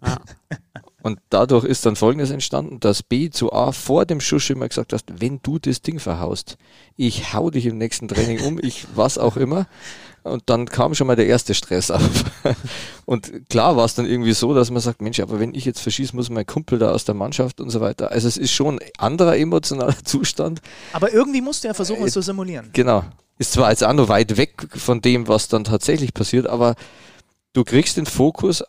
Ah. 0.00 0.18
Und 1.02 1.18
dadurch 1.30 1.64
ist 1.64 1.84
dann 1.84 1.96
Folgendes 1.96 2.30
entstanden, 2.30 2.78
dass 2.78 3.02
B 3.02 3.28
zu 3.28 3.52
A 3.52 3.72
vor 3.72 4.06
dem 4.06 4.20
Schuss 4.20 4.44
schon 4.44 4.58
mal 4.58 4.68
gesagt 4.68 4.92
hat, 4.92 5.02
wenn 5.18 5.40
du 5.42 5.58
das 5.58 5.82
Ding 5.82 5.98
verhaust, 5.98 6.56
ich 6.96 7.32
hau 7.34 7.50
dich 7.50 7.66
im 7.66 7.76
nächsten 7.76 8.06
Training 8.06 8.40
um, 8.44 8.60
ich 8.62 8.86
was 8.94 9.18
auch 9.18 9.36
immer. 9.36 9.66
Und 10.22 10.44
dann 10.46 10.66
kam 10.66 10.94
schon 10.94 11.08
mal 11.08 11.16
der 11.16 11.26
erste 11.26 11.52
Stress 11.54 11.90
auf. 11.90 12.24
Und 13.06 13.48
klar 13.50 13.76
war 13.76 13.84
es 13.84 13.96
dann 13.96 14.06
irgendwie 14.06 14.32
so, 14.32 14.54
dass 14.54 14.70
man 14.70 14.80
sagt, 14.80 15.02
Mensch, 15.02 15.18
aber 15.18 15.40
wenn 15.40 15.54
ich 15.54 15.64
jetzt 15.64 15.80
verschieße, 15.80 16.14
muss 16.14 16.30
mein 16.30 16.46
Kumpel 16.46 16.78
da 16.78 16.92
aus 16.92 17.04
der 17.04 17.16
Mannschaft 17.16 17.60
und 17.60 17.70
so 17.70 17.80
weiter. 17.80 18.12
Also 18.12 18.28
es 18.28 18.36
ist 18.36 18.52
schon 18.52 18.78
ein 18.78 18.88
anderer 18.98 19.36
emotionaler 19.36 19.96
Zustand. 20.04 20.60
Aber 20.92 21.12
irgendwie 21.12 21.40
musst 21.40 21.64
du 21.64 21.68
ja 21.68 21.74
versuchen, 21.74 22.02
Äh, 22.02 22.06
es 22.06 22.12
zu 22.12 22.22
simulieren. 22.22 22.70
Genau. 22.72 23.02
Ist 23.38 23.52
zwar 23.52 23.70
jetzt 23.70 23.82
auch 23.82 23.92
noch 23.92 24.08
weit 24.08 24.36
weg 24.36 24.68
von 24.76 25.00
dem, 25.00 25.26
was 25.26 25.48
dann 25.48 25.64
tatsächlich 25.64 26.14
passiert, 26.14 26.46
aber 26.46 26.76
du 27.52 27.64
kriegst 27.64 27.96
den 27.96 28.06
Fokus 28.06 28.62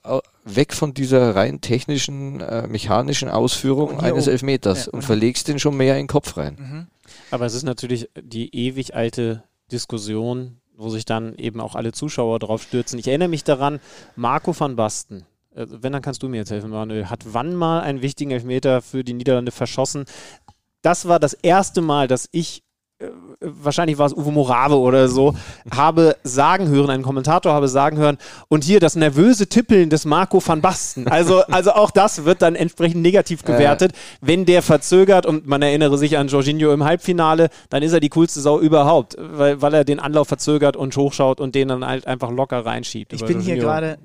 weg 0.45 0.73
von 0.73 0.93
dieser 0.93 1.35
rein 1.35 1.61
technischen, 1.61 2.41
äh, 2.41 2.67
mechanischen 2.67 3.29
Ausführung 3.29 3.99
eines 3.99 4.25
oben. 4.25 4.31
Elfmeters 4.33 4.85
Ja, 4.85 4.91
und 4.91 4.99
und- 4.99 5.01
verlegst 5.03 5.47
den 5.47 5.59
schon 5.59 5.77
mehr 5.77 5.93
in 5.95 6.03
den 6.03 6.07
Kopf 6.07 6.37
rein. 6.37 6.55
Mhm. 6.59 6.87
Aber 7.31 7.45
es 7.45 7.53
ist 7.53 7.63
natürlich 7.63 8.09
die 8.21 8.53
ewig 8.55 8.95
alte 8.95 9.43
Diskussion, 9.71 10.57
wo 10.75 10.89
sich 10.89 11.05
dann 11.05 11.35
eben 11.35 11.59
auch 11.61 11.75
alle 11.75 11.91
Zuschauer 11.91 12.39
drauf 12.39 12.63
stürzen. 12.63 12.99
Ich 12.99 13.07
erinnere 13.07 13.29
mich 13.29 13.43
daran, 13.43 13.79
Marco 14.15 14.57
van 14.59 14.75
Basten, 14.75 15.25
äh, 15.55 15.65
wenn, 15.69 15.93
dann 15.93 16.01
kannst 16.01 16.23
du 16.23 16.29
mir 16.29 16.37
jetzt 16.37 16.51
helfen, 16.51 16.69
Manuel, 16.71 17.09
hat 17.09 17.21
wann 17.25 17.55
mal 17.55 17.81
einen 17.81 18.01
wichtigen 18.01 18.31
Elfmeter 18.31 18.81
für 18.81 19.03
die 19.03 19.13
Niederlande 19.13 19.51
verschossen. 19.51 20.05
Das 20.81 21.07
war 21.07 21.19
das 21.19 21.33
erste 21.33 21.81
Mal, 21.81 22.07
dass 22.07 22.27
ich 22.31 22.63
äh, 22.99 23.07
wahrscheinlich 23.39 23.97
war 23.97 24.07
es 24.07 24.13
Uwe 24.13 24.31
Morave 24.31 24.77
oder 24.77 25.07
so, 25.07 25.35
habe 25.73 26.15
sagen 26.23 26.67
hören, 26.69 26.89
einen 26.89 27.03
Kommentator 27.03 27.53
habe 27.53 27.67
sagen 27.67 27.97
hören, 27.97 28.17
und 28.47 28.63
hier 28.63 28.79
das 28.79 28.95
nervöse 28.95 29.47
Tippeln 29.47 29.89
des 29.89 30.05
Marco 30.05 30.41
van 30.45 30.61
Basten. 30.61 31.07
Also, 31.07 31.41
also 31.43 31.71
auch 31.71 31.91
das 31.91 32.25
wird 32.25 32.41
dann 32.41 32.55
entsprechend 32.55 33.01
negativ 33.01 33.43
gewertet. 33.43 33.91
Wenn 34.21 34.45
der 34.45 34.61
verzögert, 34.61 35.25
und 35.25 35.47
man 35.47 35.61
erinnere 35.61 35.97
sich 35.97 36.17
an 36.17 36.27
Jorginho 36.27 36.71
im 36.73 36.83
Halbfinale, 36.83 37.49
dann 37.69 37.83
ist 37.83 37.93
er 37.93 37.99
die 37.99 38.09
coolste 38.09 38.41
Sau 38.41 38.59
überhaupt, 38.59 39.15
weil, 39.19 39.61
weil 39.61 39.73
er 39.73 39.83
den 39.83 39.99
Anlauf 39.99 40.27
verzögert 40.27 40.75
und 40.75 40.95
hochschaut 40.95 41.39
und 41.39 41.55
den 41.55 41.67
dann 41.67 41.85
halt 41.85 42.07
einfach 42.07 42.31
locker 42.31 42.65
reinschiebt. 42.65 43.13
Ich 43.13 43.19
Über 43.21 43.27
bin 43.27 43.39
hier 43.39 43.55
Jorginho 43.55 43.67
gerade- 43.71 43.97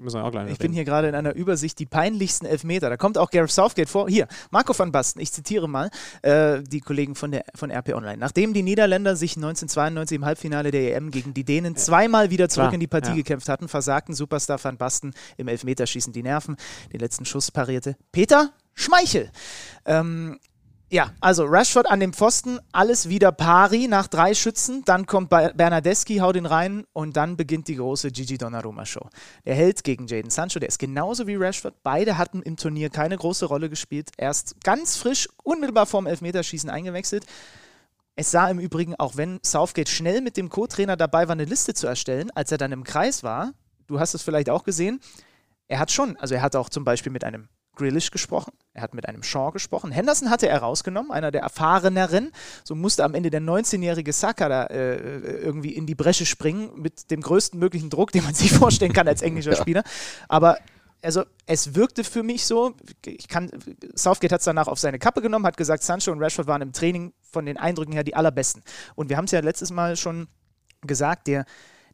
Ich 0.52 0.58
bin 0.58 0.66
reden. 0.66 0.74
hier 0.74 0.84
gerade 0.84 1.08
in 1.08 1.14
einer 1.14 1.34
Übersicht 1.34 1.78
die 1.78 1.86
peinlichsten 1.86 2.46
Elfmeter. 2.46 2.88
Da 2.90 2.96
kommt 2.96 3.18
auch 3.18 3.30
Gareth 3.30 3.50
Southgate 3.50 3.88
vor. 3.88 4.08
Hier, 4.08 4.26
Marco 4.50 4.76
van 4.78 4.92
Basten, 4.92 5.20
ich 5.20 5.32
zitiere 5.32 5.68
mal 5.68 5.90
äh, 6.22 6.58
die 6.62 6.80
Kollegen 6.80 7.14
von, 7.14 7.30
der, 7.30 7.44
von 7.54 7.70
RP 7.70 7.94
Online. 7.94 8.18
Nachdem 8.18 8.52
die 8.52 8.62
Niederländer 8.62 9.16
sich 9.18 9.36
1992 9.36 10.16
im 10.16 10.24
Halbfinale 10.24 10.70
der 10.70 10.96
EM 10.96 11.10
gegen 11.10 11.34
die 11.34 11.44
Dänen 11.44 11.76
zweimal 11.76 12.30
wieder 12.30 12.48
zurück 12.48 12.68
Klar, 12.68 12.74
in 12.74 12.80
die 12.80 12.86
Partie 12.86 13.10
ja. 13.10 13.16
gekämpft 13.16 13.48
hatten, 13.48 13.68
versagten 13.68 14.14
Superstar 14.14 14.62
van 14.62 14.78
Basten 14.78 15.12
im 15.36 15.48
Elfmeterschießen 15.48 16.12
die 16.12 16.22
Nerven. 16.22 16.56
Den 16.92 17.00
letzten 17.00 17.24
Schuss 17.24 17.50
parierte 17.50 17.96
Peter 18.12 18.52
Schmeichel. 18.74 19.30
Ähm, 19.84 20.38
ja, 20.90 21.12
also 21.20 21.44
Rashford 21.44 21.90
an 21.90 22.00
dem 22.00 22.14
Pfosten, 22.14 22.60
alles 22.72 23.10
wieder 23.10 23.30
pari 23.30 23.88
nach 23.88 24.06
drei 24.06 24.32
Schützen. 24.32 24.82
Dann 24.86 25.04
kommt 25.04 25.28
Bernardeschi, 25.28 26.16
haut 26.18 26.34
ihn 26.34 26.46
rein 26.46 26.86
und 26.94 27.14
dann 27.14 27.36
beginnt 27.36 27.68
die 27.68 27.76
große 27.76 28.10
Gigi 28.10 28.38
Donnarumma-Show. 28.38 29.06
Der 29.44 29.54
hält 29.54 29.84
gegen 29.84 30.06
Jaden 30.06 30.30
Sancho, 30.30 30.58
der 30.60 30.70
ist 30.70 30.78
genauso 30.78 31.26
wie 31.26 31.36
Rashford. 31.36 31.74
Beide 31.82 32.16
hatten 32.16 32.40
im 32.40 32.56
Turnier 32.56 32.88
keine 32.88 33.18
große 33.18 33.44
Rolle 33.44 33.68
gespielt. 33.68 34.08
Erst 34.16 34.64
ganz 34.64 34.96
frisch, 34.96 35.28
unmittelbar 35.42 35.84
vorm 35.84 36.06
Elfmeterschießen 36.06 36.70
eingewechselt. 36.70 37.26
Es 38.20 38.32
sah 38.32 38.50
im 38.50 38.58
Übrigen, 38.58 38.96
auch 38.96 39.16
wenn 39.16 39.38
Southgate 39.44 39.88
schnell 39.88 40.22
mit 40.22 40.36
dem 40.36 40.48
Co-Trainer 40.48 40.96
dabei 40.96 41.28
war, 41.28 41.34
eine 41.34 41.44
Liste 41.44 41.72
zu 41.72 41.86
erstellen, 41.86 42.32
als 42.34 42.50
er 42.50 42.58
dann 42.58 42.72
im 42.72 42.82
Kreis 42.82 43.22
war, 43.22 43.52
du 43.86 44.00
hast 44.00 44.12
es 44.12 44.22
vielleicht 44.22 44.50
auch 44.50 44.64
gesehen, 44.64 44.98
er 45.68 45.78
hat 45.78 45.92
schon, 45.92 46.16
also 46.16 46.34
er 46.34 46.42
hat 46.42 46.56
auch 46.56 46.68
zum 46.68 46.82
Beispiel 46.82 47.12
mit 47.12 47.22
einem 47.22 47.48
Grealish 47.76 48.10
gesprochen, 48.10 48.52
er 48.74 48.82
hat 48.82 48.92
mit 48.92 49.08
einem 49.08 49.22
Shaw 49.22 49.52
gesprochen. 49.52 49.92
Henderson 49.92 50.30
hatte 50.30 50.48
er 50.48 50.58
rausgenommen, 50.58 51.12
einer 51.12 51.30
der 51.30 51.42
erfahreneren. 51.42 52.32
So 52.64 52.74
musste 52.74 53.04
am 53.04 53.14
Ende 53.14 53.30
der 53.30 53.40
19-jährige 53.40 54.12
Saka 54.12 54.48
da 54.48 54.64
äh, 54.64 54.96
irgendwie 54.96 55.74
in 55.74 55.86
die 55.86 55.94
Bresche 55.94 56.26
springen, 56.26 56.72
mit 56.74 57.12
dem 57.12 57.20
größten 57.20 57.56
möglichen 57.56 57.88
Druck, 57.88 58.10
den 58.10 58.24
man 58.24 58.34
sich 58.34 58.52
vorstellen 58.52 58.92
kann 58.92 59.06
als 59.06 59.22
englischer 59.22 59.54
Spieler. 59.54 59.84
Aber 60.26 60.58
also 61.02 61.24
es 61.46 61.74
wirkte 61.74 62.04
für 62.04 62.22
mich 62.22 62.44
so, 62.44 62.74
ich 63.04 63.28
kann, 63.28 63.50
Southgate 63.94 64.32
hat 64.32 64.40
es 64.40 64.44
danach 64.44 64.68
auf 64.68 64.78
seine 64.78 64.98
Kappe 64.98 65.22
genommen, 65.22 65.46
hat 65.46 65.56
gesagt, 65.56 65.82
Sancho 65.82 66.12
und 66.12 66.20
Rashford 66.20 66.46
waren 66.46 66.62
im 66.62 66.72
Training 66.72 67.12
von 67.22 67.46
den 67.46 67.56
Eindrücken 67.56 67.92
her 67.92 68.04
die 68.04 68.16
allerbesten. 68.16 68.62
Und 68.94 69.08
wir 69.08 69.16
haben 69.16 69.26
es 69.26 69.30
ja 69.30 69.40
letztes 69.40 69.70
Mal 69.70 69.96
schon 69.96 70.28
gesagt, 70.82 71.26
der, 71.26 71.44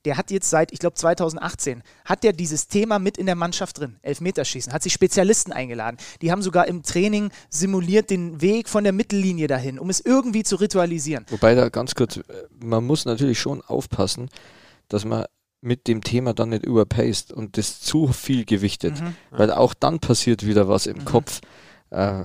der 0.04 0.16
hat 0.16 0.30
jetzt 0.30 0.48
seit, 0.50 0.72
ich 0.72 0.78
glaube 0.78 0.94
2018, 0.94 1.82
hat 2.04 2.22
der 2.24 2.32
dieses 2.32 2.68
Thema 2.68 2.98
mit 2.98 3.18
in 3.18 3.26
der 3.26 3.34
Mannschaft 3.34 3.78
drin, 3.78 3.98
Elfmeterschießen, 4.02 4.72
hat 4.72 4.82
sich 4.82 4.92
Spezialisten 4.92 5.52
eingeladen. 5.52 5.96
Die 6.22 6.30
haben 6.30 6.42
sogar 6.42 6.66
im 6.66 6.82
Training 6.82 7.30
simuliert 7.48 8.10
den 8.10 8.40
Weg 8.40 8.68
von 8.68 8.84
der 8.84 8.92
Mittellinie 8.92 9.46
dahin, 9.46 9.78
um 9.78 9.90
es 9.90 10.00
irgendwie 10.00 10.42
zu 10.42 10.56
ritualisieren. 10.56 11.26
Wobei 11.30 11.54
da 11.54 11.68
ganz 11.68 11.94
kurz, 11.94 12.16
äh, 12.16 12.22
man 12.62 12.84
muss 12.84 13.04
natürlich 13.04 13.38
schon 13.38 13.62
aufpassen, 13.62 14.28
dass 14.88 15.04
man 15.04 15.24
mit 15.64 15.88
dem 15.88 16.02
Thema 16.02 16.34
dann 16.34 16.50
nicht 16.50 16.64
überpaced 16.64 17.32
und 17.32 17.56
das 17.56 17.80
zu 17.80 18.08
viel 18.12 18.44
gewichtet, 18.44 19.00
Mhm. 19.00 19.16
weil 19.30 19.50
auch 19.50 19.74
dann 19.74 19.98
passiert 19.98 20.46
wieder 20.46 20.68
was 20.68 20.86
im 20.86 21.04
Kopf. 21.04 21.40
Äh, 21.90 22.24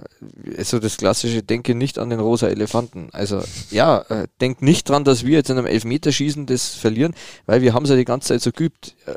also 0.57 0.79
das 0.79 0.97
klassische 0.97 1.41
Denke 1.41 1.73
nicht 1.73 1.99
an 1.99 2.09
den 2.09 2.19
rosa 2.19 2.47
Elefanten. 2.47 3.09
Also 3.13 3.41
ja, 3.71 3.99
äh, 4.09 4.27
denkt 4.41 4.61
nicht 4.61 4.89
dran, 4.89 5.03
dass 5.03 5.25
wir 5.25 5.37
jetzt 5.37 5.49
in 5.49 5.57
einem 5.57 5.67
Elfmeterschießen 5.67 6.45
das 6.47 6.69
verlieren, 6.75 7.13
weil 7.45 7.61
wir 7.61 7.73
haben 7.73 7.83
es 7.83 7.89
ja 7.89 7.95
die 7.95 8.05
ganze 8.05 8.29
Zeit 8.29 8.41
so 8.41 8.51
geübt. 8.51 8.95
Äh, 9.05 9.13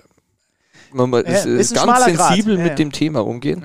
man, 0.93 1.11
man, 1.11 1.25
Ja, 1.25 1.33
äh, 1.45 1.59
ist 1.61 1.77
ein 1.77 1.87
ganz 1.87 2.05
sensibel 2.05 2.57
Ja, 2.59 2.63
mit 2.63 2.71
ja. 2.71 2.75
dem 2.77 2.93
Thema 2.93 3.25
umgehen. 3.27 3.65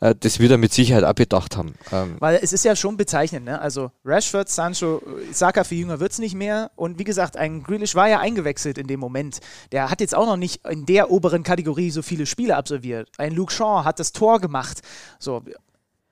Äh, 0.00 0.14
das 0.18 0.38
wird 0.38 0.50
er 0.50 0.58
mit 0.58 0.72
Sicherheit 0.72 1.04
auch 1.04 1.14
bedacht 1.14 1.56
haben. 1.56 1.74
Ähm, 1.92 2.16
Weil 2.18 2.38
es 2.42 2.52
ist 2.52 2.64
ja 2.64 2.76
schon 2.76 2.96
bezeichnend, 2.96 3.46
ne? 3.46 3.60
Also 3.60 3.90
Rashford, 4.04 4.48
Sancho, 4.48 5.02
Saka 5.32 5.64
für 5.64 5.74
jünger 5.74 6.00
wird 6.00 6.12
es 6.12 6.18
nicht 6.18 6.34
mehr. 6.34 6.70
Und 6.76 6.98
wie 6.98 7.04
gesagt, 7.04 7.36
ein 7.36 7.62
Grealish 7.62 7.94
war 7.94 8.08
ja 8.08 8.20
eingewechselt 8.20 8.78
in 8.78 8.86
dem 8.86 9.00
Moment. 9.00 9.40
Der 9.72 9.90
hat 9.90 10.00
jetzt 10.00 10.14
auch 10.14 10.26
noch 10.26 10.36
nicht 10.36 10.66
in 10.66 10.86
der 10.86 11.10
oberen 11.10 11.42
Kategorie 11.42 11.90
so 11.90 12.02
viele 12.02 12.26
Spiele 12.26 12.56
absolviert. 12.56 13.10
Ein 13.18 13.32
Luke 13.32 13.52
Shaw 13.52 13.84
hat 13.84 13.98
das 13.98 14.12
Tor 14.12 14.40
gemacht. 14.40 14.80
So. 15.18 15.42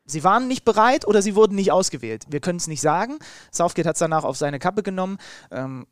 Sie 0.06 0.22
waren 0.22 0.48
nicht 0.48 0.66
bereit 0.66 1.06
oder 1.06 1.22
sie 1.22 1.34
wurden 1.34 1.54
nicht 1.54 1.72
ausgewählt. 1.72 2.26
Wir 2.28 2.40
können 2.40 2.58
es 2.58 2.66
nicht 2.66 2.82
sagen. 2.82 3.18
Southgate 3.50 3.86
hat 3.86 3.94
es 3.96 4.00
danach 4.00 4.24
auf 4.24 4.36
seine 4.36 4.58
Kappe 4.58 4.82
genommen. 4.82 5.16
Ähm, 5.50 5.86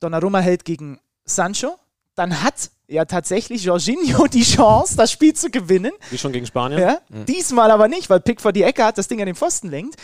Donnarumma 0.00 0.38
hält 0.38 0.64
gegen 0.64 0.98
Sancho. 1.24 1.76
Dann 2.14 2.42
hat 2.42 2.70
ja 2.92 3.04
tatsächlich 3.04 3.64
Jorginho 3.64 4.26
die 4.32 4.42
Chance, 4.44 4.96
das 4.96 5.10
Spiel 5.10 5.34
zu 5.34 5.50
gewinnen. 5.50 5.92
Wie 6.10 6.18
schon 6.18 6.32
gegen 6.32 6.46
Spanien. 6.46 6.80
Ja, 6.80 6.98
Diesmal 7.26 7.70
aber 7.70 7.88
nicht, 7.88 8.10
weil 8.10 8.20
Pickford 8.20 8.54
die 8.54 8.62
Ecke 8.62 8.84
hat, 8.84 8.98
das 8.98 9.08
Ding 9.08 9.20
an 9.20 9.26
den 9.26 9.34
Pfosten 9.34 9.68
lenkt. 9.68 9.96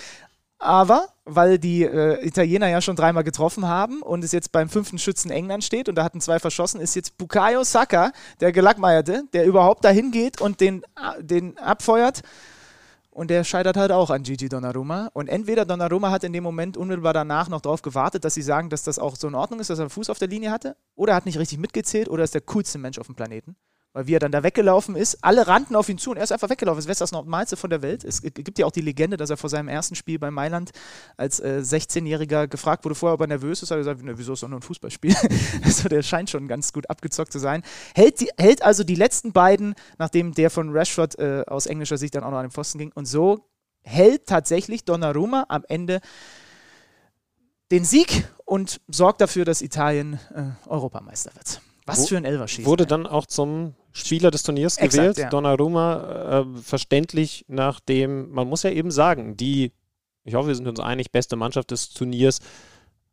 aber 0.59 1.09
weil 1.25 1.59
die 1.59 1.83
äh, 1.85 2.27
Italiener 2.27 2.69
ja 2.69 2.81
schon 2.81 2.97
dreimal 2.97 3.23
getroffen 3.23 3.67
haben 3.69 4.01
und 4.01 4.25
es 4.25 4.33
jetzt 4.33 4.51
beim 4.51 4.71
fünften 4.71 4.99
Schützen 4.99 5.31
England 5.31 5.63
steht 5.63 5.89
und 5.89 5.95
da 5.95 6.03
hatten 6.03 6.23
zwei 6.23 6.39
verschossen, 6.39 6.81
ist 6.81 6.97
jetzt 6.97 7.19
Bukayo 7.19 7.65
Saka, 7.65 8.13
der 8.41 8.51
Gelackmeierte, 8.51 9.25
der 9.35 9.45
überhaupt 9.45 9.85
dahin 9.85 10.11
geht 10.11 10.41
und 10.41 10.61
den, 10.61 10.83
äh, 10.97 11.23
den 11.23 11.59
abfeuert. 11.59 12.23
Und 13.19 13.31
der 13.31 13.43
scheitert 13.43 13.77
halt 13.77 13.91
auch 13.91 14.11
an 14.11 14.23
Gigi 14.23 14.49
Donnarumma. 14.49 15.11
Und 15.13 15.27
entweder 15.27 15.65
Donnarumma 15.65 16.13
hat 16.13 16.23
in 16.23 16.33
dem 16.33 16.45
Moment 16.45 16.77
unmittelbar 16.77 17.13
danach 17.13 17.49
noch 17.49 17.61
darauf 17.61 17.83
gewartet, 17.83 18.25
dass 18.25 18.35
sie 18.35 18.43
sagen, 18.43 18.71
dass 18.71 18.85
das 18.85 19.01
auch 19.01 19.17
so 19.17 19.27
in 19.27 19.35
Ordnung 19.35 19.59
ist, 19.59 19.71
dass 19.71 19.81
er 19.81 19.91
Fuß 19.91 20.09
auf 20.09 20.21
der 20.21 20.29
Linie 20.29 20.53
hatte, 20.53 20.77
oder 20.95 21.15
er 21.15 21.17
hat 21.17 21.27
nicht 21.27 21.37
richtig 21.37 21.59
mitgezählt, 21.59 22.09
oder 22.09 22.23
ist 22.23 22.35
der 22.35 22.43
coolste 22.43 22.79
Mensch 22.79 22.97
auf 22.97 23.07
dem 23.07 23.17
Planeten 23.17 23.57
weil 23.93 24.07
wie 24.07 24.15
er 24.15 24.19
dann 24.19 24.33
da 24.33 24.43
weggelaufen 24.43 24.97
ist, 24.97 25.19
alle 25.23 25.47
rannten 25.47 25.75
auf 25.75 25.89
ihn 25.89 25.99
zu 25.99 26.11
und 26.11 26.19
er 26.19 26.25
ist 26.25 26.33
einfach 26.33 26.51
weggelaufen. 26.51 26.79
Das 26.79 26.87
wäre 26.87 26.99
das 26.99 27.13
Normalste 27.13 27.57
von 27.57 27.71
der 27.71 27.83
Welt. 27.83 28.05
Es 28.05 28.23
gibt 28.23 28.59
ja 28.59 28.67
auch 28.67 28.71
die 28.71 28.81
Legende, 28.81 29.17
dass 29.17 29.31
er 29.31 29.37
vor 29.37 29.51
seinem 29.51 29.69
ersten 29.69 29.95
Spiel 29.95 30.19
bei 30.19 30.31
Mailand 30.31 30.71
als 31.17 31.41
äh, 31.41 31.61
16-Jähriger 31.63 32.49
gefragt 32.49 32.85
wurde, 32.85 32.95
vorher, 32.95 33.15
ob 33.15 33.21
er 33.23 33.27
nervös 33.27 33.63
ist. 33.63 33.71
Hat 33.71 33.77
er 33.77 33.81
gesagt, 33.81 34.03
ne, 34.03 34.19
wieso 34.19 34.35
ist 34.35 34.43
doch 34.43 34.49
nur 34.49 34.59
ein 34.59 34.63
Fußballspiel? 34.63 35.15
also 35.65 35.89
der 35.89 36.03
scheint 36.03 36.31
schon 36.31 36.49
ganz 36.49 36.73
gut 36.73 36.89
abgezockt 36.91 37.33
zu 37.33 37.39
sein. 37.39 37.63
Hält, 37.95 38.21
die, 38.21 38.31
hält 38.39 38.63
also 38.63 38.85
die 38.85 38.95
letzten 38.95 39.33
beiden, 39.33 39.75
nachdem 39.99 40.35
der 40.35 40.51
von 40.51 40.71
Rashford 40.71 41.19
äh, 41.19 41.45
aus 41.47 41.67
englischer 41.67 41.97
Sicht 41.97 42.15
dann 42.15 42.25
auch 42.25 42.31
noch 42.31 42.39
an 42.39 42.47
den 42.47 42.53
Pfosten 42.53 42.79
ging. 42.79 42.93
Und 42.95 43.07
so 43.07 43.49
hält 43.83 44.27
tatsächlich 44.27 44.85
Donnarumma 44.85 45.47
am 45.49 45.65
Ende 45.69 46.01
den 47.71 47.85
Sieg 47.85 48.29
und 48.45 48.81
sorgt 48.89 49.21
dafür, 49.21 49.45
dass 49.45 49.63
Italien 49.63 50.21
äh, 50.35 50.69
Europameister 50.69 51.35
wird. 51.35 51.61
Was 51.87 52.09
für 52.09 52.19
ein 52.19 52.25
Elverschießen. 52.25 52.67
Wurde 52.67 52.87
dann 52.87 53.07
auch 53.07 53.27
zum 53.27 53.75
Spieler 53.93 54.31
des 54.31 54.43
Turniers 54.43 54.77
Exakt, 54.77 54.93
gewählt. 54.93 55.19
Ja. 55.19 55.29
Donnarumma 55.31 56.45
äh, 56.57 56.61
verständlich, 56.61 57.45
nachdem, 57.49 58.31
man 58.31 58.49
muss 58.49 58.63
ja 58.63 58.71
eben 58.71 58.91
sagen, 58.91 59.37
die, 59.37 59.73
ich 60.25 60.35
hoffe, 60.35 60.49
wir 60.49 60.55
sind 60.55 60.69
uns 60.69 60.81
einig, 60.81 61.11
beste 61.11 61.37
Mannschaft 61.37 61.71
des 61.71 61.91
Turniers 61.91 62.41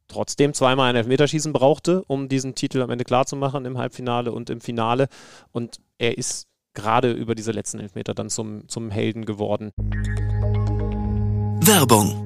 trotzdem 0.07 0.53
zweimal 0.53 0.89
ein 0.89 0.95
Elfmeterschießen 0.95 1.51
brauchte, 1.53 2.03
um 2.05 2.29
diesen 2.29 2.55
Titel 2.55 2.81
am 2.81 2.91
Ende 2.91 3.05
klarzumachen 3.05 3.65
im 3.65 3.77
Halbfinale 3.77 4.31
und 4.31 4.49
im 4.49 4.61
Finale. 4.61 5.07
Und 5.51 5.79
er 5.97 6.17
ist 6.17 6.47
gerade 6.73 7.11
über 7.11 7.33
diese 7.33 7.51
letzten 7.51 7.79
Elfmeter 7.79 8.13
dann 8.13 8.29
zum, 8.29 8.67
zum 8.67 8.91
Helden 8.91 9.25
geworden. 9.25 9.71
Werbung 11.61 12.25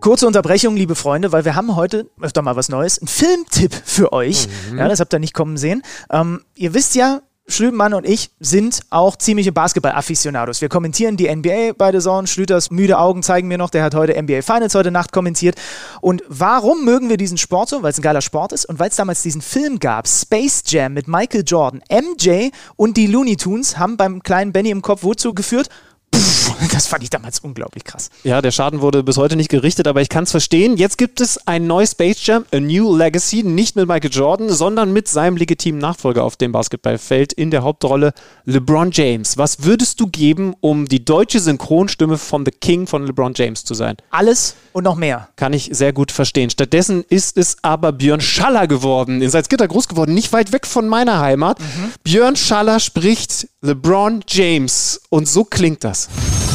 Kurze 0.00 0.28
Unterbrechung, 0.28 0.76
liebe 0.76 0.94
Freunde, 0.94 1.32
weil 1.32 1.44
wir 1.44 1.56
haben 1.56 1.74
heute 1.74 2.08
öfter 2.20 2.40
mal 2.40 2.54
was 2.54 2.68
Neues. 2.68 3.02
Ein 3.02 3.08
Filmtipp 3.08 3.74
für 3.74 4.12
euch. 4.12 4.46
Mhm. 4.70 4.78
Ja, 4.78 4.88
das 4.88 5.00
habt 5.00 5.12
ihr 5.12 5.18
nicht 5.18 5.34
kommen 5.34 5.56
sehen. 5.56 5.82
Ähm, 6.08 6.42
ihr 6.54 6.72
wisst 6.72 6.94
ja, 6.94 7.20
Schlübenmann 7.48 7.94
und 7.94 8.06
ich 8.06 8.30
sind 8.40 8.80
auch 8.90 9.16
ziemliche 9.16 9.52
Basketball-Afficionados. 9.52 10.60
Wir 10.60 10.68
kommentieren 10.68 11.16
die 11.16 11.34
NBA 11.34 11.72
bei 11.76 11.92
The 11.92 11.98
Zone. 11.98 12.26
Schlüters 12.26 12.70
müde 12.70 12.98
Augen 12.98 13.22
zeigen 13.22 13.48
mir 13.48 13.56
noch, 13.56 13.70
der 13.70 13.82
hat 13.82 13.94
heute 13.94 14.20
NBA 14.22 14.42
Finals 14.42 14.74
heute 14.74 14.90
Nacht 14.90 15.12
kommentiert. 15.12 15.56
Und 16.02 16.22
warum 16.28 16.84
mögen 16.84 17.08
wir 17.08 17.16
diesen 17.16 17.38
Sport 17.38 17.70
so? 17.70 17.82
Weil 17.82 17.90
es 17.90 17.98
ein 17.98 18.02
geiler 18.02 18.20
Sport 18.20 18.52
ist 18.52 18.66
und 18.66 18.78
weil 18.78 18.90
es 18.90 18.96
damals 18.96 19.22
diesen 19.22 19.40
Film 19.40 19.78
gab, 19.78 20.06
Space 20.06 20.62
Jam 20.66 20.92
mit 20.92 21.08
Michael 21.08 21.44
Jordan. 21.46 21.82
MJ 21.90 22.50
und 22.76 22.98
die 22.98 23.06
Looney 23.06 23.36
Tunes 23.36 23.78
haben 23.78 23.96
beim 23.96 24.22
kleinen 24.22 24.52
Benny 24.52 24.70
im 24.70 24.82
Kopf 24.82 25.02
wozu 25.02 25.32
geführt? 25.32 25.70
Das 26.72 26.86
fand 26.86 27.02
ich 27.02 27.10
damals 27.10 27.40
unglaublich 27.40 27.84
krass. 27.84 28.10
Ja, 28.22 28.40
der 28.40 28.52
Schaden 28.52 28.80
wurde 28.80 29.02
bis 29.02 29.16
heute 29.16 29.34
nicht 29.34 29.48
gerichtet, 29.48 29.88
aber 29.88 30.00
ich 30.00 30.08
kann 30.08 30.24
es 30.24 30.30
verstehen. 30.30 30.76
Jetzt 30.76 30.96
gibt 30.96 31.20
es 31.20 31.46
ein 31.46 31.66
neues 31.66 31.92
Space 31.92 32.24
Jam, 32.24 32.44
A 32.52 32.60
New 32.60 32.96
Legacy, 32.96 33.42
nicht 33.42 33.74
mit 33.74 33.88
Michael 33.88 34.10
Jordan, 34.12 34.48
sondern 34.48 34.92
mit 34.92 35.08
seinem 35.08 35.36
legitimen 35.36 35.80
Nachfolger 35.80 36.22
auf 36.22 36.36
dem 36.36 36.52
Basketballfeld 36.52 37.32
in 37.32 37.50
der 37.50 37.62
Hauptrolle 37.62 38.12
LeBron 38.44 38.90
James. 38.92 39.38
Was 39.38 39.64
würdest 39.64 39.98
du 40.00 40.06
geben, 40.06 40.54
um 40.60 40.86
die 40.86 41.04
deutsche 41.04 41.40
Synchronstimme 41.40 42.16
von 42.16 42.44
The 42.44 42.52
King 42.52 42.86
von 42.86 43.06
LeBron 43.06 43.32
James 43.34 43.64
zu 43.64 43.74
sein? 43.74 43.96
Alles 44.10 44.54
und 44.72 44.84
noch 44.84 44.96
mehr. 44.96 45.28
Kann 45.36 45.52
ich 45.52 45.70
sehr 45.72 45.92
gut 45.92 46.12
verstehen. 46.12 46.50
Stattdessen 46.50 47.04
ist 47.08 47.36
es 47.36 47.56
aber 47.62 47.92
Björn 47.92 48.20
Schaller 48.20 48.66
geworden, 48.66 49.20
in 49.22 49.30
Salzgitter 49.30 49.66
groß 49.66 49.88
geworden, 49.88 50.14
nicht 50.14 50.32
weit 50.32 50.52
weg 50.52 50.66
von 50.66 50.88
meiner 50.88 51.18
Heimat. 51.18 51.58
Mhm. 51.58 51.92
Björn 52.04 52.36
Schaller 52.36 52.78
spricht 52.78 53.48
LeBron 53.60 54.22
James 54.28 55.00
und 55.08 55.26
so 55.26 55.42
klingt 55.42 55.82
das. 55.82 56.08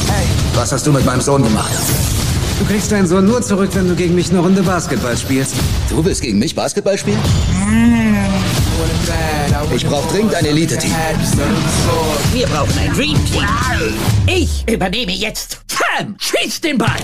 Hey, 0.08 0.26
was 0.56 0.72
hast 0.72 0.88
du 0.88 0.92
mit 0.94 1.06
meinem 1.06 1.20
Sohn 1.20 1.44
gemacht? 1.44 1.74
Du 2.60 2.66
kriegst 2.66 2.94
deinen 2.94 3.06
Sohn 3.06 3.26
nur 3.26 3.42
zurück, 3.42 3.72
wenn 3.74 3.90
du 3.90 3.96
gegen 3.96 4.16
mich 4.16 4.30
eine 4.30 4.40
Runde 4.40 4.64
Basketball 4.64 5.18
spielst. 5.18 5.54
Du 5.90 6.06
willst 6.06 6.22
gegen 6.22 6.40
mich 6.40 6.56
Basketball 6.56 6.98
spielen? 6.98 7.20
Ich 9.76 9.86
brauche 9.86 10.10
dringend 10.14 10.34
ein 10.34 10.46
Elite-Team. 10.46 10.94
Wir 12.32 12.48
brauchen 12.48 12.80
ein 12.80 12.94
Dream 12.94 13.18
Team. 13.26 13.44
Ich 14.26 14.64
übernehme 14.72 15.12
jetzt. 15.12 15.60
Sam, 15.68 16.16
schieß 16.18 16.62
den 16.62 16.78
Ball. 16.78 17.02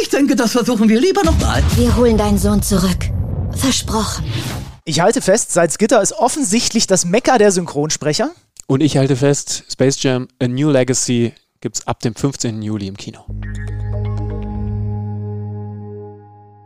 Ich 0.00 0.08
denke, 0.08 0.36
das 0.36 0.52
versuchen 0.52 0.88
wir 0.88 1.00
lieber 1.00 1.24
nochmal. 1.24 1.64
Wir 1.74 1.96
holen 1.96 2.16
deinen 2.16 2.38
Sohn 2.38 2.62
zurück. 2.62 3.10
Versprochen. 3.56 4.24
Ich 4.88 5.00
halte 5.00 5.20
fest, 5.20 5.52
Salzgitter 5.52 6.00
ist 6.00 6.14
offensichtlich 6.14 6.86
das 6.86 7.04
Mekka 7.04 7.36
der 7.36 7.52
Synchronsprecher. 7.52 8.30
Und 8.66 8.82
ich 8.82 8.96
halte 8.96 9.16
fest, 9.16 9.64
Space 9.70 10.02
Jam 10.02 10.28
A 10.42 10.48
New 10.48 10.70
Legacy 10.70 11.34
gibt 11.60 11.76
es 11.76 11.86
ab 11.86 12.00
dem 12.00 12.14
15. 12.14 12.62
Juli 12.62 12.86
im 12.86 12.96
Kino. 12.96 13.26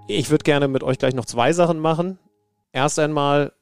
Ich 0.07 0.31
würde 0.31 0.45
gerne 0.45 0.68
mit 0.68 0.85
euch 0.85 0.99
gleich 0.99 1.14
noch 1.14 1.25
zwei 1.25 1.53
Sachen 1.53 1.81
machen. 1.81 2.20
Erst 2.70 3.01
einmal 3.01 3.55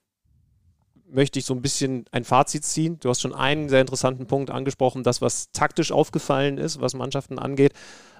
möchte 1.08 1.38
ich 1.38 1.46
so 1.46 1.54
ein 1.54 1.62
bisschen 1.62 2.04
ein 2.12 2.24
Fazit 2.24 2.62
ziehen. 2.62 3.00
Du 3.00 3.08
hast 3.08 3.22
schon 3.22 3.34
einen 3.34 3.70
sehr 3.70 3.80
interessanten 3.80 4.26
Punkt 4.26 4.50
angesprochen, 4.50 5.04
das, 5.04 5.22
was 5.22 5.52
taktisch 5.52 5.90
aufgefallen 5.90 6.58
ist, 6.58 6.82
was 6.82 6.92
Mannschaften 6.92 7.38
angeht. 7.38 7.72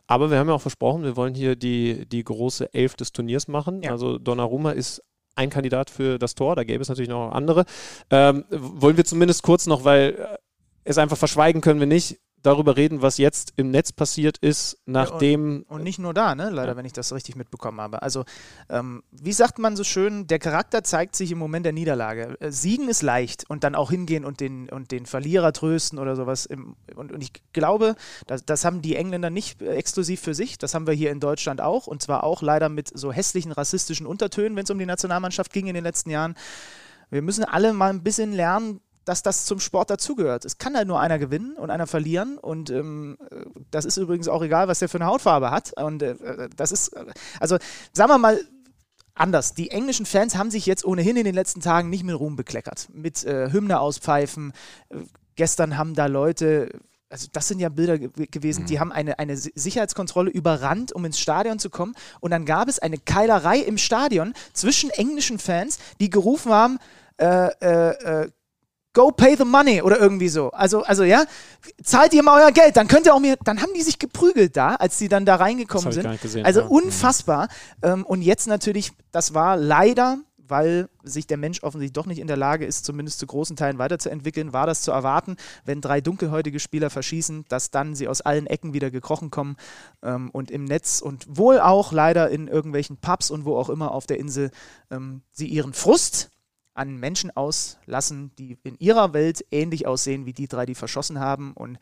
Aber 0.07 0.31
wir 0.31 0.39
haben 0.39 0.49
ja 0.49 0.55
auch 0.55 0.63
versprochen, 0.63 1.03
wir 1.03 1.17
wollen 1.17 1.35
hier 1.35 1.55
die, 1.55 2.07
die 2.09 2.25
große 2.25 2.73
Elf 2.73 2.95
des 2.95 3.13
Turniers 3.13 3.47
machen. 3.47 3.83
Ja. 3.83 3.91
Also 3.91 4.17
Donnarumma 4.17 4.71
ist 4.71 5.03
ein 5.35 5.51
Kandidat 5.51 5.91
für 5.91 6.19
das 6.19 6.35
Tor, 6.35 6.57
da 6.57 6.65
gäbe 6.65 6.83
es 6.83 6.89
natürlich 6.89 7.09
noch 7.09 7.33
andere. 7.33 7.65
Ähm, 8.11 8.45
wollen 8.51 8.97
wir 8.97 9.05
zumindest 9.05 9.43
kurz 9.43 9.67
noch, 9.67 9.85
weil 9.85 10.17
äh, 10.19 10.39
es 10.85 10.99
einfach 10.99 11.17
verschweigen 11.17 11.61
können 11.61 11.81
wir 11.81 11.87
nicht, 11.87 12.19
darüber 12.43 12.77
reden, 12.77 13.03
was 13.03 13.19
jetzt 13.19 13.53
im 13.57 13.71
Netz 13.71 13.93
passiert 13.93 14.39
ist, 14.39 14.79
nachdem. 14.87 15.65
Und, 15.69 15.77
und, 15.77 15.83
nicht 15.83 15.99
nur 15.99 16.15
da, 16.15 16.35
ne? 16.35 16.51
leider, 16.51 16.73
ja. 16.73 16.77
wenn 16.77 16.85
ich 16.85 16.93
das 16.93 17.13
richtig 17.13 17.37
mitbekommen 17.37 17.81
habe. 17.81 18.03
Also, 18.03 18.25
ähm, 18.69 19.03
wie 19.11 19.33
sagt 19.33 19.59
man 19.59 19.77
so 19.77 19.85
schön, 19.85 20.27
der 20.27 20.39
Charakter 20.39 20.83
zeigt 20.83 21.17
sich 21.17 21.33
im 21.33 21.39
Moment 21.39 21.67
der 21.67 21.73
Niederlage. 21.73 22.37
Äh, 22.41 22.51
Siegen 22.51 22.89
ist 22.89 23.03
leicht 23.03 23.49
und 23.49 23.65
dann 23.65 23.75
auch 23.75 23.91
hingehen 23.91 24.25
und 24.25 24.41
den, 24.41 24.69
und 24.69 24.91
den 24.91 25.07
Verlierer 25.07 25.53
trösten 25.53 25.99
oder 25.99 26.17
sowas. 26.17 26.47
Im, 26.47 26.77
und, 26.95 27.13
und 27.13 27.23
ich 27.23 27.33
glaube, 27.53 27.97
das, 28.27 28.45
das 28.45 28.65
haben 28.65 28.83
die 28.83 28.97
Engländer 28.97 29.31
nicht 29.31 29.63
äh, 29.63 29.75
exklusiv 29.75 30.21
für 30.21 30.35
sich. 30.35 30.59
Das 30.59 30.75
haben 30.75 30.87
wir 30.87 30.95
hier 30.95 31.11
in 31.11 31.21
Deutschland 31.21 31.61
auch. 31.61 31.87
Und 31.87 32.03
zwar 32.03 32.25
auch 32.25 32.43
leider 32.43 32.69
mit 32.69 32.97
so 32.97 33.13
hässlichen 33.13 33.53
rassistischen 33.53 34.07
Untertönen, 34.07 34.57
wenn 34.57 34.65
es 34.65 34.71
um 34.71 34.79
die 34.79 34.87
Nationalmannschaft 34.87 35.53
ging 35.53 35.67
in 35.67 35.75
den 35.75 35.85
letzten 35.85 36.11
Jahren. 36.11 36.35
Wir 37.11 37.23
müssen 37.23 37.45
alle 37.45 37.73
mal 37.73 37.91
ein 37.91 38.03
bisschen 38.03 38.33
lernen, 38.33 38.81
dass 39.05 39.23
das 39.23 39.45
zum 39.45 39.61
Sport 39.61 39.91
dazugehört. 39.91 40.45
Es 40.45 40.59
kann 40.59 40.77
halt 40.77 40.89
nur 40.89 41.01
einer 41.01 41.19
gewinnen 41.19 41.57
und 41.57 41.71
einer 41.71 41.87
verlieren. 41.87 42.39
Und 42.39 42.71
ähm, 42.71 43.19
das 43.71 43.85
ist 43.85 43.97
übrigens 43.97 44.29
auch 44.29 44.43
egal, 44.43 44.69
was 44.69 44.79
der 44.79 44.89
für 44.89 44.99
eine 44.99 45.07
Hautfarbe 45.07 45.51
hat. 45.51 45.73
Und 45.81 46.03
äh, 46.03 46.49
das 46.57 46.73
ist, 46.73 46.97
also 47.39 47.59
sagen 47.93 48.11
wir 48.11 48.19
mal, 48.19 48.41
anders. 49.15 49.55
Die 49.55 49.71
englischen 49.71 50.07
Fans 50.07 50.37
haben 50.37 50.51
sich 50.51 50.67
jetzt 50.67 50.85
ohnehin 50.85 51.17
in 51.17 51.25
den 51.25 51.35
letzten 51.35 51.61
Tagen 51.61 51.91
nicht 51.91 52.05
mit 52.05 52.19
Ruhm 52.19 52.37
bekleckert. 52.37 52.89
Mit 52.93 53.25
äh, 53.25 53.51
Hymne 53.51 53.81
auspfeifen. 53.81 54.53
Äh, 54.89 54.99
gestern 55.37 55.77
haben 55.77 55.95
da 55.95 56.07
Leute 56.07 56.71
also 57.11 57.27
das 57.33 57.49
sind 57.49 57.59
ja 57.59 57.69
Bilder 57.69 57.99
gewesen, 57.99 58.67
die 58.67 58.77
mhm. 58.77 58.81
haben 58.81 58.93
eine, 58.93 59.19
eine 59.19 59.37
Sicherheitskontrolle 59.37 60.31
überrannt, 60.31 60.93
um 60.93 61.05
ins 61.05 61.19
Stadion 61.19 61.59
zu 61.59 61.69
kommen. 61.69 61.95
Und 62.21 62.31
dann 62.31 62.47
gab 62.47 62.69
es 62.69 62.79
eine 62.79 62.99
Keilerei 62.99 63.59
im 63.59 63.79
Stadion 63.79 64.33
zwischen 64.53 64.91
englischen 64.91 65.41
Fans, 65.41 65.81
die 66.01 66.09
gerufen 66.09 66.53
haben, 66.53 66.79
äh, 67.19 67.49
äh, 67.61 68.23
äh 68.23 68.31
Go 68.93 69.13
pay 69.13 69.37
the 69.37 69.45
money 69.45 69.83
oder 69.83 69.99
irgendwie 69.99 70.29
so. 70.29 70.51
Also, 70.51 70.83
also 70.83 71.05
ja, 71.05 71.25
zahlt 71.83 72.13
ihr 72.13 72.23
mal 72.23 72.43
euer 72.43 72.51
Geld, 72.51 72.77
dann 72.77 72.89
könnt 72.89 73.07
ihr 73.07 73.15
auch 73.15 73.21
mir, 73.21 73.37
dann 73.45 73.63
haben 73.63 73.73
die 73.75 73.83
sich 73.83 73.99
geprügelt 73.99 74.57
da, 74.57 74.75
als 74.75 74.99
sie 74.99 75.09
dann 75.09 75.25
da 75.25 75.37
reingekommen 75.37 75.93
sind. 75.93 76.21
Gesehen, 76.21 76.45
also 76.45 76.61
ja. 76.61 76.67
unfassbar. 76.67 77.49
Mhm. 77.85 78.05
und 78.05 78.23
jetzt 78.23 78.49
natürlich, 78.49 78.93
das 79.13 79.33
war 79.33 79.57
leider, 79.57 80.19
weil 80.51 80.89
sich 81.03 81.27
der 81.27 81.37
Mensch 81.37 81.63
offensichtlich 81.63 81.93
doch 81.93 82.07
nicht 82.07 82.19
in 82.19 82.27
der 82.27 82.37
Lage 82.37 82.67
ist, 82.67 82.85
zumindest 82.85 83.21
zu 83.21 83.27
großen 83.27 83.57
Teilen 83.57 83.79
weiterzuentwickeln, 83.79 84.53
war 84.53 84.67
das 84.67 84.83
zu 84.83 84.91
erwarten, 84.91 85.37
wenn 85.65 85.81
drei 85.81 86.01
dunkelhäutige 86.01 86.59
Spieler 86.61 86.91
verschießen, 86.91 87.45
dass 87.49 87.71
dann 87.71 87.95
sie 87.95 88.09
aus 88.09 88.21
allen 88.21 88.47
Ecken 88.47 88.75
wieder 88.75 88.91
gekrochen 88.91 89.31
kommen 89.31 89.57
ähm, 90.03 90.31
und 90.31 90.51
im 90.51 90.65
Netz 90.65 91.01
und 91.01 91.25
wohl 91.29 91.61
auch 91.61 91.93
leider 91.93 92.29
in 92.31 92.49
irgendwelchen 92.49 92.97
Pubs 92.97 93.31
und 93.31 93.45
wo 93.45 93.57
auch 93.57 93.71
immer 93.71 93.93
auf 93.93 94.07
der 94.07 94.19
Insel 94.19 94.51
ähm, 94.91 95.23
sie 95.31 95.47
ihren 95.47 95.73
Frust 95.73 96.31
an 96.75 96.97
Menschen 96.97 97.31
auslassen, 97.37 98.35
die 98.37 98.57
in 98.63 98.77
ihrer 98.79 99.13
Welt 99.13 99.45
ähnlich 99.51 99.87
aussehen 99.87 100.27
wie 100.27 100.33
die 100.33 100.49
drei, 100.49 100.67
die 100.67 100.75
verschossen 100.75 101.19
haben. 101.19 101.53
Und 101.53 101.79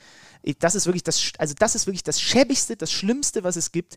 das 0.59 0.75
ist 0.75 0.87
wirklich 0.87 1.03
das, 1.03 1.33
also 1.39 1.55
das 1.59 1.75
ist 1.75 1.87
wirklich 1.87 2.03
das 2.03 2.21
Schäbigste, 2.21 2.77
das 2.77 2.91
Schlimmste, 2.91 3.45
was 3.45 3.57
es 3.57 3.73
gibt 3.73 3.97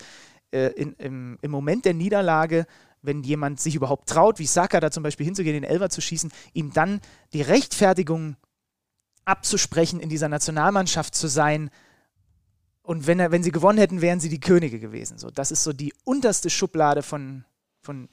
äh, 0.52 0.68
in, 0.74 0.94
im, 0.94 1.40
im 1.42 1.52
Moment 1.52 1.86
der 1.86 1.94
Niederlage, 1.94 2.66
wenn 3.02 3.24
jemand 3.24 3.60
sich 3.60 3.76
überhaupt 3.76 4.10
traut, 4.10 4.38
wie 4.38 4.46
Saka 4.46 4.80
da 4.80 4.92
zum 4.92 5.04
Beispiel 5.04 5.26
hinzugehen, 5.26 5.56
den 5.56 5.64
Elfer 5.64 5.90
zu 5.90 6.02
schießen, 6.02 6.32
ihm 6.54 6.72
dann 6.72 7.02
die 7.34 7.42
Rechtfertigung 7.42 8.36
abzusprechen, 9.26 10.00
in 10.00 10.10
dieser 10.10 10.30
Nationalmannschaft 10.30 11.16
zu 11.16 11.28
sein, 11.28 11.72
und 12.84 13.06
wenn, 13.08 13.20
er, 13.20 13.32
wenn 13.32 13.44
sie 13.44 13.52
gewonnen 13.52 13.78
hätten, 13.78 14.02
wären 14.02 14.20
sie 14.20 14.30
die 14.30 14.40
Könige 14.40 14.80
gewesen. 14.80 15.18
So, 15.18 15.30
das 15.30 15.52
ist 15.52 15.64
so 15.64 15.72
die 15.72 15.94
unterste 16.04 16.50
Schublade 16.50 17.04
von, 17.04 17.46
von 17.80 18.10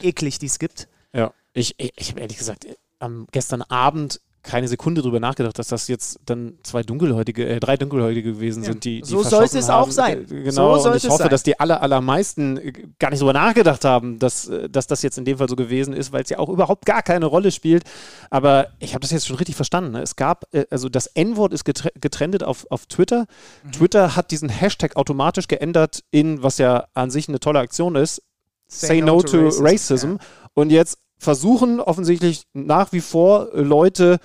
eklig, 0.00 0.38
die 0.38 0.46
es 0.46 0.58
gibt. 0.58 0.88
Ja, 1.12 1.34
ich, 1.52 1.74
ich, 1.78 1.92
ich 1.96 2.10
habe 2.10 2.20
ehrlich 2.20 2.38
gesagt, 2.38 2.66
am 2.98 3.26
gestern 3.32 3.62
Abend 3.62 4.20
keine 4.42 4.66
Sekunde 4.66 5.02
drüber 5.02 5.20
nachgedacht, 5.20 5.56
dass 5.58 5.68
das 5.68 5.86
jetzt 5.86 6.18
dann 6.26 6.58
zwei 6.64 6.82
dunkelhäutige, 6.82 7.48
äh, 7.48 7.60
drei 7.60 7.76
dunkelhäutige 7.76 8.32
gewesen 8.32 8.64
sind, 8.64 8.84
die, 8.84 9.00
die 9.00 9.08
so 9.08 9.22
sollte 9.22 9.56
es 9.56 9.70
auch 9.70 9.82
haben. 9.82 9.92
sein. 9.92 10.22
Äh, 10.22 10.42
Genau, 10.42 10.76
so 10.78 10.90
und 10.90 10.96
ich 10.96 11.08
hoffe, 11.08 11.18
sein. 11.18 11.30
dass 11.30 11.44
die 11.44 11.60
aller, 11.60 11.80
allermeisten 11.80 12.56
äh, 12.56 12.72
gar 12.98 13.10
nicht 13.10 13.20
drüber 13.20 13.32
nachgedacht 13.32 13.84
haben, 13.84 14.18
dass, 14.18 14.48
äh, 14.48 14.68
dass 14.68 14.88
das 14.88 15.02
jetzt 15.02 15.16
in 15.16 15.24
dem 15.24 15.38
Fall 15.38 15.48
so 15.48 15.54
gewesen 15.54 15.94
ist, 15.94 16.12
weil 16.12 16.24
es 16.24 16.30
ja 16.30 16.40
auch 16.40 16.48
überhaupt 16.48 16.86
gar 16.86 17.02
keine 17.02 17.26
Rolle 17.26 17.52
spielt. 17.52 17.84
Aber 18.30 18.68
ich 18.80 18.94
habe 18.94 19.02
das 19.02 19.12
jetzt 19.12 19.28
schon 19.28 19.36
richtig 19.36 19.54
verstanden. 19.54 19.92
Ne? 19.92 20.02
Es 20.02 20.16
gab, 20.16 20.52
äh, 20.52 20.64
also 20.70 20.88
das 20.88 21.06
N-Wort 21.06 21.52
ist 21.52 21.64
getre 21.64 21.92
getrennt 22.00 22.42
auf, 22.42 22.66
auf 22.68 22.86
Twitter. 22.86 23.26
Mhm. 23.62 23.72
Twitter 23.72 24.16
hat 24.16 24.32
diesen 24.32 24.48
Hashtag 24.48 24.96
automatisch 24.96 25.46
geändert 25.46 26.02
in, 26.10 26.42
was 26.42 26.58
ja 26.58 26.86
an 26.94 27.12
sich 27.12 27.28
eine 27.28 27.38
tolle 27.38 27.60
Aktion 27.60 27.94
ist, 27.94 28.22
Say, 28.66 29.02
no, 29.02 29.22
to, 29.22 29.50
Racism. 29.60 30.16
Und 30.54 30.70
jetzt 30.70 30.98
versuchen 31.22 31.80
offensichtlich 31.80 32.42
nach 32.52 32.92
wie 32.92 33.00
vor 33.00 33.54
äh, 33.54 33.60
Leute 33.60 34.18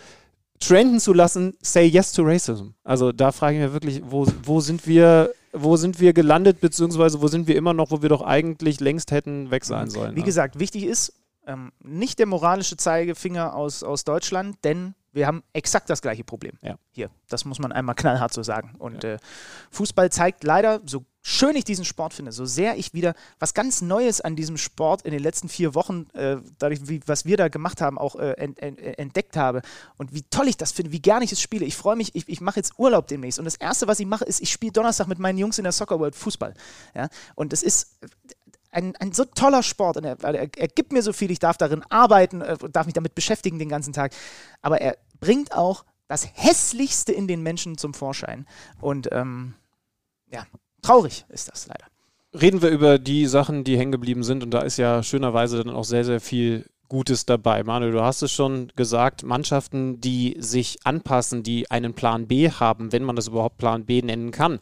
trenden 0.59 0.99
zu 0.99 1.13
lassen, 1.13 1.55
say 1.61 1.85
yes 1.85 2.11
to 2.11 2.23
racism. 2.23 2.69
Also 2.83 3.11
da 3.11 3.31
frage 3.31 3.57
ich 3.57 3.63
mich 3.63 3.73
wirklich, 3.73 4.01
wo, 4.03 4.25
wo 4.43 4.59
sind 4.59 4.87
wir, 4.87 5.31
wo 5.53 5.75
sind 5.77 5.99
wir 5.99 6.13
gelandet, 6.13 6.59
beziehungsweise 6.59 7.21
wo 7.21 7.27
sind 7.27 7.47
wir 7.47 7.55
immer 7.55 7.73
noch, 7.73 7.91
wo 7.91 8.01
wir 8.01 8.09
doch 8.09 8.23
eigentlich 8.23 8.79
längst 8.79 9.11
hätten 9.11 9.51
weg 9.51 9.63
sein 9.65 9.91
sollen. 9.91 10.15
Wie 10.15 10.21
ne? 10.21 10.25
gesagt, 10.25 10.57
wichtig 10.57 10.85
ist, 10.85 11.13
ähm, 11.45 11.71
nicht 11.83 12.17
der 12.17 12.25
moralische 12.25 12.77
Zeigefinger 12.77 13.55
aus, 13.55 13.83
aus 13.83 14.03
Deutschland, 14.03 14.57
denn 14.63 14.95
wir 15.17 15.27
haben 15.27 15.43
exakt 15.51 15.89
das 15.89 16.01
gleiche 16.01 16.23
Problem. 16.23 16.53
Ja. 16.61 16.77
Hier, 16.91 17.09
das 17.27 17.43
muss 17.43 17.59
man 17.59 17.71
einmal 17.71 17.95
knallhart 17.95 18.33
so 18.33 18.43
sagen. 18.43 18.75
Und 18.77 19.03
äh, 19.03 19.17
Fußball 19.71 20.11
zeigt 20.11 20.43
leider, 20.43 20.79
so 20.85 21.05
schön 21.21 21.57
ich 21.57 21.65
diesen 21.65 21.83
Sport 21.83 22.13
finde, 22.13 22.31
so 22.31 22.45
sehr 22.45 22.77
ich 22.77 22.93
wieder 22.93 23.13
was 23.37 23.53
ganz 23.53 23.81
Neues 23.81 24.21
an 24.21 24.37
diesem 24.37 24.57
Sport 24.57 25.01
in 25.01 25.11
den 25.11 25.21
letzten 25.21 25.49
vier 25.49 25.75
Wochen, 25.75 26.07
äh, 26.13 26.37
dadurch, 26.57 26.87
wie, 26.87 27.01
was 27.05 27.25
wir 27.25 27.35
da 27.35 27.49
gemacht 27.49 27.81
haben, 27.81 27.97
auch 27.97 28.15
äh, 28.15 28.31
ent, 28.33 28.59
ent, 28.59 28.79
entdeckt 28.79 29.35
habe 29.35 29.61
und 29.97 30.13
wie 30.13 30.23
toll 30.23 30.47
ich 30.47 30.55
das 30.55 30.71
finde, 30.71 30.93
wie 30.93 31.01
gerne 31.01 31.25
ich 31.25 31.33
es 31.33 31.41
spiele. 31.41 31.65
Ich 31.65 31.75
freue 31.75 31.97
mich, 31.97 32.15
ich, 32.15 32.29
ich 32.29 32.39
mache 32.39 32.59
jetzt 32.59 32.79
Urlaub 32.79 33.07
demnächst 33.07 33.39
und 33.39 33.45
das 33.45 33.55
Erste, 33.55 33.87
was 33.87 33.99
ich 33.99 34.05
mache, 34.05 34.23
ist, 34.23 34.39
ich 34.39 34.51
spiele 34.51 34.71
Donnerstag 34.71 35.07
mit 35.07 35.19
meinen 35.19 35.37
Jungs 35.37 35.57
in 35.57 35.63
der 35.63 35.73
Soccer 35.73 35.99
World 35.99 36.15
Fußball. 36.15 36.53
Ja? 36.95 37.09
Und 37.35 37.51
es 37.51 37.61
ist 37.61 37.97
ein, 38.71 38.95
ein 38.97 39.11
so 39.11 39.25
toller 39.25 39.63
Sport 39.63 39.97
und 39.97 40.05
er, 40.05 40.23
er, 40.23 40.49
er 40.55 40.67
gibt 40.67 40.93
mir 40.93 41.01
so 41.01 41.11
viel, 41.11 41.31
ich 41.31 41.39
darf 41.39 41.57
darin 41.57 41.83
arbeiten, 41.89 42.41
äh, 42.41 42.57
darf 42.71 42.85
mich 42.85 42.93
damit 42.93 43.15
beschäftigen 43.15 43.59
den 43.59 43.69
ganzen 43.69 43.91
Tag, 43.91 44.13
aber 44.61 44.81
er 44.81 44.97
bringt 45.19 45.53
auch 45.53 45.85
das 46.07 46.27
Hässlichste 46.33 47.11
in 47.11 47.27
den 47.27 47.43
Menschen 47.43 47.77
zum 47.77 47.93
Vorschein 47.93 48.45
und 48.79 49.09
ähm, 49.11 49.55
ja, 50.31 50.45
traurig 50.81 51.25
ist 51.29 51.49
das 51.49 51.67
leider. 51.67 51.85
Reden 52.33 52.61
wir 52.61 52.69
über 52.69 52.99
die 52.99 53.25
Sachen, 53.25 53.63
die 53.63 53.77
hängen 53.77 53.91
geblieben 53.91 54.23
sind 54.23 54.43
und 54.43 54.51
da 54.51 54.61
ist 54.61 54.77
ja 54.77 55.03
schönerweise 55.03 55.63
dann 55.63 55.75
auch 55.75 55.85
sehr, 55.85 56.05
sehr 56.05 56.19
viel 56.19 56.65
Gutes 56.89 57.25
dabei. 57.25 57.63
Manuel, 57.63 57.91
du 57.91 58.01
hast 58.01 58.21
es 58.21 58.31
schon 58.31 58.71
gesagt, 58.75 59.23
Mannschaften, 59.23 59.99
die 59.99 60.37
sich 60.39 60.77
anpassen, 60.85 61.43
die 61.43 61.69
einen 61.69 61.93
Plan 61.93 62.27
B 62.27 62.49
haben, 62.49 62.91
wenn 62.93 63.03
man 63.03 63.15
das 63.15 63.27
überhaupt 63.27 63.57
Plan 63.57 63.85
B 63.85 64.01
nennen 64.01 64.31
kann. 64.31 64.59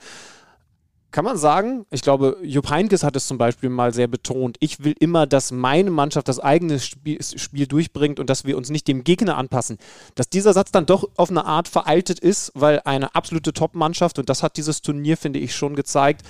Kann 1.16 1.24
man 1.24 1.38
sagen, 1.38 1.86
ich 1.92 2.02
glaube, 2.02 2.38
Jupp 2.44 2.70
Heynckes 2.70 3.06
hat 3.06 3.16
es 3.16 3.26
zum 3.26 3.38
Beispiel 3.38 3.70
mal 3.70 3.94
sehr 3.94 4.10
betont, 4.10 4.58
ich 4.60 4.84
will 4.84 4.94
immer, 5.00 5.26
dass 5.26 5.54
meine 5.54 5.90
Mannschaft 5.90 6.28
das 6.28 6.42
eigene 6.42 6.78
Spiel, 6.78 7.24
Spiel 7.24 7.68
durchbringt 7.68 8.20
und 8.20 8.30
dass 8.30 8.44
wir 8.44 8.58
uns 8.58 8.70
nicht 8.70 8.86
dem 8.90 9.06
Gegner 9.06 9.38
anpassen. 9.38 9.78
Dass 10.16 10.28
dieser 10.28 10.52
Satz 10.52 10.74
dann 10.74 10.86
doch 10.86 11.08
auf 11.16 11.30
eine 11.30 11.46
Art 11.46 11.70
veraltet 11.70 12.20
ist, 12.20 12.52
weil 12.54 12.82
eine 12.84 13.16
absolute 13.16 13.54
Top-Mannschaft, 13.54 14.20
und 14.20 14.28
das 14.28 14.44
hat 14.44 14.58
dieses 14.58 14.82
Turnier, 14.82 15.16
finde 15.16 15.40
ich, 15.40 15.56
schon 15.56 15.78
gezeigt, 15.78 16.24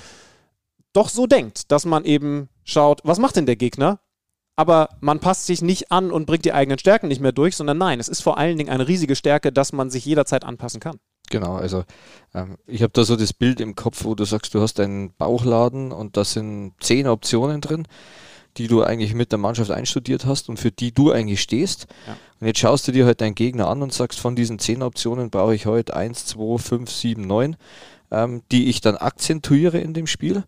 doch 0.94 1.10
so 1.10 1.26
denkt, 1.26 1.72
dass 1.72 1.86
man 1.86 2.06
eben 2.06 2.48
schaut, 2.64 3.02
was 3.04 3.18
macht 3.18 3.38
denn 3.38 3.48
der 3.48 3.56
Gegner? 3.56 3.98
Aber 4.56 4.90
man 5.02 5.20
passt 5.20 5.48
sich 5.48 5.64
nicht 5.64 5.92
an 5.92 6.12
und 6.12 6.28
bringt 6.28 6.46
die 6.46 6.54
eigenen 6.54 6.78
Stärken 6.78 7.08
nicht 7.08 7.22
mehr 7.22 7.32
durch, 7.32 7.56
sondern 7.56 7.80
nein, 7.80 8.00
es 8.00 8.08
ist 8.08 8.22
vor 8.22 8.38
allen 8.38 8.60
Dingen 8.60 8.70
eine 8.70 8.88
riesige 8.88 9.16
Stärke, 9.16 9.52
dass 9.52 9.74
man 9.74 9.90
sich 9.90 10.06
jederzeit 10.06 10.44
anpassen 10.44 10.80
kann. 10.80 11.00
Genau, 11.36 11.56
also 11.56 11.84
ähm, 12.34 12.56
ich 12.66 12.82
habe 12.82 12.94
da 12.94 13.04
so 13.04 13.18
das 13.18 13.34
Bild 13.34 13.60
im 13.60 13.76
Kopf, 13.76 14.06
wo 14.06 14.16
du 14.16 14.24
sagst, 14.24 14.54
du 14.54 14.62
hast 14.62 14.80
einen 14.80 15.12
Bauchladen 15.18 15.92
und 15.92 16.16
da 16.16 16.24
sind 16.24 16.72
zehn 16.80 17.10
Optionen 17.10 17.60
drin, 17.60 17.90
die 18.56 18.70
du 18.70 18.84
eigentlich 18.84 19.14
mit 19.14 19.34
der 19.34 19.38
Mannschaft 19.38 19.70
einstudiert 19.70 20.26
hast 20.26 20.48
und 20.48 20.62
für 20.62 20.72
die 20.72 20.94
du 20.94 21.12
eigentlich 21.12 21.42
stehst. 21.42 21.88
Ja. 22.08 22.16
Und 22.40 22.48
jetzt 22.48 22.62
schaust 22.62 22.88
du 22.88 22.94
dir 22.94 23.06
halt 23.06 23.20
deinen 23.20 23.36
Gegner 23.36 23.68
an 23.68 23.82
und 23.82 23.92
sagst, 23.92 24.18
von 24.18 24.38
diesen 24.38 24.60
zehn 24.60 24.82
Optionen 24.82 25.30
brauche 25.30 25.54
ich 25.54 25.66
heute 25.66 25.94
eins, 25.94 26.26
zwei, 26.26 26.58
fünf, 26.58 26.90
sieben, 26.90 27.28
neun, 27.28 27.58
ähm, 28.12 28.44
die 28.50 28.70
ich 28.70 28.80
dann 28.80 28.96
akzentuiere 28.96 29.80
in 29.80 29.94
dem 29.94 30.08
Spiel. 30.08 30.46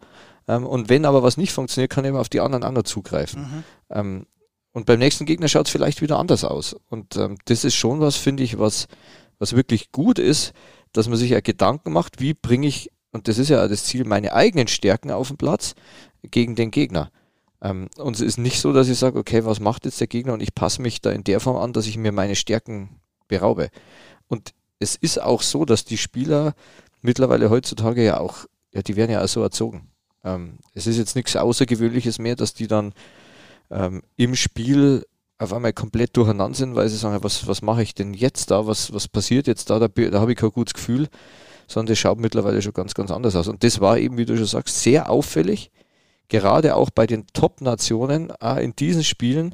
Ähm, 0.48 0.66
und 0.66 0.88
wenn 0.88 1.04
aber 1.04 1.22
was 1.22 1.36
nicht 1.36 1.52
funktioniert, 1.52 1.92
kann 1.92 2.06
ich 2.06 2.10
eben 2.12 2.18
auf 2.18 2.30
die 2.30 2.40
anderen 2.40 2.64
anderen 2.64 2.86
zugreifen. 2.86 3.42
Mhm. 3.42 3.64
Ähm, 3.90 4.26
und 4.72 4.86
beim 4.86 5.00
nächsten 5.00 5.26
Gegner 5.26 5.50
schaut 5.50 5.66
es 5.66 5.72
vielleicht 5.74 6.02
wieder 6.02 6.18
anders 6.18 6.46
aus. 6.46 6.78
Und 6.90 7.18
ähm, 7.18 7.38
das 7.44 7.66
ist 7.66 7.76
schon 7.76 8.00
was, 8.00 8.16
finde 8.16 8.44
ich, 8.44 8.58
was, 8.58 8.88
was 9.38 9.54
wirklich 9.54 9.92
gut 9.92 10.18
ist, 10.18 10.54
dass 10.94 11.08
man 11.08 11.18
sich 11.18 11.32
ja 11.32 11.42
Gedanken 11.42 11.92
macht, 11.92 12.20
wie 12.20 12.34
bringe 12.34 12.68
ich, 12.68 12.92
und 13.12 13.28
das 13.28 13.38
ist 13.38 13.50
ja 13.50 13.68
das 13.68 13.86
Ziel, 13.86 14.06
meine 14.06 14.34
eigenen 14.34 14.68
Stärken 14.68 15.12
auf 15.12 15.30
den 15.30 15.38
Platz 15.38 15.76
gegen 16.24 16.56
den 16.56 16.72
Gegner. 16.72 17.12
Ähm, 17.62 17.90
und 17.98 18.16
es 18.16 18.22
ist 18.22 18.38
nicht 18.38 18.60
so, 18.60 18.74
dass 18.74 18.90
ich 18.90 18.98
sage, 18.98 19.20
okay, 19.20 19.46
was 19.46 19.60
macht 19.60 19.86
jetzt 19.86 20.00
der 20.00 20.08
Gegner 20.08 20.34
und 20.34 20.42
ich 20.42 20.54
passe 20.54 20.82
mich 20.82 21.02
da 21.02 21.12
in 21.12 21.24
der 21.24 21.40
Form 21.40 21.58
an, 21.58 21.74
dass 21.74 21.88
ich 21.88 21.98
mir 21.98 22.12
meine 22.12 22.36
Stärken 22.36 23.00
beraube. 23.28 23.70
Und 24.28 24.54
es 24.80 24.96
ist 24.96 25.22
auch 25.22 25.42
so, 25.42 25.66
dass 25.66 25.86
die 25.86 25.98
Spieler 25.98 26.54
mittlerweile 27.02 27.50
heutzutage 27.50 28.04
ja 28.04 28.20
auch, 28.20 28.46
ja, 28.74 28.82
die 28.82 28.96
werden 28.96 29.12
ja 29.12 29.24
auch 29.24 29.28
so 29.28 29.42
erzogen. 29.42 29.90
Ähm, 30.24 30.60
es 30.74 30.88
ist 30.88 30.98
jetzt 30.98 31.16
nichts 31.16 31.36
Außergewöhnliches 31.36 32.20
mehr, 32.20 32.36
dass 32.36 32.54
die 32.54 32.68
dann 32.68 32.94
ähm, 33.72 34.04
im 34.16 34.36
Spiel 34.36 35.06
auf 35.40 35.54
einmal 35.54 35.74
komplett 35.74 36.18
durcheinander 36.18 36.58
sind, 36.58 36.76
weil 36.76 36.90
sie 36.90 36.98
sagen, 36.98 37.24
was, 37.24 37.48
was 37.48 37.62
mache 37.62 37.84
ich 37.84 37.94
denn 37.94 38.14
jetzt 38.14 38.52
da, 38.52 38.66
was, 38.66 38.94
was 38.94 39.08
passiert 39.08 39.48
jetzt 39.48 39.70
da, 39.70 39.80
da, 39.80 39.88
da 39.88 40.20
habe 40.20 40.32
ich 40.32 40.38
kein 40.38 40.50
gutes 40.52 40.74
Gefühl, 40.74 41.08
sondern 41.68 41.92
das 41.92 42.00
schaut 42.00 42.20
mittlerweile 42.20 42.62
schon 42.62 42.74
ganz, 42.74 42.94
ganz 42.94 43.12
anders 43.12 43.36
aus. 43.36 43.48
Und 43.48 43.64
das 43.64 43.80
war 43.80 43.98
eben, 43.98 44.18
wie 44.18 44.26
du 44.26 44.36
schon 44.36 44.46
sagst, 44.46 44.82
sehr 44.82 45.10
auffällig, 45.10 45.72
gerade 46.30 46.76
auch 46.76 46.90
bei 46.90 47.06
den 47.06 47.26
Top-Nationen 47.34 48.32
in 48.60 48.76
diesen 48.76 49.04
Spielen, 49.04 49.54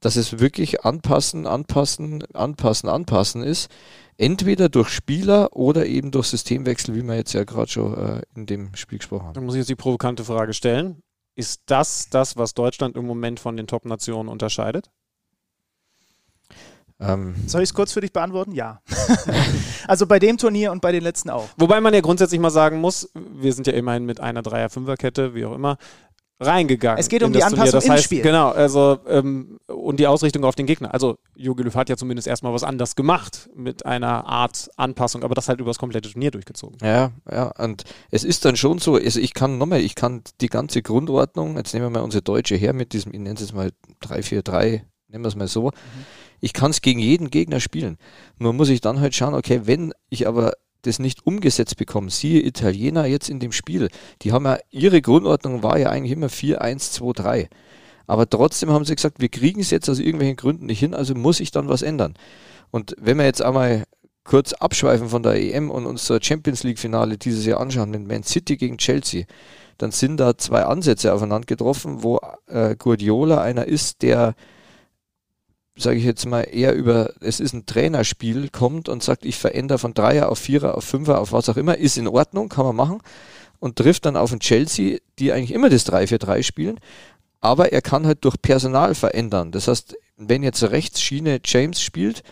dass 0.00 0.16
es 0.16 0.40
wirklich 0.40 0.84
anpassen, 0.84 1.46
anpassen, 1.46 2.24
anpassen, 2.34 2.88
anpassen 2.88 3.42
ist. 3.42 3.70
Entweder 4.18 4.68
durch 4.68 4.88
Spieler 4.90 5.56
oder 5.56 5.86
eben 5.86 6.10
durch 6.10 6.26
Systemwechsel, 6.26 6.94
wie 6.94 7.02
wir 7.02 7.14
jetzt 7.14 7.32
ja 7.32 7.44
gerade 7.44 7.70
schon 7.70 7.96
äh, 7.96 8.22
in 8.36 8.46
dem 8.46 8.74
Spiel 8.74 8.98
gesprochen 8.98 9.26
haben. 9.26 9.34
Dann 9.34 9.44
muss 9.44 9.54
ich 9.54 9.60
jetzt 9.60 9.70
die 9.70 9.74
provokante 9.74 10.24
Frage 10.24 10.52
stellen. 10.52 11.02
Ist 11.34 11.62
das 11.66 12.08
das, 12.10 12.36
was 12.36 12.54
Deutschland 12.54 12.96
im 12.96 13.06
Moment 13.06 13.40
von 13.40 13.56
den 13.56 13.66
Top-Nationen 13.66 14.28
unterscheidet? 14.28 14.90
Ähm, 17.00 17.34
Soll 17.46 17.62
ich 17.62 17.70
es 17.70 17.74
kurz 17.74 17.92
für 17.92 18.00
dich 18.00 18.12
beantworten? 18.12 18.52
Ja. 18.52 18.80
also 19.88 20.06
bei 20.06 20.18
dem 20.18 20.38
Turnier 20.38 20.70
und 20.70 20.80
bei 20.80 20.92
den 20.92 21.02
letzten 21.02 21.30
auch. 21.30 21.48
Wobei 21.56 21.80
man 21.80 21.94
ja 21.94 22.00
grundsätzlich 22.00 22.40
mal 22.40 22.50
sagen 22.50 22.80
muss, 22.80 23.10
wir 23.14 23.52
sind 23.52 23.66
ja 23.66 23.72
immerhin 23.72 24.04
mit 24.04 24.20
einer 24.20 24.42
Dreier-Fünfer-Kette, 24.42 25.34
wie 25.34 25.44
auch 25.44 25.54
immer, 25.54 25.78
reingegangen. 26.42 26.98
Es 26.98 27.08
geht 27.08 27.22
um 27.22 27.32
die. 27.32 27.42
Anpassung 27.42 27.72
das 27.72 27.84
im 27.84 27.92
heißt, 27.92 28.04
Spiel. 28.04 28.22
Genau, 28.22 28.50
also 28.50 28.98
ähm, 29.08 29.58
und 29.66 29.98
die 29.98 30.06
Ausrichtung 30.06 30.44
auf 30.44 30.54
den 30.54 30.66
Gegner. 30.66 30.92
Also 30.92 31.16
Jogi 31.34 31.62
Löw 31.62 31.74
hat 31.74 31.88
ja 31.88 31.96
zumindest 31.96 32.28
erstmal 32.28 32.52
was 32.52 32.62
anders 32.62 32.96
gemacht 32.96 33.48
mit 33.54 33.86
einer 33.86 34.26
Art 34.26 34.70
Anpassung, 34.76 35.22
aber 35.24 35.34
das 35.34 35.48
halt 35.48 35.60
über 35.60 35.70
das 35.70 35.78
komplette 35.78 36.10
Turnier 36.10 36.30
durchgezogen. 36.30 36.76
Ja, 36.82 37.12
ja, 37.30 37.52
und 37.58 37.84
es 38.10 38.24
ist 38.24 38.44
dann 38.44 38.56
schon 38.56 38.78
so, 38.78 38.94
also 38.94 39.20
ich 39.20 39.34
kann 39.34 39.58
nochmal, 39.58 39.80
ich 39.80 39.94
kann 39.94 40.22
die 40.40 40.48
ganze 40.48 40.82
Grundordnung, 40.82 41.56
jetzt 41.56 41.74
nehmen 41.74 41.86
wir 41.86 41.90
mal 41.90 42.04
unsere 42.04 42.22
Deutsche 42.22 42.56
her 42.56 42.72
mit 42.72 42.92
diesem, 42.92 43.12
ich 43.12 43.20
nenne 43.20 43.34
es 43.34 43.40
jetzt 43.40 43.54
mal 43.54 43.70
3-4-3, 44.02 44.82
nennen 45.08 45.24
wir 45.24 45.28
es 45.28 45.36
mal 45.36 45.48
so, 45.48 45.70
ich 46.40 46.52
kann 46.52 46.72
es 46.72 46.82
gegen 46.82 46.98
jeden 46.98 47.30
Gegner 47.30 47.60
spielen. 47.60 47.98
Nur 48.38 48.52
muss 48.52 48.68
ich 48.68 48.80
dann 48.80 49.00
halt 49.00 49.14
schauen, 49.14 49.34
okay, 49.34 49.62
wenn 49.64 49.92
ich 50.10 50.26
aber 50.26 50.52
das 50.82 50.98
nicht 50.98 51.26
umgesetzt 51.26 51.76
bekomme, 51.76 52.10
siehe 52.10 52.44
Italiener 52.44 53.06
jetzt 53.06 53.28
in 53.28 53.40
dem 53.40 53.52
Spiel, 53.52 53.88
die 54.22 54.32
haben 54.32 54.44
ja, 54.44 54.58
ihre 54.70 55.00
Grundordnung 55.00 55.62
war 55.62 55.78
ja 55.78 55.90
eigentlich 55.90 56.12
immer 56.12 56.28
4-1-2-3. 56.28 57.48
Aber 58.06 58.28
trotzdem 58.28 58.70
haben 58.70 58.84
sie 58.84 58.94
gesagt, 58.94 59.20
wir 59.20 59.28
kriegen 59.28 59.60
es 59.60 59.70
jetzt 59.70 59.88
aus 59.88 59.98
irgendwelchen 59.98 60.36
Gründen 60.36 60.66
nicht 60.66 60.80
hin, 60.80 60.94
also 60.94 61.14
muss 61.14 61.40
ich 61.40 61.50
dann 61.50 61.68
was 61.68 61.82
ändern. 61.82 62.14
Und 62.70 62.94
wenn 62.98 63.16
wir 63.18 63.24
jetzt 63.24 63.42
einmal 63.42 63.84
kurz 64.24 64.52
abschweifen 64.52 65.08
von 65.08 65.22
der 65.22 65.34
EM 65.34 65.70
und 65.70 65.86
uns 65.86 66.06
das 66.06 66.24
Champions 66.24 66.62
League 66.62 66.78
Finale 66.78 67.18
dieses 67.18 67.46
Jahr 67.46 67.60
anschauen, 67.60 67.92
den 67.92 68.06
Man 68.06 68.22
City 68.22 68.56
gegen 68.56 68.78
Chelsea, 68.78 69.24
dann 69.78 69.90
sind 69.90 70.18
da 70.18 70.36
zwei 70.36 70.64
Ansätze 70.64 71.12
aufeinander 71.12 71.46
getroffen, 71.46 72.02
wo 72.02 72.20
äh, 72.46 72.76
Guardiola 72.76 73.40
einer 73.40 73.66
ist, 73.66 74.02
der 74.02 74.34
sage 75.76 75.96
ich 75.96 76.04
jetzt 76.04 76.26
mal, 76.26 76.42
eher 76.42 76.74
über, 76.74 77.12
es 77.20 77.40
ist 77.40 77.54
ein 77.54 77.66
Trainerspiel, 77.66 78.48
kommt 78.50 78.88
und 78.88 79.02
sagt, 79.02 79.24
ich 79.24 79.36
verändere 79.36 79.78
von 79.78 79.94
Dreier 79.94 80.28
auf 80.28 80.38
Vierer, 80.38 80.76
auf 80.76 80.84
Fünfer, 80.84 81.20
auf 81.20 81.32
was 81.32 81.48
auch 81.48 81.56
immer, 81.56 81.78
ist 81.78 81.96
in 81.96 82.08
Ordnung, 82.08 82.48
kann 82.48 82.66
man 82.66 82.76
machen 82.76 83.00
und 83.58 83.76
trifft 83.76 84.04
dann 84.04 84.16
auf 84.16 84.32
einen 84.32 84.40
Chelsea, 84.40 84.98
die 85.18 85.32
eigentlich 85.32 85.52
immer 85.52 85.70
das 85.70 85.86
3-4-3 85.86 86.42
spielen, 86.42 86.80
aber 87.40 87.72
er 87.72 87.82
kann 87.82 88.06
halt 88.06 88.24
durch 88.24 88.40
Personal 88.40 88.94
verändern. 88.94 89.50
Das 89.50 89.68
heißt, 89.68 89.96
wenn 90.16 90.42
jetzt 90.42 90.62
rechts 90.62 91.00
Schiene 91.00 91.40
James 91.44 91.80
spielt, 91.80 92.22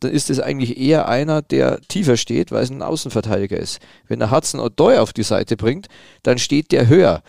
dann 0.00 0.12
ist 0.12 0.30
es 0.30 0.40
eigentlich 0.40 0.78
eher 0.78 1.08
einer, 1.08 1.42
der 1.42 1.80
tiefer 1.82 2.16
steht, 2.16 2.52
weil 2.52 2.62
es 2.62 2.70
ein 2.70 2.82
Außenverteidiger 2.82 3.56
ist. 3.56 3.80
Wenn 4.06 4.20
er 4.20 4.30
Hudson 4.30 4.60
O'Doy 4.60 4.98
auf 4.98 5.12
die 5.12 5.22
Seite 5.22 5.56
bringt, 5.56 5.88
dann 6.22 6.38
steht 6.38 6.72
der 6.72 6.88
höher. 6.88 7.22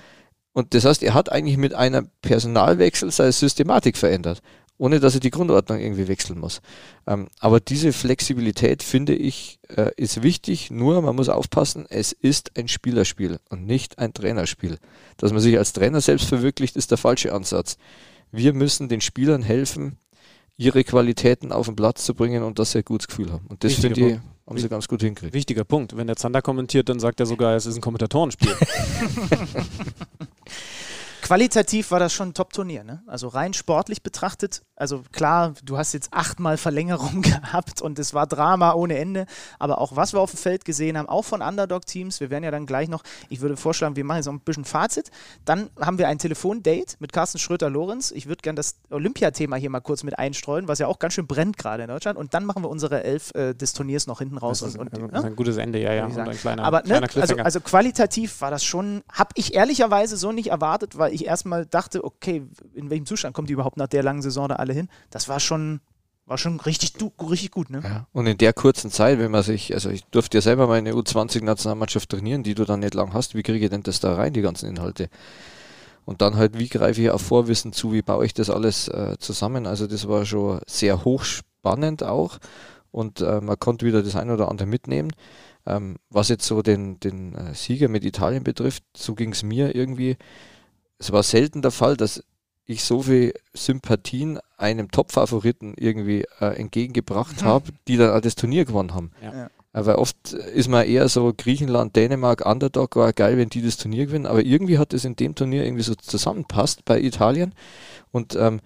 Und 0.53 0.74
das 0.74 0.86
heißt, 0.86 1.03
er 1.03 1.13
hat 1.13 1.32
eigentlich 1.32 1.57
mit 1.57 1.74
einem 1.74 2.09
Personalwechsel 2.22 3.11
seine 3.11 3.32
Systematik 3.32 3.97
verändert, 3.97 4.41
ohne 4.80 4.99
dass 4.99 5.13
er 5.13 5.19
die 5.19 5.30
Grundordnung 5.30 5.80
irgendwie 5.80 6.07
wechseln 6.07 6.39
muss. 6.39 6.61
Ähm, 7.05 7.27
aber 7.39 7.59
diese 7.59 7.93
Flexibilität, 7.93 8.82
finde 8.82 9.13
ich, 9.13 9.59
äh, 9.67 9.91
ist 9.97 10.23
wichtig. 10.23 10.71
Nur, 10.71 11.01
man 11.01 11.15
muss 11.15 11.30
aufpassen, 11.30 11.86
es 11.89 12.13
ist 12.13 12.57
ein 12.57 12.69
Spielerspiel 12.69 13.39
und 13.49 13.67
nicht 13.67 13.99
ein 13.99 14.13
Trainerspiel. 14.13 14.80
Dass 15.17 15.34
man 15.34 15.41
sich 15.41 15.57
als 15.57 15.73
Trainer 15.73 16.01
selbst 16.01 16.27
verwirklicht, 16.27 16.77
ist 16.77 16.91
der 16.91 16.97
falsche 16.97 17.34
Ansatz. 17.34 17.77
Wir 18.32 18.53
müssen 18.53 18.88
den 18.88 19.01
Spielern 19.01 19.43
helfen, 19.43 19.97
ihre 20.55 20.84
Qualitäten 20.86 21.51
auf 21.51 21.65
den 21.65 21.75
Platz 21.75 22.05
zu 22.05 22.15
bringen 22.15 22.43
und 22.43 22.57
dass 22.57 22.71
sie 22.71 22.80
ein 22.80 22.86
gutes 22.86 23.07
Gefühl 23.07 23.32
haben. 23.34 23.47
Und 23.47 23.63
das 23.65 23.73
Wichtiger 23.73 23.95
finde 23.95 24.09
ich, 24.09 24.15
Punkt. 24.15 24.47
haben 24.47 24.57
sie 24.59 24.69
ganz 24.69 24.88
gut 24.88 25.01
hingekriegt. 25.01 25.34
Wichtiger 25.34 25.65
Punkt. 25.65 25.97
Wenn 25.97 26.07
der 26.07 26.15
Zander 26.15 26.41
kommentiert, 26.41 26.88
dann 26.88 27.01
sagt 27.01 27.19
er 27.19 27.25
sogar, 27.25 27.55
es 27.55 27.65
ist 27.65 27.75
ein 27.75 27.82
Kommentatorenspiel. 27.82 28.55
Qualitativ 31.30 31.91
war 31.91 31.99
das 31.99 32.11
schon 32.11 32.30
ein 32.30 32.34
Top-Turnier, 32.34 32.84
ne? 32.84 33.03
Also 33.05 33.27
rein 33.27 33.53
sportlich 33.53 34.01
betrachtet. 34.01 34.63
Also 34.75 35.03
klar, 35.11 35.53
du 35.63 35.77
hast 35.77 35.93
jetzt 35.93 36.11
achtmal 36.11 36.57
Verlängerung 36.57 37.21
gehabt 37.21 37.84
und 37.84 37.99
es 37.99 38.15
war 38.15 38.25
Drama 38.25 38.73
ohne 38.73 38.97
Ende. 38.97 39.27
Aber 39.59 39.80
auch 39.80 39.95
was 39.95 40.13
wir 40.13 40.21
auf 40.21 40.32
dem 40.32 40.38
Feld 40.38 40.65
gesehen 40.65 40.97
haben, 40.97 41.07
auch 41.07 41.25
von 41.25 41.43
Underdog-Teams, 41.43 42.19
wir 42.19 42.32
werden 42.32 42.45
ja 42.45 42.49
dann 42.49 42.65
gleich 42.65 42.89
noch, 42.89 43.03
ich 43.30 43.41
würde 43.41 43.57
vorschlagen, 43.57 43.95
wir 43.95 44.05
machen 44.05 44.17
jetzt 44.17 44.25
noch 44.25 44.34
ein 44.34 44.39
bisschen 44.39 44.65
Fazit. 44.65 45.11
Dann 45.45 45.69
haben 45.80 45.99
wir 45.99 46.07
ein 46.07 46.17
Telefondate 46.17 46.95
mit 46.97 47.13
Carsten 47.13 47.38
Schröter-Lorenz. 47.38 48.09
Ich 48.09 48.25
würde 48.25 48.41
gerne 48.41 48.55
das 48.55 48.77
Olympiathema 48.89 49.57
hier 49.57 49.69
mal 49.69 49.82
kurz 49.82 50.01
mit 50.01 50.17
einstreuen, 50.17 50.67
was 50.67 50.80
ja 50.80 50.88
auch 50.88 50.97
ganz 50.97 51.13
schön 51.13 51.27
brennt 51.27 51.57
gerade 51.57 51.84
in 51.84 51.89
Deutschland. 51.89 52.17
Und 52.17 52.34
dann 52.34 52.43
machen 52.43 52.63
wir 52.63 52.69
unsere 52.69 53.03
Elf 53.03 53.36
äh, 53.36 53.53
des 53.53 53.73
Turniers 53.73 54.07
noch 54.07 54.17
hinten 54.17 54.39
raus. 54.39 54.61
Das 54.61 54.69
ist, 54.69 54.80
und, 54.80 54.97
und, 54.97 55.11
das 55.11 55.19
ist 55.19 55.25
ein 55.25 55.36
gutes 55.36 55.57
Ende, 55.57 55.80
ja, 55.80 55.93
ja. 55.93 56.05
Und 56.07 56.17
ein 56.17 56.32
kleiner, 56.38 56.63
Aber 56.63 56.80
ne, 56.88 57.01
kleiner 57.01 57.21
also, 57.21 57.36
also 57.36 57.59
qualitativ 57.59 58.41
war 58.41 58.49
das 58.49 58.63
schon, 58.63 59.03
habe 59.11 59.30
ich 59.36 59.53
ehrlicherweise 59.53 60.17
so 60.17 60.32
nicht 60.32 60.47
erwartet, 60.47 60.97
weil 60.97 61.13
ich 61.13 61.18
erstmal 61.26 61.65
dachte, 61.65 62.03
okay, 62.03 62.43
in 62.74 62.89
welchem 62.89 63.05
Zustand 63.05 63.36
kommt 63.36 63.49
die 63.49 63.53
überhaupt 63.53 63.78
nach 63.78 63.88
der 63.88 64.03
langen 64.03 64.22
Saison 64.22 64.47
da 64.47 64.55
alle 64.55 64.74
hin? 64.74 64.89
Das 65.09 65.30
war 65.30 65.39
schon, 65.39 65.82
war 66.26 66.38
schon 66.38 66.59
richtig, 66.59 66.93
richtig 67.22 67.51
gut, 67.51 67.70
ne? 67.70 67.82
Ja. 67.84 68.07
Und 68.11 68.28
in 68.28 68.38
der 68.38 68.53
kurzen 68.53 68.91
Zeit, 68.91 69.20
wenn 69.20 69.32
man 69.32 69.43
sich, 69.43 69.74
also 69.74 69.89
ich 69.89 70.03
durfte 70.05 70.38
ja 70.38 70.41
selber 70.41 70.67
mal 70.67 70.78
eine 70.78 70.93
U20-Nationalmannschaft 70.93 72.09
trainieren, 72.09 72.43
die 72.43 72.55
du 72.55 72.65
dann 72.65 72.82
nicht 72.82 72.93
lang 72.93 73.13
hast, 73.13 73.36
wie 73.36 73.43
kriege 73.43 73.65
ich 73.65 73.72
denn 73.72 73.84
das 73.84 73.99
da 73.99 74.15
rein, 74.15 74.34
die 74.34 74.41
ganzen 74.41 74.70
Inhalte? 74.70 75.09
Und 76.05 76.22
dann 76.22 76.38
halt, 76.38 76.57
wie 76.57 76.70
greife 76.70 77.01
ich 77.01 77.11
auf 77.11 77.22
Vorwissen 77.22 77.74
zu, 77.74 77.93
wie 77.93 78.01
baue 78.01 78.26
ich 78.26 78.34
das 78.34 78.49
alles 78.49 78.88
äh, 78.88 79.17
zusammen? 79.20 79.67
Also 79.67 79.86
das 79.86 80.07
war 80.07 80.26
schon 80.26 80.59
sehr 80.65 81.05
hochspannend 81.05 82.03
auch 82.03 82.39
und 82.91 83.22
äh, 83.22 83.41
man 83.41 83.59
konnte 83.59 83.86
wieder 83.86 84.01
das 84.01 84.15
ein 84.15 84.32
oder 84.32 84.49
andere 84.49 84.67
mitnehmen. 84.67 85.11
Ähm, 85.65 85.97
was 86.09 86.30
jetzt 86.30 86.45
so 86.45 86.61
den, 86.61 86.99
den 86.99 87.36
äh, 87.36 87.53
Sieger 87.53 87.89
mit 87.89 88.03
Italien 88.05 88.43
betrifft, 88.43 88.84
so 88.95 89.13
ging 89.13 89.32
es 89.34 89.43
mir 89.43 89.76
irgendwie. 89.76 90.17
Es 91.00 91.12
war 91.12 91.24
selten 91.24 91.62
der 91.62 91.72
Fall, 91.72 91.97
dass 91.97 92.24
ich 92.66 92.84
so 92.84 93.02
viel 93.02 93.34
Sympathien 93.54 94.39
einem 94.58 94.91
Top-Favoriten 94.91 95.74
irgendwie 95.76 96.26
äh, 96.39 96.56
entgegengebracht 96.56 97.43
habe, 97.43 97.72
die 97.88 97.97
dann 97.97 98.12
auch 98.12 98.22
das 98.22 98.36
Turnier 98.36 98.66
gewonnen 98.66 98.93
haben. 98.93 99.12
Ja. 99.24 99.34
Ja. 99.34 99.50
Äh, 99.74 99.86
Weil 99.86 99.95
oft 99.95 100.34
ist 100.34 100.68
man 100.68 100.86
eher 100.86 101.10
so 101.10 101.34
Griechenland, 101.36 101.95
Dänemark, 101.95 102.45
Underdog 102.45 102.95
war 102.95 103.14
geil, 103.14 103.38
wenn 103.38 103.50
die 103.50 103.62
das 103.62 103.78
Turnier 103.78 104.06
gewinnen, 104.06 104.28
aber 104.28 104.43
irgendwie 104.43 104.78
hat 104.78 104.93
es 104.93 105.06
in 105.06 105.16
dem 105.16 105.34
Turnier 105.34 105.66
irgendwie 105.66 105.84
so 105.84 105.95
zusammenpasst 105.95 106.86
bei 106.86 107.02
Italien 107.02 107.56
und 108.12 108.36
ähm, 108.36 108.60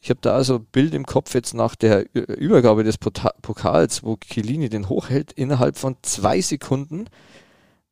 ich 0.00 0.10
habe 0.10 0.20
da 0.20 0.34
also 0.34 0.56
ein 0.56 0.66
Bild 0.70 0.92
im 0.92 1.06
Kopf 1.06 1.32
jetzt 1.32 1.54
nach 1.54 1.76
der 1.76 2.04
Übergabe 2.12 2.84
des 2.84 2.98
Pokals, 2.98 4.02
wo 4.02 4.18
Chiellini 4.18 4.68
den 4.68 4.90
hochhält, 4.90 5.32
innerhalb 5.32 5.78
von 5.78 5.96
zwei 6.02 6.42
Sekunden 6.42 7.06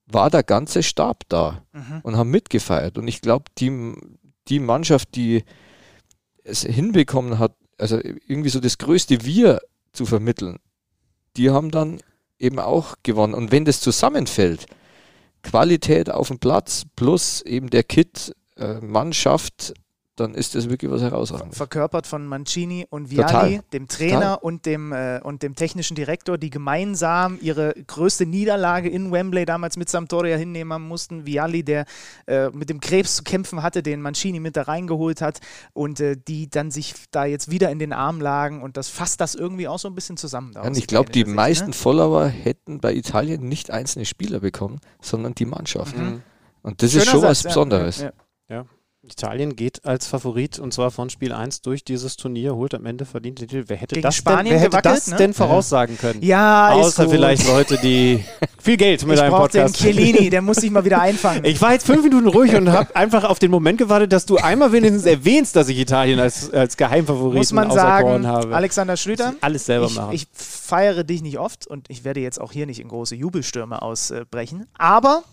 war 0.07 0.31
der 0.31 0.43
ganze 0.43 0.83
Stab 0.83 1.25
da 1.29 1.65
Mhm. 1.73 2.01
und 2.03 2.17
haben 2.17 2.31
mitgefeiert. 2.31 2.99
Und 2.99 3.09
ich 3.09 3.21
glaube, 3.21 3.45
die, 3.59 3.95
die 4.49 4.59
Mannschaft, 4.59 5.15
die 5.15 5.45
es 6.45 6.63
hinbekommen 6.63 7.39
hat, 7.39 7.55
also 7.79 7.99
irgendwie 8.03 8.51
so 8.51 8.61
das 8.61 8.79
größte 8.79 9.25
Wir 9.25 9.61
zu 9.93 10.07
vermitteln, 10.07 10.59
die 11.37 11.51
haben 11.51 11.71
dann 11.71 12.01
eben 12.39 12.59
auch 12.59 12.97
gewonnen. 13.03 13.35
Und 13.35 13.53
wenn 13.53 13.65
das 13.65 13.81
zusammenfällt, 13.81 14.67
Qualität 15.43 16.11
auf 16.11 16.29
dem 16.29 16.39
Platz 16.39 16.85
plus 16.97 17.43
eben 17.43 17.71
der 17.71 17.83
Kit, 17.85 18.35
äh, 18.57 18.75
Mannschaft, 18.81 19.75
dann 20.17 20.35
ist 20.35 20.55
das 20.55 20.69
wirklich 20.69 20.91
was 20.91 21.01
herausragendes. 21.01 21.57
verkörpert 21.57 22.07
von 22.07 22.27
Mancini 22.27 22.87
und 22.91 23.11
Vialli, 23.11 23.57
Total. 23.57 23.65
dem 23.73 23.89
Trainer 23.89 24.21
Total. 24.21 24.39
und 24.43 24.67
dem, 24.67 24.93
äh, 24.93 25.21
und 25.23 25.43
dem 25.43 25.55
technischen 25.55 25.95
Direktor, 25.95 26.37
die 26.37 26.51
gemeinsam 26.51 27.39
ihre 27.41 27.75
größte 27.87 28.27
Niederlage 28.27 28.91
in 28.91 29.11
Wembley 29.11 29.47
damals 29.47 29.79
mit 29.79 29.89
Sampdoria 29.89 30.37
hinnehmen 30.37 30.83
mussten. 30.83 31.25
Vialli, 31.25 31.65
der 31.65 31.87
äh, 32.27 32.51
mit 32.51 32.69
dem 32.69 32.81
Krebs 32.81 33.17
zu 33.17 33.23
kämpfen 33.23 33.63
hatte, 33.63 33.83
den 33.83 34.03
Mancini 34.03 34.39
mit 34.39 34.57
da 34.57 34.63
reingeholt 34.63 35.23
hat 35.23 35.41
und 35.73 35.99
äh, 36.01 36.17
die 36.17 36.51
dann 36.51 36.71
sich 36.71 36.95
da 37.11 37.25
jetzt 37.25 37.51
wieder 37.51 37.71
in 37.71 37.79
den 37.79 37.95
Arm 37.95 38.21
lagen 38.21 38.63
und 38.63 38.77
das 38.77 38.89
fasst 38.89 39.21
das 39.21 39.35
irgendwie 39.35 39.67
auch 39.67 39.79
so 39.79 39.89
ein 39.89 39.95
bisschen 39.95 40.19
zusammen. 40.19 40.53
Ja, 40.55 40.71
ich 40.71 40.87
glaube, 40.87 41.11
die 41.11 41.21
Sicht, 41.21 41.35
meisten 41.35 41.69
ne? 41.69 41.73
Follower 41.73 42.27
hätten 42.27 42.81
bei 42.81 42.93
Italien 42.95 43.49
nicht 43.49 43.71
einzelne 43.71 44.05
Spieler 44.05 44.41
bekommen, 44.41 44.81
sondern 45.01 45.35
die 45.35 45.47
Mannschaft. 45.47 45.97
Mhm. 45.97 46.23
Und 46.63 46.83
das 46.83 46.95
ist 46.95 47.05
Schöner 47.05 47.11
schon 47.11 47.21
Satz, 47.23 47.31
was 47.31 47.43
ja, 47.43 47.49
Besonderes. 47.49 48.01
Ja, 48.01 48.13
ja. 48.49 48.67
Italien 49.05 49.57
geht 49.57 49.85
als 49.85 50.07
Favorit 50.07 50.61
und 50.61 50.73
zwar 50.73 50.93
von 50.93 51.11
Spiel 51.11 51.33
1 51.33 51.63
durch 51.63 51.85
dieses 51.85 52.17
Turnier, 52.17 52.55
holt 52.55 52.73
am 52.73 52.87
Ende 52.87 53.05
verdient 53.05 53.41
den 53.41 53.49
Titel. 53.49 53.65
Wer 53.67 53.77
hätte 53.77 53.97
Gegen 53.97 54.05
das 54.05 54.15
Spanien 54.15 54.55
denn, 54.55 54.71
wer 54.71 54.79
hätte 54.79 54.81
das 54.81 55.09
ne? 55.09 55.17
denn 55.17 55.35
voraussagen 55.35 55.99
können? 55.99 56.23
Ja, 56.23 56.79
ist 56.79 56.87
Außer 56.87 57.09
vielleicht 57.09 57.49
Leute, 57.49 57.79
die 57.79 58.25
viel 58.63 58.77
Geld 58.77 59.05
mit 59.05 59.17
Ich 59.17 59.23
einem 59.23 59.33
brauch 59.33 59.49
den 59.49 59.63
Podcast. 59.63 59.83
Chiellini, 59.83 60.31
der 60.31 60.41
muss 60.41 60.59
sich 60.59 60.71
mal 60.71 60.85
wieder 60.85 61.01
einfangen. 61.01 61.45
Ich 61.45 61.61
war 61.61 61.73
jetzt 61.73 61.85
fünf 61.85 62.05
Minuten 62.05 62.29
ruhig 62.29 62.55
und 62.55 62.71
habe 62.71 62.95
einfach 62.95 63.25
auf 63.25 63.41
den 63.41 63.51
Moment 63.51 63.79
gewartet, 63.79 64.13
dass 64.13 64.25
du 64.25 64.37
einmal 64.37 64.71
wenigstens 64.71 65.05
erwähnst, 65.05 65.57
dass 65.57 65.69
ich 65.69 65.81
Italien 65.81 66.21
als, 66.21 66.53
als 66.53 66.77
Geheimfavoriten 66.77 67.39
muss 67.39 67.53
man 67.53 67.73
sagen, 67.73 68.25
habe. 68.25 68.55
Alexander 68.55 68.97
Schlüter, 68.97 69.35
alles 69.41 69.67
selber 69.67 69.87
ich, 69.87 69.97
machen. 69.97 70.15
ich 70.15 70.29
feiere 70.33 71.03
dich 71.03 71.23
nicht 71.23 71.41
oft 71.41 71.67
und 71.67 71.91
ich 71.91 72.05
werde 72.05 72.21
jetzt 72.21 72.41
auch 72.41 72.53
hier 72.53 72.67
nicht 72.67 72.79
in 72.79 72.87
große 72.87 73.17
Jubelstürme 73.17 73.83
ausbrechen, 73.83 74.69
aber 74.79 75.25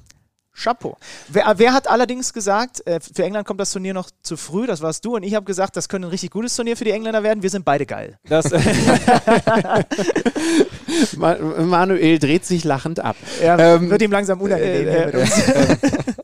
Chapeau. 0.54 0.98
Wer, 1.30 1.54
wer 1.58 1.74
hat 1.74 1.90
allerdings 1.90 2.34
gesagt, 2.34 2.86
äh, 2.86 3.00
für 3.00 3.24
England 3.24 3.48
kommt 3.48 3.60
das 3.62 3.72
Turnier 3.72 3.94
noch 3.94 4.10
zu 4.24 4.36
früh, 4.38 4.68
das 4.68 4.82
warst 4.82 5.06
du 5.06 5.16
und 5.16 5.24
ich 5.24 5.36
habe 5.36 5.46
gesagt, 5.46 5.78
das 5.78 5.88
könnte 5.88 6.08
ein 6.08 6.12
richtig 6.12 6.32
gutes 6.32 6.56
Turnier 6.56 6.76
für 6.76 6.84
die 6.84 6.92
Engländer 6.92 7.24
werden, 7.24 7.42
wir 7.44 7.50
sind 7.50 7.66
beide 7.66 7.86
geil. 7.86 8.18
Manuel 11.18 12.20
dreht 12.20 12.46
sich 12.46 12.64
lachend 12.64 13.00
ab. 13.00 13.16
Ja, 13.42 13.58
Ähm, 13.58 13.90
wird 13.90 14.02
ihm 14.02 14.12
langsam 14.12 14.42
unangenehm 14.42 14.90
hier 14.90 15.06
mit 15.08 15.16
uns. 15.16 15.44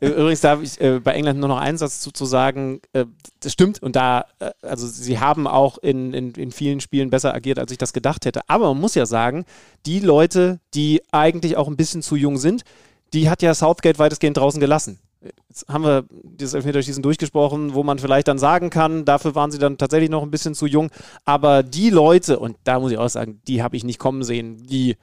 Übrigens 0.00 0.40
darf 0.40 0.62
ich 0.62 0.80
äh, 0.80 1.00
bei 1.00 1.12
England 1.12 1.40
nur 1.40 1.48
noch 1.48 1.58
einen 1.60 1.78
Satz 1.78 2.00
zu, 2.00 2.10
zu 2.10 2.24
sagen. 2.24 2.80
Äh, 2.92 3.06
das 3.40 3.52
stimmt 3.52 3.82
und 3.82 3.96
da, 3.96 4.26
äh, 4.38 4.50
also 4.62 4.86
sie 4.86 5.18
haben 5.18 5.46
auch 5.46 5.78
in, 5.78 6.12
in, 6.12 6.32
in 6.32 6.50
vielen 6.50 6.80
Spielen 6.80 7.10
besser 7.10 7.34
agiert, 7.34 7.58
als 7.58 7.72
ich 7.72 7.78
das 7.78 7.92
gedacht 7.92 8.24
hätte. 8.26 8.40
Aber 8.48 8.68
man 8.68 8.80
muss 8.80 8.94
ja 8.94 9.06
sagen, 9.06 9.44
die 9.86 10.00
Leute, 10.00 10.60
die 10.74 11.02
eigentlich 11.12 11.56
auch 11.56 11.68
ein 11.68 11.76
bisschen 11.76 12.02
zu 12.02 12.16
jung 12.16 12.38
sind, 12.38 12.62
die 13.16 13.30
hat 13.30 13.40
ja 13.40 13.54
Southgate 13.54 13.98
weitestgehend 13.98 14.36
draußen 14.36 14.60
gelassen. 14.60 14.98
Jetzt 15.48 15.66
haben 15.68 15.84
wir 15.84 16.04
dieses 16.10 16.52
Elfmeterschießen 16.52 17.02
durchgesprochen, 17.02 17.72
wo 17.72 17.82
man 17.82 17.98
vielleicht 17.98 18.28
dann 18.28 18.38
sagen 18.38 18.68
kann, 18.68 19.06
dafür 19.06 19.34
waren 19.34 19.50
sie 19.50 19.58
dann 19.58 19.78
tatsächlich 19.78 20.10
noch 20.10 20.22
ein 20.22 20.30
bisschen 20.30 20.54
zu 20.54 20.66
jung. 20.66 20.90
Aber 21.24 21.62
die 21.62 21.88
Leute, 21.88 22.38
und 22.38 22.58
da 22.64 22.78
muss 22.78 22.92
ich 22.92 22.98
auch 22.98 23.08
sagen, 23.08 23.40
die 23.48 23.62
habe 23.62 23.74
ich 23.74 23.84
nicht 23.84 23.98
kommen 23.98 24.22
sehen, 24.22 24.58
die 24.66 24.96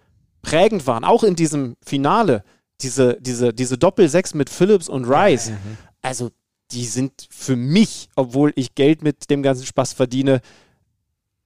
prägend 0.44 0.86
waren, 0.86 1.04
auch 1.04 1.24
in 1.24 1.36
diesem 1.36 1.76
Finale, 1.84 2.44
diese, 2.82 3.18
diese, 3.20 3.52
diese 3.52 3.80
Doppel-Sechs 3.80 4.36
mit 4.36 4.52
Phillips 4.52 4.90
und 4.90 5.06
Rice, 5.06 5.54
also 6.04 6.30
die 6.72 6.86
sind 6.86 7.28
für 7.32 7.56
mich, 7.56 8.10
obwohl 8.16 8.54
ich 8.56 8.76
Geld 8.76 9.02
mit 9.02 9.32
dem 9.32 9.42
ganzen 9.42 9.66
Spaß 9.66 9.94
verdiene, 9.94 10.42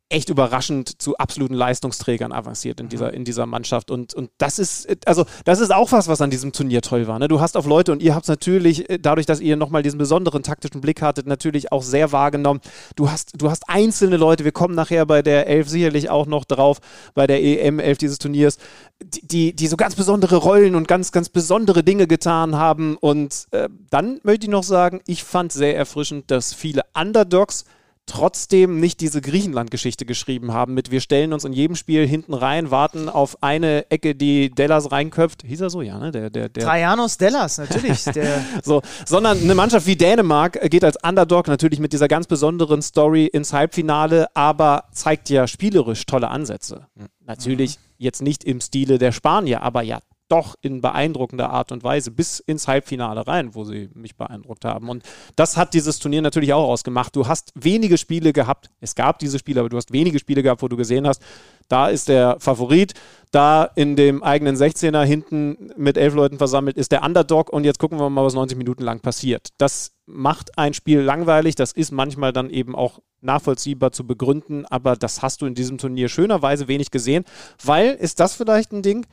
echt 0.10 0.30
überraschend 0.30 1.02
zu 1.02 1.18
absoluten 1.18 1.54
Leistungsträgern 1.54 2.32
avanciert 2.32 2.80
in 2.80 2.88
dieser, 2.88 3.14
in 3.14 3.26
dieser 3.26 3.46
Mannschaft. 3.46 3.92
Und, 3.92 4.14
und 4.14 4.30
das 4.38 4.58
ist, 4.58 4.88
also 5.06 5.26
das 5.44 5.60
ist 5.60 5.74
auch 5.74 5.92
was, 5.92 6.08
was 6.08 6.22
an 6.22 6.30
diesem 6.30 6.54
Turnier 6.54 6.82
toll 6.82 7.08
war. 7.08 7.20
Ne? 7.20 7.28
Du 7.28 7.42
hast 7.42 7.58
auf 7.58 7.66
Leute 7.66 7.92
und 7.92 8.02
ihr 8.02 8.16
habt 8.16 8.24
es 8.24 8.30
natürlich, 8.30 8.90
äh, 8.90 9.00
dadurch, 9.00 9.26
dass 9.26 9.42
ihr 9.42 9.58
nochmal 9.58 9.84
diesen 9.84 9.98
besonderen 9.98 10.44
taktischen 10.44 10.80
Blick 10.80 11.02
hattet, 11.02 11.28
natürlich 11.28 11.74
auch 11.74 11.84
sehr 11.84 12.14
wahrgenommen. 12.14 12.62
Du 12.96 13.12
hast, 13.12 13.34
du 13.42 13.50
hast 13.50 13.68
einzelne 13.68 14.16
Leute, 14.16 14.46
wir 14.46 14.54
kommen 14.54 14.76
nachher 14.76 15.06
bei 15.06 15.22
der 15.22 15.48
Elf 15.48 15.68
sicherlich 15.68 16.10
auch 16.10 16.26
noch 16.26 16.46
drauf, 16.46 16.80
bei 17.14 17.28
der 17.28 17.44
EM-Elf 17.44 17.98
dieses 17.98 18.18
Turniers, 18.18 18.58
die, 19.04 19.28
die, 19.28 19.54
die 19.54 19.68
so 19.68 19.76
ganz 19.76 19.96
besondere 19.96 20.38
Rollen 20.38 20.76
und 20.76 20.88
ganz, 20.88 21.12
ganz 21.12 21.28
besondere 21.28 21.84
Dinge 21.84 22.08
getan 22.08 22.56
haben. 22.56 22.96
Und 22.96 23.48
äh, 23.52 23.68
dann 23.90 24.22
möchte 24.24 24.46
ich 24.46 24.52
noch 24.52 24.64
sagen, 24.64 25.02
ich 25.06 25.26
fand 25.26 25.52
sehr 25.52 25.76
erfrischend, 25.76 26.32
dass 26.32 26.54
viele 26.54 26.84
Underdogs 26.98 27.66
trotzdem 28.08 28.80
nicht 28.80 29.02
diese 29.02 29.22
Griechenland-Geschichte 29.22 30.06
geschrieben 30.06 30.54
haben 30.54 30.74
mit 30.74 30.90
wir 30.92 31.02
stellen 31.02 31.34
uns 31.34 31.44
in 31.46 31.54
jedem 31.54 31.76
Spiel 31.76 32.08
hinten 32.08 32.34
rein, 32.34 32.72
warten 32.72 33.10
auf 33.10 33.44
eine 33.44 33.92
Ecke, 33.92 34.16
die 34.16 34.50
Dellas 34.50 34.92
reinköpft. 34.92 35.44
Hieß 35.46 35.62
er 35.62 35.70
so, 35.70 35.82
ja, 35.82 36.00
ne? 36.00 36.12
Der, 36.12 36.30
der, 36.30 36.50
der 36.50 36.64
Trajanos 36.64 37.18
Dellas, 37.18 37.58
natürlich. 37.58 38.04
Der 38.18 38.42
so, 38.64 38.82
sondern 39.06 39.40
eine 39.40 39.54
Mannschaft 39.54 39.86
wie 39.86 39.98
Dänemark 39.98 40.60
geht 40.70 40.84
als 40.84 40.98
Underdog 41.04 41.48
natürlich 41.48 41.80
mit 41.80 41.92
dieser 41.92 42.08
ganz 42.08 42.26
besonderen 42.26 42.82
Story 42.82 43.26
ins 43.26 43.52
Halbfinale, 43.52 44.28
aber 44.34 44.86
zeigt 44.92 45.30
ja 45.30 45.46
spielerisch 45.46 46.06
tolle 46.06 46.30
Ansätze. 46.30 46.88
Mhm. 46.96 47.08
Natürlich 47.26 47.78
jetzt 47.98 48.22
nicht 48.22 48.46
im 48.46 48.62
Stile 48.62 48.98
der 48.98 49.12
Spanier, 49.12 49.62
aber 49.62 49.82
ja 49.82 50.00
doch 50.30 50.56
in 50.62 50.82
beeindruckender 50.82 51.50
Art 51.50 51.72
und 51.72 51.84
Weise 51.84 52.12
bis 52.12 52.40
ins 52.40 52.68
Halbfinale 52.68 53.28
rein, 53.28 53.56
wo 53.56 53.64
sie 53.64 53.90
mich 53.94 54.16
beeindruckt 54.16 54.66
haben. 54.66 54.90
Und 54.90 55.04
das 55.36 55.58
hat 55.58 55.74
dieses 55.74 56.00
Turnier 56.00 56.22
natürlich 56.22 56.54
auch 56.54 56.68
ausgemacht. 56.68 57.16
Du 57.16 57.28
hast 57.28 57.52
wenige 57.56 57.98
Spiele 57.98 58.34
gehabt, 58.34 58.70
es 58.80 58.96
gab 58.96 59.20
diese 59.20 59.40
Spiele, 59.40 59.62
aber 59.62 59.70
du 59.70 59.78
hast 59.78 59.92
wenige 59.92 60.20
Spiele 60.20 60.44
gehabt, 60.44 60.62
wo 60.62 60.68
du 60.68 60.78
gesehen 60.78 61.08
hast, 61.08 61.22
da 61.68 61.90
ist 61.90 62.08
der 62.08 62.38
Favorit, 62.40 62.94
da 63.32 63.66
in 63.76 63.96
dem 63.96 64.24
eigenen 64.24 64.56
16er 64.56 65.04
hinten 65.04 65.72
mit 65.76 65.98
elf 65.98 66.14
Leuten 66.14 66.38
versammelt 66.38 66.78
ist 66.78 66.92
der 66.92 67.04
Underdog. 67.04 67.52
Und 67.52 67.66
jetzt 67.66 67.80
gucken 67.80 68.00
wir 68.00 68.10
mal, 68.10 68.24
was 68.24 68.34
90 68.34 68.58
Minuten 68.58 68.84
lang 68.84 69.02
passiert. 69.02 69.50
Das 69.58 69.92
macht 70.06 70.58
ein 70.58 70.74
Spiel 70.74 71.02
langweilig, 71.02 71.56
das 71.56 71.74
ist 71.74 71.92
manchmal 71.92 72.32
dann 72.32 72.50
eben 72.50 72.76
auch 72.76 73.00
nachvollziehbar 73.22 73.92
zu 73.92 74.08
begründen, 74.08 74.66
aber 74.66 74.96
das 74.96 75.22
hast 75.22 75.42
du 75.42 75.46
in 75.46 75.56
diesem 75.56 75.78
Turnier 75.78 76.08
schönerweise 76.08 76.68
wenig 76.68 76.92
gesehen, 76.92 77.26
weil, 77.64 77.90
ist 77.94 78.20
das 78.20 78.36
vielleicht 78.36 78.72
ein 78.72 78.82
Ding, 78.82 79.06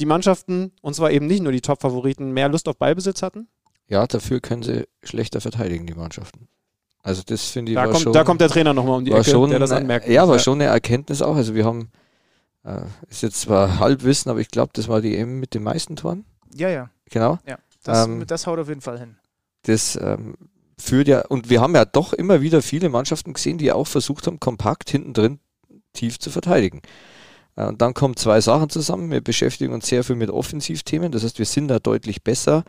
die 0.00 0.06
Mannschaften, 0.06 0.72
und 0.82 0.94
zwar 0.94 1.10
eben 1.10 1.26
nicht 1.26 1.42
nur 1.42 1.52
die 1.52 1.60
Top-Favoriten, 1.60 2.32
mehr 2.32 2.48
Lust 2.48 2.68
auf 2.68 2.76
Ballbesitz 2.76 3.22
hatten? 3.22 3.48
Ja, 3.86 4.06
dafür 4.06 4.40
können 4.40 4.62
sie 4.62 4.88
schlechter 5.02 5.40
verteidigen, 5.40 5.86
die 5.86 5.94
Mannschaften. 5.94 6.48
Also 7.02 7.22
das 7.24 7.44
finde 7.48 7.72
ich 7.72 7.76
da 7.76 7.82
war 7.82 7.90
kommt, 7.90 8.02
schon, 8.02 8.12
Da 8.12 8.24
kommt 8.24 8.40
der 8.40 8.48
Trainer 8.48 8.72
nochmal 8.74 8.98
um 8.98 9.04
die 9.04 9.12
Ecke, 9.12 9.24
schon, 9.24 9.50
der 9.50 9.58
das 9.58 9.72
anmerkt. 9.72 10.08
Ja, 10.08 10.28
war 10.28 10.38
schon 10.38 10.60
eine 10.60 10.70
Erkenntnis 10.70 11.22
auch. 11.22 11.34
Also 11.34 11.54
wir 11.54 11.64
haben, 11.64 11.90
äh, 12.64 12.82
ist 13.08 13.22
jetzt 13.22 13.40
zwar 13.40 13.78
Halbwissen, 13.78 14.30
aber 14.30 14.40
ich 14.40 14.48
glaube, 14.48 14.70
das 14.74 14.88
war 14.88 15.00
die 15.00 15.16
EM 15.16 15.40
mit 15.40 15.54
den 15.54 15.62
meisten 15.62 15.96
Toren. 15.96 16.24
Ja, 16.54 16.68
ja. 16.68 16.90
Genau. 17.10 17.38
Ja, 17.46 17.58
das, 17.84 18.06
Ähm, 18.06 18.26
das 18.26 18.46
haut 18.46 18.58
auf 18.58 18.68
jeden 18.68 18.80
Fall 18.82 18.98
hin. 18.98 19.16
Das 19.62 19.96
ähm, 20.00 20.34
führt 20.78 21.08
ja, 21.08 21.26
und 21.26 21.50
wir 21.50 21.60
haben 21.60 21.74
ja 21.74 21.84
doch 21.84 22.12
immer 22.12 22.40
wieder 22.40 22.62
viele 22.62 22.88
Mannschaften 22.88 23.32
gesehen, 23.32 23.58
die 23.58 23.72
auch 23.72 23.86
versucht 23.86 24.26
haben, 24.26 24.40
kompakt 24.40 24.90
hinten 24.90 25.12
drin 25.12 25.40
tief 25.92 26.18
zu 26.18 26.30
verteidigen. 26.30 26.82
Äh, 27.56 27.66
Und 27.66 27.80
dann 27.82 27.94
kommen 27.94 28.16
zwei 28.16 28.40
Sachen 28.40 28.70
zusammen. 28.70 29.10
Wir 29.10 29.20
beschäftigen 29.20 29.72
uns 29.72 29.86
sehr 29.86 30.04
viel 30.04 30.16
mit 30.16 30.30
Offensivthemen. 30.30 31.12
Das 31.12 31.24
heißt, 31.24 31.38
wir 31.38 31.46
sind 31.46 31.68
da 31.68 31.78
deutlich 31.78 32.22
besser 32.22 32.64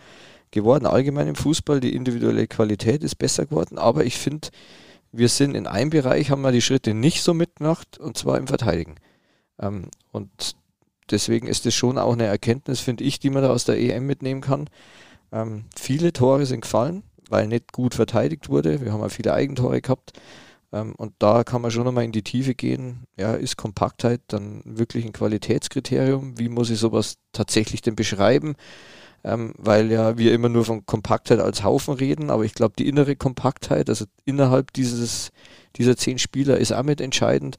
geworden, 0.52 0.86
allgemein 0.86 1.28
im 1.28 1.36
Fußball. 1.36 1.80
Die 1.80 1.96
individuelle 1.96 2.48
Qualität 2.48 3.04
ist 3.04 3.16
besser 3.16 3.46
geworden. 3.46 3.78
Aber 3.78 4.06
ich 4.06 4.18
finde, 4.18 4.50
wir 5.12 5.30
sind 5.30 5.56
in 5.56 5.68
einem 5.68 5.90
Bereich, 5.90 6.30
haben 6.30 6.42
wir 6.42 6.52
die 6.52 6.62
Schritte 6.62 6.94
nicht 6.94 7.22
so 7.24 7.34
mitgemacht, 7.34 7.98
und 8.00 8.18
zwar 8.18 8.38
im 8.38 8.48
Verteidigen. 8.48 8.96
Ähm, 9.60 9.90
Und 10.12 10.56
deswegen 11.10 11.48
ist 11.48 11.66
es 11.66 11.74
schon 11.76 11.98
auch 11.98 12.14
eine 12.14 12.26
Erkenntnis, 12.26 12.80
finde 12.80 13.04
ich, 13.04 13.20
die 13.20 13.30
man 13.30 13.44
da 13.44 13.50
aus 13.50 13.66
der 13.66 13.80
EM 13.80 14.06
mitnehmen 14.06 14.42
kann. 14.42 14.70
Ähm, 15.32 15.66
viele 15.78 16.14
Tore 16.14 16.46
sind 16.46 16.62
gefallen, 16.62 17.04
weil 17.30 17.48
nicht 17.48 17.72
gut 17.72 17.96
verteidigt 17.96 18.50
wurde. 18.50 18.82
Wir 18.82 18.92
haben 18.94 19.02
auch 19.04 19.12
viele 19.12 19.34
Eigentore 19.34 19.82
gehabt. 19.82 20.14
Ähm, 20.74 20.94
und 20.96 21.14
da 21.20 21.44
kann 21.44 21.62
man 21.62 21.72
schon 21.72 21.84
nochmal 21.84 22.06
in 22.06 22.12
die 22.12 22.24
Tiefe 22.24 22.56
gehen. 22.56 23.06
Ja, 23.18 23.34
ist 23.34 23.58
Kompaktheit 23.58 24.22
dann 24.28 24.62
wirklich 24.66 25.06
ein 25.06 25.14
Qualitätskriterium? 25.14 26.38
Wie 26.40 26.50
muss 26.50 26.70
ich 26.70 26.80
sowas 26.80 27.16
tatsächlich 27.34 27.82
denn 27.82 27.96
beschreiben? 27.96 28.56
Ähm, 29.24 29.54
weil 29.58 29.92
ja 29.92 30.18
wir 30.18 30.34
immer 30.34 30.50
nur 30.50 30.66
von 30.66 30.86
Kompaktheit 30.88 31.40
als 31.40 31.64
Haufen 31.64 31.94
reden, 31.94 32.32
aber 32.32 32.44
ich 32.44 32.56
glaube, 32.56 32.74
die 32.78 32.88
innere 32.88 33.16
Kompaktheit, 33.16 33.88
also 33.88 34.06
innerhalb 34.26 34.74
dieses, 34.74 35.32
dieser 35.76 35.96
zehn 35.96 36.18
Spieler, 36.18 36.58
ist 36.58 36.72
auch 36.72 36.82
mit 36.82 37.02
entscheidend. 37.02 37.58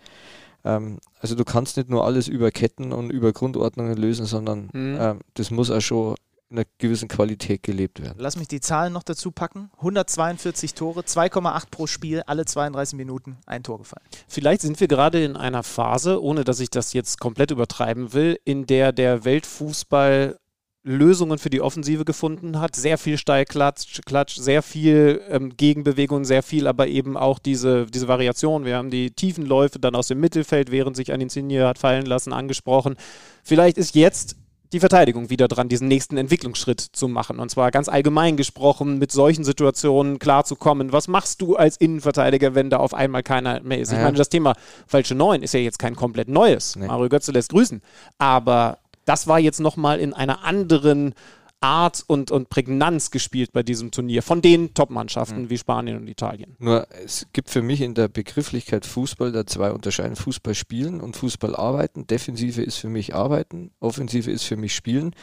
Ähm, 0.64 0.98
also 1.20 1.36
du 1.36 1.44
kannst 1.44 1.76
nicht 1.76 1.88
nur 1.88 2.04
alles 2.04 2.26
über 2.26 2.50
Ketten 2.50 2.92
und 2.92 3.10
über 3.10 3.32
Grundordnungen 3.32 3.96
lösen, 3.96 4.26
sondern 4.26 4.70
Mhm. 4.72 4.98
ähm, 5.00 5.20
das 5.34 5.52
muss 5.52 5.70
auch 5.70 5.80
schon 5.80 6.16
in 6.52 6.58
einer 6.58 6.66
gewissen 6.78 7.08
Qualität 7.08 7.62
gelebt 7.62 8.00
werden. 8.02 8.16
Lass 8.18 8.36
mich 8.36 8.48
die 8.48 8.60
Zahlen 8.60 8.92
noch 8.92 9.02
dazu 9.02 9.30
packen. 9.30 9.70
142 9.78 10.74
Tore, 10.74 11.00
2,8 11.00 11.64
pro 11.70 11.86
Spiel, 11.86 12.22
alle 12.26 12.44
32 12.44 12.96
Minuten 12.96 13.38
ein 13.46 13.62
Tor 13.62 13.78
gefallen. 13.78 14.04
Vielleicht 14.28 14.60
sind 14.60 14.78
wir 14.78 14.88
gerade 14.88 15.24
in 15.24 15.36
einer 15.36 15.62
Phase, 15.62 16.22
ohne 16.22 16.44
dass 16.44 16.60
ich 16.60 16.70
das 16.70 16.92
jetzt 16.92 17.18
komplett 17.18 17.50
übertreiben 17.50 18.12
will, 18.12 18.38
in 18.44 18.66
der 18.66 18.92
der 18.92 19.24
Weltfußball 19.24 20.38
Lösungen 20.84 21.38
für 21.38 21.50
die 21.50 21.60
Offensive 21.60 22.04
gefunden 22.04 22.58
hat. 22.58 22.74
Sehr 22.74 22.98
viel 22.98 23.16
Steilklatsch, 23.16 24.00
Klatsch, 24.04 24.36
sehr 24.36 24.62
viel 24.62 25.22
ähm, 25.28 25.56
Gegenbewegung, 25.56 26.24
sehr 26.24 26.42
viel, 26.42 26.66
aber 26.66 26.88
eben 26.88 27.16
auch 27.16 27.38
diese, 27.38 27.86
diese 27.86 28.08
Variation. 28.08 28.64
Wir 28.64 28.76
haben 28.76 28.90
die 28.90 29.12
tiefen 29.12 29.46
Läufe 29.46 29.78
dann 29.78 29.94
aus 29.94 30.08
dem 30.08 30.18
Mittelfeld, 30.18 30.72
während 30.72 30.96
sich 30.96 31.12
ein 31.12 31.20
Insigne 31.20 31.66
hat 31.66 31.78
fallen 31.78 32.04
lassen, 32.04 32.32
angesprochen. 32.32 32.96
Vielleicht 33.44 33.78
ist 33.78 33.94
jetzt 33.94 34.36
die 34.72 34.80
Verteidigung 34.80 35.28
wieder 35.30 35.48
dran, 35.48 35.68
diesen 35.68 35.88
nächsten 35.88 36.16
Entwicklungsschritt 36.16 36.80
zu 36.80 37.08
machen. 37.08 37.38
Und 37.38 37.50
zwar 37.50 37.70
ganz 37.70 37.88
allgemein 37.88 38.36
gesprochen, 38.36 38.98
mit 38.98 39.12
solchen 39.12 39.44
Situationen 39.44 40.18
klarzukommen. 40.18 40.92
Was 40.92 41.08
machst 41.08 41.42
du 41.42 41.56
als 41.56 41.76
Innenverteidiger, 41.76 42.54
wenn 42.54 42.70
da 42.70 42.78
auf 42.78 42.94
einmal 42.94 43.22
keiner 43.22 43.60
mehr 43.62 43.78
ist? 43.78 43.92
Ich 43.92 43.98
Ja. 43.98 44.04
meine, 44.04 44.16
das 44.16 44.28
Thema 44.28 44.54
falsche 44.86 45.14
Neun 45.14 45.42
ist 45.42 45.54
ja 45.54 45.60
jetzt 45.60 45.78
kein 45.78 45.94
komplett 45.96 46.28
neues. 46.28 46.76
Nee. 46.76 46.86
Mario 46.86 47.08
Götze 47.08 47.32
lässt 47.32 47.50
grüßen. 47.50 47.82
Aber 48.18 48.78
das 49.04 49.26
war 49.26 49.38
jetzt 49.38 49.60
nochmal 49.60 49.98
in 50.00 50.14
einer 50.14 50.44
anderen 50.44 51.14
Art 51.62 52.04
und, 52.06 52.30
und 52.30 52.48
Prägnanz 52.48 53.10
gespielt 53.10 53.52
bei 53.52 53.62
diesem 53.62 53.90
Turnier. 53.90 54.22
Von 54.22 54.42
den 54.42 54.74
Top-Mannschaften 54.74 55.50
wie 55.50 55.58
Spanien 55.58 55.96
und 55.96 56.08
Italien. 56.08 56.56
Nur 56.58 56.86
es 57.04 57.26
gibt 57.32 57.50
für 57.50 57.62
mich 57.62 57.80
in 57.80 57.94
der 57.94 58.08
Begrifflichkeit 58.08 58.84
Fußball 58.84 59.32
da 59.32 59.46
zwei 59.46 59.72
Unterscheidungen. 59.72 60.16
Fußball 60.16 60.54
spielen 60.54 61.00
und 61.00 61.16
Fußball 61.16 61.54
arbeiten. 61.54 62.06
Defensive 62.06 62.62
ist 62.62 62.76
für 62.76 62.88
mich 62.88 63.14
arbeiten, 63.14 63.70
Offensive 63.80 64.30
ist 64.30 64.44
für 64.44 64.56
mich 64.56 64.74
spielen. 64.74 65.14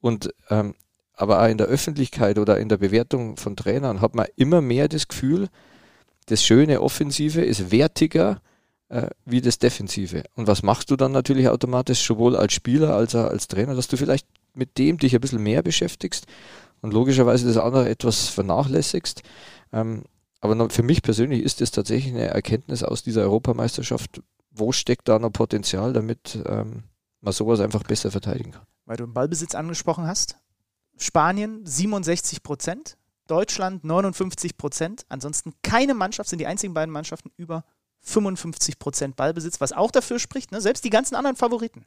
Und 0.00 0.34
ähm, 0.50 0.74
aber 1.16 1.42
auch 1.42 1.48
in 1.48 1.58
der 1.58 1.66
Öffentlichkeit 1.66 2.38
oder 2.38 2.58
in 2.58 2.68
der 2.68 2.76
Bewertung 2.76 3.38
von 3.38 3.56
Trainern 3.56 4.02
hat 4.02 4.14
man 4.14 4.26
immer 4.36 4.60
mehr 4.60 4.86
das 4.86 5.08
Gefühl, 5.08 5.48
das 6.26 6.44
schöne 6.44 6.82
Offensive 6.82 7.40
ist 7.40 7.70
wertiger 7.70 8.42
äh, 8.88 9.08
wie 9.24 9.40
das 9.40 9.58
Defensive. 9.58 10.24
Und 10.34 10.46
was 10.46 10.62
machst 10.62 10.90
du 10.90 10.96
dann 10.96 11.12
natürlich 11.12 11.48
automatisch, 11.48 12.04
sowohl 12.06 12.36
als 12.36 12.52
Spieler 12.52 12.94
als 12.94 13.14
auch 13.14 13.28
als 13.28 13.48
Trainer, 13.48 13.74
dass 13.74 13.88
du 13.88 13.96
vielleicht 13.96 14.26
mit 14.56 14.78
dem 14.78 14.98
dich 14.98 15.14
ein 15.14 15.20
bisschen 15.20 15.42
mehr 15.42 15.62
beschäftigst 15.62 16.26
und 16.80 16.92
logischerweise 16.92 17.46
das 17.46 17.56
andere 17.56 17.88
etwas 17.88 18.28
vernachlässigst. 18.28 19.22
Ähm, 19.72 20.04
aber 20.40 20.54
noch, 20.54 20.70
für 20.70 20.82
mich 20.82 21.02
persönlich 21.02 21.42
ist 21.42 21.60
es 21.60 21.70
tatsächlich 21.70 22.12
eine 22.12 22.26
Erkenntnis 22.26 22.82
aus 22.82 23.02
dieser 23.02 23.22
Europameisterschaft, 23.22 24.22
wo 24.50 24.72
steckt 24.72 25.08
da 25.08 25.18
noch 25.18 25.30
Potenzial, 25.30 25.92
damit 25.92 26.38
ähm, 26.46 26.84
man 27.20 27.32
sowas 27.32 27.60
einfach 27.60 27.82
besser 27.82 28.10
verteidigen 28.10 28.52
kann. 28.52 28.66
Weil 28.84 28.96
du 28.96 29.06
den 29.06 29.14
Ballbesitz 29.14 29.54
angesprochen 29.54 30.06
hast. 30.06 30.36
Spanien 30.98 31.64
67 31.66 32.42
Prozent, 32.42 32.96
Deutschland 33.26 33.84
59 33.84 34.56
Prozent. 34.56 35.04
Ansonsten 35.08 35.52
keine 35.62 35.94
Mannschaft, 35.94 36.30
sind 36.30 36.38
die 36.38 36.46
einzigen 36.46 36.72
beiden 36.72 36.92
Mannschaften 36.92 37.30
über 37.36 37.64
55 38.00 38.78
Prozent 38.78 39.16
Ballbesitz, 39.16 39.60
was 39.60 39.72
auch 39.72 39.90
dafür 39.90 40.18
spricht, 40.18 40.52
ne? 40.52 40.60
selbst 40.60 40.84
die 40.84 40.90
ganzen 40.90 41.16
anderen 41.16 41.36
Favoriten. 41.36 41.84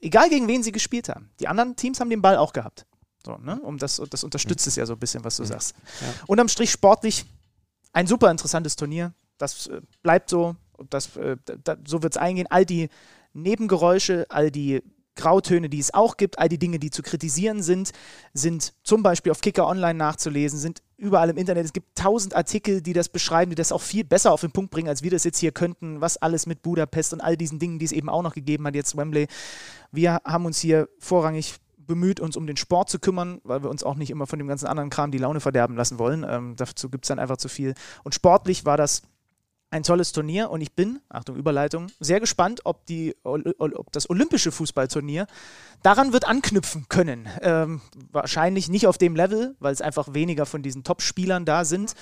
Egal 0.00 0.30
gegen 0.30 0.48
wen 0.48 0.62
sie 0.62 0.72
gespielt 0.72 1.08
haben. 1.08 1.30
Die 1.40 1.48
anderen 1.48 1.76
Teams 1.76 2.00
haben 2.00 2.10
den 2.10 2.22
Ball 2.22 2.36
auch 2.36 2.52
gehabt. 2.52 2.86
So, 3.24 3.36
ne? 3.36 3.60
um 3.60 3.76
das, 3.76 4.00
das 4.08 4.24
unterstützt 4.24 4.66
es 4.66 4.76
ja 4.76 4.86
so 4.86 4.94
ein 4.94 4.98
bisschen, 4.98 5.24
was 5.24 5.36
du 5.36 5.44
sagst. 5.44 5.74
Unterm 6.26 6.48
Strich 6.48 6.70
sportlich 6.70 7.26
ein 7.92 8.06
super 8.06 8.30
interessantes 8.30 8.76
Turnier. 8.76 9.12
Das 9.36 9.66
äh, 9.66 9.80
bleibt 10.02 10.30
so. 10.30 10.56
Das, 10.88 11.16
äh, 11.16 11.36
da, 11.64 11.76
so 11.86 12.02
wird 12.02 12.14
es 12.14 12.16
eingehen. 12.16 12.46
All 12.48 12.64
die 12.64 12.88
Nebengeräusche, 13.34 14.26
all 14.30 14.50
die 14.50 14.82
Grautöne, 15.16 15.68
die 15.68 15.78
es 15.78 15.92
auch 15.92 16.16
gibt, 16.16 16.38
all 16.38 16.48
die 16.48 16.58
Dinge, 16.58 16.78
die 16.78 16.90
zu 16.90 17.02
kritisieren 17.02 17.62
sind, 17.62 17.92
sind 18.32 18.72
zum 18.82 19.02
Beispiel 19.02 19.32
auf 19.32 19.40
Kicker 19.40 19.66
Online 19.66 19.98
nachzulesen, 19.98 20.58
sind 20.58 20.82
überall 21.00 21.30
im 21.30 21.36
Internet. 21.36 21.64
Es 21.64 21.72
gibt 21.72 21.96
tausend 21.96 22.36
Artikel, 22.36 22.82
die 22.82 22.92
das 22.92 23.08
beschreiben, 23.08 23.50
die 23.50 23.56
das 23.56 23.72
auch 23.72 23.80
viel 23.80 24.04
besser 24.04 24.32
auf 24.32 24.42
den 24.42 24.52
Punkt 24.52 24.70
bringen, 24.70 24.88
als 24.88 25.02
wir 25.02 25.10
das 25.10 25.24
jetzt 25.24 25.38
hier 25.38 25.52
könnten, 25.52 26.00
was 26.00 26.18
alles 26.18 26.46
mit 26.46 26.62
Budapest 26.62 27.12
und 27.12 27.20
all 27.20 27.36
diesen 27.36 27.58
Dingen, 27.58 27.78
die 27.78 27.86
es 27.86 27.92
eben 27.92 28.08
auch 28.08 28.22
noch 28.22 28.34
gegeben 28.34 28.66
hat, 28.66 28.74
jetzt 28.74 28.96
Wembley. 28.96 29.26
Wir 29.90 30.20
haben 30.24 30.46
uns 30.46 30.60
hier 30.60 30.88
vorrangig 30.98 31.56
bemüht, 31.78 32.20
uns 32.20 32.36
um 32.36 32.46
den 32.46 32.56
Sport 32.56 32.88
zu 32.88 33.00
kümmern, 33.00 33.40
weil 33.42 33.62
wir 33.62 33.70
uns 33.70 33.82
auch 33.82 33.96
nicht 33.96 34.10
immer 34.10 34.26
von 34.26 34.38
dem 34.38 34.46
ganzen 34.46 34.66
anderen 34.66 34.90
Kram 34.90 35.10
die 35.10 35.18
Laune 35.18 35.40
verderben 35.40 35.74
lassen 35.74 35.98
wollen. 35.98 36.24
Ähm, 36.28 36.54
dazu 36.56 36.88
gibt 36.88 37.04
es 37.04 37.08
dann 37.08 37.18
einfach 37.18 37.38
zu 37.38 37.48
viel. 37.48 37.74
Und 38.04 38.14
sportlich 38.14 38.64
war 38.64 38.76
das 38.76 39.02
ein 39.70 39.84
tolles 39.84 40.12
Turnier 40.12 40.50
und 40.50 40.60
ich 40.60 40.72
bin, 40.72 41.00
Achtung, 41.08 41.36
Überleitung, 41.36 41.86
sehr 42.00 42.18
gespannt, 42.18 42.62
ob, 42.64 42.86
die, 42.86 43.14
ob 43.22 43.92
das 43.92 44.10
olympische 44.10 44.50
Fußballturnier 44.50 45.26
daran 45.82 46.12
wird 46.12 46.26
anknüpfen 46.26 46.86
können. 46.88 47.28
Ähm, 47.40 47.80
wahrscheinlich 48.10 48.68
nicht 48.68 48.88
auf 48.88 48.98
dem 48.98 49.14
Level, 49.14 49.54
weil 49.60 49.72
es 49.72 49.80
einfach 49.80 50.12
weniger 50.12 50.44
von 50.44 50.62
diesen 50.62 50.82
Top-Spielern 50.82 51.44
da 51.44 51.64
sind. 51.64 51.94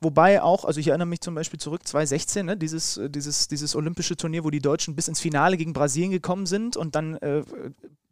Wobei 0.00 0.42
auch, 0.42 0.64
also 0.64 0.80
ich 0.80 0.88
erinnere 0.88 1.06
mich 1.06 1.20
zum 1.20 1.36
Beispiel 1.36 1.60
zurück, 1.60 1.86
2016, 1.86 2.46
ne, 2.46 2.56
dieses, 2.56 3.00
dieses, 3.08 3.46
dieses 3.46 3.76
olympische 3.76 4.16
Turnier, 4.16 4.42
wo 4.42 4.50
die 4.50 4.60
Deutschen 4.60 4.96
bis 4.96 5.06
ins 5.06 5.20
Finale 5.20 5.56
gegen 5.56 5.72
Brasilien 5.72 6.10
gekommen 6.10 6.46
sind 6.46 6.76
und 6.76 6.96
dann 6.96 7.14
äh, 7.18 7.44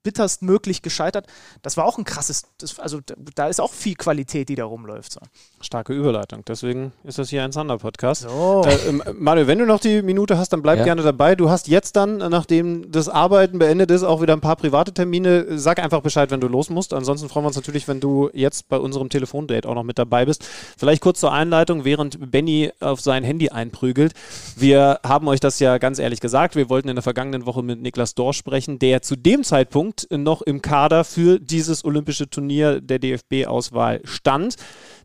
bitterstmöglich 0.03 0.83
gescheitert. 0.83 1.27
Das 1.63 1.77
war 1.77 1.85
auch 1.85 1.99
ein 1.99 2.05
krasses, 2.05 2.45
das, 2.59 2.79
also 2.79 3.01
da 3.35 3.49
ist 3.49 3.61
auch 3.61 3.73
viel 3.73 3.95
Qualität, 3.95 4.49
die 4.49 4.55
da 4.55 4.65
rumläuft. 4.65 5.13
So. 5.13 5.21
Starke 5.61 5.93
Überleitung. 5.93 6.43
Deswegen 6.47 6.93
ist 7.05 7.19
das 7.19 7.31
hier 7.31 7.43
ein 7.45 7.53
Sander-Podcast. 7.53 8.23
So. 8.23 8.65
Äh, 8.67 8.89
ähm, 8.89 9.03
Manuel, 9.19 9.47
wenn 9.47 9.59
du 9.59 9.67
noch 9.67 9.81
die 9.81 10.03
Minute 10.03 10.39
hast, 10.39 10.53
dann 10.53 10.63
bleib 10.63 10.79
Ja. 10.79 10.85
gerne 10.85 11.03
dabei. 11.03 11.37
Du 11.37 11.51
hast 11.51 11.69
jetzt 11.69 11.97
dann, 11.97 12.19
nachdem 12.19 12.91
das 12.91 13.09
Arbeiten 13.09 13.59
beendet 13.59 13.91
ist, 13.91 14.03
auch 14.03 14.21
wieder 14.23 14.33
ein 14.33 14.41
paar 14.41 14.57
private 14.57 14.93
Termine. 14.93 15.59
Sag 15.59 15.79
einfach 15.79 16.01
Bescheid, 16.01 16.31
wenn 16.31 16.41
du 16.41 16.49
los 16.49 16.71
musst. 16.71 16.93
Ansonsten 16.93 17.29
freuen 17.29 17.45
wir 17.45 17.49
uns 17.49 17.57
natürlich, 17.57 17.87
wenn 17.89 18.01
du 18.01 18.31
jetzt 18.33 18.69
bei 18.69 18.79
unserem 18.79 19.09
Telefondate 19.09 19.69
auch 19.69 19.75
noch 19.75 19.85
mit 19.85 19.99
dabei 19.99 20.25
bist. 20.25 20.45
Vielleicht 20.77 21.03
kurz 21.03 21.21
zur 21.21 21.33
Einleitung, 21.33 21.85
während 21.85 22.31
Benny 22.31 22.73
auf 22.81 23.01
sein 23.01 23.23
Handy 23.25 23.51
einprügelt. 23.51 24.13
Wir 24.57 25.01
haben 25.05 25.29
euch 25.29 25.41
das 25.41 25.61
ja 25.61 25.79
ganz 25.79 25.99
ehrlich 25.99 26.21
gesagt. 26.21 26.57
Wir 26.57 26.69
wollten 26.69 26.89
in 26.89 26.97
der 26.97 27.03
vergangenen 27.03 27.47
Woche 27.47 27.63
mit 27.63 27.81
Niklas 27.81 28.15
Dorsch 28.15 28.39
sprechen, 28.39 28.79
der 28.79 29.03
zu 29.03 29.17
dem 29.17 29.45
Zeitpunkt 29.45 29.92
noch 30.11 30.43
im 30.43 30.63
Kader 30.63 31.05
für 31.05 31.39
dieses 31.39 31.85
olympische 31.85 32.29
Turnier 32.29 32.81
der 32.81 32.99
DFB-Auswahl 32.99 34.01
stand 34.05 34.57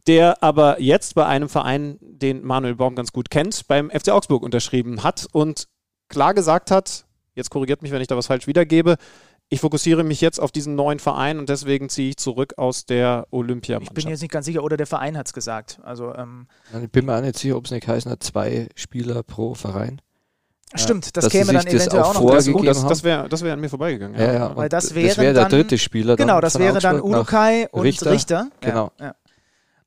der 0.08 0.42
aber 0.42 0.82
jetzt 0.82 1.16
bei 1.16 1.26
einem 1.26 1.50
Verein, 1.50 1.98
den 2.02 2.44
Manuel 2.44 2.76
Baum 2.76 2.96
ganz 2.96 3.12
gut 3.12 3.30
kennt, 3.30 3.68
beim 3.68 3.90
FC 3.90 4.10
Augsburg 4.10 4.42
unterschrieben 4.42 5.04
hat 5.04 5.28
und 5.34 5.68
klar 6.08 6.34
gesagt 6.34 6.72
hat, 6.72 7.06
jetzt 7.36 7.50
korrigiert 7.50 7.82
mich, 7.82 7.92
wenn 7.92 8.02
ich 8.02 8.08
da 8.08 8.16
was 8.16 8.28
falsch 8.28 8.48
wiedergebe, 8.48 8.96
ich 9.50 9.62
fokussiere 9.62 10.04
mich 10.04 10.20
jetzt 10.20 10.40
auf 10.40 10.52
diesen 10.52 10.76
neuen 10.76 11.00
Verein 11.00 11.40
und 11.40 11.48
deswegen 11.50 11.88
ziehe 11.90 12.10
ich 12.10 12.18
zurück 12.18 12.54
aus 12.58 12.86
der 12.86 13.24
Ich 13.26 13.32
bin 13.32 13.40
Olympiamannschaft. 13.40 14.08
jetzt 14.08 14.22
nicht 14.22 14.32
ganz 14.32 14.46
sicher, 14.46 14.64
oder 14.64 14.76
der 14.76 14.88
Verein 14.88 15.18
hat 15.18 15.28
es 15.28 15.34
gesagt. 15.34 15.80
Also, 15.84 16.14
ähm, 16.16 16.48
Ich 16.84 16.92
bin 16.92 17.06
mir 17.06 17.16
auch 17.16 17.22
nicht 17.22 17.38
sicher, 17.38 17.56
ob 17.56 17.66
es 17.66 17.72
nicht 17.72 17.88
heißen 17.88 18.12
hat, 18.12 18.24
zwei 18.24 18.68
Spieler 18.76 19.24
pro 19.24 19.54
Verein. 19.54 20.02
Stimmt, 20.76 21.16
das 21.16 21.30
käme 21.30 21.54
dann 21.54 21.66
eventuell 21.68 22.02
auch 22.02 22.10
auch 22.10 22.14
noch 22.16 22.22
vor- 22.22 22.32
Das, 22.36 22.46
dazu. 22.46 22.58
oh, 22.58 22.64
das, 22.64 22.86
das 22.88 23.04
wäre 23.04 23.30
das 23.30 23.42
wär 23.44 23.54
an 23.54 23.60
mir 23.62 23.70
vorbeigegangen. 23.70 24.20
Ja, 24.20 24.34
ja. 24.34 24.56
Weil 24.56 24.70
das 24.70 24.94
wäre 24.94 25.16
der 25.16 25.34
dann- 25.34 25.50
dritte 25.50 25.78
Spieler. 25.78 26.16
dann 26.16 26.28
Genau, 26.28 26.42
das 26.42 26.60
wäre 26.60 26.80
dann 26.80 27.02
Udukai 27.02 27.68
und 27.72 27.84
Richter. 27.84 28.12
Richter. 28.12 28.48
Genau. 28.62 28.92
Ja, 29.00 29.06
ja. 29.08 29.16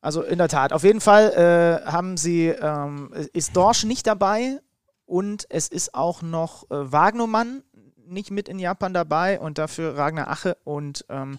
Also 0.01 0.23
in 0.23 0.39
der 0.39 0.47
Tat. 0.47 0.73
Auf 0.73 0.83
jeden 0.83 0.99
Fall 1.01 1.81
äh, 1.85 1.85
haben 1.91 2.17
sie, 2.17 2.47
ähm, 2.47 3.13
ist 3.33 3.55
Dorsch 3.55 3.83
nicht 3.85 4.07
dabei 4.07 4.59
und 5.05 5.45
es 5.49 5.67
ist 5.67 5.93
auch 5.93 6.23
noch 6.23 6.63
äh, 6.71 6.91
Wagnumann 6.91 7.61
nicht 8.11 8.31
mit 8.31 8.49
in 8.49 8.59
Japan 8.59 8.93
dabei 8.93 9.39
und 9.39 9.57
dafür 9.57 9.97
Ragnar 9.97 10.29
Ache 10.29 10.57
und 10.63 11.05
ähm, 11.09 11.37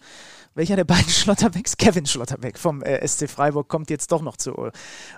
welcher 0.54 0.76
der 0.76 0.84
beiden 0.84 1.08
Schlotterbecks? 1.08 1.76
Kevin 1.76 2.06
Schlotterbeck 2.06 2.58
vom 2.58 2.82
äh, 2.82 3.06
SC 3.06 3.28
Freiburg 3.28 3.68
kommt 3.68 3.90
jetzt 3.90 4.12
doch 4.12 4.22
noch 4.22 4.36
zu 4.36 4.70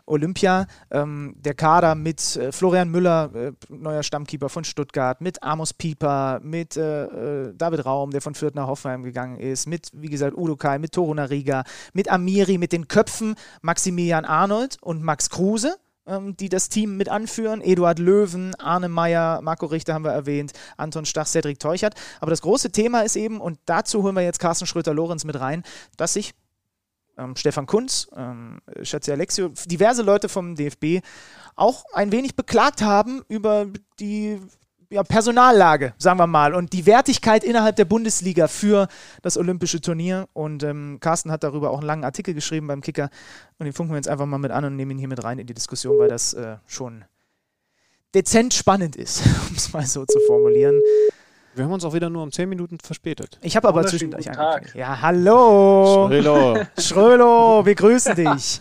Olympia. 0.07 0.67
Ähm, 0.91 1.35
der 1.39 1.55
Kader 1.55 1.95
mit 1.95 2.37
äh, 2.37 2.53
Florian 2.53 2.91
Müller, 2.91 3.31
äh, 3.35 3.53
neuer 3.69 4.03
Stammkeeper 4.03 4.49
von 4.49 4.65
Stuttgart, 4.65 5.21
mit 5.21 5.43
Amos 5.43 5.73
Pieper, 5.73 6.41
mit 6.43 6.77
äh, 6.77 7.05
äh, 7.05 7.55
David 7.55 7.85
Raum, 7.85 8.11
der 8.11 8.21
von 8.21 8.35
Fürth 8.35 8.55
nach 8.55 8.67
Hoffenheim 8.67 9.03
gegangen 9.03 9.39
ist, 9.39 9.67
mit, 9.67 9.91
wie 9.93 10.09
gesagt, 10.09 10.37
Udo 10.37 10.57
Kai, 10.57 10.79
mit 10.79 10.93
Toro 10.93 11.15
Nariga, 11.15 11.65
mit 11.93 12.11
Amiri, 12.11 12.59
mit 12.59 12.73
den 12.73 12.89
Köpfen 12.89 13.35
Maximilian 13.63 14.25
Arnold 14.25 14.79
und 14.81 15.03
Max 15.03 15.31
Kruse 15.31 15.77
ähm, 16.07 16.37
die 16.37 16.49
das 16.49 16.69
Team 16.69 16.97
mit 16.97 17.09
anführen. 17.09 17.61
Eduard 17.61 17.99
Löwen, 17.99 18.55
Arne 18.57 18.89
Meyer, 18.89 19.41
Marco 19.43 19.67
Richter 19.67 19.95
haben 19.95 20.05
wir 20.05 20.13
erwähnt, 20.13 20.53
Anton 20.77 21.05
Stach, 21.05 21.27
Cedric 21.27 21.59
Teuchert. 21.59 21.95
Aber 22.21 22.31
das 22.31 22.43
große 22.43 22.71
Thema 22.71 23.01
ist 23.01 23.17
eben, 23.17 23.41
und 23.41 23.59
dazu 23.67 24.03
holen 24.03 24.15
wir 24.15 24.23
jetzt 24.23 24.39
Carsten 24.39 24.67
Schröter-Lorenz 24.67 25.25
mit 25.25 25.39
rein, 25.39 25.63
dass 25.97 26.15
sich 26.15 26.35
ähm, 27.17 27.37
Stefan 27.37 27.67
Kunz, 27.67 28.09
ähm, 28.17 28.61
Schatzi 28.83 29.13
Alexio, 29.13 29.51
diverse 29.67 30.03
Leute 30.03 30.29
vom 30.29 30.57
DFB 30.57 31.05
auch 31.57 31.85
ein 31.93 32.13
wenig 32.13 32.35
beklagt 32.35 32.83
haben 32.83 33.23
über 33.29 33.67
die 34.01 34.41
ja, 34.95 35.03
Personallage, 35.03 35.93
sagen 35.99 36.21
wir 36.21 36.29
mal, 36.29 36.55
und 36.55 36.73
die 36.73 36.87
Wertigkeit 36.87 37.43
innerhalb 37.43 37.75
der 37.75 37.85
Bundesliga 37.85 38.47
für 38.47 38.87
das 39.23 39.37
Olympische 39.37 39.81
Turnier. 39.81 40.29
Und 40.33 40.63
ähm, 40.63 40.99
Carsten 41.01 41.33
hat 41.33 41.43
darüber 41.43 41.71
auch 41.71 41.79
einen 41.79 41.87
langen 41.87 42.05
Artikel 42.05 42.33
geschrieben 42.33 42.69
beim 42.69 42.81
Kicker. 42.81 43.11
Und 43.59 43.65
den 43.65 43.73
funken 43.73 43.93
wir 43.93 43.97
jetzt 43.97 44.09
einfach 44.09 44.27
mal 44.27 44.39
mit 44.39 44.53
an 44.53 44.65
und 44.65 44.77
nehmen 44.77 44.93
ihn 44.93 44.99
hier 44.99 45.09
mit 45.09 45.25
rein 45.25 45.41
in 45.41 45.49
die 45.49 45.55
Diskussion, 45.55 45.99
weil 45.99 46.09
das 46.09 46.33
äh, 46.35 46.59
schon 46.67 47.05
dezent 48.15 48.55
spannend 48.55 48.95
ist, 48.95 49.23
um 49.51 49.57
es 49.57 49.73
mal 49.73 49.85
so 49.85 50.07
zu 50.07 50.21
formulieren. 50.29 50.81
Wir 51.55 51.65
haben 51.65 51.73
uns 51.73 51.85
auch 51.85 51.95
wieder 51.95 52.11
nur 52.11 52.23
um 52.23 52.33
10 52.33 52.49
Minuten 52.49 52.79
verspätet. 52.83 53.39
Ich 53.41 53.55
habe 53.55 53.69
aber 53.69 53.87
zwischendurch 53.87 54.29
angekündigt. 54.29 54.75
Ja, 54.75 55.01
hallo. 55.01 56.09
Schrillo. 56.09 56.59
Schrölo, 56.79 57.65
wir 57.65 57.75
grüßen 57.75 58.17
dich. 58.17 58.61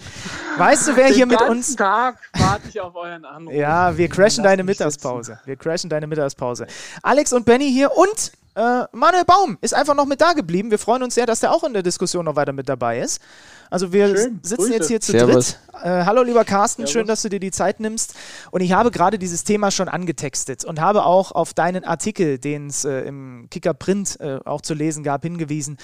Weißt 0.57 0.87
du, 0.87 0.95
wer 0.95 1.07
hier 1.07 1.25
Den 1.25 1.29
mit 1.29 1.39
ganzen 1.39 1.57
uns. 1.57 1.75
Tag 1.75 2.17
warte 2.37 2.69
ich 2.69 2.79
auf 2.79 2.95
euren 2.95 3.25
Anruf. 3.25 3.53
Ja, 3.53 3.97
wir 3.97 4.07
crashen 4.09 4.43
deine 4.43 4.63
Mittagspause. 4.63 5.39
Wir 5.45 5.55
crashen 5.55 5.89
deine 5.89 6.05
Mittagspause. 6.05 6.67
Alex 7.01 7.33
und 7.33 7.45
Benny 7.45 7.71
hier 7.71 7.91
und 7.97 8.31
äh, 8.55 8.83
Manuel 8.91 9.25
Baum 9.25 9.57
ist 9.61 9.73
einfach 9.73 9.95
noch 9.95 10.05
mit 10.05 10.21
da 10.21 10.33
geblieben. 10.33 10.69
Wir 10.71 10.79
freuen 10.79 11.03
uns 11.03 11.15
sehr, 11.15 11.25
dass 11.25 11.39
der 11.39 11.51
auch 11.51 11.63
in 11.63 11.73
der 11.73 11.83
Diskussion 11.83 12.25
noch 12.25 12.35
weiter 12.35 12.53
mit 12.53 12.69
dabei 12.69 12.99
ist. 12.99 13.21
Also 13.69 13.91
wir 13.91 14.15
Schön, 14.15 14.39
sitzen 14.43 14.57
Grüße. 14.57 14.73
jetzt 14.73 14.87
hier 14.87 15.01
zu 15.01 15.11
Servus. 15.13 15.57
dritt. 15.71 15.83
Äh, 15.83 16.05
hallo 16.05 16.21
lieber 16.21 16.45
Carsten, 16.45 16.83
Servus. 16.83 16.91
schön, 16.93 17.07
dass 17.07 17.23
du 17.23 17.29
dir 17.29 17.39
die 17.39 17.49
Zeit 17.51 17.79
nimmst. 17.79 18.13
Und 18.51 18.61
ich 18.61 18.71
habe 18.73 18.91
gerade 18.91 19.17
dieses 19.17 19.43
Thema 19.43 19.71
schon 19.71 19.87
angetextet 19.89 20.63
und 20.63 20.79
habe 20.79 21.05
auch 21.05 21.31
auf 21.31 21.55
deinen 21.55 21.83
Artikel, 21.83 22.37
den 22.37 22.67
es 22.67 22.85
äh, 22.85 23.01
im 23.01 23.47
Kicker 23.49 23.73
Print 23.73 24.19
äh, 24.19 24.39
auch 24.45 24.61
zu 24.61 24.75
lesen 24.75 25.03
gab, 25.03 25.23
hingewiesen. 25.23 25.77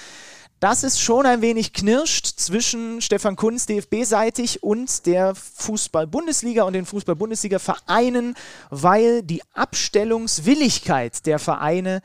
dass 0.60 0.84
es 0.84 1.00
schon 1.00 1.26
ein 1.26 1.42
wenig 1.42 1.74
knirscht 1.74 2.28
zwischen 2.38 3.02
Stefan 3.02 3.36
Kunz 3.36 3.66
DFB-seitig 3.66 4.62
und 4.62 5.08
der 5.08 5.34
Fußball-Bundesliga 5.34 6.64
und 6.64 6.74
den 6.74 6.86
Fußball-Bundesliga-Vereinen, 6.86 8.36
weil 8.70 9.24
die 9.24 9.42
Abstellungswilligkeit 9.56 11.26
der 11.26 11.40
Vereine, 11.40 12.02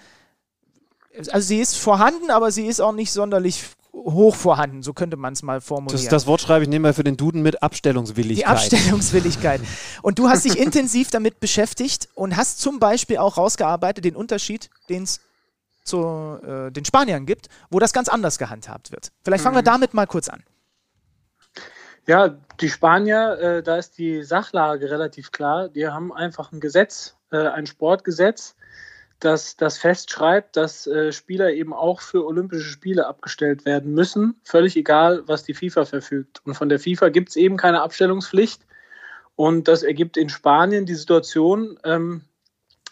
also 1.16 1.40
sie 1.40 1.60
ist 1.60 1.76
vorhanden, 1.76 2.30
aber 2.30 2.50
sie 2.50 2.66
ist 2.66 2.80
auch 2.80 2.92
nicht 2.92 3.12
sonderlich 3.12 3.64
hoch 3.92 4.34
vorhanden, 4.34 4.82
so 4.82 4.92
könnte 4.92 5.16
man 5.16 5.32
es 5.32 5.42
mal 5.42 5.60
formulieren. 5.60 6.02
Das, 6.02 6.10
das 6.10 6.26
Wort 6.26 6.40
schreibe 6.40 6.64
ich 6.64 6.68
nebenbei 6.68 6.92
für 6.92 7.04
den 7.04 7.16
Duden 7.16 7.42
mit 7.42 7.62
Abstellungswilligkeit. 7.62 8.38
Die 8.38 8.46
Abstellungswilligkeit. 8.46 9.60
Und 10.02 10.18
du 10.18 10.28
hast 10.28 10.44
dich 10.44 10.58
intensiv 10.60 11.10
damit 11.10 11.40
beschäftigt 11.40 12.08
und 12.14 12.36
hast 12.36 12.60
zum 12.60 12.80
Beispiel 12.80 13.18
auch 13.18 13.36
rausgearbeitet 13.36 14.04
den 14.04 14.16
Unterschied, 14.16 14.68
den 14.88 15.04
es 15.04 15.20
zu 15.84 16.38
äh, 16.42 16.70
den 16.70 16.84
Spaniern 16.84 17.26
gibt, 17.26 17.48
wo 17.70 17.78
das 17.78 17.92
ganz 17.92 18.08
anders 18.08 18.38
gehandhabt 18.38 18.90
wird. 18.90 19.12
Vielleicht 19.22 19.44
fangen 19.44 19.56
wir 19.56 19.62
damit 19.62 19.94
mal 19.94 20.06
kurz 20.06 20.28
an. 20.28 20.42
Ja, 22.06 22.36
die 22.60 22.68
Spanier, 22.68 23.38
äh, 23.38 23.62
da 23.62 23.76
ist 23.76 23.96
die 23.96 24.22
Sachlage 24.22 24.90
relativ 24.90 25.32
klar. 25.32 25.68
Die 25.68 25.86
haben 25.88 26.12
einfach 26.12 26.52
ein 26.52 26.60
Gesetz, 26.60 27.16
äh, 27.30 27.48
ein 27.48 27.66
Sportgesetz, 27.66 28.56
das, 29.20 29.56
das 29.56 29.78
festschreibt, 29.78 30.56
dass 30.56 30.86
äh, 30.86 31.12
Spieler 31.12 31.52
eben 31.52 31.72
auch 31.72 32.00
für 32.00 32.26
Olympische 32.26 32.68
Spiele 32.68 33.06
abgestellt 33.06 33.64
werden 33.64 33.94
müssen, 33.94 34.40
völlig 34.44 34.76
egal, 34.76 35.22
was 35.26 35.44
die 35.44 35.54
FIFA 35.54 35.84
verfügt. 35.84 36.42
Und 36.44 36.54
von 36.54 36.68
der 36.68 36.78
FIFA 36.78 37.08
gibt 37.08 37.30
es 37.30 37.36
eben 37.36 37.56
keine 37.56 37.82
Abstellungspflicht. 37.82 38.62
Und 39.36 39.66
das 39.66 39.82
ergibt 39.82 40.16
in 40.16 40.28
Spanien 40.28 40.86
die 40.86 40.94
Situation, 40.94 41.78
ähm, 41.84 42.22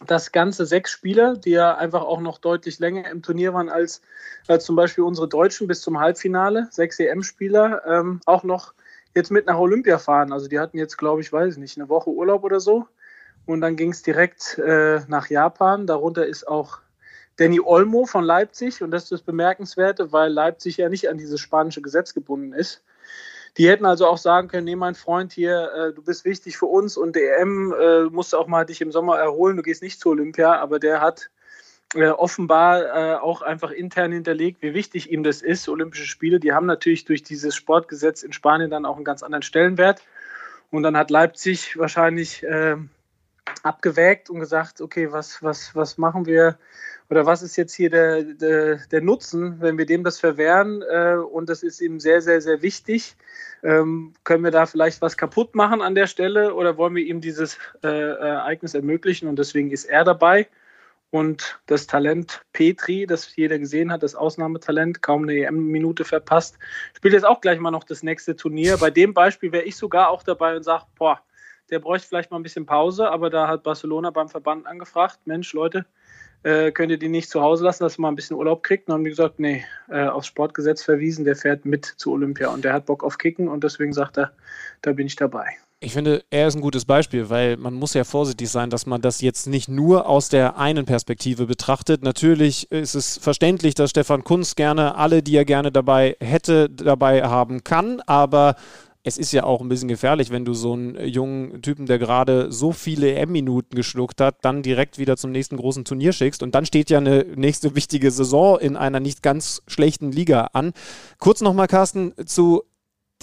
dass 0.07 0.33
ganze 0.33 0.67
sechs 0.67 0.91
Spieler, 0.91 1.37
die 1.37 1.51
ja 1.51 1.77
einfach 1.77 2.03
auch 2.03 2.21
noch 2.21 2.39
deutlich 2.39 2.79
länger 2.79 3.09
im 3.11 3.23
Turnier 3.23 3.55
waren 3.55 3.69
als, 3.69 4.03
als 4.49 4.65
zum 4.65 4.75
Beispiel 4.75 5.05
unsere 5.05 5.29
Deutschen 5.29 5.69
bis 5.69 5.81
zum 5.81 6.01
Halbfinale, 6.01 6.69
sechs 6.71 6.99
EM-Spieler, 6.99 7.83
ähm, 7.87 8.21
auch 8.27 8.43
noch 8.43 8.75
jetzt 9.15 9.31
mit 9.31 9.47
nach 9.47 9.59
Olympia 9.59 9.99
fahren. 9.99 10.33
Also 10.33 10.49
die 10.49 10.59
hatten 10.59 10.79
jetzt, 10.79 10.97
glaube 10.97 11.21
ich, 11.21 11.33
weiß 11.33 11.55
ich 11.55 11.59
nicht, 11.59 11.79
eine 11.79 11.89
Woche 11.89 12.11
Urlaub 12.11 12.43
oder 12.45 12.61
so. 12.61 12.87
Und 13.47 13.61
dann 13.61 13.77
ging 13.77 13.91
es 13.91 14.03
direkt 14.03 14.59
äh, 14.59 15.01
nach 15.09 15.29
Japan. 15.29 15.87
Darunter 15.87 16.27
ist 16.27 16.47
auch 16.47 16.79
Danny 17.37 17.61
Olmo 17.61 18.07
von 18.07 18.25
Leipzig. 18.25 18.83
Und 18.83 18.91
das 18.91 19.05
ist 19.05 19.13
das 19.13 19.23
Bemerkenswerte, 19.23 20.13
weil 20.13 20.31
Leipzig 20.33 20.77
ja 20.77 20.89
nicht 20.89 21.09
an 21.09 21.19
dieses 21.19 21.41
spanische 21.41 21.83
Gesetz 21.83 22.15
gebunden 22.15 22.53
ist. 22.53 22.83
Die 23.59 23.69
hätten 23.69 23.85
also 23.85 24.07
auch 24.07 24.17
sagen 24.17 24.49
können, 24.49 24.65
nee, 24.65 24.77
mein 24.77 24.95
Freund 24.95 25.33
hier, 25.33 25.71
äh, 25.73 25.93
du 25.93 26.03
bist 26.03 26.25
wichtig 26.25 26.57
für 26.57 26.67
uns 26.67 26.97
und 26.97 27.17
EM 27.17 27.75
äh, 27.79 28.05
musst 28.05 28.35
auch 28.35 28.47
mal 28.47 28.65
dich 28.65 28.81
im 28.81 28.93
Sommer 28.93 29.19
erholen, 29.19 29.59
du 29.59 29.63
gehst 29.63 29.83
nicht 29.83 30.01
zur 30.01 30.13
Olympia, 30.13 30.59
aber 30.59 30.79
der 30.79 31.03
hat 31.03 31.29
äh, 31.95 32.09
offenbar 32.09 32.81
äh, 32.81 33.15
auch 33.17 33.43
einfach 33.43 33.71
intern 33.71 34.13
hinterlegt, 34.13 34.63
wie 34.63 34.73
wichtig 34.73 35.11
ihm 35.11 35.23
das 35.23 35.43
ist, 35.43 35.69
Olympische 35.69 36.07
Spiele. 36.07 36.41
Die 36.41 36.53
haben 36.53 36.65
natürlich 36.65 37.05
durch 37.05 37.23
dieses 37.23 37.55
Sportgesetz 37.55 38.23
in 38.23 38.33
Spanien 38.33 38.71
dann 38.71 38.87
auch 38.87 38.97
einen 38.97 39.05
ganz 39.05 39.23
anderen 39.23 39.43
Stellenwert. 39.43 40.01
Und 40.71 40.85
dann 40.85 40.97
hat 40.97 41.11
Leipzig 41.11 41.79
wahrscheinlich 41.79 42.43
äh, 42.45 42.77
abgewägt 43.63 44.31
und 44.31 44.41
gesagt, 44.41 44.81
okay, 44.81 45.13
was, 45.13 45.43
was, 45.43 45.75
was 45.75 45.99
machen 45.99 46.27
wir 46.27 46.59
oder 47.11 47.27
was 47.27 47.43
ist 47.43 47.57
jetzt 47.57 47.75
hier 47.75 47.91
der, 47.91 48.23
der, 48.23 48.77
der 48.91 49.01
Nutzen, 49.01 49.61
wenn 49.61 49.77
wir 49.79 49.87
dem 49.87 50.05
das 50.05 50.19
verwehren 50.19 50.83
äh, 50.83 51.17
und 51.17 51.49
das 51.49 51.63
ist 51.63 51.81
ihm 51.81 52.01
sehr, 52.01 52.23
sehr, 52.23 52.41
sehr 52.41 52.63
wichtig. 52.63 53.17
Ähm, 53.63 54.15
können 54.25 54.45
wir 54.45 54.51
da 54.51 54.67
vielleicht 54.67 55.03
was 55.03 55.17
kaputt 55.17 55.55
machen 55.55 55.83
an 55.83 55.95
der 55.95 56.07
Stelle 56.07 56.55
oder 56.55 56.77
wollen 56.77 56.95
wir 56.95 57.05
ihm 57.05 57.21
dieses 57.21 57.59
äh, 57.83 57.89
Ereignis 57.89 58.75
ermöglichen 58.75 59.29
und 59.29 59.39
deswegen 59.39 59.71
ist 59.71 59.85
er 59.85 60.05
dabei. 60.05 60.49
Und 61.11 61.61
das 61.67 61.87
Talent 61.87 62.41
Petri, 62.55 63.05
das 63.05 63.37
jeder 63.37 63.59
gesehen 63.59 63.93
hat, 63.93 64.03
das 64.03 64.15
Ausnahmetalent, 64.15 65.03
kaum 65.03 65.25
eine 65.25 65.45
EM-Minute 65.45 66.07
verpasst, 66.07 66.59
spielt 66.97 67.13
jetzt 67.13 67.27
auch 67.27 67.43
gleich 67.43 67.61
mal 67.61 67.71
noch 67.71 67.85
das 67.85 68.03
nächste 68.03 68.35
Turnier. 68.35 68.79
Bei 68.79 68.91
dem 68.91 69.13
Beispiel 69.13 69.53
wäre 69.53 69.65
ich 69.65 69.77
sogar 69.77 70.09
auch 70.09 70.23
dabei 70.23 70.57
und 70.57 70.63
sage, 70.63 70.85
boah, 70.97 71.21
der 71.73 71.81
bräuchte 71.81 72.07
vielleicht 72.07 72.31
mal 72.31 72.37
ein 72.37 72.43
bisschen 72.43 72.67
Pause, 72.67 73.11
aber 73.11 73.31
da 73.31 73.49
hat 73.49 73.63
Barcelona 73.63 74.11
beim 74.11 74.29
Verband 74.29 74.67
angefragt, 74.67 75.21
Mensch, 75.25 75.53
Leute, 75.55 75.87
äh, 76.43 76.71
könnt 76.71 76.91
ihr 76.91 76.99
die 76.99 77.09
nicht 77.09 77.31
zu 77.31 77.41
Hause 77.41 77.65
lassen, 77.65 77.83
dass 77.83 77.99
er 77.99 78.03
mal 78.03 78.09
ein 78.09 78.15
bisschen 78.15 78.37
Urlaub 78.37 78.63
kriegt? 78.63 78.89
Und 78.89 78.95
haben 78.95 79.05
die 79.05 79.11
gesagt, 79.11 79.41
nee, 79.41 79.65
äh, 79.89 80.07
aufs 80.07 80.27
Sportgesetz 80.27 80.83
verwiesen, 80.83 81.25
der 81.25 81.35
fährt 81.35 81.65
mit 81.65 81.87
zu 81.87 82.13
Olympia 82.13 82.51
und 82.51 82.65
der 82.65 82.75
hat 82.75 82.87
Bock 82.87 83.03
auf 83.03 83.17
Kicken 83.17 83.49
und 83.49 83.65
deswegen 83.65 83.93
sagt 83.93 84.19
er, 84.19 84.33
da 84.83 84.93
bin 84.93 85.07
ich 85.07 85.17
dabei. 85.17 85.47
Ich 85.81 85.95
finde, 85.95 86.23
er 86.31 86.47
ist 86.47 86.55
ein 86.55 86.61
gutes 86.61 86.85
Beispiel, 86.85 87.29
weil 87.29 87.57
man 87.57 87.75
muss 87.75 87.95
ja 87.95 88.05
vorsichtig 88.05 88.49
sein, 88.51 88.71
dass 88.71 88.87
man 88.87 89.01
das 89.01 89.21
jetzt 89.21 89.49
nicht 89.49 89.69
nur 89.69 90.07
aus 90.07 90.29
der 90.29 90.57
einen 90.57 90.85
Perspektive 90.85 91.47
betrachtet. 91.47 92.05
Natürlich 92.05 92.71
ist 92.71 92.95
es 92.95 93.19
verständlich, 93.19 93.75
dass 93.75 93.91
Stefan 93.91 94.23
Kunz 94.23 94.55
gerne 94.55 94.95
alle, 94.95 95.25
die 95.25 95.37
er 95.37 95.45
gerne 95.45 95.73
dabei 95.73 96.17
hätte, 96.21 96.71
dabei 96.71 97.23
haben 97.25 97.65
kann, 97.65 98.01
aber 98.07 98.55
es 99.05 99.19
ist 99.19 99.33
ja 99.33 99.45
auch 99.45 99.61
ein 99.61 99.69
bisschen 99.69 99.89
gefährlich, 99.89 100.31
wenn 100.31 100.45
du 100.45 100.55
so 100.55 100.75
einen 100.75 101.09
jungen 101.09 101.61
Typen, 101.63 101.87
der 101.87 101.99
gerade 101.99 102.53
so 102.53 102.73
viele 102.73 103.15
EM-Minuten 103.15 103.75
geschluckt 103.75 104.21
hat, 104.21 104.45
dann 104.45 104.63
direkt 104.63 104.99
wieder 104.99 105.17
zum 105.17 105.33
nächsten 105.33 105.57
großen 105.57 105.85
Turnier 105.85 106.13
schickst. 106.13 106.43
Und 106.43 106.55
dann 106.55 106.67
steht 106.67 106.89
ja 106.89 106.99
eine 106.99 107.25
nächste 107.35 107.75
wichtige 107.75 108.11
Saison 108.11 108.59
in 108.61 108.77
einer 108.77 109.01
nicht 109.01 109.23
ganz 109.23 109.63
schlechten 109.67 110.13
Liga 110.13 110.51
an. 110.53 110.73
Kurz 111.19 111.41
nochmal, 111.41 111.67
Carsten, 111.67 112.15
zu 112.27 112.63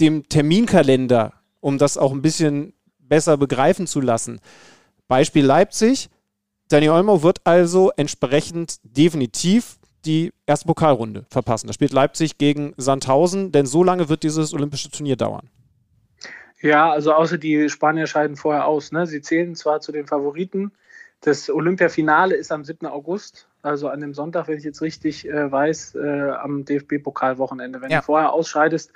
dem 0.00 0.28
Terminkalender 0.28 1.32
um 1.60 1.78
das 1.78 1.96
auch 1.96 2.12
ein 2.12 2.22
bisschen 2.22 2.72
besser 2.98 3.36
begreifen 3.36 3.86
zu 3.86 4.00
lassen. 4.00 4.40
Beispiel 5.08 5.44
Leipzig. 5.44 6.08
Danny 6.68 6.88
Olmo 6.88 7.22
wird 7.22 7.40
also 7.44 7.90
entsprechend 7.96 8.78
definitiv 8.82 9.78
die 10.04 10.32
erste 10.46 10.66
Pokalrunde 10.66 11.26
verpassen. 11.28 11.66
Da 11.66 11.72
spielt 11.72 11.92
Leipzig 11.92 12.38
gegen 12.38 12.72
Sandhausen, 12.76 13.52
denn 13.52 13.66
so 13.66 13.84
lange 13.84 14.08
wird 14.08 14.22
dieses 14.22 14.54
olympische 14.54 14.90
Turnier 14.90 15.16
dauern. 15.16 15.50
Ja, 16.60 16.90
also 16.90 17.12
außer 17.12 17.38
die 17.38 17.68
Spanier 17.68 18.06
scheiden 18.06 18.36
vorher 18.36 18.66
aus. 18.66 18.92
Ne? 18.92 19.06
Sie 19.06 19.22
zählen 19.22 19.54
zwar 19.54 19.80
zu 19.80 19.92
den 19.92 20.06
Favoriten. 20.06 20.72
Das 21.22 21.50
Olympiafinale 21.50 22.34
ist 22.34 22.52
am 22.52 22.64
7. 22.64 22.86
August 22.86 23.48
also 23.62 23.88
an 23.88 24.00
dem 24.00 24.14
Sonntag, 24.14 24.48
wenn 24.48 24.58
ich 24.58 24.64
jetzt 24.64 24.80
richtig 24.80 25.28
äh, 25.28 25.50
weiß, 25.50 25.94
äh, 25.96 26.30
am 26.30 26.64
DFB-Pokalwochenende. 26.64 27.80
Wenn 27.82 27.90
ja. 27.90 27.98
du 27.98 28.04
vorher 28.04 28.32
ausscheidest, 28.32 28.92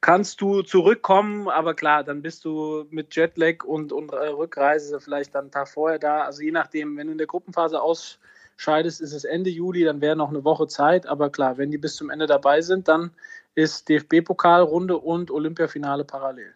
kannst 0.00 0.40
du 0.40 0.62
zurückkommen, 0.62 1.48
aber 1.48 1.74
klar, 1.74 2.02
dann 2.02 2.22
bist 2.22 2.44
du 2.44 2.86
mit 2.90 3.14
Jetlag 3.14 3.64
und, 3.64 3.92
und 3.92 4.12
äh, 4.12 4.28
Rückreise 4.28 5.00
vielleicht 5.00 5.34
dann 5.34 5.44
einen 5.44 5.50
Tag 5.50 5.68
vorher 5.68 5.98
da. 5.98 6.22
Also 6.22 6.42
je 6.42 6.50
nachdem, 6.50 6.96
wenn 6.96 7.06
du 7.06 7.12
in 7.12 7.18
der 7.18 7.28
Gruppenphase 7.28 7.80
ausscheidest, 7.80 9.00
ist 9.00 9.12
es 9.12 9.24
Ende 9.24 9.50
Juli, 9.50 9.84
dann 9.84 10.00
wäre 10.00 10.16
noch 10.16 10.30
eine 10.30 10.44
Woche 10.44 10.66
Zeit. 10.66 11.06
Aber 11.06 11.30
klar, 11.30 11.56
wenn 11.56 11.70
die 11.70 11.78
bis 11.78 11.94
zum 11.94 12.10
Ende 12.10 12.26
dabei 12.26 12.60
sind, 12.60 12.88
dann 12.88 13.12
ist 13.54 13.88
DFB-Pokalrunde 13.88 14.96
und 14.96 15.30
Olympiafinale 15.30 16.04
parallel. 16.04 16.52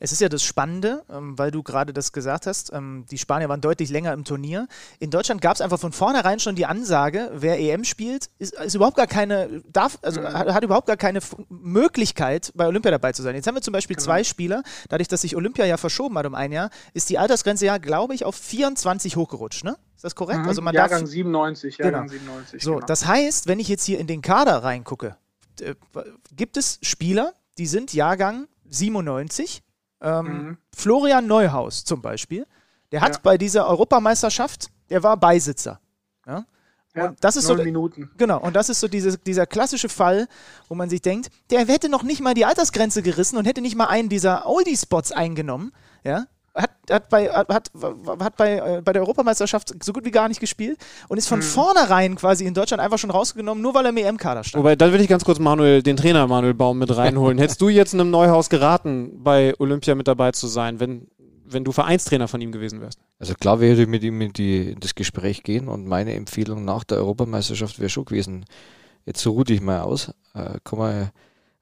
Es 0.00 0.12
ist 0.12 0.20
ja 0.20 0.28
das 0.28 0.42
Spannende, 0.42 1.04
ähm, 1.10 1.38
weil 1.38 1.50
du 1.50 1.62
gerade 1.62 1.92
das 1.92 2.12
gesagt 2.12 2.46
hast, 2.46 2.72
ähm, 2.72 3.04
die 3.10 3.18
Spanier 3.18 3.48
waren 3.48 3.60
deutlich 3.60 3.90
länger 3.90 4.12
im 4.12 4.24
Turnier. 4.24 4.68
In 4.98 5.10
Deutschland 5.10 5.40
gab 5.40 5.54
es 5.54 5.60
einfach 5.60 5.78
von 5.78 5.92
vornherein 5.92 6.40
schon 6.40 6.54
die 6.54 6.66
Ansage, 6.66 7.30
wer 7.34 7.58
EM 7.58 7.84
spielt, 7.84 8.30
ist, 8.38 8.54
ist 8.54 8.74
überhaupt 8.74 8.96
gar 8.96 9.06
keine, 9.06 9.62
darf, 9.70 9.98
also 10.02 10.20
mhm. 10.20 10.26
hat, 10.26 10.54
hat, 10.54 10.64
überhaupt 10.64 10.86
gar 10.86 10.96
keine 10.96 11.20
Möglichkeit, 11.48 12.52
bei 12.54 12.66
Olympia 12.66 12.90
dabei 12.90 13.12
zu 13.12 13.22
sein. 13.22 13.34
Jetzt 13.34 13.46
haben 13.46 13.54
wir 13.54 13.62
zum 13.62 13.72
Beispiel 13.72 13.96
genau. 13.96 14.04
zwei 14.04 14.24
Spieler, 14.24 14.62
dadurch, 14.88 15.08
dass 15.08 15.22
sich 15.22 15.36
Olympia 15.36 15.64
ja 15.64 15.76
verschoben 15.76 16.16
hat 16.18 16.26
um 16.26 16.34
ein 16.34 16.52
Jahr, 16.52 16.70
ist 16.94 17.10
die 17.10 17.18
Altersgrenze 17.18 17.66
ja, 17.66 17.78
glaube 17.78 18.14
ich, 18.14 18.24
auf 18.24 18.36
24 18.36 19.16
hochgerutscht, 19.16 19.64
ne? 19.64 19.76
Ist 19.96 20.04
das 20.04 20.14
korrekt? 20.14 20.40
Mhm. 20.42 20.48
Also 20.48 20.62
man 20.62 20.74
Jahrgang 20.74 21.00
darf, 21.00 21.10
97, 21.10 21.78
Jahrgang 21.78 22.06
genau. 22.06 22.12
97. 22.12 22.62
So, 22.62 22.74
genau. 22.74 22.86
das 22.86 23.06
heißt, 23.06 23.48
wenn 23.48 23.58
ich 23.58 23.66
jetzt 23.66 23.84
hier 23.84 23.98
in 23.98 24.06
den 24.06 24.22
Kader 24.22 24.62
reingucke, 24.62 25.16
äh, 25.60 25.74
gibt 26.36 26.56
es 26.56 26.78
Spieler, 26.82 27.32
die 27.58 27.66
sind 27.66 27.92
Jahrgang 27.92 28.46
97 28.70 29.64
ähm, 30.00 30.26
mhm. 30.26 30.58
Florian 30.74 31.26
Neuhaus 31.26 31.84
zum 31.84 32.02
Beispiel, 32.02 32.46
der 32.92 33.00
hat 33.00 33.14
ja. 33.16 33.20
bei 33.22 33.38
dieser 33.38 33.66
Europameisterschaft, 33.68 34.70
der 34.90 35.02
war 35.02 35.16
Beisitzer. 35.16 35.80
Ja? 36.26 36.44
Ja, 36.94 37.14
das 37.20 37.36
ist 37.36 37.46
so 37.46 37.54
Minuten. 37.54 38.10
Genau, 38.16 38.40
und 38.40 38.56
das 38.56 38.68
ist 38.68 38.80
so 38.80 38.88
diese, 38.88 39.18
dieser 39.18 39.46
klassische 39.46 39.88
Fall, 39.88 40.26
wo 40.68 40.74
man 40.74 40.90
sich 40.90 41.02
denkt, 41.02 41.30
der 41.50 41.64
hätte 41.66 41.88
noch 41.88 42.02
nicht 42.02 42.20
mal 42.20 42.34
die 42.34 42.44
Altersgrenze 42.44 43.02
gerissen 43.02 43.36
und 43.36 43.46
hätte 43.46 43.60
nicht 43.60 43.76
mal 43.76 43.86
einen 43.86 44.08
dieser 44.08 44.46
Oldie-Spots 44.46 45.12
eingenommen, 45.12 45.72
ja, 46.02 46.26
hat, 46.58 46.70
hat, 46.90 47.08
bei, 47.08 47.28
hat, 47.28 47.48
hat 47.48 48.36
bei, 48.36 48.56
äh, 48.56 48.82
bei 48.82 48.92
der 48.92 49.02
Europameisterschaft 49.02 49.72
so 49.82 49.92
gut 49.92 50.04
wie 50.04 50.10
gar 50.10 50.28
nicht 50.28 50.40
gespielt 50.40 50.78
und 51.08 51.18
ist 51.18 51.28
von 51.28 51.38
mhm. 51.38 51.44
vornherein 51.44 52.16
quasi 52.16 52.44
in 52.44 52.54
Deutschland 52.54 52.82
einfach 52.82 52.98
schon 52.98 53.10
rausgenommen, 53.10 53.62
nur 53.62 53.74
weil 53.74 53.86
er 53.86 53.90
im 53.90 53.96
EM-Kader 53.96 54.44
stand. 54.44 54.62
Wobei, 54.62 54.76
dann 54.76 54.92
will 54.92 55.00
ich 55.00 55.08
ganz 55.08 55.24
kurz 55.24 55.38
Manuel, 55.38 55.82
den 55.82 55.96
Trainer 55.96 56.26
Manuel 56.26 56.54
Baum 56.54 56.78
mit 56.78 56.94
reinholen. 56.96 57.38
Hättest 57.38 57.60
du 57.60 57.68
jetzt 57.68 57.94
einem 57.94 58.10
Neuhaus 58.10 58.48
geraten, 58.48 59.22
bei 59.22 59.54
Olympia 59.58 59.94
mit 59.94 60.08
dabei 60.08 60.32
zu 60.32 60.46
sein, 60.46 60.80
wenn, 60.80 61.08
wenn 61.44 61.64
du 61.64 61.72
Vereinstrainer 61.72 62.28
von 62.28 62.40
ihm 62.40 62.52
gewesen 62.52 62.80
wärst? 62.80 62.98
Also 63.18 63.34
klar 63.34 63.60
wäre 63.60 63.80
ich 63.80 63.88
mit 63.88 64.02
ihm 64.02 64.20
in, 64.20 64.32
die, 64.32 64.72
in 64.72 64.80
das 64.80 64.94
Gespräch 64.94 65.42
gehen 65.42 65.68
und 65.68 65.86
meine 65.86 66.14
Empfehlung 66.14 66.64
nach 66.64 66.84
der 66.84 66.98
Europameisterschaft 66.98 67.78
wäre 67.78 67.88
schon 67.88 68.04
gewesen, 68.04 68.44
jetzt 69.06 69.26
ruh 69.26 69.44
dich 69.44 69.60
mal 69.60 69.80
aus, 69.80 70.12
äh, 70.34 70.58
komm 70.64 70.80
mal 70.80 71.12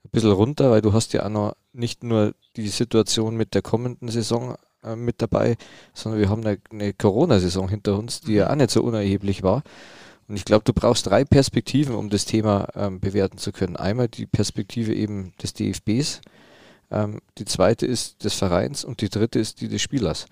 ein 0.05 0.11
bisschen 0.11 0.33
runter, 0.33 0.71
weil 0.71 0.81
du 0.81 0.93
hast 0.93 1.13
ja 1.13 1.25
auch 1.25 1.31
noch 1.31 1.57
nicht 1.73 2.03
nur 2.03 2.35
die 2.57 2.69
Situation 2.69 3.37
mit 3.37 3.55
der 3.55 3.63
kommenden 3.63 4.09
Saison 4.09 4.57
äh, 4.87 4.97
mit 4.97 5.21
dabei, 5.21 5.57
sondern 5.95 6.21
wir 6.21 6.29
haben 6.29 6.47
eine, 6.47 6.59
eine 6.71 6.93
Corona-Saison 6.93 7.69
hinter 7.69 7.99
uns, 7.99 8.21
die 8.21 8.35
ja 8.35 8.47
mhm. 8.47 8.51
auch 8.51 8.57
nicht 8.57 8.71
so 8.71 8.83
unerheblich 8.83 9.43
war. 9.43 9.63
Und 10.29 10.37
ich 10.37 10.45
glaube, 10.45 10.65
du 10.65 10.73
brauchst 10.73 11.07
drei 11.07 11.25
Perspektiven, 11.25 11.95
um 11.95 12.11
das 12.11 12.25
Thema 12.25 12.69
ähm, 12.75 13.01
bewerten 13.01 13.39
zu 13.39 13.53
können. 13.53 13.77
Einmal 13.77 14.09
die 14.09 14.27
Perspektive 14.27 14.95
eben 14.95 15.33
des 15.43 15.55
DFBs, 15.55 16.21
ähm, 16.91 17.21
die 17.39 17.45
zweite 17.45 17.87
ist 17.87 18.25
des 18.25 18.35
Vereins 18.35 18.85
und 18.85 19.01
die 19.01 19.09
dritte 19.09 19.39
ist 19.39 19.61
die 19.61 19.69
des 19.69 19.83
Spielers. 19.83 20.27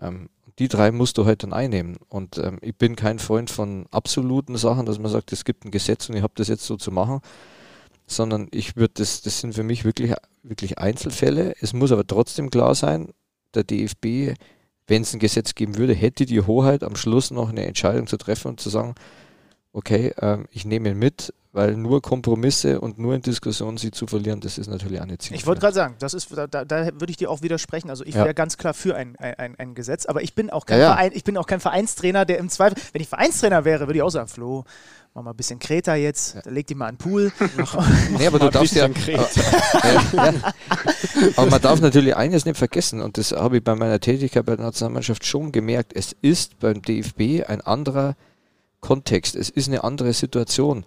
Ähm, 0.00 0.28
die 0.58 0.68
drei 0.68 0.92
musst 0.92 1.18
du 1.18 1.26
halt 1.26 1.42
dann 1.42 1.52
einnehmen. 1.52 1.96
Und 2.08 2.38
ähm, 2.38 2.58
ich 2.62 2.76
bin 2.76 2.96
kein 2.96 3.18
Freund 3.18 3.50
von 3.50 3.86
absoluten 3.90 4.56
Sachen, 4.56 4.86
dass 4.86 4.98
man 4.98 5.10
sagt, 5.10 5.32
es 5.32 5.44
gibt 5.44 5.64
ein 5.64 5.70
Gesetz 5.70 6.08
und 6.08 6.16
ich 6.16 6.22
habe 6.22 6.34
das 6.36 6.48
jetzt 6.48 6.64
so 6.64 6.76
zu 6.76 6.90
machen, 6.90 7.20
sondern 8.06 8.48
ich 8.52 8.76
würde 8.76 8.94
das, 8.96 9.22
das 9.22 9.40
sind 9.40 9.54
für 9.54 9.62
mich 9.62 9.84
wirklich, 9.84 10.14
wirklich 10.42 10.78
Einzelfälle. 10.78 11.54
Es 11.60 11.72
muss 11.72 11.90
aber 11.90 12.06
trotzdem 12.06 12.50
klar 12.50 12.74
sein, 12.74 13.08
der 13.54 13.64
DFB, 13.64 14.38
wenn 14.86 15.02
es 15.02 15.12
ein 15.14 15.20
Gesetz 15.20 15.54
geben 15.54 15.76
würde, 15.76 15.94
hätte 15.94 16.26
die 16.26 16.40
Hoheit 16.40 16.82
am 16.82 16.96
Schluss 16.96 17.30
noch 17.30 17.48
eine 17.48 17.66
Entscheidung 17.66 18.06
zu 18.06 18.16
treffen 18.16 18.48
und 18.48 18.60
zu 18.60 18.70
sagen, 18.70 18.94
okay, 19.72 20.14
ähm, 20.20 20.46
ich 20.50 20.64
nehme 20.64 20.90
ihn 20.90 20.98
mit, 20.98 21.32
weil 21.52 21.76
nur 21.76 22.02
Kompromisse 22.02 22.80
und 22.80 22.98
nur 22.98 23.14
in 23.14 23.22
Diskussionen 23.22 23.76
sie 23.76 23.92
zu 23.92 24.06
verlieren, 24.08 24.40
das 24.40 24.58
ist 24.58 24.68
natürlich 24.68 25.00
auch 25.00 25.06
nicht. 25.06 25.30
Ich 25.30 25.46
wollte 25.46 25.60
gerade 25.60 25.74
sagen, 25.74 25.94
das 26.00 26.12
ist, 26.12 26.28
da, 26.36 26.46
da, 26.46 26.86
würde 26.94 27.10
ich 27.10 27.16
dir 27.16 27.30
auch 27.30 27.42
widersprechen. 27.42 27.90
Also 27.90 28.04
ich 28.04 28.16
ja. 28.16 28.24
wäre 28.24 28.34
ganz 28.34 28.56
klar 28.56 28.74
für 28.74 28.96
ein, 28.96 29.14
ein, 29.16 29.54
ein, 29.56 29.74
Gesetz, 29.74 30.06
aber 30.06 30.22
ich 30.22 30.34
bin 30.34 30.50
auch 30.50 30.66
kein 30.66 30.78
ja, 30.78 30.86
ja. 30.86 30.94
Verein, 30.94 31.12
ich 31.14 31.22
bin 31.22 31.36
auch 31.36 31.46
kein 31.46 31.60
Vereinstrainer, 31.60 32.24
der 32.24 32.38
im 32.38 32.48
Zweifel, 32.48 32.76
wenn 32.92 33.02
ich 33.02 33.08
Vereinstrainer 33.08 33.64
wäre, 33.64 33.86
würde 33.86 33.98
ich 33.98 34.02
auch 34.02 34.10
sagen, 34.10 34.28
Flo, 34.28 34.64
mach 35.14 35.22
mal 35.22 35.30
ein 35.30 35.36
bisschen 35.36 35.60
Kreta 35.60 35.94
jetzt, 35.94 36.34
ja. 36.34 36.50
leg 36.50 36.66
die 36.66 36.74
mal 36.74 36.86
einen 36.86 36.96
Pool. 36.96 37.32
nee, 38.18 38.26
aber 38.26 38.40
du 38.40 38.50
darfst 38.50 38.74
ja, 38.74 38.88
ja, 40.12 40.52
Aber 41.36 41.50
man 41.50 41.62
darf 41.62 41.80
natürlich 41.80 42.16
eines 42.16 42.44
nicht 42.44 42.56
vergessen, 42.56 43.00
und 43.00 43.16
das 43.16 43.32
habe 43.32 43.58
ich 43.58 43.64
bei 43.64 43.76
meiner 43.76 44.00
Tätigkeit 44.00 44.44
bei 44.44 44.56
der 44.56 44.64
Nationalmannschaft 44.66 45.24
schon 45.24 45.52
gemerkt, 45.52 45.92
es 45.94 46.16
ist 46.20 46.58
beim 46.58 46.82
DFB 46.82 47.48
ein 47.48 47.60
anderer 47.60 48.16
Kontext, 48.80 49.36
es 49.36 49.50
ist 49.50 49.68
eine 49.68 49.84
andere 49.84 50.12
Situation. 50.12 50.84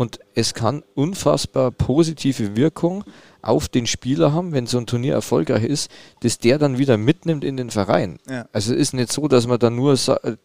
Und 0.00 0.18
es 0.34 0.54
kann 0.54 0.82
unfassbar 0.94 1.70
positive 1.70 2.56
Wirkung 2.56 3.04
auf 3.42 3.68
den 3.68 3.86
Spieler 3.86 4.32
haben, 4.32 4.52
wenn 4.52 4.66
so 4.66 4.78
ein 4.78 4.86
Turnier 4.86 5.12
erfolgreich 5.12 5.64
ist, 5.64 5.90
dass 6.20 6.38
der 6.38 6.56
dann 6.56 6.78
wieder 6.78 6.96
mitnimmt 6.96 7.44
in 7.44 7.58
den 7.58 7.68
Verein. 7.68 8.18
Ja. 8.26 8.46
Also 8.50 8.72
es 8.72 8.80
ist 8.80 8.94
nicht 8.94 9.12
so, 9.12 9.28
dass 9.28 9.46
man 9.46 9.58
dann 9.58 9.76
nur 9.76 9.98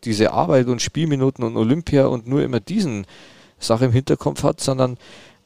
diese 0.03 0.33
Arbeit 0.33 0.67
und 0.67 0.81
Spielminuten 0.81 1.45
und 1.45 1.55
Olympia 1.55 2.07
und 2.07 2.27
nur 2.27 2.43
immer 2.43 2.59
diesen 2.59 3.07
Sache 3.57 3.85
im 3.85 3.93
Hinterkopf 3.93 4.43
hat, 4.43 4.59
sondern 4.59 4.97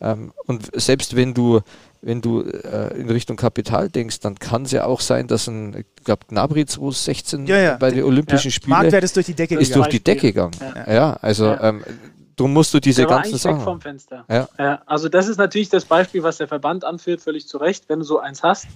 ähm, 0.02 0.32
und 0.48 0.72
selbst 0.74 1.16
wenn 1.16 1.36
du 1.36 1.60
wenn 2.02 2.22
du 2.22 2.42
äh, 2.42 3.00
in 3.00 3.12
Richtung 3.12 3.38
Kapital 3.38 3.90
denkst, 3.90 4.22
dann 4.22 4.40
kann 4.40 4.64
es 4.64 4.72
ja 4.72 4.86
auch 4.86 5.02
sein, 5.02 5.28
dass 5.28 5.48
ein, 5.48 5.76
ich 5.98 6.04
glaube, 6.04 6.26
Gnabry 6.30 6.66
2016 6.66 7.46
ja, 7.46 7.58
ja. 7.58 7.78
bei 7.78 7.92
den 7.92 8.06
Olympischen 8.06 8.48
ja. 8.48 8.54
Spielen 8.54 8.70
Marktwert 8.72 9.04
ist 9.04 9.16
durch 9.18 9.28
die 9.28 9.36
Decke 9.36 9.56
ist 9.56 9.76
durch 9.76 9.90
die 9.90 10.04
Decke 10.04 10.30
gegangen. 10.34 10.56
Ja, 10.88 11.14
also 11.22 11.56
ähm, 11.62 11.84
Darum 12.40 12.54
musst 12.54 12.74
du 12.74 12.80
diese 12.80 13.06
ganzen 13.06 13.38
Sachen. 13.38 13.60
vom 13.60 13.82
Fenster. 13.82 14.24
Ja. 14.30 14.48
ja. 14.58 14.82
also 14.86 15.10
das 15.10 15.28
ist 15.28 15.38
natürlich 15.38 15.68
das 15.68 15.84
Beispiel, 15.84 16.24
was 16.24 16.38
der 16.38 16.48
Verband 16.48 16.86
anführt, 16.86 17.20
völlig 17.20 17.48
zu 17.48 17.58
Recht, 17.58 17.90
wenn 17.90 18.00
du 18.00 18.06
so 18.06 18.20
eins 18.20 18.44
hast. 18.44 18.68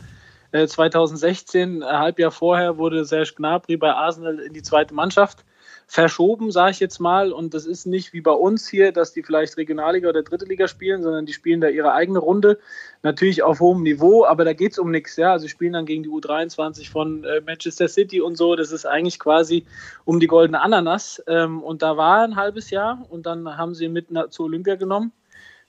2016, 0.52 1.82
äh, 1.82 1.86
ein 1.86 1.98
Halbjahr 1.98 2.32
vorher, 2.32 2.78
wurde 2.78 3.06
Serge 3.06 3.34
Gnabry 3.38 3.78
bei 3.78 3.94
Arsenal 3.94 4.40
in 4.40 4.54
die 4.54 4.62
zweite 4.62 4.94
Mannschaft 4.94 5.46
verschoben, 5.94 6.52
sage 6.52 6.72
ich 6.72 6.80
jetzt 6.80 7.00
mal. 7.00 7.32
Und 7.32 7.54
das 7.54 7.68
ist 7.68 7.86
nicht 7.86 8.14
wie 8.14 8.22
bei 8.22 8.32
uns 8.32 8.68
hier, 8.68 8.92
dass 8.92 9.14
die 9.14 9.22
vielleicht 9.22 9.58
Regionalliga 9.58 10.10
oder 10.10 10.24
Dritte 10.24 10.46
Liga 10.46 10.68
spielen, 10.68 11.04
sondern 11.04 11.28
die 11.28 11.34
spielen 11.34 11.62
da 11.62 11.68
ihre 11.68 11.94
eigene 11.94 12.18
Runde. 12.18 12.58
Natürlich 13.04 13.44
auf 13.44 13.60
hohem 13.60 13.84
Niveau, 13.84 14.26
aber 14.26 14.44
da 14.44 14.54
geht 14.54 14.72
es 14.72 14.80
um 14.80 14.90
nichts. 14.90 15.18
Ja? 15.18 15.34
Also 15.34 15.48
spielen 15.48 15.74
dann 15.74 15.86
gegen 15.86 16.02
die 16.02 16.10
U23 16.10 16.90
von 16.90 17.24
äh, 17.26 17.42
Manchester 17.42 17.88
City 17.88 18.22
und 18.22 18.38
so. 18.38 18.56
Das 18.56 18.72
ist 18.72 18.88
eigentlich 18.88 19.20
quasi 19.20 19.68
um 20.04 20.20
die 20.20 20.26
goldene 20.26 20.62
Ananas. 20.62 21.22
Ähm, 21.28 21.62
und 21.62 21.84
da 21.84 21.96
war 21.96 22.24
ein 22.24 22.38
halbes 22.38 22.72
Jahr 22.72 23.06
und 23.12 23.28
dann 23.28 23.56
haben 23.56 23.76
sie 23.76 23.88
mit 23.88 24.08
zu 24.32 24.46
Olympia 24.46 24.74
genommen. 24.74 25.12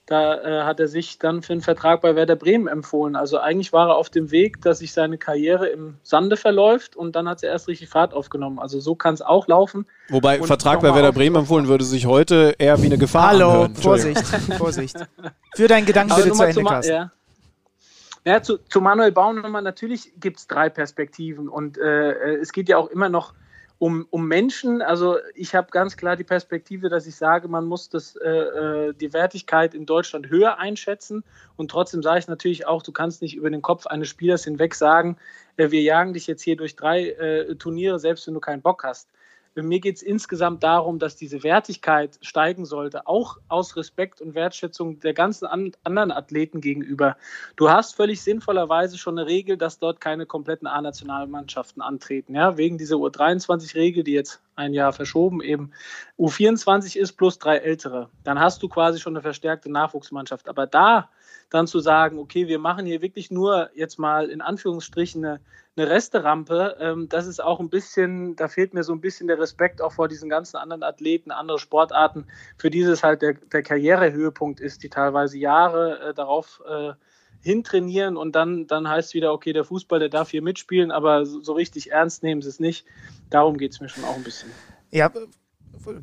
Da 0.05 0.35
äh, 0.35 0.63
hat 0.63 0.79
er 0.79 0.87
sich 0.87 1.17
dann 1.17 1.41
für 1.41 1.53
einen 1.53 1.61
Vertrag 1.61 2.01
bei 2.01 2.15
Werder 2.15 2.35
Bremen 2.35 2.67
empfohlen. 2.67 3.15
Also 3.15 3.39
eigentlich 3.39 3.73
war 3.73 3.89
er 3.89 3.95
auf 3.95 4.09
dem 4.09 4.29
Weg, 4.29 4.61
dass 4.61 4.79
sich 4.79 4.93
seine 4.93 5.17
Karriere 5.17 5.67
im 5.67 5.95
Sande 6.03 6.37
verläuft 6.37 6.95
und 6.95 7.15
dann 7.15 7.27
hat 7.27 7.41
er 7.41 7.49
erst 7.49 7.67
richtig 7.67 7.89
Fahrt 7.89 8.13
aufgenommen. 8.13 8.59
Also 8.59 8.79
so 8.79 8.93
kann 8.93 9.15
es 9.15 9.21
auch 9.23 9.47
laufen. 9.47 9.87
Wobei 10.09 10.39
und 10.39 10.45
Vertrag 10.45 10.81
bei 10.81 10.93
Werder 10.93 11.11
Bremen 11.11 11.37
empfohlen 11.37 11.67
würde 11.67 11.83
sich 11.83 12.05
heute 12.05 12.53
eher 12.59 12.79
wie 12.81 12.85
eine 12.85 12.99
Gefahr 12.99 13.29
Hallo, 13.29 13.49
anhören. 13.49 13.75
Vorsicht, 13.75 14.23
Vorsicht. 14.57 14.95
Für 15.55 15.67
deinen 15.67 15.87
Gedanken 15.87 16.11
Aber 16.11 16.21
bitte 16.21 16.37
nur 16.37 16.45
zu 16.45 16.59
Ende, 16.59 16.63
Carsten. 16.63 16.93
ja. 16.93 17.11
Ja, 18.27 18.41
zu, 18.41 18.57
zu 18.57 18.81
Manuel 18.81 19.11
Baumann, 19.11 19.63
natürlich 19.63 20.11
gibt 20.19 20.39
es 20.39 20.47
drei 20.47 20.69
Perspektiven 20.69 21.47
und 21.47 21.77
äh, 21.77 22.37
es 22.37 22.51
geht 22.53 22.69
ja 22.69 22.77
auch 22.77 22.87
immer 22.87 23.07
noch 23.07 23.35
um, 23.85 24.07
um 24.09 24.27
Menschen. 24.27 24.81
Also 24.81 25.17
ich 25.35 25.53
habe 25.53 25.67
ganz 25.69 25.95
klar 25.95 26.15
die 26.15 26.23
Perspektive, 26.23 26.89
dass 26.89 27.05
ich 27.05 27.15
sage, 27.15 27.47
man 27.47 27.65
muss 27.65 27.87
das, 27.87 28.15
äh, 28.15 28.29
äh, 28.29 28.93
die 28.95 29.13
Wertigkeit 29.13 29.75
in 29.75 29.85
Deutschland 29.85 30.27
höher 30.27 30.57
einschätzen 30.57 31.23
und 31.55 31.69
trotzdem 31.69 32.01
sage 32.01 32.17
ich 32.17 32.27
natürlich 32.27 32.65
auch, 32.65 32.81
du 32.81 32.91
kannst 32.91 33.21
nicht 33.21 33.35
über 33.35 33.51
den 33.51 33.61
Kopf 33.61 33.85
eines 33.85 34.07
Spielers 34.07 34.43
hinweg 34.43 34.73
sagen, 34.73 35.17
äh, 35.57 35.69
wir 35.69 35.83
jagen 35.83 36.15
dich 36.15 36.25
jetzt 36.25 36.41
hier 36.41 36.55
durch 36.55 36.75
drei 36.75 37.09
äh, 37.09 37.55
Turniere, 37.57 37.99
selbst 37.99 38.25
wenn 38.25 38.33
du 38.33 38.39
keinen 38.39 38.63
Bock 38.63 38.83
hast. 38.83 39.07
Mir 39.55 39.79
geht 39.79 39.95
es 39.97 40.01
insgesamt 40.01 40.63
darum, 40.63 40.99
dass 40.99 41.15
diese 41.15 41.43
Wertigkeit 41.43 42.17
steigen 42.21 42.65
sollte, 42.65 43.07
auch 43.07 43.37
aus 43.47 43.75
Respekt 43.77 44.21
und 44.21 44.35
Wertschätzung 44.35 44.99
der 44.99 45.13
ganzen 45.13 45.45
an, 45.45 45.71
anderen 45.83 46.11
Athleten 46.11 46.59
gegenüber. 46.61 47.15
Du 47.55 47.69
hast 47.69 47.95
völlig 47.95 48.21
sinnvollerweise 48.21 48.97
schon 48.97 49.17
eine 49.17 49.27
Regel, 49.27 49.57
dass 49.57 49.79
dort 49.79 50.01
keine 50.01 50.25
kompletten 50.25 50.67
A-Nationalmannschaften 50.67 51.81
antreten. 51.81 52.35
Ja? 52.35 52.57
Wegen 52.57 52.77
dieser 52.77 52.95
U23-Regel, 52.95 54.03
die 54.03 54.13
jetzt 54.13 54.41
ein 54.55 54.73
Jahr 54.73 54.93
verschoben 54.93 55.41
eben 55.41 55.71
U24 56.17 56.97
ist 56.97 57.13
plus 57.13 57.39
drei 57.39 57.57
ältere. 57.57 58.09
Dann 58.23 58.39
hast 58.39 58.63
du 58.63 58.69
quasi 58.69 58.99
schon 58.99 59.13
eine 59.13 59.21
verstärkte 59.21 59.71
Nachwuchsmannschaft. 59.71 60.49
Aber 60.49 60.67
da 60.67 61.09
dann 61.49 61.67
zu 61.67 61.79
sagen, 61.79 62.19
okay, 62.19 62.47
wir 62.47 62.59
machen 62.59 62.85
hier 62.85 63.01
wirklich 63.01 63.31
nur 63.31 63.69
jetzt 63.75 63.99
mal 63.99 64.29
in 64.29 64.41
Anführungsstrichen 64.41 65.23
eine, 65.23 65.39
eine 65.77 65.89
Resterampe, 65.89 66.77
ähm, 66.79 67.09
das 67.09 67.27
ist 67.27 67.43
auch 67.43 67.59
ein 67.59 67.69
bisschen, 67.69 68.35
da 68.35 68.47
fehlt 68.47 68.73
mir 68.73 68.83
so 68.83 68.93
ein 68.93 69.01
bisschen 69.01 69.27
der 69.27 69.39
Respekt 69.39 69.81
auch 69.81 69.91
vor 69.91 70.07
diesen 70.07 70.29
ganzen 70.29 70.57
anderen 70.57 70.83
Athleten, 70.83 71.31
andere 71.31 71.59
Sportarten, 71.59 72.27
für 72.57 72.69
die 72.69 72.81
es 72.81 73.03
halt 73.03 73.21
der, 73.21 73.33
der 73.33 73.63
Karrierehöhepunkt 73.63 74.59
ist, 74.59 74.83
die 74.83 74.89
teilweise 74.89 75.37
Jahre 75.37 75.99
äh, 75.99 76.13
darauf 76.13 76.61
äh, 76.67 76.93
hintrainieren 77.41 78.17
und 78.17 78.35
dann, 78.35 78.67
dann 78.67 78.87
heißt 78.87 79.09
es 79.09 79.13
wieder, 79.13 79.33
okay, 79.33 79.53
der 79.53 79.65
Fußball, 79.65 79.99
der 79.99 80.09
darf 80.09 80.29
hier 80.31 80.41
mitspielen, 80.41 80.91
aber 80.91 81.25
so, 81.25 81.41
so 81.41 81.53
richtig 81.53 81.91
ernst 81.91 82.23
nehmen 82.23 82.41
sie 82.41 82.49
es 82.49 82.59
nicht. 82.59 82.85
Darum 83.29 83.57
geht 83.57 83.71
es 83.71 83.81
mir 83.81 83.89
schon 83.89 84.05
auch 84.05 84.15
ein 84.15 84.23
bisschen. 84.23 84.49
Ja, 84.91 85.11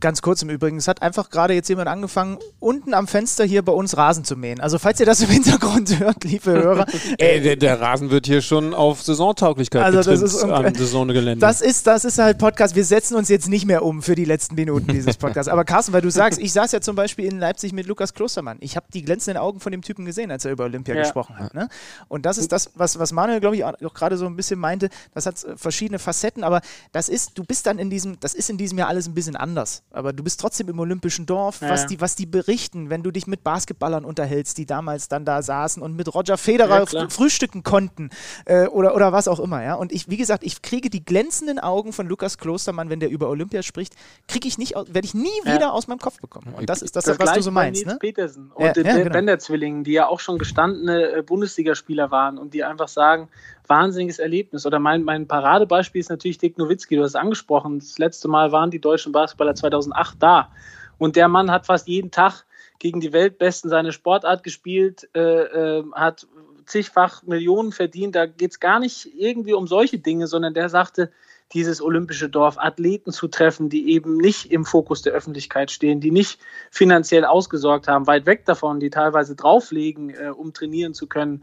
ganz 0.00 0.22
kurz 0.22 0.42
im 0.42 0.50
Übrigen, 0.50 0.76
es 0.78 0.88
hat 0.88 1.02
einfach 1.02 1.30
gerade 1.30 1.54
jetzt 1.54 1.68
jemand 1.68 1.88
angefangen, 1.88 2.38
unten 2.58 2.94
am 2.94 3.06
Fenster 3.06 3.44
hier 3.44 3.62
bei 3.62 3.72
uns 3.72 3.96
Rasen 3.96 4.24
zu 4.24 4.36
mähen. 4.36 4.60
Also 4.60 4.78
falls 4.78 4.98
ihr 5.00 5.06
das 5.06 5.20
im 5.20 5.28
Hintergrund 5.30 5.98
hört, 6.00 6.24
liebe 6.24 6.50
Hörer. 6.50 6.86
Ey, 7.18 7.40
der, 7.40 7.56
der 7.56 7.80
Rasen 7.80 8.10
wird 8.10 8.26
hier 8.26 8.42
schon 8.42 8.74
auf 8.74 9.02
Saisontauglichkeit 9.02 9.82
Also 9.84 9.98
das 9.98 10.06
getrimmt 10.06 10.24
ist 10.24 10.42
am 10.42 10.74
Saisongelände. 10.74 11.40
Das 11.40 11.60
ist, 11.60 11.86
das 11.86 12.04
ist 12.04 12.18
halt 12.18 12.38
Podcast. 12.38 12.74
Wir 12.74 12.84
setzen 12.84 13.14
uns 13.16 13.28
jetzt 13.28 13.48
nicht 13.48 13.66
mehr 13.66 13.84
um 13.84 14.02
für 14.02 14.14
die 14.14 14.24
letzten 14.24 14.54
Minuten 14.54 14.88
dieses 14.88 15.16
Podcasts. 15.16 15.48
Aber 15.48 15.64
Carsten, 15.64 15.92
weil 15.92 16.02
du 16.02 16.10
sagst, 16.10 16.40
ich 16.40 16.52
saß 16.52 16.72
ja 16.72 16.80
zum 16.80 16.96
Beispiel 16.96 17.26
in 17.26 17.38
Leipzig 17.38 17.72
mit 17.72 17.86
Lukas 17.86 18.14
Klostermann. 18.14 18.56
Ich 18.60 18.76
habe 18.76 18.86
die 18.92 19.02
glänzenden 19.02 19.40
Augen 19.40 19.60
von 19.60 19.70
dem 19.70 19.82
Typen 19.82 20.04
gesehen, 20.04 20.30
als 20.30 20.44
er 20.44 20.52
über 20.52 20.64
Olympia 20.64 20.94
Ja. 20.94 21.02
gesprochen 21.02 21.38
hat. 21.38 21.54
Ne? 21.54 21.68
Und 22.08 22.26
das 22.26 22.38
ist 22.38 22.50
das, 22.52 22.70
was, 22.74 22.98
was 22.98 23.12
Manuel, 23.12 23.40
glaube 23.40 23.54
ich, 23.56 23.64
auch 23.64 23.72
auch 23.92 23.94
gerade 23.94 24.16
so 24.16 24.26
ein 24.26 24.36
bisschen 24.36 24.58
meinte. 24.58 24.88
Das 25.14 25.26
hat 25.26 25.42
äh, 25.44 25.56
verschiedene 25.56 25.98
Facetten, 25.98 26.44
aber 26.44 26.60
das 26.92 27.08
ist, 27.08 27.32
du 27.38 27.44
bist 27.44 27.66
dann 27.66 27.78
in 27.78 27.90
diesem, 27.90 28.18
das 28.20 28.34
ist 28.34 28.50
in 28.50 28.56
diesem 28.56 28.78
Jahr 28.78 28.88
alles 28.88 29.06
ein 29.06 29.14
bisschen 29.14 29.36
anders. 29.36 29.61
Aber 29.90 30.12
du 30.12 30.22
bist 30.22 30.40
trotzdem 30.40 30.68
im 30.68 30.78
Olympischen 30.78 31.26
Dorf, 31.26 31.60
Ja, 31.60 31.70
was, 31.70 31.86
die, 31.86 32.00
was 32.00 32.14
die 32.16 32.26
berichten, 32.26 32.90
wenn 32.90 33.02
du 33.02 33.10
dich 33.10 33.26
mit 33.26 33.42
Basketballern 33.44 34.04
unterhältst, 34.04 34.58
die 34.58 34.66
damals 34.66 35.08
dann 35.08 35.24
da 35.24 35.42
saßen 35.42 35.82
und 35.82 35.96
mit 35.96 36.14
Roger 36.14 36.36
Federer 36.38 36.84
Ja, 36.90 37.08
frühstücken 37.08 37.62
konnten 37.62 38.10
äh, 38.46 38.66
oder, 38.66 38.94
oder 38.94 39.12
was 39.12 39.28
auch 39.28 39.40
immer. 39.40 39.62
Ja? 39.62 39.74
Und 39.74 39.92
ich, 39.92 40.08
wie 40.08 40.16
gesagt, 40.16 40.44
ich 40.44 40.62
kriege 40.62 40.90
die 40.90 41.04
glänzenden 41.04 41.58
Augen 41.58 41.92
von 41.92 42.06
Lukas 42.06 42.38
Klostermann, 42.38 42.90
wenn 42.90 43.00
der 43.00 43.10
über 43.10 43.28
Olympia 43.28 43.62
spricht, 43.62 43.94
kriege 44.28 44.46
ich 44.48 44.58
nicht, 44.58 44.74
werde 44.74 45.04
ich 45.04 45.14
nie 45.14 45.28
Ja. 45.44 45.54
wieder 45.54 45.72
aus 45.72 45.86
meinem 45.88 45.98
Kopf 45.98 46.20
bekommen. 46.20 46.54
Und 46.54 46.68
das 46.68 46.82
ist 46.82 46.96
das, 46.96 47.06
was 47.06 47.32
du 47.34 47.42
so 47.42 47.50
meinst. 47.50 47.82
Nils 47.84 47.92
Ne? 47.94 47.98
Petersen 47.98 48.50
und 48.52 48.64
Ja, 48.64 48.72
den 48.72 48.84
genau. 48.84 49.10
Bender-Zwillingen, 49.10 49.84
die 49.84 49.92
ja 49.92 50.06
auch 50.06 50.20
schon 50.20 50.38
gestandene 50.38 51.16
äh, 51.18 51.22
Bundesligaspieler 51.22 52.10
waren 52.10 52.38
und 52.38 52.54
die 52.54 52.64
einfach 52.64 52.88
sagen, 52.88 53.28
wahnsinniges 53.72 54.18
Erlebnis. 54.18 54.66
Oder 54.66 54.78
mein, 54.78 55.02
mein 55.02 55.26
Paradebeispiel 55.26 56.00
ist 56.00 56.10
natürlich 56.10 56.36
Dick 56.36 56.58
Nowitzki, 56.58 56.96
du 56.96 57.02
hast 57.02 57.12
es 57.12 57.16
angesprochen. 57.16 57.78
Das 57.78 57.96
letzte 57.96 58.28
Mal 58.28 58.52
waren 58.52 58.70
die 58.70 58.80
deutschen 58.80 59.12
Basketballer 59.12 59.54
2008 59.54 60.16
da. 60.22 60.50
Und 60.98 61.16
der 61.16 61.28
Mann 61.28 61.50
hat 61.50 61.64
fast 61.64 61.88
jeden 61.88 62.10
Tag 62.10 62.44
gegen 62.78 63.00
die 63.00 63.14
Weltbesten 63.14 63.70
seine 63.70 63.92
Sportart 63.92 64.42
gespielt, 64.42 65.08
äh, 65.14 65.20
äh, 65.20 65.84
hat 65.92 66.26
zigfach 66.66 67.22
Millionen 67.22 67.72
verdient. 67.72 68.14
Da 68.14 68.26
geht 68.26 68.50
es 68.50 68.60
gar 68.60 68.78
nicht 68.78 69.08
irgendwie 69.16 69.54
um 69.54 69.66
solche 69.66 69.98
Dinge, 69.98 70.26
sondern 70.26 70.52
der 70.52 70.68
sagte, 70.68 71.10
dieses 71.54 71.80
olympische 71.80 72.28
Dorf, 72.28 72.58
Athleten 72.58 73.10
zu 73.12 73.28
treffen, 73.28 73.68
die 73.68 73.90
eben 73.90 74.16
nicht 74.16 74.50
im 74.50 74.64
Fokus 74.64 75.02
der 75.02 75.12
Öffentlichkeit 75.14 75.70
stehen, 75.70 76.00
die 76.00 76.10
nicht 76.10 76.40
finanziell 76.70 77.24
ausgesorgt 77.24 77.88
haben, 77.88 78.06
weit 78.06 78.26
weg 78.26 78.44
davon, 78.44 78.80
die 78.80 78.90
teilweise 78.90 79.34
drauflegen, 79.34 80.10
äh, 80.10 80.30
um 80.30 80.52
trainieren 80.52 80.92
zu 80.92 81.06
können, 81.06 81.42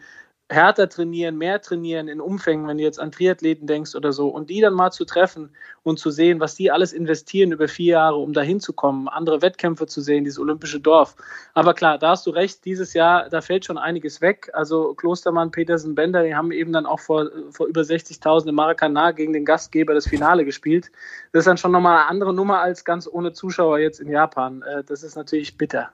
härter 0.49 0.89
trainieren, 0.89 1.37
mehr 1.37 1.61
trainieren 1.61 2.07
in 2.07 2.19
Umfängen, 2.19 2.67
wenn 2.67 2.77
du 2.77 2.83
jetzt 2.83 2.99
an 2.99 3.11
Triathleten 3.11 3.67
denkst 3.67 3.95
oder 3.95 4.11
so, 4.11 4.29
und 4.29 4.49
die 4.49 4.61
dann 4.61 4.73
mal 4.73 4.91
zu 4.91 5.05
treffen 5.05 5.51
und 5.83 5.99
zu 5.99 6.09
sehen, 6.09 6.39
was 6.39 6.55
die 6.55 6.71
alles 6.71 6.91
investieren 6.91 7.51
über 7.51 7.67
vier 7.67 7.93
Jahre, 7.93 8.15
um 8.15 8.33
dahin 8.33 8.59
zu 8.59 8.73
kommen, 8.73 9.07
andere 9.07 9.43
Wettkämpfe 9.43 9.85
zu 9.85 10.01
sehen, 10.01 10.23
dieses 10.23 10.39
olympische 10.39 10.79
Dorf. 10.79 11.15
Aber 11.53 11.75
klar, 11.75 11.99
da 11.99 12.09
hast 12.11 12.25
du 12.25 12.31
recht, 12.31 12.65
dieses 12.65 12.93
Jahr, 12.93 13.29
da 13.29 13.41
fällt 13.41 13.65
schon 13.65 13.77
einiges 13.77 14.21
weg. 14.21 14.49
Also 14.53 14.95
Klostermann, 14.95 15.51
Petersen, 15.51 15.93
Bender, 15.93 16.23
die 16.23 16.35
haben 16.35 16.51
eben 16.51 16.73
dann 16.73 16.87
auch 16.87 16.99
vor, 16.99 17.29
vor 17.51 17.67
über 17.67 17.81
60.000 17.81 18.49
im 18.49 18.55
Maracanã 18.55 19.11
gegen 19.11 19.33
den 19.33 19.45
Gastgeber 19.45 19.93
das 19.93 20.07
Finale 20.07 20.45
gespielt. 20.45 20.91
Das 21.31 21.41
ist 21.41 21.47
dann 21.47 21.57
schon 21.57 21.71
nochmal 21.71 21.99
eine 21.99 22.07
andere 22.07 22.33
Nummer 22.33 22.59
als 22.59 22.83
ganz 22.85 23.07
ohne 23.07 23.33
Zuschauer 23.33 23.79
jetzt 23.79 23.99
in 23.99 24.09
Japan. 24.09 24.63
Äh, 24.63 24.83
Das 24.83 25.03
ist 25.03 25.15
natürlich 25.15 25.57
bitter. 25.57 25.91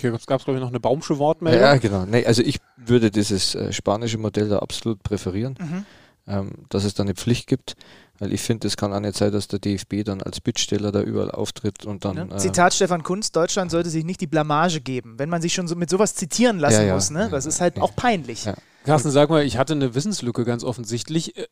Hier 0.00 0.10
gab 0.10 0.20
es, 0.20 0.26
glaube 0.26 0.54
ich, 0.54 0.60
noch 0.60 0.68
eine 0.68 0.80
Baumsche 0.80 1.18
Wortmeldung. 1.18 1.60
Ja, 1.60 1.76
genau. 1.76 2.04
Nee, 2.06 2.24
also 2.26 2.42
ich 2.42 2.58
würde 2.76 3.10
dieses 3.10 3.54
äh, 3.54 3.72
spanische 3.72 4.18
Modell 4.18 4.48
da 4.48 4.58
absolut 4.60 5.02
präferieren, 5.02 5.56
Mhm. 5.60 5.84
ähm, 6.26 6.50
dass 6.68 6.84
es 6.84 6.94
da 6.94 7.02
eine 7.02 7.14
Pflicht 7.14 7.46
gibt, 7.46 7.74
weil 8.18 8.32
ich 8.32 8.40
finde, 8.40 8.66
es 8.66 8.76
kann 8.76 8.92
auch 8.92 9.00
nicht 9.00 9.16
sein, 9.16 9.32
dass 9.32 9.48
der 9.48 9.58
DFB 9.58 10.04
dann 10.04 10.22
als 10.22 10.40
Bittsteller 10.40 10.92
da 10.92 11.00
überall 11.02 11.30
auftritt 11.30 11.86
und 11.86 12.04
dann. 12.04 12.16
Ne? 12.16 12.28
äh, 12.34 12.38
Zitat 12.38 12.74
Stefan 12.74 13.02
Kunz, 13.02 13.32
Deutschland 13.32 13.70
sollte 13.70 13.90
sich 13.90 14.04
nicht 14.04 14.20
die 14.20 14.26
Blamage 14.26 14.80
geben, 14.80 15.14
wenn 15.18 15.28
man 15.28 15.42
sich 15.42 15.54
schon 15.54 15.68
so 15.68 15.76
mit 15.76 15.90
sowas 15.90 16.14
zitieren 16.14 16.58
lassen 16.58 16.82
Ja, 16.82 16.88
ja. 16.88 16.94
muss. 16.94 17.10
Ne? 17.10 17.28
Das 17.30 17.46
ist 17.46 17.60
halt 17.60 17.80
auch 17.80 17.94
peinlich. 17.94 18.44
Ja. 18.44 18.54
Carsten, 18.84 19.10
sag 19.10 19.28
mal, 19.28 19.44
ich 19.44 19.58
hatte 19.58 19.74
eine 19.74 19.94
Wissenslücke 19.94 20.44
ganz 20.44 20.64
offensichtlich. 20.64 21.36
Äh, 21.36 21.46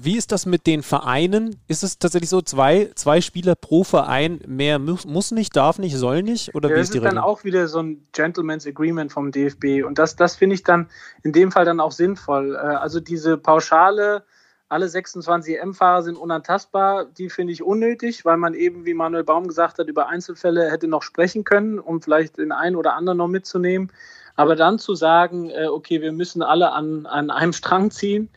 Wie 0.00 0.16
ist 0.16 0.32
das 0.32 0.46
mit 0.46 0.66
den 0.66 0.82
Vereinen? 0.82 1.56
Ist 1.66 1.82
es 1.82 1.98
tatsächlich 1.98 2.30
so, 2.30 2.40
zwei, 2.40 2.90
zwei 2.94 3.20
Spieler 3.20 3.54
pro 3.56 3.84
Verein, 3.84 4.40
mehr 4.46 4.78
muss, 4.78 5.04
muss 5.04 5.30
nicht, 5.30 5.54
darf 5.54 5.78
nicht, 5.78 5.96
soll 5.96 6.22
nicht? 6.22 6.54
Oder 6.54 6.70
Ja, 6.70 6.74
wie 6.76 6.78
das 6.78 6.86
ist 6.88 6.94
die 6.94 6.98
ist 6.98 7.04
dann 7.04 7.18
auch 7.18 7.44
wieder 7.44 7.68
so 7.68 7.80
ein 7.80 8.06
Gentleman's 8.12 8.66
Agreement 8.66 9.12
vom 9.12 9.32
DFB. 9.32 9.84
Und 9.86 9.98
das, 9.98 10.16
das 10.16 10.36
finde 10.36 10.54
ich 10.54 10.62
dann 10.62 10.88
in 11.22 11.32
dem 11.32 11.52
Fall 11.52 11.66
dann 11.66 11.78
auch 11.80 11.92
sinnvoll. 11.92 12.54
Äh, 12.54 12.58
Also 12.58 13.00
diese 13.00 13.36
Pauschale, 13.36 14.24
alle 14.68 14.88
26 14.88 15.58
EM-Fahrer 15.58 16.02
sind 16.02 16.16
unantastbar, 16.16 17.06
die 17.06 17.30
finde 17.30 17.52
ich 17.52 17.62
unnötig, 17.62 18.24
weil 18.24 18.36
man 18.36 18.54
eben, 18.54 18.84
wie 18.84 18.94
Manuel 18.94 19.24
Baum 19.24 19.48
gesagt 19.48 19.78
hat, 19.78 19.88
über 19.88 20.08
Einzelfälle 20.08 20.70
hätte 20.70 20.88
noch 20.88 21.02
sprechen 21.02 21.44
können, 21.44 21.78
um 21.78 22.02
vielleicht 22.02 22.38
den 22.38 22.52
einen 22.52 22.76
oder 22.76 22.94
anderen 22.94 23.18
noch 23.18 23.28
mitzunehmen. 23.28 23.90
Aber 24.36 24.56
dann 24.56 24.78
zu 24.78 24.94
sagen, 24.94 25.50
äh, 25.50 25.66
okay, 25.66 26.00
wir 26.00 26.12
müssen 26.12 26.42
alle 26.42 26.72
an, 26.72 27.06
an 27.06 27.30
einem 27.30 27.52
Strang 27.52 27.90
ziehen, 27.90 28.28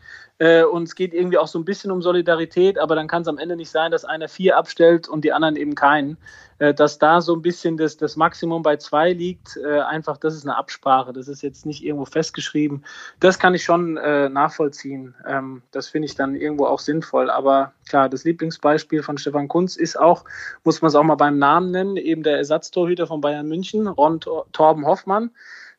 äh, 0.42 0.64
und 0.64 0.84
es 0.84 0.96
geht 0.96 1.14
irgendwie 1.14 1.38
auch 1.38 1.48
so 1.48 1.60
ein 1.60 1.66
bisschen 1.66 1.92
um 1.92 2.02
Solidarität, 2.02 2.80
aber 2.80 2.96
dann 2.96 3.08
kann 3.08 3.22
es 3.22 3.28
am 3.28 3.38
Ende 3.38 3.56
nicht 3.56 3.70
sein, 3.70 3.92
dass 3.92 4.06
einer 4.06 4.28
vier 4.28 4.58
abstellt 4.58 5.08
und 5.08 5.24
die 5.24 5.34
anderen 5.34 5.56
eben 5.56 5.76
keinen. 5.76 6.18
Äh, 6.58 6.74
dass 6.74 6.98
da 6.98 7.22
so 7.22 7.36
ein 7.36 7.44
bisschen 7.44 7.78
das, 7.78 7.96
das 7.96 8.16
Maximum 8.16 8.64
bei 8.64 8.78
zwei 8.78 9.14
liegt, 9.14 9.56
äh, 9.58 9.82
einfach, 9.82 10.18
das 10.18 10.34
ist 10.34 10.48
eine 10.48 10.58
Absprache, 10.58 11.14
das 11.14 11.28
ist 11.28 11.44
jetzt 11.44 11.68
nicht 11.68 11.84
irgendwo 11.84 12.06
festgeschrieben. 12.06 12.84
Das 13.20 13.38
kann 13.38 13.54
ich 13.54 13.64
schon 13.64 13.98
äh, 13.98 14.30
nachvollziehen. 14.30 15.14
Ähm, 15.28 15.62
das 15.70 15.90
finde 15.90 16.08
ich 16.08 16.16
dann 16.16 16.34
irgendwo 16.34 16.66
auch 16.66 16.80
sinnvoll. 16.80 17.30
Aber 17.30 17.74
klar, 17.88 18.10
das 18.10 18.24
Lieblingsbeispiel 18.24 19.04
von 19.04 19.20
Stefan 19.20 19.48
Kunz 19.48 19.76
ist 19.76 20.00
auch, 20.00 20.26
muss 20.64 20.82
man 20.82 20.90
es 20.90 20.96
auch 20.96 21.04
mal 21.04 21.16
beim 21.16 21.38
Namen 21.38 21.70
nennen, 21.70 21.98
eben 21.98 22.24
der 22.24 22.38
Ersatztorhüter 22.38 23.06
von 23.06 23.22
Bayern 23.22 23.48
München, 23.48 23.86
Ron 23.86 24.22
Tor 24.22 24.48
Torben 24.54 24.88
Hoffmann 24.88 25.30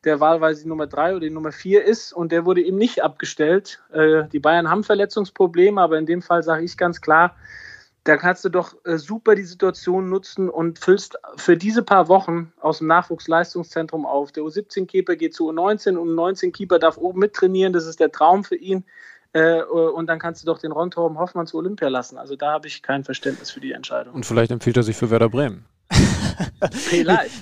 der 0.04 0.20
wahlweise 0.20 0.62
die 0.62 0.68
Nummer 0.68 0.86
drei 0.86 1.12
oder 1.12 1.20
die 1.20 1.30
Nummer 1.30 1.52
vier 1.52 1.84
ist 1.84 2.12
und 2.12 2.32
der 2.32 2.44
wurde 2.44 2.62
eben 2.62 2.78
nicht 2.78 3.02
abgestellt. 3.02 3.82
Äh, 3.92 4.24
die 4.32 4.40
Bayern 4.40 4.68
haben 4.68 4.84
Verletzungsprobleme, 4.84 5.80
aber 5.80 5.98
in 5.98 6.06
dem 6.06 6.22
Fall 6.22 6.42
sage 6.42 6.64
ich 6.64 6.76
ganz 6.76 7.00
klar, 7.00 7.36
da 8.04 8.16
kannst 8.16 8.44
du 8.44 8.48
doch 8.48 8.74
äh, 8.84 8.98
super 8.98 9.36
die 9.36 9.44
Situation 9.44 10.08
nutzen 10.08 10.48
und 10.48 10.80
füllst 10.80 11.18
für 11.36 11.56
diese 11.56 11.84
paar 11.84 12.08
Wochen 12.08 12.52
aus 12.60 12.78
dem 12.78 12.88
Nachwuchsleistungszentrum 12.88 14.06
auf. 14.06 14.32
Der 14.32 14.42
U17-Keeper 14.42 15.14
geht 15.14 15.34
zu 15.34 15.48
U19 15.50 15.96
und 15.96 16.08
U19-Keeper 16.10 16.80
darf 16.80 16.98
oben 16.98 17.20
mittrainieren, 17.20 17.72
das 17.72 17.86
ist 17.86 18.00
der 18.00 18.10
Traum 18.10 18.42
für 18.42 18.56
ihn. 18.56 18.84
Äh, 19.34 19.62
und 19.62 20.08
dann 20.08 20.18
kannst 20.18 20.42
du 20.42 20.46
doch 20.46 20.58
den 20.58 20.72
Ron 20.72 20.90
Torben 20.90 21.18
Hoffmann 21.18 21.46
zu 21.46 21.58
Olympia 21.58 21.88
lassen. 21.88 22.18
Also 22.18 22.34
da 22.34 22.52
habe 22.52 22.66
ich 22.66 22.82
kein 22.82 23.04
Verständnis 23.04 23.50
für 23.50 23.60
die 23.60 23.72
Entscheidung. 23.72 24.14
Und 24.14 24.26
vielleicht 24.26 24.50
empfiehlt 24.50 24.76
er 24.76 24.82
sich 24.82 24.96
für 24.96 25.10
Werder 25.10 25.28
Bremen. 25.28 25.64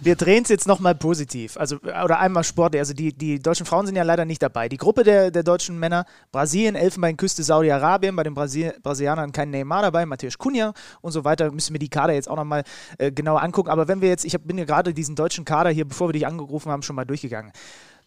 Wir 0.02 0.16
drehen 0.16 0.42
es 0.42 0.48
jetzt 0.48 0.66
nochmal 0.66 0.94
positiv. 0.94 1.56
Also, 1.56 1.76
oder 1.76 2.18
einmal 2.18 2.44
sportlich. 2.44 2.80
Also 2.80 2.94
die, 2.94 3.12
die 3.12 3.38
deutschen 3.38 3.66
Frauen 3.66 3.86
sind 3.86 3.96
ja 3.96 4.02
leider 4.02 4.24
nicht 4.24 4.42
dabei. 4.42 4.68
Die 4.68 4.76
Gruppe 4.76 5.04
der, 5.04 5.30
der 5.30 5.42
deutschen 5.42 5.78
Männer, 5.78 6.06
Brasilien, 6.32 6.74
Elfenbeinküste, 6.74 7.42
Saudi-Arabien, 7.42 8.16
bei 8.16 8.22
den 8.22 8.34
Brasil 8.34 8.74
Brasilianern 8.82 9.32
kein 9.32 9.50
Neymar 9.50 9.82
dabei, 9.82 10.06
Matthäus 10.06 10.38
Cunha 10.38 10.72
und 11.00 11.12
so 11.12 11.24
weiter. 11.24 11.50
Müssen 11.50 11.74
wir 11.74 11.80
die 11.80 11.88
Kader 11.88 12.14
jetzt 12.14 12.28
auch 12.28 12.36
nochmal 12.36 12.64
äh, 12.98 13.12
genauer 13.12 13.42
angucken. 13.42 13.70
Aber 13.70 13.88
wenn 13.88 14.00
wir 14.00 14.08
jetzt, 14.08 14.24
ich 14.24 14.34
hab, 14.34 14.46
bin 14.46 14.58
ja 14.58 14.64
gerade 14.64 14.94
diesen 14.94 15.16
deutschen 15.16 15.44
Kader 15.44 15.70
hier, 15.70 15.86
bevor 15.86 16.08
wir 16.08 16.12
dich 16.12 16.26
angerufen 16.26 16.70
haben, 16.70 16.82
schon 16.82 16.96
mal 16.96 17.04
durchgegangen. 17.04 17.52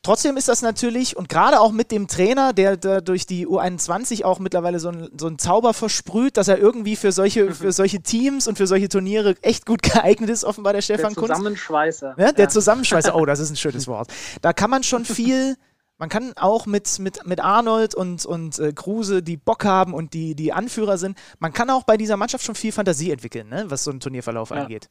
Trotzdem 0.03 0.35
ist 0.35 0.49
das 0.49 0.61
natürlich, 0.61 1.15
und 1.15 1.29
gerade 1.29 1.61
auch 1.61 1.71
mit 1.71 1.89
dem 1.89 2.09
Trainer, 2.09 2.51
der, 2.51 2.75
der 2.75 2.99
durch 2.99 3.25
die 3.25 3.47
U21 3.47 4.25
auch 4.25 4.37
mittlerweile 4.37 4.77
so 4.79 4.89
einen 4.89 5.17
so 5.17 5.29
Zauber 5.31 5.73
versprüht, 5.73 6.35
dass 6.35 6.49
er 6.49 6.57
irgendwie 6.57 6.97
für 6.97 7.13
solche, 7.13 7.51
für 7.55 7.71
solche 7.71 8.01
Teams 8.01 8.49
und 8.49 8.57
für 8.57 8.67
solche 8.67 8.89
Turniere 8.89 9.35
echt 9.41 9.65
gut 9.65 9.81
geeignet 9.93 10.29
ist, 10.29 10.43
offenbar 10.43 10.73
der 10.73 10.81
Stefan 10.81 11.15
Kunz. 11.15 11.27
Der 11.27 11.37
Zusammenschweißer. 11.37 12.15
Ja, 12.17 12.31
der 12.33 12.45
ja. 12.45 12.49
Zusammenschweißer, 12.49 13.15
oh, 13.15 13.25
das 13.25 13.39
ist 13.39 13.51
ein 13.51 13.55
schönes 13.55 13.87
Wort. 13.87 14.11
Da 14.41 14.51
kann 14.51 14.69
man 14.69 14.83
schon 14.83 15.05
viel. 15.05 15.55
Man 15.97 16.09
kann 16.09 16.33
auch 16.35 16.65
mit, 16.65 16.99
mit, 16.99 17.25
mit 17.25 17.39
Arnold 17.39 17.95
und, 17.95 18.25
und 18.25 18.59
äh, 18.59 18.73
Kruse, 18.73 19.23
die 19.23 19.37
Bock 19.37 19.63
haben 19.63 19.93
und 19.93 20.13
die, 20.13 20.35
die 20.35 20.51
Anführer 20.51 20.97
sind, 20.97 21.17
man 21.39 21.53
kann 21.53 21.69
auch 21.69 21.83
bei 21.83 21.95
dieser 21.95 22.17
Mannschaft 22.17 22.43
schon 22.43 22.55
viel 22.55 22.73
Fantasie 22.73 23.11
entwickeln, 23.11 23.47
ne, 23.47 23.65
was 23.69 23.85
so 23.85 23.91
einen 23.91 24.01
Turnierverlauf 24.01 24.49
ja. 24.49 24.57
angeht. 24.57 24.89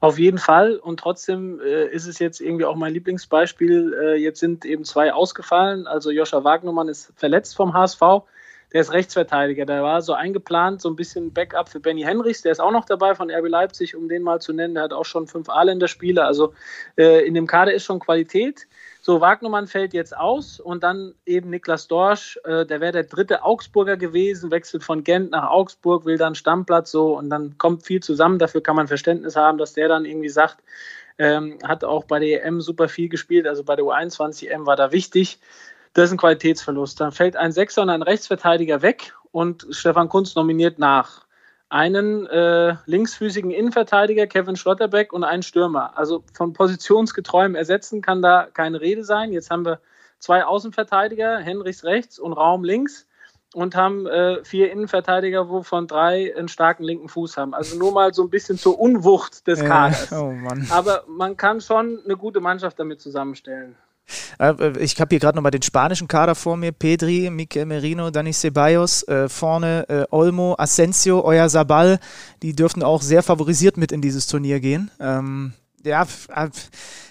Auf 0.00 0.18
jeden 0.18 0.38
Fall. 0.38 0.76
Und 0.76 1.00
trotzdem 1.00 1.60
äh, 1.60 1.86
ist 1.86 2.06
es 2.06 2.20
jetzt 2.20 2.40
irgendwie 2.40 2.64
auch 2.64 2.76
mein 2.76 2.92
Lieblingsbeispiel. 2.92 3.94
Äh, 3.94 4.14
jetzt 4.16 4.38
sind 4.38 4.64
eben 4.64 4.84
zwei 4.84 5.12
ausgefallen. 5.12 5.86
Also 5.88 6.10
Joscha 6.10 6.44
Wagnermann 6.44 6.88
ist 6.88 7.12
verletzt 7.16 7.56
vom 7.56 7.74
HSV. 7.74 8.00
Der 8.72 8.82
ist 8.82 8.92
Rechtsverteidiger. 8.92 9.64
Der 9.64 9.82
war 9.82 10.00
so 10.02 10.12
eingeplant, 10.12 10.82
so 10.82 10.88
ein 10.88 10.94
bisschen 10.94 11.32
Backup 11.32 11.68
für 11.68 11.80
Benny 11.80 12.02
Henrichs. 12.02 12.42
Der 12.42 12.52
ist 12.52 12.60
auch 12.60 12.70
noch 12.70 12.84
dabei 12.84 13.14
von 13.14 13.30
RB 13.30 13.48
Leipzig, 13.48 13.96
um 13.96 14.08
den 14.08 14.22
mal 14.22 14.40
zu 14.40 14.52
nennen. 14.52 14.74
Der 14.74 14.84
hat 14.84 14.92
auch 14.92 15.06
schon 15.06 15.26
fünf 15.26 15.48
A-Länder-Spiele. 15.48 16.24
Also 16.24 16.52
äh, 16.96 17.26
in 17.26 17.34
dem 17.34 17.46
Kader 17.46 17.72
ist 17.72 17.84
schon 17.84 17.98
Qualität. 17.98 18.68
So, 19.08 19.22
Wagnermann 19.22 19.66
fällt 19.66 19.94
jetzt 19.94 20.14
aus 20.14 20.60
und 20.60 20.82
dann 20.82 21.14
eben 21.24 21.48
Niklas 21.48 21.88
Dorsch, 21.88 22.38
äh, 22.44 22.66
der 22.66 22.82
wäre 22.82 22.92
der 22.92 23.04
dritte 23.04 23.42
Augsburger 23.42 23.96
gewesen, 23.96 24.50
wechselt 24.50 24.84
von 24.84 25.02
Gent 25.02 25.30
nach 25.30 25.48
Augsburg, 25.48 26.04
will 26.04 26.18
dann 26.18 26.34
Stammplatz 26.34 26.90
so 26.90 27.16
und 27.16 27.30
dann 27.30 27.56
kommt 27.56 27.86
viel 27.86 28.02
zusammen. 28.02 28.38
Dafür 28.38 28.62
kann 28.62 28.76
man 28.76 28.86
Verständnis 28.86 29.34
haben, 29.34 29.56
dass 29.56 29.72
der 29.72 29.88
dann 29.88 30.04
irgendwie 30.04 30.28
sagt, 30.28 30.58
ähm, 31.16 31.58
hat 31.64 31.84
auch 31.84 32.04
bei 32.04 32.18
der 32.18 32.44
EM 32.44 32.60
super 32.60 32.90
viel 32.90 33.08
gespielt, 33.08 33.46
also 33.46 33.64
bei 33.64 33.76
der 33.76 33.86
U21 33.86 34.50
EM 34.50 34.66
war 34.66 34.76
da 34.76 34.92
wichtig. 34.92 35.40
Das 35.94 36.04
ist 36.04 36.12
ein 36.12 36.18
Qualitätsverlust. 36.18 37.00
Dann 37.00 37.10
fällt 37.10 37.34
ein 37.34 37.52
Sechser 37.52 37.80
und 37.80 37.88
ein 37.88 38.02
Rechtsverteidiger 38.02 38.82
weg 38.82 39.14
und 39.32 39.66
Stefan 39.70 40.10
Kunz 40.10 40.34
nominiert 40.34 40.78
nach 40.78 41.24
einen 41.70 42.26
äh, 42.26 42.76
linksfüßigen 42.86 43.50
Innenverteidiger, 43.50 44.26
Kevin 44.26 44.56
Schlotterbeck, 44.56 45.12
und 45.12 45.24
einen 45.24 45.42
Stürmer. 45.42 45.96
Also 45.96 46.24
von 46.32 46.52
positionsgetreuem 46.52 47.54
Ersetzen 47.54 48.00
kann 48.00 48.22
da 48.22 48.48
keine 48.52 48.80
Rede 48.80 49.04
sein. 49.04 49.32
Jetzt 49.32 49.50
haben 49.50 49.64
wir 49.64 49.80
zwei 50.18 50.44
Außenverteidiger, 50.44 51.38
Henrichs 51.38 51.84
rechts 51.84 52.18
und 52.18 52.32
Raum 52.32 52.64
links 52.64 53.06
und 53.54 53.74
haben 53.76 54.06
äh, 54.06 54.44
vier 54.44 54.70
Innenverteidiger, 54.70 55.48
wovon 55.48 55.86
drei 55.86 56.34
einen 56.36 56.48
starken 56.48 56.84
linken 56.84 57.08
Fuß 57.08 57.36
haben. 57.36 57.54
Also 57.54 57.78
nur 57.78 57.92
mal 57.92 58.12
so 58.12 58.22
ein 58.22 58.30
bisschen 58.30 58.58
zur 58.58 58.78
Unwucht 58.78 59.46
des 59.46 59.60
Kaders. 59.60 60.12
oh 60.12 60.34
Aber 60.70 61.04
man 61.06 61.36
kann 61.36 61.60
schon 61.60 62.00
eine 62.04 62.16
gute 62.16 62.40
Mannschaft 62.40 62.78
damit 62.78 63.00
zusammenstellen. 63.00 63.76
Äh, 64.38 64.78
ich 64.78 65.00
habe 65.00 65.10
hier 65.10 65.18
gerade 65.18 65.36
nochmal 65.36 65.50
den 65.50 65.62
spanischen 65.62 66.08
Kader 66.08 66.34
vor 66.34 66.56
mir. 66.56 66.72
Pedri, 66.72 67.30
Mikel 67.30 67.66
Merino, 67.66 68.10
Dani 68.10 68.32
Ceballos, 68.32 69.02
äh, 69.08 69.28
vorne 69.28 69.88
äh, 69.88 70.04
Olmo, 70.10 70.54
Asensio, 70.58 71.24
Oyarzabal. 71.24 71.98
Die 72.42 72.54
dürften 72.54 72.82
auch 72.82 73.02
sehr 73.02 73.22
favorisiert 73.22 73.76
mit 73.76 73.92
in 73.92 74.00
dieses 74.00 74.26
Turnier 74.26 74.60
gehen. 74.60 74.90
Ähm, 75.00 75.52
ja, 75.88 76.06
äh, 76.34 76.48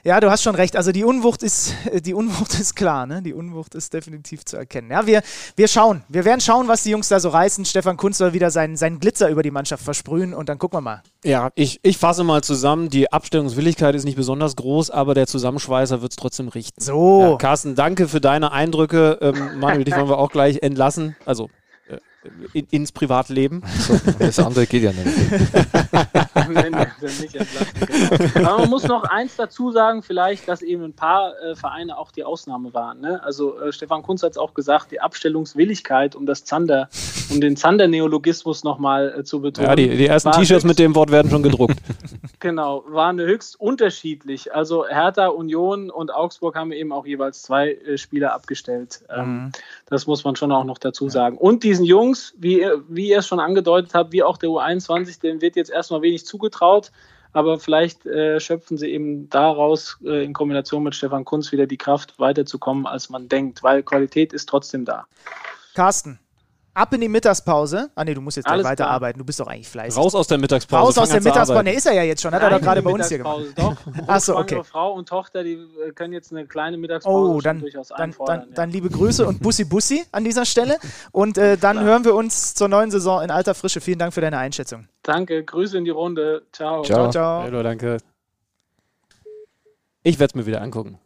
ja, 0.04 0.20
du 0.20 0.32
hast 0.32 0.44
schon 0.44 0.56
recht. 0.56 0.76
Also 0.76 0.92
die 0.92 1.04
Unwucht 1.04 1.44
ist, 1.44 1.74
äh, 1.92 2.02
die 2.02 2.14
Unwucht 2.14 2.58
ist 2.60 2.76
klar, 2.76 3.06
ne? 3.06 3.22
Die 3.22 3.34
Unwucht 3.34 3.76
ist 3.76 3.94
definitiv 3.94 4.46
zu 4.46 4.58
erkennen. 4.58 4.90
Ja, 4.92 5.06
wir, 5.06 5.22
wir 5.56 5.68
schauen. 5.68 6.04
Wir 6.08 6.24
werden 6.24 6.40
schauen, 6.40 6.68
was 6.68 6.84
die 6.84 6.92
Jungs 6.92 7.10
da 7.10 7.20
so 7.20 7.30
reißen. 7.30 7.66
Stefan 7.66 7.98
Kunz 7.98 8.18
soll 8.18 8.34
wieder 8.34 8.52
seinen, 8.52 8.78
seinen 8.78 9.00
Glitzer 9.00 9.30
über 9.30 9.44
die 9.44 9.52
Mannschaft 9.52 9.84
versprühen 9.84 10.34
und 10.34 10.50
dann 10.50 10.60
gucken 10.60 10.78
wir 10.78 10.82
mal. 10.82 11.04
Ja, 11.24 11.50
ich, 11.56 11.80
ich 11.84 11.98
fasse 11.98 12.24
mal 12.24 12.44
zusammen. 12.44 12.90
Die 12.90 13.12
Abstellungswilligkeit 13.12 13.96
ist 13.96 14.06
nicht 14.06 14.18
besonders 14.18 14.56
groß, 14.56 14.92
aber 14.92 15.14
der 15.14 15.28
Zusammenschweißer 15.28 16.02
wird 16.02 16.14
es 16.14 16.16
trotzdem 16.16 16.48
richten. 16.48 16.80
So. 16.80 17.22
Ja, 17.22 17.36
Carsten, 17.38 17.76
danke 17.76 18.08
für 18.08 18.22
deine 18.22 18.52
Eindrücke. 18.52 19.18
Ähm, 19.22 19.60
Manuel, 19.60 19.84
dich 19.84 19.96
wollen 19.96 20.10
wir 20.10 20.20
auch 20.20 20.32
gleich 20.32 20.62
entlassen. 20.62 21.16
Also 21.26 21.50
in, 22.54 22.68
ins 22.72 22.92
Privatleben. 22.92 23.64
So, 23.80 24.00
das 24.20 24.40
andere 24.40 24.66
geht 24.66 24.84
ja 24.84 24.92
nicht. 24.92 25.06
Nein, 26.50 26.88
nicht 27.02 27.34
genau. 27.34 28.48
Aber 28.48 28.60
man 28.60 28.70
muss 28.70 28.84
noch 28.84 29.04
eins 29.04 29.36
dazu 29.36 29.72
sagen, 29.72 30.04
vielleicht, 30.04 30.48
dass 30.48 30.62
eben 30.62 30.84
ein 30.84 30.94
paar 30.94 31.34
äh, 31.42 31.56
Vereine 31.56 31.98
auch 31.98 32.12
die 32.12 32.24
Ausnahme 32.24 32.74
waren. 32.74 33.02
Ne? 33.02 33.22
Also 33.24 33.60
äh, 33.60 33.72
Stefan 33.72 34.04
Kunz 34.04 34.24
hat 34.24 34.32
es 34.32 34.38
auch 34.38 34.54
gesagt, 34.54 34.92
die 34.92 35.02
Abstellungswilligkeit, 35.02 36.16
um 36.16 36.26
das 36.26 36.46
Zander, 36.46 36.90
um 37.30 37.42
den 37.42 37.58
Zander-Neologismus 37.58 38.64
nochmal 38.64 39.20
äh, 39.20 39.24
zu 39.24 39.42
betonen. 39.42 39.70
Ja, 39.70 39.76
die, 39.76 39.90
die 39.98 40.08
ersten 40.08 40.32
T-Shirts 40.32 40.66
mit 40.66 40.80
dem 40.80 40.96
Wort 40.96 41.12
werden 41.12 41.30
schon 41.32 41.44
gedruckt. 41.44 41.78
genau, 42.40 42.84
waren 42.88 43.20
höchst 43.20 43.60
unterschiedlich. 43.60 44.54
Also 44.54 44.88
Hertha, 44.88 45.28
Union 45.28 45.90
und 45.90 46.14
Augsburg 46.14 46.56
haben 46.56 46.72
eben 46.72 46.92
auch 46.92 47.06
jeweils 47.06 47.42
zwei 47.42 47.74
äh, 47.74 47.98
Spieler 47.98 48.34
abgestellt. 48.34 49.02
Ähm, 49.10 49.28
mhm. 49.28 49.52
Das 49.90 50.06
muss 50.06 50.24
man 50.24 50.36
schon 50.36 50.52
auch 50.52 50.66
noch 50.66 50.78
dazu 50.78 51.10
sagen. 51.10 51.38
Und 51.38 51.64
diesen 51.64 51.86
Jungs 51.86 52.34
wie, 52.38 52.66
wie 52.88 53.10
ihr 53.10 53.20
es 53.20 53.28
schon 53.28 53.40
angedeutet 53.40 53.94
habt, 53.94 54.12
wie 54.12 54.24
auch 54.24 54.38
der 54.38 54.50
U21, 54.50 55.22
dem 55.22 55.42
wird 55.42 55.56
jetzt 55.56 55.72
erstmal 55.72 56.02
wenig 56.02 56.26
zugetraut. 56.26 56.92
Aber 57.34 57.60
vielleicht 57.60 58.06
äh, 58.06 58.40
schöpfen 58.40 58.78
sie 58.78 58.92
eben 58.92 59.30
daraus 59.30 59.98
äh, 60.04 60.24
in 60.24 60.34
Kombination 60.34 60.84
mit 60.84 60.96
Stefan 60.96 61.26
Kunz 61.26 61.52
wieder 61.52 61.68
die 61.68 61.78
Kraft, 61.78 62.20
weiterzukommen, 62.20 62.86
als 62.86 63.10
man 63.10 63.30
denkt, 63.30 63.64
weil 63.64 63.84
Qualität 63.84 64.34
ist 64.34 64.50
trotzdem 64.50 64.86
da. 64.86 65.06
Carsten, 65.76 66.20
ab 66.78 66.94
in 66.94 67.02
die 67.02 67.10
Mittagspause. 67.10 67.90
Ah 67.96 68.04
nee, 68.04 68.14
du 68.14 68.22
musst 68.22 68.38
jetzt 68.38 68.46
gleich 68.46 68.64
weiterarbeiten. 68.64 69.20
Du 69.20 69.26
bist 69.26 69.40
doch 69.40 69.48
eigentlich 69.48 69.68
fleißig. 69.68 70.00
Raus 70.00 70.14
aus 70.16 70.28
der 70.28 70.38
Mittagspause. 70.38 70.84
Raus 70.84 70.98
aus 70.98 71.10
der 71.10 71.22
Mittagspause. 71.22 71.64
Ne, 71.64 71.74
ist 71.74 71.86
er 71.86 71.94
ja 71.94 72.04
jetzt 72.04 72.22
schon. 72.22 72.34
Hat 72.34 72.42
Nein, 72.42 72.52
er 72.52 72.60
doch 72.60 72.66
gerade 72.66 72.82
bei 72.82 72.92
uns 72.92 73.08
hier 73.10 73.18
gemacht. 73.18 73.42
Doch. 73.56 73.76
Achso, 74.08 74.38
okay. 74.38 74.64
Frau 74.64 74.94
und 74.94 75.10
Tochter, 75.10 75.44
die 75.44 75.54
äh, 75.54 75.92
können 75.94 76.14
jetzt 76.14 76.32
eine 76.32 76.46
kleine 76.46 76.78
Mittagspause 76.78 77.32
oh, 77.32 77.42
dann, 77.42 77.60
durchaus 77.60 77.90
dann, 77.90 78.00
einfordern. 78.00 78.40
Dann, 78.40 78.50
ja. 78.50 78.56
dann, 78.56 78.70
liebe 78.70 78.90
Grüße 78.90 79.26
und 79.26 79.42
Bussi 79.42 79.66
Bussi 79.66 80.06
an 80.12 80.24
dieser 80.24 80.46
Stelle. 80.46 80.78
Und 81.12 81.38
äh, 81.38 81.58
dann 81.58 81.80
hören 81.80 82.06
wir 82.06 82.14
uns 82.14 82.54
zur 82.54 82.68
neuen 82.68 82.92
Saison 82.92 83.22
in 83.24 83.32
alter 83.32 83.56
Frische. 83.56 83.82
Vielen 83.82 84.00
Dank 84.00 84.14
für 84.14 84.22
deine 84.22 84.38
Einschätzung. 84.38 84.88
Danke. 85.04 85.44
Grüße 85.44 85.78
in 85.78 85.86
die 85.86 85.92
Runde. 85.92 86.44
Ciao. 86.52 86.84
Ciao, 86.84 87.10
ciao. 87.10 87.42
Hallo, 87.42 87.64
danke. 87.64 87.98
Ich 90.04 90.20
werde 90.20 90.32
es 90.32 90.36
mir 90.36 90.46
wieder 90.46 90.62
angucken. 90.62 91.00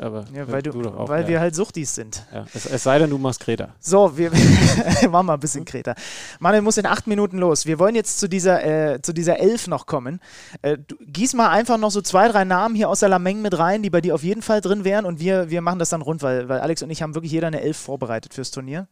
Aber 0.00 0.24
ja, 0.34 0.50
weil, 0.50 0.62
du, 0.62 0.72
du 0.72 0.88
auch, 0.90 1.08
weil 1.08 1.22
ja. 1.22 1.28
wir 1.28 1.40
halt 1.40 1.54
Suchtis 1.54 1.94
sind. 1.94 2.24
Ja. 2.32 2.44
Es, 2.52 2.66
es, 2.66 2.82
sei 2.82 2.98
denn, 2.98 3.10
du 3.10 3.18
machst 3.18 3.40
Kreta. 3.40 3.70
So, 3.80 4.16
wir 4.16 4.30
machen 5.10 5.26
mal 5.26 5.34
ein 5.34 5.40
bisschen 5.40 5.64
Kreta. 5.64 5.94
Manuel 6.40 6.62
muss 6.62 6.76
in 6.76 6.86
acht 6.86 7.06
Minuten 7.06 7.38
los. 7.38 7.64
Wir 7.64 7.78
wollen 7.78 7.94
jetzt 7.94 8.20
zu 8.20 8.28
dieser, 8.28 8.64
äh, 8.64 9.00
zu 9.00 9.12
dieser 9.12 9.38
Elf 9.38 9.66
noch 9.66 9.86
kommen. 9.86 10.20
Äh, 10.62 10.78
du, 10.86 10.96
gieß 11.00 11.34
mal 11.34 11.48
einfach 11.48 11.78
noch 11.78 11.90
so 11.90 12.02
zwei, 12.02 12.28
drei 12.28 12.44
Namen 12.44 12.74
hier 12.74 12.88
aus 12.88 13.00
der 13.00 13.08
Lameng 13.08 13.40
mit 13.40 13.58
rein, 13.58 13.82
die 13.82 13.90
bei 13.90 14.00
dir 14.00 14.14
auf 14.14 14.22
jeden 14.22 14.42
Fall 14.42 14.60
drin 14.60 14.84
wären 14.84 15.06
und 15.06 15.20
wir, 15.20 15.50
wir 15.50 15.62
machen 15.62 15.78
das 15.78 15.88
dann 15.88 16.02
rund, 16.02 16.22
weil, 16.22 16.48
weil 16.48 16.60
Alex 16.60 16.82
und 16.82 16.90
ich 16.90 17.02
haben 17.02 17.14
wirklich 17.14 17.32
jeder 17.32 17.46
eine 17.46 17.62
Elf 17.62 17.78
vorbereitet 17.78 18.34
fürs 18.34 18.50
Turnier. 18.50 18.88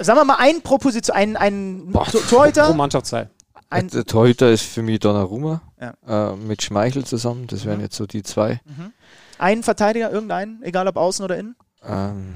Sagen 0.00 0.18
wir 0.18 0.24
mal 0.24 0.36
ein 0.38 0.60
Proposition, 0.62 1.16
ein, 1.16 1.36
ein 1.36 1.92
Torhüter. 2.28 2.66
Pro 2.66 2.74
Mannschaftsteil. 2.74 3.30
Ein 3.70 3.88
der 3.88 4.04
Torhüter 4.04 4.50
ist 4.50 4.62
für 4.62 4.82
mich 4.82 4.98
Donnarumma 5.00 5.60
ja. 5.80 6.32
äh, 6.32 6.36
mit 6.36 6.62
Schmeichel 6.62 7.04
zusammen. 7.04 7.46
Das 7.48 7.66
wären 7.66 7.78
mhm. 7.78 7.84
jetzt 7.84 7.96
so 7.96 8.06
die 8.06 8.22
zwei. 8.22 8.60
Mhm. 8.64 8.92
Einen 9.38 9.62
Verteidiger, 9.62 10.10
irgendeinen, 10.10 10.62
egal 10.62 10.88
ob 10.88 10.96
außen 10.96 11.24
oder 11.24 11.38
innen? 11.38 11.56
Ähm, 11.82 12.34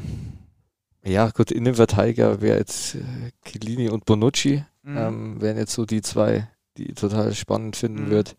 ja, 1.04 1.30
gut, 1.30 1.50
Innenverteidiger 1.50 2.40
wäre 2.40 2.58
jetzt 2.58 2.94
äh, 2.94 3.00
Chiellini 3.44 3.88
und 3.88 4.04
Bonucci. 4.04 4.64
Mhm. 4.82 4.96
Ähm, 4.96 5.40
wären 5.40 5.56
jetzt 5.56 5.72
so 5.72 5.84
die 5.84 6.02
zwei, 6.02 6.48
die 6.76 6.90
ich 6.90 6.94
total 6.94 7.34
spannend 7.34 7.76
finden 7.76 8.06
mhm. 8.06 8.10
würde. 8.10 8.30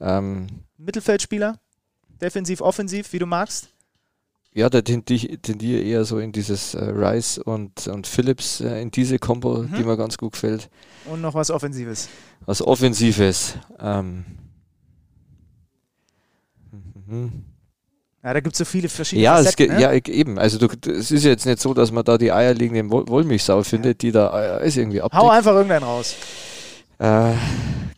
Ähm, 0.00 0.46
Mittelfeldspieler? 0.78 1.58
Defensiv, 2.20 2.60
offensiv, 2.60 3.12
wie 3.12 3.18
du 3.18 3.26
magst? 3.26 3.68
Ja, 4.52 4.70
da 4.70 4.82
tendiere 4.82 5.82
eher 5.82 6.04
so 6.04 6.20
in 6.20 6.30
dieses 6.30 6.74
äh, 6.74 6.84
Rice 6.84 7.38
und, 7.38 7.88
und 7.88 8.06
Phillips, 8.06 8.60
äh, 8.60 8.80
in 8.80 8.90
diese 8.90 9.18
Combo, 9.18 9.62
mhm. 9.62 9.74
die 9.74 9.82
mir 9.82 9.96
ganz 9.96 10.16
gut 10.16 10.32
gefällt. 10.32 10.70
Und 11.06 11.20
noch 11.20 11.34
was 11.34 11.50
Offensives? 11.50 12.08
Was 12.46 12.62
Offensives. 12.62 13.58
Ähm, 13.80 14.24
mhm. 17.06 17.44
Ja, 18.24 18.32
da 18.32 18.40
gibt 18.40 18.54
es 18.54 18.58
so 18.58 18.64
viele 18.64 18.88
verschiedene 18.88 19.24
ja, 19.24 19.36
Facetten, 19.36 19.76
ne? 19.76 19.82
ja, 19.82 19.92
eben. 19.92 20.38
Also 20.38 20.56
du, 20.56 20.66
es 20.90 21.10
ist 21.10 21.24
jetzt 21.24 21.44
nicht 21.44 21.60
so, 21.60 21.74
dass 21.74 21.92
man 21.92 22.04
da 22.04 22.16
die 22.16 22.32
eierlegende 22.32 22.90
Woll 22.90 23.06
Wollmilchsau 23.06 23.62
findet, 23.62 24.00
die 24.00 24.12
da 24.12 24.60
äh, 24.60 24.66
ist 24.66 24.78
irgendwie 24.78 25.02
ab. 25.02 25.12
Hau 25.12 25.28
einfach 25.28 25.52
irgendeinen 25.52 25.84
raus. 25.84 26.16
Äh, 26.98 27.32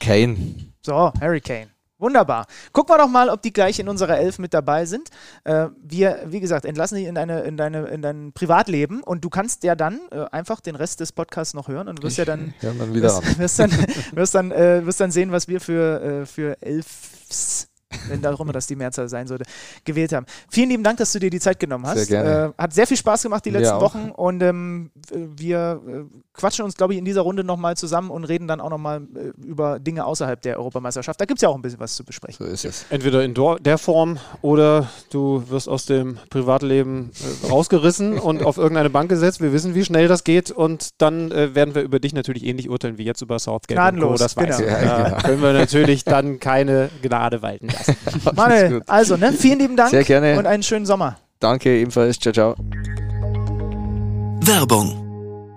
Kane. 0.00 0.36
So, 0.82 1.12
Harry 1.20 1.40
Kane. 1.40 1.68
Wunderbar. 1.98 2.46
Gucken 2.72 2.92
wir 2.92 2.98
doch 2.98 3.08
mal, 3.08 3.30
ob 3.30 3.40
die 3.40 3.52
gleich 3.52 3.78
in 3.78 3.88
unserer 3.88 4.18
Elf 4.18 4.40
mit 4.40 4.52
dabei 4.52 4.84
sind. 4.84 5.10
Äh, 5.44 5.68
wir, 5.80 6.24
wie 6.26 6.40
gesagt, 6.40 6.64
entlassen 6.64 6.98
dich 6.98 7.06
in, 7.06 7.14
deine, 7.14 7.42
in, 7.42 7.56
deine, 7.56 7.86
in 7.86 8.02
dein 8.02 8.32
Privatleben 8.32 9.04
und 9.04 9.24
du 9.24 9.30
kannst 9.30 9.62
ja 9.62 9.76
dann 9.76 10.00
äh, 10.10 10.24
einfach 10.32 10.60
den 10.60 10.74
Rest 10.74 10.98
des 10.98 11.12
Podcasts 11.12 11.54
noch 11.54 11.68
hören 11.68 11.86
und 11.86 12.02
wirst 12.02 12.14
Ich 12.14 12.18
ja 12.18 12.24
dann, 12.24 12.52
dann 12.60 12.92
wieder 12.92 13.22
wirst, 13.22 13.38
wirst, 13.38 13.58
dann, 13.60 13.70
wirst, 14.12 14.34
dann, 14.34 14.50
äh, 14.50 14.84
wirst 14.84 15.00
dann 15.00 15.12
sehen, 15.12 15.30
was 15.30 15.46
wir 15.46 15.60
für, 15.60 16.02
äh, 16.02 16.26
für 16.26 16.60
Elfs 16.60 17.68
wenn 18.08 18.22
darum 18.22 18.50
das 18.52 18.66
die 18.66 18.76
Mehrzahl 18.76 19.08
sein 19.08 19.26
sollte, 19.26 19.44
gewählt 19.84 20.12
haben. 20.12 20.26
Vielen 20.50 20.70
lieben 20.70 20.82
Dank, 20.82 20.98
dass 20.98 21.12
du 21.12 21.18
dir 21.18 21.30
die 21.30 21.40
Zeit 21.40 21.58
genommen 21.58 21.86
hast. 21.86 22.06
Sehr 22.06 22.22
gerne. 22.22 22.54
Äh, 22.56 22.62
hat 22.62 22.72
sehr 22.72 22.86
viel 22.86 22.96
Spaß 22.96 23.22
gemacht 23.22 23.44
die 23.44 23.50
letzten. 23.50 23.80
Wochen 23.80 24.10
und 24.10 24.42
ähm, 24.42 24.90
wir 25.12 25.80
äh, 25.86 26.04
quatschen 26.32 26.64
uns, 26.64 26.74
glaube 26.74 26.94
ich, 26.94 26.98
in 26.98 27.04
dieser 27.04 27.22
Runde 27.22 27.44
nochmal 27.44 27.76
zusammen 27.76 28.10
und 28.10 28.24
reden 28.24 28.48
dann 28.48 28.60
auch 28.60 28.70
nochmal 28.70 29.02
äh, 29.14 29.44
über 29.44 29.78
Dinge 29.78 30.04
außerhalb 30.04 30.40
der 30.40 30.58
Europameisterschaft. 30.58 31.20
Da 31.20 31.24
gibt 31.24 31.38
es 31.38 31.42
ja 31.42 31.48
auch 31.48 31.54
ein 31.54 31.62
bisschen 31.62 31.80
was 31.80 31.94
zu 31.94 32.04
besprechen. 32.04 32.44
So 32.44 32.52
ist 32.52 32.64
es. 32.64 32.86
Entweder 32.90 33.22
in 33.22 33.34
der 33.34 33.78
Form 33.78 34.18
oder 34.42 34.88
du 35.10 35.44
wirst 35.48 35.68
aus 35.68 35.86
dem 35.86 36.18
Privatleben 36.30 37.10
äh, 37.44 37.48
rausgerissen 37.48 38.18
und 38.18 38.44
auf 38.44 38.56
irgendeine 38.56 38.90
Bank 38.90 39.08
gesetzt. 39.08 39.40
Wir 39.40 39.52
wissen, 39.52 39.74
wie 39.74 39.84
schnell 39.84 40.08
das 40.08 40.24
geht 40.24 40.50
und 40.50 40.90
dann 40.98 41.30
äh, 41.30 41.54
werden 41.54 41.74
wir 41.74 41.82
über 41.82 42.00
dich 42.00 42.14
natürlich 42.14 42.44
ähnlich 42.44 42.70
urteilen 42.70 42.98
wie 42.98 43.04
jetzt 43.04 43.22
über 43.22 43.38
Southgate 43.38 43.78
und 43.78 43.82
Gnadenlos, 43.82 44.12
Co. 44.12 44.24
Das 44.24 44.36
weiß 44.36 44.56
genau. 44.58 44.70
ich. 44.70 44.82
Ja, 44.82 44.98
Da 44.98 45.04
genau. 45.04 45.22
können 45.22 45.42
wir 45.42 45.52
natürlich 45.52 46.04
dann 46.04 46.40
keine 46.40 46.90
Gnade 47.02 47.42
walten 47.42 47.68
lassen. 47.78 47.96
Manuel, 48.34 48.82
also, 48.86 49.16
ne, 49.16 49.32
vielen 49.32 49.58
lieben 49.58 49.76
Dank 49.76 49.90
Sehr 49.90 50.04
gerne. 50.04 50.38
und 50.38 50.46
einen 50.46 50.62
schönen 50.62 50.86
Sommer. 50.86 51.16
Danke 51.40 51.70
ebenfalls. 51.70 52.18
Ciao, 52.18 52.32
ciao. 52.32 52.56
Werbung. 54.40 55.05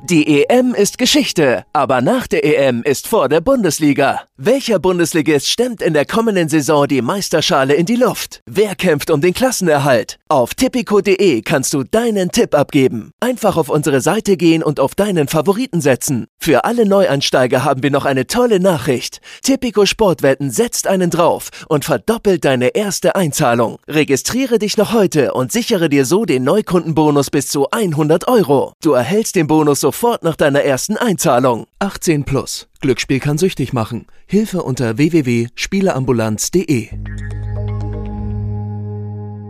Die 0.10 0.44
EM 0.44 0.74
ist 0.74 0.98
Geschichte, 0.98 1.66
aber 1.72 2.02
nach 2.02 2.26
der 2.26 2.44
EM 2.44 2.82
ist 2.82 3.08
vor 3.08 3.30
der 3.30 3.42
Bundesliga. 3.42 4.22
Welcher 4.38 4.80
Bundesligist 4.80 5.48
stemmt 5.48 5.84
in 5.84 5.94
der 5.94 6.06
kommenden 6.06 6.50
Saison 6.50 6.88
die 6.88 7.04
Meisterschale 7.04 7.76
in 7.76 7.86
die 7.86 7.96
Luft? 7.96 8.42
Wer 8.48 8.74
kämpft 8.74 9.12
um 9.12 9.22
den 9.22 9.36
Klassenerhalt? 9.36 10.18
Auf 10.28 10.56
tipico.de 10.56 11.44
kannst 11.44 11.74
du 11.74 11.84
deinen 11.84 12.32
Tipp 12.32 12.56
abgeben. 12.56 13.12
Einfach 13.20 13.56
auf 13.56 13.70
unsere 13.70 14.02
Seite 14.02 14.36
gehen 14.36 14.64
und 14.64 14.80
auf 14.80 14.96
deinen 14.96 15.28
Favoriten 15.28 15.80
setzen. 15.80 16.26
Für 16.40 16.64
alle 16.64 16.88
Neuansteiger 16.88 17.64
haben 17.64 17.84
wir 17.84 17.92
noch 17.92 18.06
eine 18.06 18.26
tolle 18.26 18.60
Nachricht. 18.60 19.22
Tipico 19.44 19.86
Sportwetten 19.86 20.50
setzt 20.50 20.88
einen 20.88 21.12
drauf 21.12 21.50
und 21.68 21.86
verdoppelt 21.86 22.46
deine 22.46 22.70
erste 22.70 23.16
Einzahlung. 23.16 23.78
Registriere 23.88 24.58
dich 24.58 24.76
noch 24.76 24.92
heute 24.92 25.34
und 25.34 25.52
sichere 25.52 25.88
dir 25.88 26.06
so 26.06 26.26
den 26.26 26.44
Neukundenbonus 26.46 27.30
bis 27.30 27.50
zu 27.50 27.70
100 27.70 28.28
Euro. 28.28 28.74
Du 28.82 28.94
erhältst 28.94 29.36
den 29.36 29.46
Bonus 29.46 29.82
sofort 29.82 29.99
nach 30.22 30.36
deiner 30.36 30.62
ersten 30.64 30.98
Einzahlung. 30.98 31.66
18 31.80 32.24
plus. 32.24 32.68
Glücksspiel 32.82 33.20
kann 33.20 33.38
süchtig 33.38 33.74
machen. 33.74 34.08
Hilfe 34.26 34.64
unter 34.64 34.98
www.spieleambulanz.de. 34.98 36.90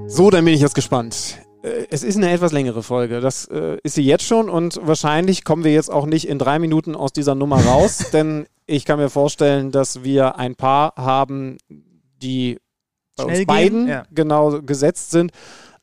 So, 0.07 0.29
dann 0.31 0.43
bin 0.45 0.53
ich 0.55 0.61
jetzt 0.61 0.73
gespannt. 0.73 1.37
Äh, 1.61 1.85
Es 1.91 2.03
ist 2.03 2.17
eine 2.17 2.31
etwas 2.31 2.51
längere 2.51 2.81
Folge. 2.81 3.21
Das 3.21 3.45
äh, 3.45 3.77
ist 3.83 3.93
sie 3.95 4.03
jetzt 4.03 4.25
schon 4.25 4.49
und 4.49 4.79
wahrscheinlich 4.83 5.43
kommen 5.43 5.63
wir 5.63 5.71
jetzt 5.71 5.91
auch 5.91 6.05
nicht 6.07 6.27
in 6.27 6.39
drei 6.39 6.57
Minuten 6.57 6.95
aus 6.95 7.13
dieser 7.13 7.35
Nummer 7.35 7.63
raus, 7.63 8.05
denn 8.13 8.47
ich 8.65 8.85
kann 8.85 8.97
mir 8.99 9.09
vorstellen, 9.09 9.71
dass 9.71 10.03
wir 10.03 10.37
ein 10.37 10.55
paar 10.55 10.93
haben, 10.95 11.57
die 11.69 12.57
bei 13.15 13.23
Schnell 13.23 13.27
uns 13.27 13.37
gehen, 13.37 13.47
beiden 13.47 13.87
ja. 13.87 14.03
genau 14.11 14.61
gesetzt 14.61 15.11
sind. 15.11 15.31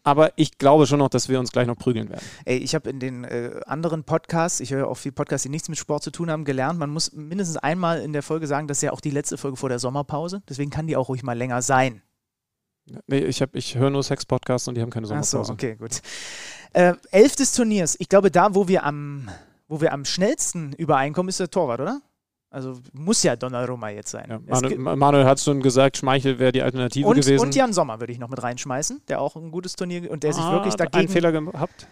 Aber 0.07 0.33
ich 0.37 0.57
glaube 0.59 0.87
schon 0.87 1.01
noch, 1.01 1.09
dass 1.09 1.29
wir 1.29 1.41
uns 1.41 1.51
gleich 1.51 1.67
noch 1.67 1.77
prügeln 1.77 2.09
werden. 2.09 2.25
Ey, 2.45 2.59
ich 2.59 2.77
habe 2.77 2.89
in 2.89 3.01
den 3.01 3.25
äh, 3.25 3.61
anderen 3.67 4.05
Podcasts, 4.05 4.61
ich 4.61 4.71
höre 4.73 4.87
auch 4.87 4.95
viele 4.95 5.15
Podcasts, 5.15 5.43
die 5.43 5.49
nichts 5.49 5.69
mit 5.69 5.79
Sport 5.79 6.05
zu 6.05 6.13
tun 6.13 6.31
haben, 6.31 6.45
gelernt, 6.45 6.79
man 6.79 6.91
muss 6.91 7.11
mindestens 7.13 7.57
einmal 7.57 8.01
in 8.01 8.13
der 8.13 8.23
Folge 8.23 8.47
sagen, 8.47 8.69
das 8.69 8.79
ist 8.79 8.83
ja 8.83 8.93
auch 8.93 9.01
die 9.01 9.11
letzte 9.11 9.37
Folge 9.37 9.57
vor 9.57 9.69
der 9.69 9.81
Sommerpause. 9.81 10.43
Deswegen 10.49 10.71
kann 10.71 10.87
die 10.87 10.97
auch 10.97 11.09
ruhig 11.09 11.25
mal 11.25 11.37
länger 11.37 11.61
sein. 11.61 12.03
Nee, 13.09 13.19
ich, 13.19 13.43
hab- 13.43 13.57
ich 13.57 13.75
höre 13.77 13.91
nur 13.91 14.05
Sex-Podcasts 14.05 14.69
und 14.69 14.77
die 14.77 14.81
haben 14.81 14.91
keine 14.91 15.07
Ach 15.07 15.25
Sommerpause. 15.25 15.45
so, 15.49 15.53
okay, 15.55 15.75
gut. 15.75 16.01
Äh, 16.73 16.95
elf 17.11 17.35
des 17.35 17.53
Turniers. 17.53 17.97
Ich 17.99 18.09
glaube, 18.09 18.31
da, 18.31 18.55
wo 18.55 18.69
wir 18.69 18.85
am, 18.85 19.29
wo 19.67 19.81
wir 19.81 19.93
am 19.93 20.05
schnellsten 20.05 20.73
übereinkommen, 20.75 21.29
ist 21.31 21.41
der 21.41 21.51
Torwart, 21.51 21.81
oder? 21.81 22.01
Also 22.57 22.73
muss 22.95 23.23
ja 23.23 23.37
Donnarumma 23.37 23.91
jetzt 23.91 24.11
sein. 24.13 24.25
Ja, 24.31 24.41
Manuel, 24.49 24.79
Manuel 24.97 25.25
hat 25.27 25.39
schon 25.41 25.61
gesagt, 25.61 25.99
Schmeichel 25.99 26.39
wäre 26.39 26.53
die 26.53 26.63
Alternative 26.63 27.07
und, 27.07 27.17
gewesen. 27.21 27.39
und 27.39 27.55
Jan 27.55 27.75
Sommer 27.75 28.01
würde 28.01 28.15
ich 28.15 28.19
noch 28.19 28.31
mit 28.31 28.43
reinschmeißen, 28.43 29.03
der 29.09 29.21
auch 29.21 29.37
ein 29.37 29.51
gutes 29.51 29.75
Turnier 29.77 30.11
und 30.11 30.23
der 30.23 30.33
sich 30.33 30.43
Ah, 30.43 30.53
wirklich 30.53 30.73
hat 30.73 30.81
einen 30.81 30.91
dagegen. 30.91 31.13
Fehler 31.13 31.33
gehabt. 31.33 31.87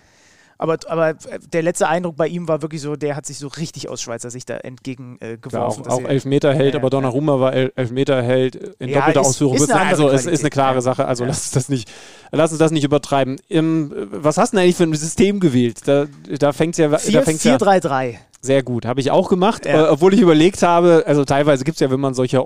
Aber, 0.56 0.78
aber 0.86 1.14
der 1.52 1.62
letzte 1.62 1.86
Eindruck 1.88 2.16
bei 2.16 2.28
ihm 2.28 2.48
war 2.48 2.62
wirklich 2.62 2.80
so, 2.80 2.96
der 2.96 3.14
hat 3.14 3.26
sich 3.26 3.36
so 3.38 3.48
richtig 3.48 3.90
aus 3.90 4.00
Schweizer 4.00 4.30
Sicht 4.30 4.48
da 4.48 4.56
entgegen 4.56 5.18
äh, 5.20 5.36
geworfen. 5.36 5.84
auch, 5.86 5.98
auch 5.98 6.00
er- 6.02 6.08
Elfmeter 6.08 6.54
hält, 6.54 6.72
Ja, 6.72 6.80
aber 6.80 6.86
ja, 6.86 6.90
Donnarumma 6.90 7.38
war 7.40 7.52
El 7.52 7.70
Elfmeterheld 7.76 8.54
in 8.78 8.88
Ja, 8.88 9.00
doppelter 9.00 9.20
ist- 9.20 9.26
Ausführung. 9.26 9.56
ist 9.56 9.70
also 9.70 10.08
es 10.08 10.24
ist 10.24 10.40
eine 10.40 10.48
klare 10.50 10.76
ja. 10.76 10.80
Sache, 10.80 11.04
also 11.06 11.24
Ja. 11.24 11.28
lass 11.28 11.38
uns 11.42 11.50
das 11.50 11.68
nicht, 11.68 11.90
lass 12.30 12.52
uns 12.52 12.58
das 12.60 12.70
nicht 12.70 12.84
übertreiben. 12.84 13.36
Im, 13.48 13.92
was 14.12 14.38
hast 14.38 14.52
du 14.54 14.56
denn 14.56 14.62
eigentlich 14.64 14.76
für 14.76 14.84
ein 14.84 14.94
System 14.94 15.40
gewählt? 15.40 15.80
Da, 15.86 16.06
da 16.38 16.52
fängt 16.52 16.74
es 16.74 16.78
ja, 16.78 16.88
ja 16.88 17.20
4-3-3. 17.22 18.14
Sehr 18.44 18.62
gut, 18.62 18.84
habe 18.86 19.00
ich 19.00 19.10
auch 19.10 19.28
gemacht, 19.28 19.66
Ja. 19.66 19.86
äh, 19.86 19.88
obwohl 19.88 20.12
ich 20.14 20.20
überlegt 20.20 20.62
habe, 20.62 21.02
also 21.06 21.24
teilweise 21.24 21.64
gibt 21.64 21.76
es 21.76 21.80
ja, 21.80 21.90
wenn 21.90 21.98
man 22.00 22.14
solche 22.14 22.40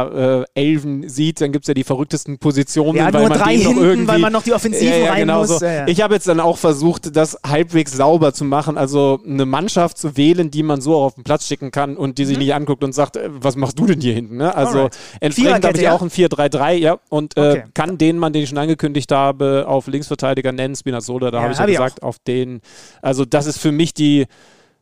All-Star-Elfen 0.00 1.08
sieht, 1.08 1.40
dann 1.40 1.52
gibt 1.52 1.64
es 1.64 1.68
ja 1.68 1.74
die 1.74 1.84
verrücktesten 1.84 2.38
Positionen, 2.38 2.96
Ja, 2.96 3.12
weil 3.12 3.20
nur 3.22 3.28
man 3.30 3.38
drei 3.38 3.52
denen 3.52 3.64
noch 3.64 3.70
hinten, 3.72 3.84
irgendwie, 3.84 4.08
weil 4.08 4.18
man 4.18 4.32
noch 4.32 4.42
die 4.42 4.52
Offensiven 4.52 4.92
ja, 4.92 4.98
ja, 4.98 5.10
rein 5.12 5.20
genau 5.20 5.40
muss. 5.40 5.58
So. 5.58 5.66
Ich 5.86 6.00
habe 6.02 6.14
jetzt 6.14 6.26
dann 6.28 6.40
auch 6.40 6.58
versucht, 6.58 7.14
das 7.16 7.38
halbwegs 7.46 7.92
sauber 7.92 8.32
zu 8.32 8.44
machen, 8.44 8.78
also 8.78 9.20
eine 9.26 9.46
Mannschaft 9.46 9.98
zu 9.98 10.16
wählen, 10.16 10.50
die 10.50 10.62
man 10.62 10.80
so 10.80 10.94
auch 10.96 11.04
auf 11.04 11.14
den 11.14 11.24
Platz 11.24 11.46
schicken 11.46 11.70
kann 11.70 11.96
und 11.96 12.18
die 12.18 12.24
sich 12.24 12.38
nicht 12.38 12.54
anguckt 12.54 12.82
und 12.84 12.92
sagt, 12.94 13.16
äh, 13.16 13.28
was 13.30 13.56
machst 13.56 13.78
du 13.78 13.86
denn 13.86 14.00
hier 14.00 14.14
hinten? 14.14 14.36
Ne? 14.38 14.54
Also 14.54 14.70
Mhm. 14.70 14.76
Alright. 14.80 14.96
entsprechend 15.20 15.64
habe 15.64 15.76
ich 15.76 15.82
ja? 15.84 15.92
auch 15.92 16.02
ein 16.02 16.10
4-3-3, 16.10 16.72
ja, 16.74 16.98
und 17.08 17.36
äh, 17.36 17.40
Okay. 17.50 17.64
kann 17.74 17.98
den 17.98 18.18
Mann, 18.18 18.32
den 18.32 18.42
ich 18.42 18.48
schon 18.48 18.58
angekündigt 18.58 19.12
habe, 19.12 19.64
auf 19.66 19.86
Linksverteidiger 19.86 20.52
nennen, 20.52 20.74
Spinazzola, 20.76 21.30
da 21.30 21.40
habe 21.42 21.52
ich 21.52 21.58
ja 21.58 21.62
hab 21.64 21.68
ich 21.68 21.76
gesagt, 21.76 22.02
auf 22.02 22.18
den, 22.26 22.60
also 23.02 23.24
das 23.24 23.46
ist 23.46 23.58
für 23.58 23.72
mich 23.72 23.92
die, 23.94 24.26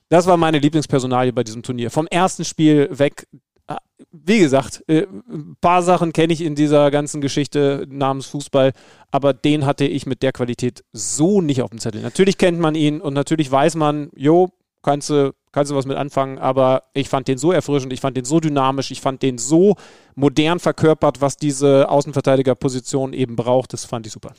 das 0.08 0.26
war 0.26 0.36
meine 0.36 0.58
Lieblingspersonalie 0.58 1.32
bei 1.32 1.44
diesem 1.44 1.62
Turnier. 1.62 1.90
Vom 1.90 2.06
ersten 2.06 2.44
Spiel 2.44 2.88
weg. 2.90 3.26
äh, 3.66 3.76
Wie 4.10 4.38
gesagt, 4.38 4.82
äh, 4.88 5.06
ein 5.28 5.56
paar 5.60 5.82
Sachen 5.82 6.12
kenne 6.12 6.32
ich 6.32 6.40
in 6.40 6.54
dieser 6.54 6.90
ganzen 6.90 7.20
Geschichte 7.20 7.86
namens 7.88 8.26
Fußball, 8.26 8.72
aber 9.10 9.34
den 9.34 9.66
hatte 9.66 9.84
ich 9.84 10.06
mit 10.06 10.22
der 10.22 10.32
Qualität 10.32 10.84
so 10.92 11.40
nicht 11.40 11.62
auf 11.62 11.70
dem 11.70 11.78
Zettel. 11.78 12.02
Natürlich 12.02 12.38
kennt 12.38 12.58
man 12.58 12.74
ihn 12.74 13.00
und 13.00 13.14
natürlich 13.14 13.50
weiß 13.50 13.74
man, 13.76 14.10
jo, 14.14 14.50
kannst 14.82 15.10
du, 15.10 15.34
kannst 15.52 15.70
du 15.70 15.76
was 15.76 15.86
mit 15.86 15.96
anfangen, 15.96 16.38
aber 16.38 16.84
ich 16.94 17.08
fand 17.08 17.28
den 17.28 17.36
so 17.36 17.52
erfrischend, 17.52 17.92
ich 17.92 18.00
fand 18.00 18.16
den 18.16 18.24
so 18.24 18.40
dynamisch, 18.40 18.90
ich 18.90 19.00
fand 19.00 19.22
den 19.22 19.36
so 19.38 19.76
modern 20.14 20.60
verkörpert, 20.60 21.20
was 21.20 21.36
diese 21.36 21.90
Außenverteidigerposition 21.90 23.12
eben 23.12 23.36
braucht. 23.36 23.72
Das 23.72 23.84
fand 23.84 24.06
ich 24.06 24.12
super. 24.12 24.32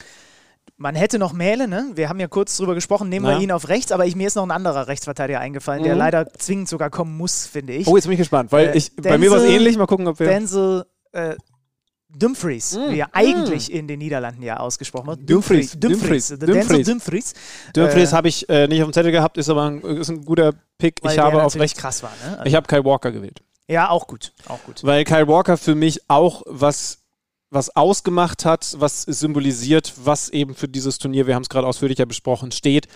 Man 0.81 0.95
hätte 0.95 1.19
noch 1.19 1.33
Mähle, 1.33 1.67
ne? 1.67 1.91
Wir 1.95 2.07
haben 2.07 2.19
ja 2.21 2.27
kurz 2.29 2.55
drüber 2.55 2.73
gesprochen, 2.73 3.09
nehmen 3.09 3.25
Ja. 3.25 3.33
wir 3.37 3.39
ihn 3.43 3.51
auf 3.51 3.67
rechts, 3.67 3.91
aber 3.91 4.05
ich, 4.05 4.15
mir 4.15 4.27
ist 4.27 4.35
noch 4.35 4.43
ein 4.43 4.51
anderer 4.51 4.87
Rechtsverteidiger 4.87 5.39
eingefallen, 5.39 5.83
der 5.83 5.93
Mhm. 5.93 5.99
leider 5.99 6.33
zwingend 6.33 6.69
sogar 6.69 6.89
kommen 6.89 7.17
muss, 7.17 7.45
finde 7.45 7.73
ich. 7.73 7.85
Oh, 7.85 7.97
jetzt 7.97 8.05
bin 8.05 8.13
ich 8.13 8.19
gespannt, 8.19 8.51
weil 8.53 8.69
Äh, 8.69 8.77
ich, 8.77 8.95
bei 8.95 9.17
mir 9.17 9.29
war 9.29 9.37
es 9.39 9.43
Denzel- 9.43 9.55
ähnlich. 9.57 9.77
Mal 9.77 9.87
gucken, 9.87 10.07
ob 10.07 10.17
wir. 10.19 10.27
Denzel 10.27 10.85
äh, 11.11 11.35
Dumfries, 12.11 12.75
Mm, 12.75 12.91
wie 12.93 12.99
er 12.99 13.09
eigentlich 13.13 13.71
in 13.71 13.87
den 13.87 13.99
Niederlanden 13.99 14.41
ja 14.41 14.57
ausgesprochen 14.57 15.07
wird. 15.07 15.29
Dumfries, 15.29 15.77
Dumfries. 15.79 15.99
Dumfries, 15.99 16.27
Der 16.29 16.37
Denzel 16.39 16.83
Dumfries. 16.83 16.87
Dumfries. 16.87 17.33
Dumfries 17.73 18.11
Äh, 18.11 18.15
habe 18.15 18.27
ich 18.29 18.49
äh, 18.49 18.67
nicht 18.67 18.81
auf 18.81 18.89
dem 18.89 18.93
Zettel 18.93 19.11
gehabt, 19.11 19.37
ist 19.37 19.49
aber 19.49 19.65
ein, 19.65 19.81
ist 19.81 20.09
ein 20.09 20.23
guter 20.25 20.53
Pick. 20.77 21.01
Ich 21.03 21.11
der 21.15 21.23
habe 21.23 21.43
auf 21.43 21.55
rechts. 21.59 21.77
krass 21.79 22.01
war, 22.01 22.11
ne? 22.25 22.37
Also, 22.39 22.45
Ich 22.45 22.55
habe 22.55 22.65
Kyle 22.67 22.83
Walker 22.85 23.11
gewählt. 23.11 23.41
ja, 23.67 23.89
auch 23.89 24.07
gut, 24.07 24.31
auch 24.47 24.63
gut. 24.63 24.83
Weil 24.83 25.03
Kyle 25.03 25.27
Walker 25.27 25.57
für 25.57 25.75
mich 25.75 26.01
auch 26.07 26.41
was, 26.47 26.98
was 27.51 27.75
ausgemacht 27.75 28.45
hat, 28.45 28.75
was 28.77 29.03
symbolisiert, 29.03 29.93
was 30.03 30.29
eben 30.29 30.55
für 30.55 30.67
dieses 30.67 30.97
Turnier, 30.99 31.27
wir 31.27 31.35
haben 31.35 31.43
es 31.43 31.49
gerade 31.49 31.67
ausführlicher 31.67 32.05
besprochen, 32.05 32.51
steht. 32.51 32.87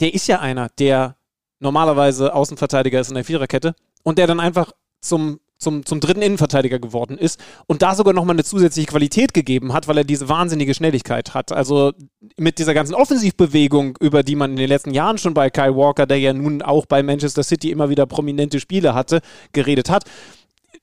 Der 0.00 0.14
ist 0.14 0.26
ja 0.28 0.40
einer, 0.40 0.68
der 0.78 1.16
normalerweise 1.60 2.34
Außenverteidiger 2.34 3.00
ist 3.00 3.08
in 3.08 3.16
der 3.16 3.24
Viererkette 3.24 3.74
und 4.02 4.18
der 4.18 4.26
dann 4.26 4.40
einfach 4.40 4.72
zum, 5.00 5.40
zum, 5.58 5.84
zum 5.84 6.00
dritten 6.00 6.22
Innenverteidiger 6.22 6.78
geworden 6.78 7.18
ist 7.18 7.40
und 7.66 7.82
da 7.82 7.94
sogar 7.94 8.14
nochmal 8.14 8.36
eine 8.36 8.44
zusätzliche 8.44 8.88
Qualität 8.88 9.34
gegeben 9.34 9.72
hat, 9.72 9.88
weil 9.88 9.98
er 9.98 10.04
diese 10.04 10.28
wahnsinnige 10.28 10.72
Schnelligkeit 10.72 11.34
hat. 11.34 11.52
Also 11.52 11.92
mit 12.36 12.58
dieser 12.58 12.74
ganzen 12.74 12.94
Offensivbewegung, 12.94 13.98
über 14.00 14.22
die 14.22 14.36
man 14.36 14.52
in 14.52 14.56
den 14.56 14.68
letzten 14.68 14.94
Jahren 14.94 15.18
schon 15.18 15.34
bei 15.34 15.50
Kyle 15.50 15.76
Walker, 15.76 16.06
der 16.06 16.18
ja 16.20 16.32
nun 16.32 16.62
auch 16.62 16.86
bei 16.86 17.02
Manchester 17.02 17.42
City 17.42 17.70
immer 17.70 17.90
wieder 17.90 18.06
prominente 18.06 18.60
Spiele 18.60 18.94
hatte, 18.94 19.20
geredet 19.52 19.90
hat, 19.90 20.04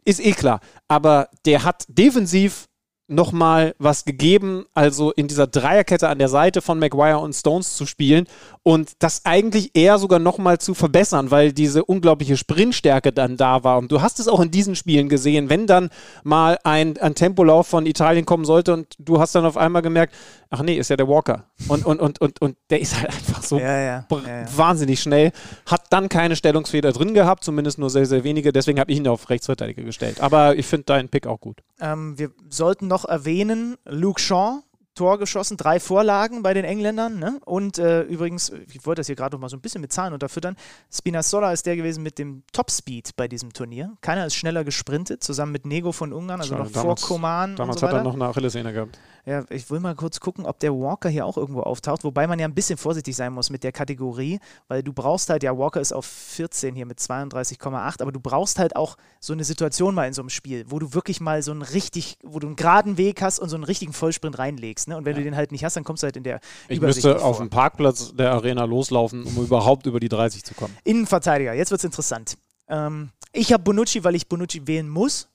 ist 0.06 0.20
eh 0.20 0.32
klar. 0.32 0.60
Aber 0.88 1.30
der 1.46 1.64
hat 1.64 1.84
defensiv 1.88 2.68
nochmal 3.08 3.76
was 3.78 4.06
gegeben, 4.06 4.66
also 4.74 5.12
in 5.12 5.28
dieser 5.28 5.48
Dreierkette 5.48 6.10
an 6.10 6.18
der 6.18 6.30
Seite 6.30 6.62
von 6.62 6.80
Maguire 6.80 7.20
und 7.20 7.34
Stones 7.34 7.76
zu 7.76 7.86
spielen 7.86 8.26
und 8.64 8.94
das 9.00 9.26
eigentlich 9.26 9.72
eher 9.76 10.00
sogar 10.00 10.18
nochmal 10.18 10.58
zu 10.58 10.74
verbessern, 10.74 11.30
weil 11.30 11.54
diese 11.54 11.86
unglaubliche 11.86 12.36
Sprintstärke 12.36 13.12
dann 13.12 13.38
da 13.38 13.64
war. 13.64 13.78
Und 13.78 13.92
du 13.92 14.02
hast 14.02 14.20
es 14.20 14.28
auch 14.28 14.40
in 14.40 14.50
diesen 14.50 14.76
Spielen 14.76 15.08
gesehen, 15.08 15.50
wenn 15.50 15.68
dann 15.68 15.90
mal 16.24 16.58
ein, 16.64 16.98
ein 16.98 17.14
Tempolauf 17.14 17.68
von 17.68 17.86
Italien 17.86 18.26
kommen 18.26 18.46
sollte 18.46 18.74
und 18.74 18.96
du 18.98 19.20
hast 19.20 19.36
dann 19.36 19.46
auf 19.46 19.58
einmal 19.58 19.84
gemerkt, 19.84 20.16
ach 20.50 20.64
nee, 20.64 20.76
ist 20.76 20.90
ja 20.90 20.98
der 20.98 21.08
Walker. 21.08 21.46
Und, 21.68 21.86
und, 21.86 22.00
und, 22.00 22.20
und, 22.22 22.42
und 22.42 22.58
der 22.72 22.80
ist 22.82 23.00
halt 23.00 23.10
einfach 23.14 23.44
so 23.44 23.60
Ja, 23.60 23.80
ja, 23.80 24.06
ja, 24.10 24.46
wahnsinnig 24.56 25.00
schnell, 25.00 25.32
hat 25.68 25.84
dann 25.92 26.10
keine 26.10 26.36
Stellungsfehler 26.36 26.92
drin 26.92 27.14
gehabt, 27.14 27.44
zumindest 27.44 27.78
nur 27.78 27.92
sehr, 27.92 28.06
sehr 28.06 28.24
wenige. 28.24 28.52
Deswegen 28.52 28.80
habe 28.80 28.92
ich 28.92 28.98
ihn 28.98 29.08
auf 29.08 29.30
Rechtsverteidiger 29.30 29.84
gestellt. 29.84 30.22
Aber 30.22 30.56
ich 30.56 30.66
finde 30.66 30.86
deinen 30.86 31.10
Pick 31.10 31.28
auch 31.28 31.40
gut. 31.40 31.62
Ähm, 31.80 32.18
wir 32.18 32.32
sollten 32.50 32.88
noch 32.88 33.06
erwähnen, 33.06 33.78
Luke 33.86 34.22
Shaw, 34.22 34.62
Tor 34.96 35.20
geschossen, 35.20 35.58
drei 35.58 35.80
Vorlagen 35.80 36.42
bei 36.42 36.54
den 36.54 36.66
Engländern. 36.66 37.20
Ne? 37.20 37.40
Und 37.46 37.78
äh, 37.78 38.02
übrigens, 38.04 38.52
ich 38.74 38.86
wollte 38.86 39.02
das 39.02 39.08
hier 39.08 39.16
gerade 39.16 39.36
noch 39.36 39.42
mal 39.42 39.50
so 39.50 39.58
ein 39.58 39.62
bisschen 39.62 39.82
mit 39.82 39.92
Zahlen 39.92 40.14
unterfüttern. 40.14 40.56
Spinazzola 40.92 41.52
ist 41.52 41.66
der 41.66 41.76
gewesen 41.76 42.02
mit 42.02 42.18
dem 42.18 42.44
Topspeed 42.54 43.16
bei 43.16 43.28
diesem 43.28 43.54
Turnier. 43.54 43.94
Keiner 44.02 44.26
ist 44.26 44.36
schneller 44.36 44.64
gesprintet, 44.64 45.24
zusammen 45.24 45.52
mit 45.52 45.66
Nego 45.66 45.92
von 45.92 46.14
Ungarn, 46.14 46.40
also 46.42 46.56
Schade, 46.56 46.64
noch 46.64 46.72
damals- 46.72 47.02
vor 47.02 47.10
Koman. 47.16 47.56
Damals 47.56 47.80
so 47.80 47.88
hat 47.88 47.94
er 47.94 48.04
noch 48.04 48.14
eine 48.14 48.26
Achillessehne 48.26 48.74
gehabt. 48.74 48.98
Ja, 49.28 49.44
ich 49.50 49.72
will 49.72 49.80
mal 49.80 49.96
kurz 49.96 50.20
gucken, 50.20 50.46
ob 50.46 50.60
der 50.60 50.72
Walker 50.72 51.10
hier 51.10 51.26
auch 51.26 51.36
irgendwo 51.36 51.62
auftaucht, 51.62 52.04
wobei 52.04 52.28
man 52.28 52.38
ja 52.38 52.48
ein 52.48 52.54
bisschen 52.54 52.78
vorsichtig 52.78 53.16
sein 53.16 53.34
muss 53.34 53.50
mit 53.50 53.64
der 53.64 53.72
Kategorie, 53.72 54.40
weil 54.68 54.84
du 54.84 54.94
brauchst 54.94 55.32
halt, 55.32 55.42
ja, 55.42 55.58
Walker 55.58 55.82
ist 55.82 55.94
auf 55.94 56.06
14 56.06 56.76
hier 56.76 56.86
mit 56.86 57.00
32,8, 57.00 58.02
aber 58.04 58.12
du 58.12 58.20
brauchst 58.20 58.60
halt 58.60 58.76
auch 58.76 58.98
so 59.20 59.34
eine 59.34 59.44
Situation 59.44 59.96
mal 59.96 60.06
in 60.08 60.14
so 60.14 60.22
einem 60.22 60.30
Spiel, 60.30 60.66
wo 60.68 60.78
du 60.78 60.94
wirklich 60.94 61.22
mal 61.22 61.42
so 61.42 61.52
einen 61.52 61.64
richtig, 61.64 62.18
wo 62.24 62.38
du 62.38 62.46
einen 62.46 62.56
geraden 62.56 62.98
Weg 63.00 63.24
hast 63.24 63.40
und 63.40 63.50
so 63.50 63.56
einen 63.56 63.64
richtigen 63.64 63.94
Vollsprint 63.94 64.38
reinlegst, 64.38 64.85
ne? 64.88 64.98
Und 64.98 65.06
wenn 65.06 65.16
du 65.16 65.24
den 65.24 65.36
halt 65.36 65.52
nicht 65.52 65.64
hast, 65.64 65.76
dann 65.76 65.84
kommst 65.84 66.04
du 66.04 66.06
halt 66.06 66.18
in 66.18 66.24
der 66.24 66.40
Ich 66.68 66.78
Übersicht 66.78 67.06
müsste 67.06 67.24
auf 67.24 67.38
dem 67.38 67.50
Parkplatz 67.50 68.14
der 68.16 68.32
Arena 68.32 68.66
loslaufen, 68.66 69.24
um 69.24 69.44
überhaupt 69.44 69.86
über 69.86 70.00
die 70.00 70.10
30 70.10 70.44
zu 70.44 70.54
kommen. 70.54 70.76
Innenverteidiger, 70.84 71.54
jetzt 71.54 71.72
wird's 71.72 71.84
interessant. 71.84 72.38
Ähm, 72.68 73.10
ich 73.32 73.52
habe 73.54 73.64
Bonucci, 73.64 74.04
weil 74.04 74.16
ich 74.16 74.28
Bonucci 74.28 74.66
wählen 74.68 74.90
muss, 74.90 75.30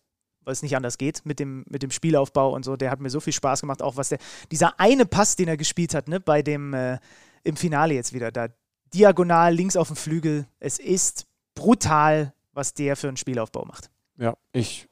weil 0.44 0.52
es 0.52 0.62
nicht 0.62 0.77
anders 0.77 0.98
geht 0.98 1.24
mit 1.24 1.39
dem, 1.39 1.64
mit 1.68 1.82
dem 1.82 1.90
Spielaufbau 1.90 2.55
und 2.55 2.64
so. 2.64 2.77
Der 2.77 2.90
hat 2.90 3.01
mir 3.01 3.10
so 3.10 3.20
viel 3.20 3.32
Spaß 3.32 3.60
gemacht, 3.60 3.82
auch 3.82 3.97
was 3.97 4.09
der, 4.09 4.18
dieser 4.51 4.78
eine 4.81 5.06
Pass, 5.06 5.36
den 5.36 5.48
er 5.48 5.56
gespielt 5.56 5.94
hat, 5.94 6.09
ne, 6.09 6.20
bei 6.20 6.43
dem, 6.43 6.74
äh, 6.74 6.98
im 7.44 7.56
Finale 7.56 7.94
jetzt 7.94 8.12
wieder, 8.12 8.31
da 8.31 8.48
diagonal 8.93 9.55
links 9.55 9.77
auf 9.77 9.89
dem 9.89 9.97
Flügel. 9.97 10.47
Es 10.59 10.78
ist 10.78 11.27
brutal, 11.55 12.35
was 12.52 12.74
der 12.74 12.97
für 12.97 13.09
einen 13.09 13.16
Spielaufbau 13.16 13.64
macht. 13.64 13.90
Ja, 14.18 14.36
ich, 14.52 14.89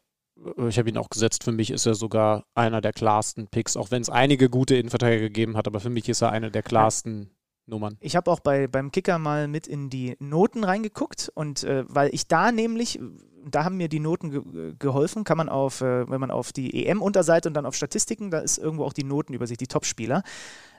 ich 0.68 0.78
habe 0.78 0.88
ihn 0.88 0.96
auch 0.96 1.10
gesetzt. 1.10 1.44
Für 1.44 1.52
mich 1.52 1.70
ist 1.70 1.86
er 1.86 1.94
sogar 1.94 2.44
einer 2.54 2.80
der 2.80 2.92
klarsten 2.92 3.48
Picks, 3.48 3.76
auch 3.76 3.90
wenn 3.90 4.02
es 4.02 4.10
einige 4.10 4.48
gute 4.48 4.76
Innenverteidiger 4.76 5.22
gegeben 5.22 5.56
hat, 5.56 5.66
aber 5.66 5.80
für 5.80 5.90
mich 5.90 6.08
ist 6.08 6.22
er 6.22 6.30
eine 6.30 6.50
der 6.50 6.62
klarsten 6.62 7.30
Nummern. 7.66 7.96
Ich 8.00 8.16
habe 8.16 8.30
auch 8.30 8.40
bei, 8.40 8.66
beim 8.66 8.90
Kicker 8.90 9.18
mal 9.18 9.46
mit 9.46 9.66
in 9.66 9.90
die 9.90 10.16
Noten 10.18 10.64
reingeguckt 10.64 11.30
und 11.34 11.64
äh, 11.64 11.84
weil 11.88 12.12
ich 12.14 12.26
da 12.26 12.50
nämlich, 12.50 12.98
da 13.44 13.64
haben 13.64 13.76
mir 13.76 13.88
die 13.88 14.00
Noten 14.00 14.30
ge 14.30 14.74
geholfen, 14.78 15.24
kann 15.24 15.36
man 15.36 15.48
auf, 15.48 15.80
äh, 15.80 16.08
wenn 16.08 16.20
man 16.20 16.30
auf 16.30 16.52
die 16.52 16.86
EM-Unterseite 16.86 17.48
und 17.48 17.54
dann 17.54 17.66
auf 17.66 17.74
Statistiken, 17.74 18.30
da 18.30 18.38
ist 18.38 18.58
irgendwo 18.58 18.84
auch 18.84 18.92
die 18.92 19.04
Notenübersicht, 19.04 19.60
die 19.60 19.66
Topspieler. 19.66 20.22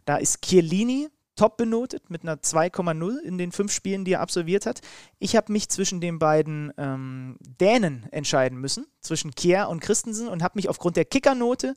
Da 0.05 0.17
ist 0.17 0.41
Chiellini 0.41 1.09
top 1.39 1.55
benotet 1.55 2.09
mit 2.09 2.23
einer 2.23 2.35
2,0 2.35 3.19
in 3.19 3.37
den 3.37 3.53
fünf 3.53 3.71
Spielen, 3.71 4.03
die 4.03 4.13
er 4.13 4.19
absolviert 4.19 4.65
hat. 4.65 4.81
Ich 5.19 5.37
habe 5.37 5.53
mich 5.53 5.69
zwischen 5.69 6.01
den 6.01 6.19
beiden 6.19 6.73
ähm, 6.77 7.37
Dänen 7.39 8.05
entscheiden 8.11 8.59
müssen, 8.59 8.87
zwischen 8.99 9.31
Kier 9.31 9.69
und 9.69 9.79
Christensen 9.79 10.27
und 10.27 10.43
habe 10.43 10.57
mich 10.57 10.67
aufgrund 10.67 10.97
der 10.97 11.05
Kickernote 11.05 11.75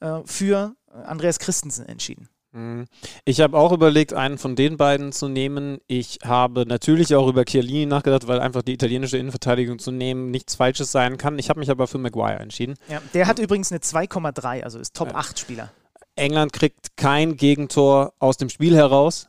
äh, 0.00 0.20
für 0.24 0.74
äh, 0.88 0.96
Andreas 1.02 1.38
Christensen 1.38 1.84
entschieden. 1.84 2.30
Mhm. 2.52 2.86
Ich 3.26 3.42
habe 3.42 3.58
auch 3.58 3.72
überlegt, 3.72 4.14
einen 4.14 4.38
von 4.38 4.56
den 4.56 4.78
beiden 4.78 5.12
zu 5.12 5.28
nehmen. 5.28 5.78
Ich 5.88 6.20
habe 6.24 6.64
natürlich 6.64 7.14
auch 7.14 7.28
über 7.28 7.44
Chiellini 7.44 7.84
nachgedacht, 7.84 8.26
weil 8.28 8.40
einfach 8.40 8.62
die 8.62 8.72
italienische 8.72 9.18
Innenverteidigung 9.18 9.78
zu 9.78 9.90
nehmen 9.90 10.30
nichts 10.30 10.54
Falsches 10.54 10.90
sein 10.90 11.18
kann. 11.18 11.38
Ich 11.38 11.50
habe 11.50 11.60
mich 11.60 11.70
aber 11.70 11.86
für 11.86 11.98
Maguire 11.98 12.40
entschieden. 12.40 12.76
Ja, 12.88 13.02
der 13.12 13.26
hat 13.26 13.38
übrigens 13.38 13.72
eine 13.72 13.80
2,3, 13.80 14.62
also 14.62 14.78
ist 14.78 14.96
Top 14.96 15.14
8 15.14 15.38
Spieler. 15.38 15.70
England 16.16 16.52
kriegt 16.52 16.96
kein 16.96 17.36
Gegentor 17.36 18.12
aus 18.18 18.36
dem 18.36 18.48
Spiel 18.48 18.74
heraus. 18.76 19.28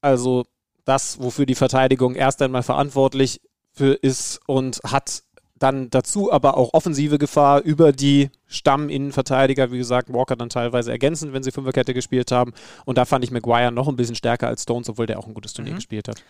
Also 0.00 0.44
das, 0.84 1.20
wofür 1.20 1.46
die 1.46 1.54
Verteidigung 1.54 2.14
erst 2.14 2.42
einmal 2.42 2.62
verantwortlich 2.62 3.40
für 3.72 3.94
ist 3.94 4.40
und 4.46 4.80
hat 4.84 5.22
dann 5.56 5.88
dazu 5.88 6.32
aber 6.32 6.56
auch 6.56 6.74
offensive 6.74 7.16
Gefahr 7.18 7.62
über 7.62 7.92
die 7.92 8.30
Stamminnenverteidiger, 8.46 9.70
wie 9.72 9.78
gesagt, 9.78 10.12
Walker 10.12 10.36
dann 10.36 10.48
teilweise 10.48 10.90
ergänzend, 10.90 11.32
wenn 11.32 11.42
sie 11.42 11.52
Fünferkette 11.52 11.94
gespielt 11.94 12.32
haben. 12.32 12.52
Und 12.84 12.98
da 12.98 13.04
fand 13.04 13.24
ich 13.24 13.30
Maguire 13.30 13.70
noch 13.72 13.88
ein 13.88 13.96
bisschen 13.96 14.16
stärker 14.16 14.48
als 14.48 14.64
Stones, 14.64 14.88
obwohl 14.88 15.06
der 15.06 15.18
auch 15.18 15.26
ein 15.26 15.34
gutes 15.34 15.52
Turnier 15.52 15.72
Mhm. 15.72 15.76
gespielt 15.76 16.08
hat. 16.08 16.22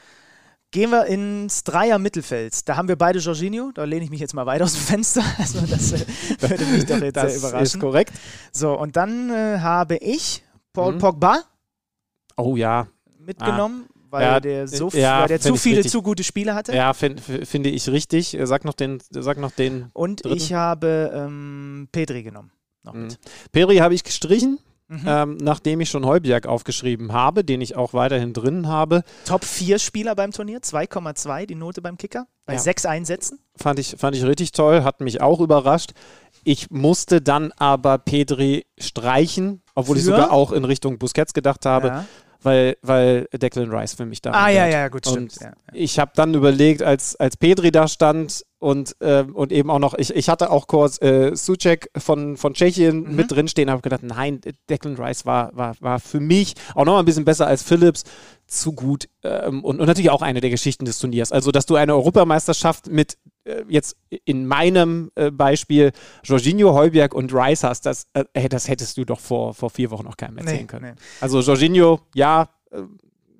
Gehen 0.74 0.90
wir 0.90 1.06
ins 1.06 1.62
Dreier-Mittelfeld. 1.62 2.68
Da 2.68 2.76
haben 2.76 2.88
wir 2.88 2.96
beide 2.96 3.20
Jorginho. 3.20 3.70
Da 3.72 3.84
lehne 3.84 4.02
ich 4.02 4.10
mich 4.10 4.18
jetzt 4.18 4.34
mal 4.34 4.44
weit 4.44 4.60
aus 4.60 4.72
dem 4.72 4.82
Fenster. 4.82 5.22
Also 5.38 5.60
das 5.66 5.92
äh, 5.92 6.04
würde 6.40 6.64
mich 6.66 6.84
doch 6.84 6.98
jetzt 7.00 7.16
Das 7.16 7.30
sehr 7.30 7.38
überraschen. 7.48 7.62
ist 7.62 7.78
korrekt. 7.80 8.12
So, 8.50 8.76
und 8.76 8.96
dann 8.96 9.30
äh, 9.30 9.58
habe 9.60 9.96
ich 9.98 10.42
Paul 10.72 10.94
Mhm. 10.94 10.98
Pogba 10.98 11.42
Oh 12.36 12.56
ja. 12.56 12.88
mitgenommen, 13.20 13.86
weil 14.10 14.22
Ja, 14.24 14.40
der, 14.40 14.66
so, 14.66 14.88
ja, 14.88 15.20
weil 15.20 15.28
der 15.28 15.40
zu 15.40 15.50
find 15.50 15.60
viele 15.60 15.76
richtig. 15.76 15.92
zu 15.92 16.02
gute 16.02 16.24
Spiele 16.24 16.56
hatte. 16.56 16.74
Ja, 16.74 16.92
find, 16.92 17.20
finde 17.20 17.70
ich 17.70 17.88
richtig. 17.88 18.34
Äh, 18.36 18.44
Sag 18.48 18.64
noch 18.64 18.74
den, 18.74 18.98
sag 19.10 19.38
noch 19.38 19.52
den. 19.52 19.90
Und 19.92 20.24
dritten. 20.24 20.36
ich 20.36 20.52
habe 20.54 21.12
ähm, 21.14 21.86
Pedri 21.92 22.24
genommen. 22.24 22.50
Noch. 22.82 22.94
Mhm. 22.94 23.08
Peri 23.52 23.76
habe 23.76 23.94
ich 23.94 24.02
gestrichen, 24.02 24.58
Mhm. 24.88 25.00
ähm, 25.06 25.36
nachdem 25.40 25.80
ich 25.80 25.88
schon 25.88 26.04
Heubjerg 26.04 26.46
aufgeschrieben 26.46 27.12
habe, 27.14 27.42
den 27.42 27.62
ich 27.62 27.74
auch 27.74 27.94
weiterhin 27.94 28.34
drin 28.34 28.68
habe. 28.68 29.02
Top 29.24 29.44
4 29.44 29.78
Spieler 29.78 30.14
beim 30.14 30.30
Turnier, 30.30 30.60
2,2 30.60 31.46
die 31.46 31.54
Note 31.54 31.80
beim 31.80 31.96
Kicker, 31.96 32.26
bei 32.44 32.52
Ja. 32.54 32.58
sechs 32.58 32.84
Einsätzen. 32.84 33.38
Fand 33.56 33.78
ich, 33.78 33.96
fand 33.98 34.14
ich 34.14 34.24
richtig 34.24 34.52
toll, 34.52 34.84
hat 34.84 35.00
mich 35.00 35.22
auch 35.22 35.40
überrascht. 35.40 35.92
Ich 36.44 36.70
musste 36.70 37.22
dann 37.22 37.52
aber 37.56 37.96
Pedri 37.96 38.66
streichen, 38.78 39.62
obwohl 39.74 39.96
ich 39.96 40.04
Für? 40.04 40.10
sogar 40.10 40.32
auch 40.32 40.52
in 40.52 40.64
Richtung 40.66 40.98
Busquets 40.98 41.32
gedacht 41.32 41.64
habe, 41.64 41.86
Ja. 41.88 42.04
weil, 42.42 42.76
weil 42.82 43.26
Declan 43.32 43.70
Rice 43.74 43.94
für 43.94 44.04
mich 44.04 44.20
da 44.20 44.32
Ah, 44.32 44.42
war. 44.42 44.50
ja, 44.50 44.66
ja, 44.66 44.88
gut, 44.88 45.06
stimmt. 45.08 45.36
Ja. 45.40 45.52
ich 45.72 45.98
habe 45.98 46.12
dann 46.14 46.34
überlegt, 46.34 46.82
als, 46.82 47.16
als 47.16 47.38
Pedri 47.38 47.70
da 47.72 47.88
stand 47.88 48.44
und, 48.64 48.96
ähm, 49.00 49.34
und 49.36 49.52
eben 49.52 49.70
auch 49.70 49.78
noch, 49.78 49.94
ich, 49.98 50.14
ich 50.14 50.28
hatte 50.28 50.50
auch 50.50 50.66
kurz 50.66 51.00
äh, 51.02 51.36
Suchek 51.36 51.90
von, 51.96 52.36
von 52.36 52.54
Tschechien 52.54 53.02
Mhm. 53.04 53.16
mit 53.16 53.30
drin 53.30 53.46
stehen, 53.48 53.70
habe 53.70 53.82
gedacht, 53.82 54.02
nein, 54.02 54.40
Declan 54.70 54.96
Rice 54.96 55.26
war, 55.26 55.54
war, 55.54 55.76
war 55.80 56.00
für 56.00 56.20
mich 56.20 56.54
auch 56.74 56.84
noch 56.84 56.94
mal 56.94 57.00
ein 57.00 57.04
bisschen 57.04 57.24
besser 57.26 57.46
als 57.46 57.62
Phillips, 57.62 58.04
zu 58.46 58.72
gut 58.72 59.08
ähm, 59.22 59.64
und, 59.64 59.80
und 59.80 59.86
natürlich 59.86 60.10
auch 60.10 60.20
eine 60.22 60.40
der 60.40 60.50
Geschichten 60.50 60.84
des 60.84 60.98
Turniers. 60.98 61.32
Also, 61.32 61.50
dass 61.50 61.64
du 61.66 61.76
eine 61.76 61.94
Europameisterschaft 61.94 62.88
mit 62.88 63.16
äh, 63.44 63.62
jetzt 63.68 63.96
in 64.24 64.46
meinem 64.46 65.10
äh, 65.14 65.30
Beispiel 65.30 65.92
Jorginho, 66.24 66.74
Heuberg 66.74 67.14
und 67.14 67.32
Rice 67.34 67.64
hast, 67.64 67.86
das, 67.86 68.06
äh, 68.12 68.48
das 68.48 68.68
hättest 68.68 68.96
du 68.98 69.04
doch 69.04 69.20
vor, 69.20 69.54
vor 69.54 69.70
vier 69.70 69.90
Wochen 69.90 70.04
noch 70.04 70.16
keinem 70.16 70.38
erzählen 70.38 70.58
Nee, 70.60 70.66
können. 70.66 70.94
nee. 70.94 71.00
Also 71.20 71.40
Jorginho, 71.40 72.00
ja, 72.14 72.48
äh, 72.70 72.82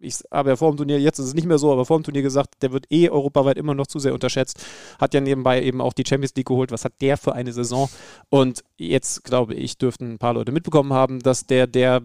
ich 0.05 0.16
habe 0.31 0.51
ja 0.51 0.56
vor 0.56 0.70
dem 0.70 0.76
Turnier, 0.76 1.01
jetzt 1.01 1.18
ist 1.18 1.26
es 1.26 1.35
nicht 1.35 1.47
mehr 1.47 1.59
so, 1.59 1.72
aber 1.72 1.85
vor 1.85 1.98
dem 1.98 2.05
Turnier 2.05 2.22
gesagt, 2.22 2.62
der 2.62 2.72
wird 2.72 2.86
eh 2.90 3.10
europaweit 3.10 3.59
immer 3.59 3.74
noch 3.74 3.86
zu 3.86 3.98
sehr 3.98 4.12
unterschätzt. 4.12 4.64
Hat 4.98 5.14
ja 5.14 5.20
nebenbei 5.20 5.62
eben 5.62 5.81
auch 5.81 5.93
die 5.93 6.05
Champions 6.06 6.35
League 6.36 6.47
geholt. 6.47 6.70
Was 6.70 6.85
hat 6.85 7.01
der 7.01 7.16
für 7.16 7.35
eine 7.35 7.52
Saison? 7.52 7.89
Und 8.31 8.62
jetzt, 8.76 9.24
glaube 9.24 9.55
ich, 9.55 9.78
dürften 9.78 10.12
ein 10.12 10.18
paar 10.18 10.35
Leute 10.35 10.52
mitbekommen 10.52 10.93
haben, 10.93 11.20
dass 11.20 11.47
der 11.47 11.66
der 11.66 12.02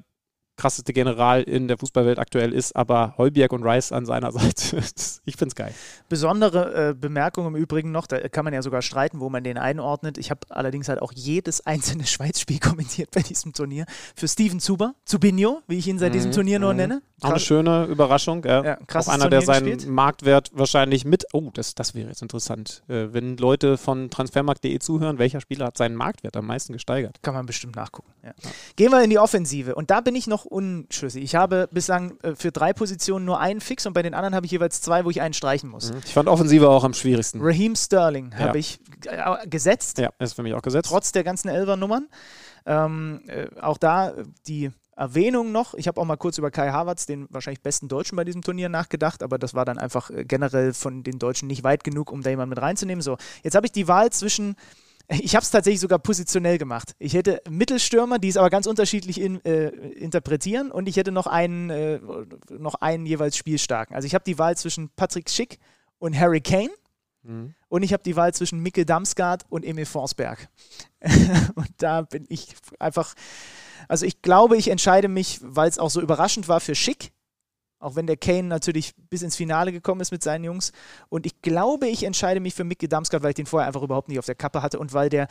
krasseste 0.60 0.94
General 0.94 1.42
in 1.42 1.68
der 1.68 1.78
Fußballwelt 1.78 2.20
aktuell 2.20 2.54
ist, 2.54 2.76
aber 2.76 3.16
Heuberg 3.18 3.52
und 3.54 3.64
Rice 3.64 3.92
an 3.92 4.06
seiner 4.06 4.32
Seite. 4.34 4.78
ich 5.26 5.36
finde 5.38 5.50
es 5.50 5.56
geil. 5.56 5.74
Besondere 6.10 6.90
äh, 6.90 6.94
Bemerkung 6.94 7.48
im 7.48 7.56
Übrigen 7.56 7.92
noch, 7.92 8.08
da 8.08 8.20
kann 8.30 8.46
man 8.46 8.54
ja 8.54 8.62
sogar 8.62 8.82
streiten, 8.82 9.20
wo 9.20 9.30
man 9.30 9.44
den 9.44 9.58
einordnet. 9.58 10.18
Ich 10.18 10.30
habe 10.32 10.42
allerdings 10.50 10.90
halt 10.90 11.02
auch 11.02 11.12
jedes 11.14 11.66
einzelne 11.66 12.06
Schweiz-Spiel 12.08 12.60
kommentiert 12.60 13.10
bei 13.12 13.22
diesem 13.22 13.54
Turnier. 13.54 13.86
Für 14.16 14.28
Steven 14.28 14.60
Zuber, 14.60 14.94
Zubinho, 15.06 15.62
wie 15.68 15.78
ich 15.78 15.88
ihn 15.88 15.98
seit 16.00 16.14
diesem 16.14 16.30
Mhm, 16.32 16.36
Turnier 16.36 16.60
nur 16.60 16.72
mhm. 16.74 16.78
nenne. 16.78 17.02
Auch 17.22 17.26
eine 17.26 17.34
Krass. 17.34 17.44
schöne 17.44 17.86
Überraschung. 17.86 18.44
Ja. 18.46 18.64
Ja, 18.64 18.78
auch 18.94 19.08
einer, 19.08 19.30
der 19.30 19.42
Turnier 19.42 19.42
seinen 19.42 19.66
gespielt. 19.66 19.88
Marktwert 19.94 20.52
wahrscheinlich 20.54 21.06
mit. 21.06 21.26
Oh, 21.34 21.50
das, 21.54 21.76
das 21.76 21.94
wäre 21.96 22.08
jetzt 22.10 22.22
interessant. 22.22 22.84
Äh, 22.88 23.08
wenn 23.14 23.36
Leute 23.38 23.78
von 23.78 24.10
transfermarkt.de 24.10 24.80
zuhören, 24.80 25.18
welcher 25.20 25.42
Spieler 25.42 25.66
hat 25.68 25.78
seinen 25.78 25.96
Marktwert 25.96 26.38
am 26.38 26.46
meisten 26.48 26.74
gesteigert? 26.74 27.18
Kann 27.22 27.34
man 27.34 27.46
bestimmt 27.46 27.76
nachgucken. 27.76 28.12
Ja. 28.24 28.32
Gehen 28.76 28.92
wir 28.92 29.04
in 29.04 29.10
die 29.10 29.20
Offensive. 29.20 29.76
Und 29.76 29.90
da 29.92 30.02
bin 30.02 30.16
ich 30.16 30.28
noch 30.28 30.46
unschlüssig. 30.50 31.24
Ich 31.24 31.36
habe 31.36 31.70
bislang 31.72 32.18
äh, 32.24 32.36
für 32.36 32.52
drei 32.52 32.74
Positionen 32.74 33.26
nur 33.26 33.40
einen 33.40 33.62
Fix 33.62 33.86
und 33.86 33.94
bei 33.94 34.02
den 34.02 34.14
anderen 34.14 34.36
habe 34.36 34.46
ich 34.46 34.52
jeweils 34.52 34.82
zwei, 34.82 35.06
wo 35.06 35.10
ich 35.10 35.22
einen 35.22 35.34
streichen 35.34 35.70
muss. 35.70 35.92
Ich 36.06 36.14
fand 36.14 36.28
Offensive 36.28 36.70
auch 36.70 36.84
am 36.84 36.94
schwierigsten. 36.94 37.40
Raheem 37.42 37.76
Sterling 37.76 38.32
Ja. 38.34 38.40
habe 38.40 38.58
ich 38.60 38.80
äh, 39.06 39.48
gesetzt. 39.48 39.98
Ja, 40.00 40.10
ist 40.20 40.34
für 40.34 40.44
mich 40.44 40.54
auch 40.54 40.62
gesetzt. 40.62 40.90
trotz 40.90 41.12
der 41.12 41.24
ganzen 41.24 41.50
Elfer-Nummern. 41.50 42.08
Ähm, 42.66 43.22
äh, 43.28 43.48
auch 43.62 43.78
da 43.78 44.14
die 44.48 44.72
Erwähnung 44.96 45.54
noch. 45.54 45.76
Ich 45.76 45.88
habe 45.88 46.00
auch 46.02 46.06
mal 46.06 46.18
kurz 46.18 46.38
über 46.38 46.52
Kai 46.52 46.72
Havertz, 46.72 47.06
den 47.06 47.28
wahrscheinlich 47.30 47.62
besten 47.62 47.88
Deutschen 47.88 48.18
bei 48.18 48.26
diesem 48.26 48.42
Turnier, 48.42 48.68
nachgedacht, 48.68 49.24
aber 49.24 49.38
das 49.38 49.54
war 49.54 49.64
dann 49.64 49.78
einfach 49.78 50.12
generell 50.14 50.74
von 50.74 51.04
den 51.04 51.20
Deutschen 51.20 51.48
nicht 51.48 51.64
weit 51.64 51.86
genug, 51.86 52.12
um 52.12 52.22
da 52.22 52.30
jemanden 52.30 52.50
mit 52.50 52.62
reinzunehmen. 52.62 53.02
So, 53.02 53.16
jetzt 53.42 53.56
habe 53.56 53.66
ich 53.66 53.72
die 53.72 53.88
Wahl 53.88 54.10
zwischen 54.10 54.56
Ich 55.12 55.36
habe 55.36 55.44
es 55.44 55.50
tatsächlich 55.50 55.80
sogar 55.80 55.98
positionell 55.98 56.60
gemacht. 56.60 56.94
Ich 57.00 57.16
hätte 57.16 57.42
Mittelstürmer, 57.50 58.20
die 58.20 58.28
es 58.28 58.38
aber 58.38 58.52
ganz 58.52 58.68
unterschiedlich 58.68 59.20
in, 59.20 59.44
äh, 59.44 59.70
interpretieren 59.70 60.70
und 60.70 60.88
ich 60.88 60.98
hätte 60.98 61.12
noch 61.12 61.26
einen, 61.26 61.72
äh, 61.72 62.00
noch 62.52 62.76
einen 62.76 63.08
jeweils 63.08 63.36
spielstarken. 63.36 63.96
Also 63.96 64.06
ich 64.06 64.14
habe 64.14 64.24
die 64.24 64.38
Wahl 64.38 64.56
zwischen 64.56 64.90
Patrick 64.96 65.32
Schick 65.32 65.58
und 65.98 66.18
Harry 66.18 66.42
Kane 66.42 66.70
mhm. 67.24 67.56
und 67.70 67.82
ich 67.82 67.92
habe 67.92 68.04
die 68.04 68.16
Wahl 68.16 68.36
zwischen 68.36 68.60
Mikkel 68.60 68.86
Damsgaard 68.86 69.46
und 69.50 69.66
Emil 69.66 69.88
Forsberg. 69.88 70.48
und 71.56 71.70
da 71.78 72.04
bin 72.04 72.26
ich 72.30 72.56
einfach, 72.78 73.16
also 73.88 74.06
ich 74.06 74.22
glaube, 74.22 74.58
ich 74.58 74.68
entscheide 74.68 75.08
mich, 75.08 75.40
weil 75.42 75.70
es 75.70 75.80
auch 75.80 75.90
so 75.90 76.02
überraschend 76.02 76.48
war 76.48 76.60
für 76.60 76.76
Schick, 76.76 77.12
auch 77.80 77.96
wenn 77.96 78.08
der 78.08 78.18
Kane 78.18 78.44
natürlich 78.44 78.94
bis 79.10 79.22
ins 79.22 79.36
Finale 79.36 79.72
gekommen 79.72 80.02
ist 80.02 80.12
mit 80.12 80.24
seinen 80.24 80.44
Jungs. 80.44 80.72
Und 81.10 81.26
ich 81.26 81.42
glaube, 81.42 81.88
ich 81.88 82.04
entscheide 82.04 82.40
mich 82.40 82.54
für 82.54 82.64
Mickey 82.64 82.88
Damsgaard, 82.88 83.24
weil 83.24 83.32
ich 83.32 83.36
den 83.36 83.46
vorher 83.46 83.68
einfach 83.68 83.82
überhaupt 83.82 84.10
nicht 84.10 84.20
auf 84.20 84.26
der 84.26 84.36
Kappe 84.36 84.62
hatte 84.62 84.80
und 84.80 84.94
weil 84.94 85.10
der 85.10 85.28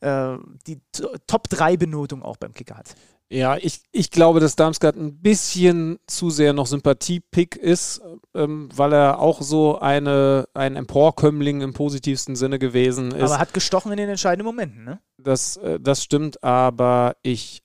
äh, 0.00 0.36
die 0.66 0.80
Top-3-Benotung 1.26 2.22
auch 2.22 2.36
beim 2.36 2.52
Kicker 2.52 2.76
hat. 2.76 2.94
Ja, 3.30 3.56
ich, 3.56 3.80
ich 3.90 4.10
glaube, 4.10 4.38
dass 4.38 4.54
Darmstadt 4.54 4.96
ein 4.96 5.20
bisschen 5.20 5.98
zu 6.06 6.30
sehr 6.30 6.52
noch 6.52 6.66
Sympathie-Pick 6.66 7.56
ist, 7.56 8.02
ähm, 8.34 8.68
weil 8.74 8.92
er 8.92 9.18
auch 9.18 9.40
so 9.40 9.78
eine, 9.78 10.46
ein 10.52 10.76
Emporkömmling 10.76 11.62
im 11.62 11.72
positivsten 11.72 12.36
Sinne 12.36 12.58
gewesen 12.58 13.12
ist. 13.12 13.30
Aber 13.30 13.38
hat 13.38 13.54
gestochen 13.54 13.92
in 13.92 13.98
den 13.98 14.10
entscheidenden 14.10 14.46
Momenten, 14.46 14.84
ne? 14.84 15.00
Das, 15.16 15.56
äh, 15.56 15.80
das 15.80 16.04
stimmt, 16.04 16.44
aber 16.44 17.16
ich 17.22 17.62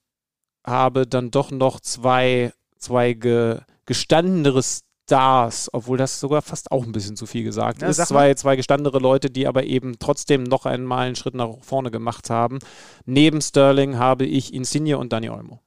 habe 0.65 1.05
dann 1.05 1.29
doch 1.29 1.51
noch 1.51 1.81
zwei, 1.81 2.53
zwei 2.77 3.13
ge, 3.13 3.59
gestandenere 3.89 4.61
Stars, 4.61 5.67
obwohl 5.73 5.97
das 5.97 6.19
sogar 6.19 6.43
fast 6.43 6.71
auch 6.71 6.83
ein 6.83 6.91
bisschen 6.91 7.15
zu 7.15 7.25
viel 7.25 7.43
gesagt 7.43 7.81
ja, 7.81 7.87
ist. 7.87 7.97
Zwei, 7.97 8.35
zwei 8.35 8.55
gestandene 8.55 8.99
Leute, 8.99 9.31
die 9.31 9.47
aber 9.47 9.63
eben 9.63 9.97
trotzdem 9.97 10.43
noch 10.43 10.67
einmal 10.67 11.07
einen 11.07 11.15
Schritt 11.15 11.33
nach 11.33 11.49
vorne 11.61 11.89
gemacht 11.89 12.29
haben. 12.29 12.59
Neben 13.05 13.41
Sterling 13.41 13.97
habe 13.97 14.25
ich 14.25 14.53
Insigne 14.53 14.99
und 14.99 15.11
Dani 15.11 15.31
Olmo. 15.31 15.59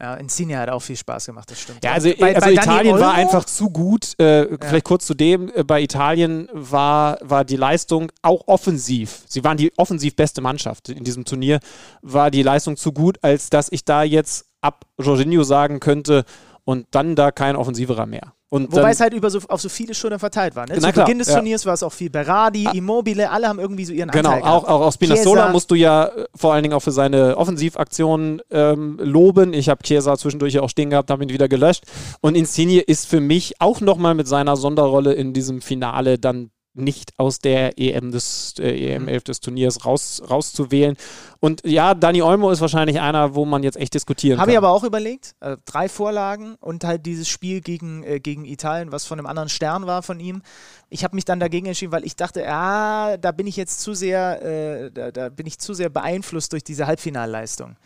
Ja, 0.00 0.14
Insigne 0.14 0.58
hat 0.58 0.70
auch 0.70 0.80
viel 0.80 0.96
Spaß 0.96 1.26
gemacht, 1.26 1.50
das 1.50 1.60
stimmt. 1.60 1.84
Ja, 1.84 1.92
also, 1.92 2.10
bei, 2.18 2.34
also 2.34 2.46
bei 2.46 2.54
Italien 2.54 2.98
war 2.98 3.12
einfach 3.12 3.44
zu 3.44 3.68
gut. 3.68 4.14
Äh, 4.18 4.50
ja. 4.50 4.56
Vielleicht 4.58 4.86
kurz 4.86 5.06
zu 5.06 5.12
dem. 5.12 5.52
Äh, 5.54 5.64
bei 5.64 5.82
Italien 5.82 6.48
war, 6.54 7.18
war 7.20 7.44
die 7.44 7.56
Leistung 7.56 8.10
auch 8.22 8.48
offensiv. 8.48 9.24
Sie 9.28 9.44
waren 9.44 9.58
die 9.58 9.70
offensiv 9.76 10.16
beste 10.16 10.40
Mannschaft 10.40 10.88
in 10.88 11.04
diesem 11.04 11.26
Turnier. 11.26 11.60
War 12.00 12.30
die 12.30 12.42
Leistung 12.42 12.78
zu 12.78 12.92
gut, 12.92 13.18
als 13.20 13.50
dass 13.50 13.70
ich 13.70 13.84
da 13.84 14.02
jetzt 14.02 14.46
ab 14.62 14.86
Jorginho 14.98 15.42
sagen 15.42 15.78
könnte, 15.78 16.24
und 16.64 16.86
dann 16.90 17.16
da 17.16 17.30
kein 17.30 17.56
offensiverer 17.56 18.06
mehr. 18.06 18.34
Und 18.52 18.70
Wobei 18.70 18.82
dann, 18.82 18.90
es 18.90 19.00
halt 19.00 19.14
über 19.14 19.30
so, 19.30 19.38
auf 19.48 19.62
so 19.62 19.70
viele 19.70 19.94
Schultern 19.94 20.18
verteilt 20.18 20.54
war. 20.54 20.66
Ne? 20.68 20.74
Zu 20.74 20.80
klar, 20.80 21.06
Beginn 21.06 21.18
des 21.18 21.28
ja. 21.28 21.36
Turniers 21.36 21.64
war 21.64 21.72
es 21.72 21.82
auch 21.82 21.92
viel 21.92 22.10
Berardi, 22.10 22.66
ah. 22.66 22.72
Immobile, 22.72 23.30
alle 23.30 23.48
haben 23.48 23.58
irgendwie 23.58 23.86
so 23.86 23.94
ihren 23.94 24.10
genau, 24.10 24.28
Anteil 24.28 24.42
Genau, 24.42 24.54
auch, 24.54 24.64
auch, 24.64 24.80
auch 24.82 24.92
Spinazzola 24.92 25.48
musst 25.48 25.70
du 25.70 25.74
ja 25.74 26.04
äh, 26.04 26.26
vor 26.34 26.52
allen 26.52 26.62
Dingen 26.62 26.74
auch 26.74 26.82
für 26.82 26.92
seine 26.92 27.38
Offensivaktionen 27.38 28.42
ähm, 28.50 28.98
loben. 29.02 29.54
Ich 29.54 29.70
habe 29.70 29.82
Chiesa 29.82 30.18
zwischendurch 30.18 30.52
ja 30.52 30.60
auch 30.60 30.68
stehen 30.68 30.90
gehabt, 30.90 31.10
habe 31.10 31.22
ihn 31.22 31.30
wieder 31.30 31.48
gelöscht. 31.48 31.84
Und 32.20 32.34
Insigne 32.34 32.80
ist 32.80 33.06
für 33.06 33.20
mich 33.20 33.54
auch 33.58 33.80
nochmal 33.80 34.14
mit 34.14 34.28
seiner 34.28 34.56
Sonderrolle 34.56 35.14
in 35.14 35.32
diesem 35.32 35.62
Finale 35.62 36.18
dann 36.18 36.50
nicht 36.74 37.12
aus 37.18 37.38
der 37.38 37.78
EM 37.78 38.12
des 38.12 38.54
äh, 38.58 38.94
EM 38.94 39.06
11 39.06 39.24
des 39.24 39.40
Turniers 39.40 39.84
raus, 39.84 40.22
rauszuwählen. 40.28 40.96
Und 41.38 41.60
ja, 41.66 41.94
Dani 41.94 42.22
Olmo 42.22 42.50
ist 42.50 42.60
wahrscheinlich 42.60 43.00
einer, 43.00 43.34
wo 43.34 43.44
man 43.44 43.62
jetzt 43.62 43.76
echt 43.76 43.94
diskutieren 43.94 44.38
Hab 44.38 44.46
kann. 44.46 44.52
Habe 44.52 44.52
ich 44.52 44.58
aber 44.58 44.70
auch 44.70 44.84
überlegt. 44.84 45.34
Also 45.40 45.60
drei 45.66 45.88
Vorlagen 45.88 46.54
und 46.60 46.84
halt 46.84 47.04
dieses 47.04 47.28
Spiel 47.28 47.60
gegen, 47.60 48.02
äh, 48.04 48.20
gegen 48.20 48.44
Italien, 48.44 48.90
was 48.90 49.04
von 49.04 49.18
einem 49.18 49.26
anderen 49.26 49.50
Stern 49.50 49.86
war 49.86 50.02
von 50.02 50.18
ihm. 50.18 50.42
Ich 50.88 51.04
habe 51.04 51.14
mich 51.14 51.24
dann 51.24 51.40
dagegen 51.40 51.66
entschieden, 51.66 51.92
weil 51.92 52.04
ich 52.04 52.16
dachte, 52.16 52.40
ja, 52.40 53.16
da 53.18 53.32
bin 53.32 53.46
ich 53.46 53.56
jetzt 53.56 53.80
zu 53.80 53.92
sehr, 53.92 54.42
äh, 54.42 54.90
da, 54.90 55.10
da, 55.10 55.28
bin 55.28 55.46
ich 55.46 55.58
zu 55.58 55.74
sehr 55.74 55.90
beeinflusst 55.90 56.52
durch 56.52 56.64
diese 56.64 56.86
Halbfinalleistung. 56.86 57.76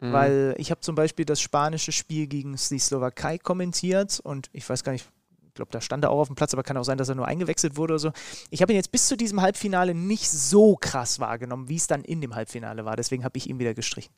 Mhm. 0.00 0.12
Weil 0.12 0.54
ich 0.58 0.70
habe 0.70 0.80
zum 0.82 0.94
Beispiel 0.94 1.24
das 1.24 1.40
spanische 1.40 1.90
Spiel 1.90 2.26
gegen 2.26 2.56
die 2.70 2.78
Slowakei 2.78 3.38
kommentiert 3.38 4.20
und 4.22 4.48
ich 4.52 4.68
weiß 4.68 4.84
gar 4.84 4.92
nicht, 4.92 5.06
glaube, 5.56 5.70
da 5.72 5.80
stand 5.80 6.04
er 6.04 6.10
auch 6.10 6.20
auf 6.20 6.28
dem 6.28 6.36
Platz, 6.36 6.52
aber 6.52 6.62
kann 6.62 6.76
auch 6.76 6.84
sein, 6.84 6.98
dass 6.98 7.08
er 7.08 7.14
nur 7.14 7.26
eingewechselt 7.26 7.76
wurde 7.76 7.94
oder 7.94 7.98
so. 7.98 8.12
Ich 8.50 8.62
habe 8.62 8.72
ihn 8.72 8.76
jetzt 8.76 8.92
bis 8.92 9.08
zu 9.08 9.16
diesem 9.16 9.42
Halbfinale 9.42 9.94
nicht 9.94 10.30
so 10.30 10.76
krass 10.76 11.18
wahrgenommen, 11.20 11.68
wie 11.68 11.76
es 11.76 11.86
dann 11.86 12.04
in 12.04 12.20
dem 12.20 12.34
Halbfinale 12.34 12.84
war. 12.84 12.96
Deswegen 12.96 13.24
habe 13.24 13.36
ich 13.38 13.48
ihn 13.48 13.58
wieder 13.58 13.74
gestrichen. 13.74 14.12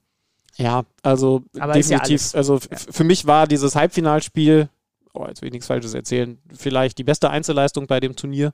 Ja, 0.56 0.84
also 1.02 1.42
aber 1.58 1.74
definitiv. 1.74 2.32
Ja 2.32 2.38
also 2.38 2.58
ja. 2.70 2.76
für 2.76 3.04
mich 3.04 3.26
war 3.26 3.46
dieses 3.46 3.76
Halbfinalspiel, 3.76 4.68
oh, 5.14 5.26
jetzt 5.26 5.40
will 5.40 5.48
ich 5.48 5.52
nichts 5.52 5.68
Falsches 5.68 5.94
erzählen, 5.94 6.38
vielleicht 6.54 6.98
die 6.98 7.04
beste 7.04 7.30
Einzelleistung 7.30 7.86
bei 7.86 8.00
dem 8.00 8.16
Turnier 8.16 8.52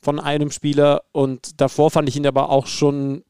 von 0.00 0.18
einem 0.18 0.50
Spieler. 0.50 1.02
Und 1.12 1.60
davor 1.60 1.90
fand 1.90 2.08
ich 2.08 2.16
ihn 2.16 2.26
aber 2.26 2.50
auch 2.50 2.66
schon 2.66 3.24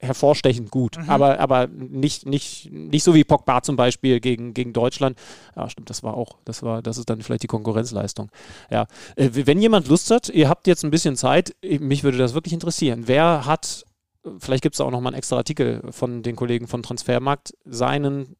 hervorstechend 0.00 0.70
gut, 0.70 0.96
mhm. 0.96 1.10
aber, 1.10 1.40
aber 1.40 1.66
nicht, 1.66 2.24
nicht, 2.24 2.70
nicht 2.70 3.02
so 3.02 3.14
wie 3.14 3.24
Pogba 3.24 3.62
zum 3.62 3.76
Beispiel 3.76 4.20
gegen, 4.20 4.54
gegen 4.54 4.72
Deutschland. 4.72 5.18
Ja, 5.56 5.68
stimmt, 5.68 5.90
das 5.90 6.02
war 6.02 6.14
auch, 6.14 6.38
das 6.44 6.62
war, 6.62 6.82
das 6.82 6.98
ist 6.98 7.10
dann 7.10 7.20
vielleicht 7.22 7.42
die 7.42 7.48
Konkurrenzleistung. 7.48 8.30
Ja, 8.70 8.86
äh, 9.16 9.30
wenn 9.32 9.60
jemand 9.60 9.88
Lust 9.88 10.10
hat, 10.10 10.28
ihr 10.28 10.48
habt 10.48 10.66
jetzt 10.66 10.84
ein 10.84 10.90
bisschen 10.90 11.16
Zeit, 11.16 11.56
mich 11.62 12.04
würde 12.04 12.18
das 12.18 12.34
wirklich 12.34 12.54
interessieren. 12.54 13.04
Wer 13.06 13.44
hat, 13.44 13.84
vielleicht 14.38 14.62
gibt 14.62 14.76
es 14.76 14.80
auch 14.80 14.90
nochmal 14.90 15.12
einen 15.12 15.18
extra 15.18 15.36
Artikel 15.36 15.82
von 15.90 16.22
den 16.22 16.36
Kollegen 16.36 16.68
von 16.68 16.82
Transfermarkt, 16.82 17.54
seinen 17.64 18.36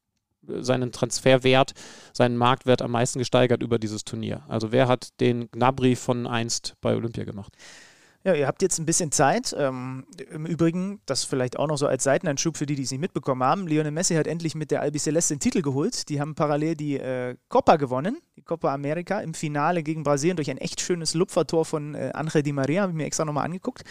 seinen 0.60 0.92
Transferwert, 0.92 1.74
seinen 2.14 2.38
Marktwert 2.38 2.80
am 2.80 2.92
meisten 2.92 3.18
gesteigert 3.18 3.62
über 3.62 3.78
dieses 3.78 4.04
Turnier. 4.04 4.44
Also 4.48 4.72
wer 4.72 4.88
hat 4.88 5.20
den 5.20 5.50
Gnabry 5.50 5.94
von 5.94 6.26
einst 6.26 6.74
bei 6.80 6.96
Olympia 6.96 7.24
gemacht? 7.24 7.52
Ja, 8.24 8.34
ihr 8.34 8.46
habt 8.48 8.62
jetzt 8.62 8.78
ein 8.78 8.86
bisschen 8.86 9.12
Zeit. 9.12 9.54
Ähm, 9.56 10.04
Im 10.30 10.44
Übrigen, 10.44 11.00
das 11.06 11.24
vielleicht 11.24 11.58
auch 11.58 11.68
noch 11.68 11.78
so 11.78 11.86
als 11.86 12.02
Seitenanschub 12.02 12.56
für 12.56 12.66
die, 12.66 12.74
die 12.74 12.82
es 12.82 12.90
nicht 12.90 13.00
mitbekommen 13.00 13.44
haben. 13.44 13.66
Lionel 13.68 13.92
Messi 13.92 14.14
hat 14.14 14.26
endlich 14.26 14.54
mit 14.54 14.70
der 14.70 14.82
Albi 14.82 14.98
Celeste 14.98 15.34
den 15.34 15.40
Titel 15.40 15.62
geholt. 15.62 16.08
Die 16.08 16.20
haben 16.20 16.34
parallel 16.34 16.74
die 16.74 16.96
äh, 16.98 17.36
Copa 17.48 17.76
gewonnen, 17.76 18.18
die 18.36 18.42
Copa 18.42 18.74
America, 18.74 19.20
im 19.20 19.34
Finale 19.34 19.82
gegen 19.84 20.02
Brasilien 20.02 20.36
durch 20.36 20.50
ein 20.50 20.58
echt 20.58 20.80
schönes 20.80 21.14
Lupfertor 21.14 21.64
von 21.64 21.94
äh, 21.94 22.10
Angel 22.12 22.42
Di 22.42 22.52
Maria, 22.52 22.82
habe 22.82 22.92
ich 22.92 22.96
mir 22.96 23.06
extra 23.06 23.24
nochmal 23.24 23.44
angeguckt. 23.44 23.84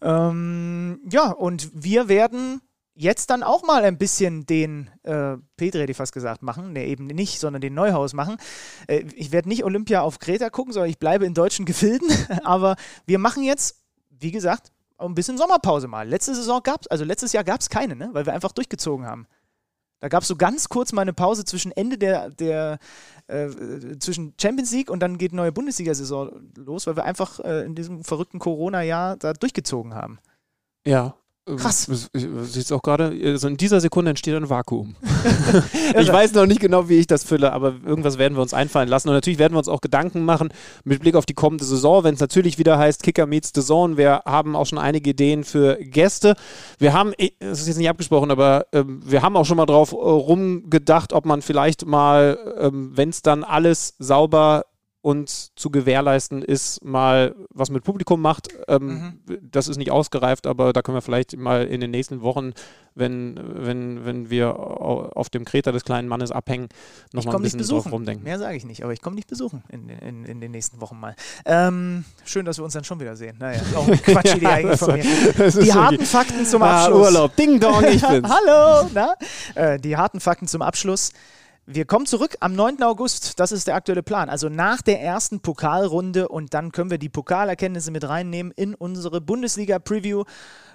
Ähm, 0.00 1.00
ja, 1.10 1.30
und 1.30 1.70
wir 1.74 2.08
werden 2.08 2.62
jetzt 2.98 3.30
dann 3.30 3.42
auch 3.42 3.62
mal 3.62 3.84
ein 3.84 3.96
bisschen 3.96 4.44
den 4.44 4.90
äh, 5.04 5.36
Petri, 5.56 5.80
hätte 5.80 5.92
ich 5.92 5.96
fast 5.96 6.12
gesagt, 6.12 6.42
machen. 6.42 6.72
Ne, 6.72 6.84
eben 6.86 7.06
nicht, 7.06 7.38
sondern 7.38 7.60
den 7.60 7.74
Neuhaus 7.74 8.12
machen. 8.12 8.36
Äh, 8.88 9.04
ich 9.14 9.30
werde 9.30 9.48
nicht 9.48 9.64
Olympia 9.64 10.02
auf 10.02 10.18
Kreta 10.18 10.50
gucken, 10.50 10.72
sondern 10.72 10.90
ich 10.90 10.98
bleibe 10.98 11.24
in 11.24 11.32
deutschen 11.32 11.64
Gefilden. 11.64 12.10
Aber 12.44 12.76
wir 13.06 13.18
machen 13.18 13.44
jetzt, 13.44 13.80
wie 14.10 14.32
gesagt, 14.32 14.72
ein 14.98 15.14
bisschen 15.14 15.38
Sommerpause 15.38 15.86
mal. 15.86 16.08
Letzte 16.08 16.34
Saison 16.34 16.60
gab 16.62 16.84
also 16.90 17.04
letztes 17.04 17.32
Jahr 17.32 17.44
gab 17.44 17.60
es 17.60 17.70
keine, 17.70 17.94
ne? 17.94 18.10
weil 18.12 18.26
wir 18.26 18.32
einfach 18.32 18.52
durchgezogen 18.52 19.06
haben. 19.06 19.26
Da 20.00 20.08
gab 20.08 20.22
es 20.22 20.28
so 20.28 20.36
ganz 20.36 20.68
kurz 20.68 20.92
mal 20.92 21.02
eine 21.02 21.12
Pause 21.12 21.44
zwischen 21.44 21.72
Ende 21.72 21.98
der, 21.98 22.30
der 22.30 22.78
äh, 23.28 23.48
zwischen 23.98 24.34
Champions 24.40 24.72
League 24.72 24.90
und 24.90 25.00
dann 25.00 25.18
geht 25.18 25.32
neue 25.32 25.52
Bundesliga-Saison 25.52 26.52
los, 26.56 26.86
weil 26.86 26.96
wir 26.96 27.04
einfach 27.04 27.40
äh, 27.40 27.64
in 27.64 27.74
diesem 27.74 28.04
verrückten 28.04 28.38
Corona-Jahr 28.38 29.16
da 29.16 29.32
durchgezogen 29.32 29.94
haben. 29.94 30.18
Ja, 30.86 31.16
Krass. 31.56 32.10
Siehst 32.12 32.72
auch 32.72 32.82
gerade, 32.82 33.16
also 33.24 33.48
in 33.48 33.56
dieser 33.56 33.80
Sekunde 33.80 34.10
entsteht 34.10 34.34
ein 34.34 34.50
Vakuum. 34.50 34.96
ich 35.98 36.12
weiß 36.12 36.32
noch 36.34 36.46
nicht 36.46 36.60
genau, 36.60 36.88
wie 36.88 36.96
ich 36.96 37.06
das 37.06 37.24
fülle, 37.24 37.52
aber 37.52 37.74
irgendwas 37.86 38.18
werden 38.18 38.36
wir 38.36 38.42
uns 38.42 38.54
einfallen 38.54 38.88
lassen. 38.88 39.08
Und 39.08 39.14
natürlich 39.14 39.38
werden 39.38 39.54
wir 39.54 39.58
uns 39.58 39.68
auch 39.68 39.80
Gedanken 39.80 40.24
machen 40.24 40.50
mit 40.84 41.00
Blick 41.00 41.14
auf 41.14 41.26
die 41.26 41.34
kommende 41.34 41.64
Saison, 41.64 42.04
wenn 42.04 42.14
es 42.14 42.20
natürlich 42.20 42.58
wieder 42.58 42.78
heißt 42.78 43.02
Kicker 43.02 43.26
meets 43.26 43.52
the 43.54 43.62
Zone. 43.62 43.96
Wir 43.96 44.22
haben 44.24 44.56
auch 44.56 44.66
schon 44.66 44.78
einige 44.78 45.10
Ideen 45.10 45.44
für 45.44 45.76
Gäste. 45.76 46.34
Wir 46.78 46.92
haben, 46.92 47.12
das 47.40 47.60
ist 47.60 47.68
jetzt 47.68 47.78
nicht 47.78 47.88
abgesprochen, 47.88 48.30
aber 48.30 48.66
äh, 48.72 48.84
wir 48.86 49.22
haben 49.22 49.36
auch 49.36 49.44
schon 49.44 49.56
mal 49.56 49.66
drauf 49.66 49.92
äh, 49.92 49.96
rumgedacht, 49.96 51.12
ob 51.12 51.24
man 51.24 51.42
vielleicht 51.42 51.86
mal, 51.86 52.38
äh, 52.58 52.70
wenn 52.72 53.10
es 53.10 53.22
dann 53.22 53.44
alles 53.44 53.94
sauber 53.98 54.64
und 55.00 55.58
zu 55.58 55.70
gewährleisten 55.70 56.42
ist, 56.42 56.84
mal 56.84 57.34
was 57.50 57.70
mit 57.70 57.84
Publikum 57.84 58.20
macht. 58.20 58.48
Ähm, 58.66 58.86
mhm. 59.26 59.38
Das 59.42 59.68
ist 59.68 59.76
nicht 59.76 59.90
ausgereift, 59.90 60.46
aber 60.46 60.72
da 60.72 60.82
können 60.82 60.96
wir 60.96 61.02
vielleicht 61.02 61.36
mal 61.36 61.66
in 61.66 61.80
den 61.80 61.92
nächsten 61.92 62.20
Wochen, 62.20 62.52
wenn, 62.94 63.38
wenn, 63.40 64.04
wenn 64.04 64.28
wir 64.28 64.58
auf 64.58 65.30
dem 65.30 65.44
Kreta 65.44 65.70
des 65.70 65.84
kleinen 65.84 66.08
Mannes 66.08 66.32
abhängen, 66.32 66.68
nochmal 67.12 67.36
ein 67.36 67.42
bisschen 67.42 67.62
drauf 67.62 67.90
rumdenken. 67.90 68.24
Mehr 68.24 68.40
sage 68.40 68.56
ich 68.56 68.64
nicht, 68.64 68.82
aber 68.82 68.92
ich 68.92 69.00
komme 69.00 69.14
nicht 69.14 69.28
besuchen 69.28 69.62
in, 69.68 69.88
in, 69.88 70.24
in 70.24 70.40
den 70.40 70.50
nächsten 70.50 70.80
Wochen 70.80 70.98
mal. 70.98 71.14
Ähm, 71.44 72.04
schön, 72.24 72.44
dass 72.44 72.58
wir 72.58 72.64
uns 72.64 72.74
dann 72.74 72.84
schon 72.84 72.98
wieder 72.98 73.14
sehen. 73.14 73.36
Naja, 73.38 73.60
auch 73.76 73.86
eine 73.86 73.96
Quatsch, 73.98 74.34
die 74.40 74.46
eigentlich 74.46 74.78
von 74.80 74.94
mir. 74.94 75.04
Die 75.04 75.72
harten 75.72 76.04
Fakten 76.04 76.44
zum 76.44 76.62
ah, 76.62 76.86
Abschluss. 76.86 77.06
Ah, 77.06 77.10
Urlaub, 77.10 77.36
Ding 77.36 77.60
Dong, 77.60 77.84
ich 77.84 78.02
bin's. 78.08 78.28
Hallo, 78.28 78.90
na? 78.92 79.14
Äh, 79.54 79.78
die 79.78 79.96
harten 79.96 80.18
Fakten 80.18 80.48
zum 80.48 80.62
Abschluss. 80.62 81.12
Wir 81.70 81.84
kommen 81.84 82.06
zurück 82.06 82.34
am 82.40 82.54
9. 82.54 82.82
August. 82.82 83.38
Das 83.38 83.52
ist 83.52 83.66
der 83.66 83.74
aktuelle 83.74 84.02
Plan. 84.02 84.30
Also 84.30 84.48
nach 84.48 84.80
der 84.80 85.02
ersten 85.02 85.40
Pokalrunde 85.40 86.28
und 86.28 86.54
dann 86.54 86.72
können 86.72 86.90
wir 86.90 86.96
die 86.96 87.10
Pokalerkenntnisse 87.10 87.90
mit 87.90 88.08
reinnehmen 88.08 88.54
in 88.56 88.74
unsere 88.74 89.20
Bundesliga-Preview. 89.20 90.24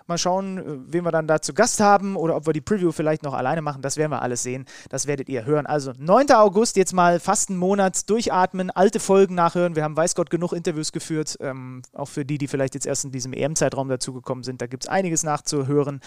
Mal 0.05 0.19
schauen, 0.19 0.59
äh, 0.59 0.93
wen 0.93 1.03
wir 1.03 1.11
dann 1.11 1.25
da 1.25 1.41
zu 1.41 1.55
Gast 1.55 1.79
haben 1.79 2.15
oder 2.15 2.35
ob 2.35 2.45
wir 2.45 2.53
die 2.53 2.61
Preview 2.61 2.91
vielleicht 2.91 3.23
noch 3.23 3.33
alleine 3.33 3.63
machen. 3.63 3.81
Das 3.81 3.97
werden 3.97 4.11
wir 4.11 4.21
alles 4.21 4.43
sehen. 4.43 4.65
Das 4.89 5.07
werdet 5.07 5.29
ihr 5.29 5.45
hören. 5.45 5.65
Also 5.65 5.93
9. 5.97 6.29
August, 6.33 6.75
jetzt 6.75 6.93
mal 6.93 7.19
fast 7.19 7.49
einen 7.49 7.57
Monat 7.57 8.07
durchatmen, 8.07 8.69
alte 8.69 8.99
Folgen 8.99 9.33
nachhören. 9.33 9.75
Wir 9.75 9.83
haben, 9.83 9.97
weiß 9.97 10.13
Gott, 10.13 10.29
genug 10.29 10.53
Interviews 10.53 10.91
geführt. 10.91 11.37
Ähm, 11.39 11.81
auch 11.93 12.07
für 12.07 12.23
die, 12.23 12.37
die 12.37 12.47
vielleicht 12.47 12.75
jetzt 12.75 12.85
erst 12.85 13.05
in 13.05 13.11
diesem 13.11 13.33
EM-Zeitraum 13.33 13.89
dazugekommen 13.89 14.43
sind. 14.43 14.61
Da 14.61 14.67
gibt 14.67 14.83
es 14.83 14.89
einiges 14.89 15.23
nachzuhören. 15.23 16.01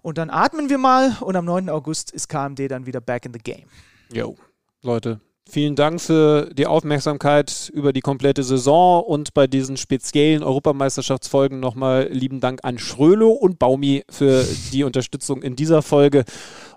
Und 0.00 0.16
dann 0.16 0.30
atmen 0.30 0.70
wir 0.70 0.78
mal 0.78 1.14
und 1.20 1.36
am 1.36 1.44
9. 1.44 1.68
August 1.68 2.10
ist 2.10 2.30
KMD 2.30 2.70
dann 2.70 2.86
wieder 2.86 3.02
back 3.02 3.26
in 3.26 3.34
the 3.34 3.38
game. 3.38 3.66
Jo, 4.14 4.36
Leute, 4.82 5.20
Vielen 5.46 5.76
Dank 5.76 6.00
für 6.00 6.48
die 6.54 6.66
Aufmerksamkeit 6.66 7.70
über 7.74 7.92
die 7.92 8.00
komplette 8.00 8.42
Saison 8.42 9.04
und 9.04 9.34
bei 9.34 9.46
diesen 9.46 9.76
speziellen 9.76 10.42
Europameisterschaftsfolgen 10.42 11.60
nochmal 11.60 12.08
lieben 12.10 12.40
Dank 12.40 12.60
an 12.62 12.78
Schrölo 12.78 13.30
und 13.30 13.58
Baumi 13.58 14.04
für 14.08 14.44
die 14.72 14.84
Unterstützung 14.84 15.42
in 15.42 15.54
dieser 15.54 15.82
Folge. 15.82 16.24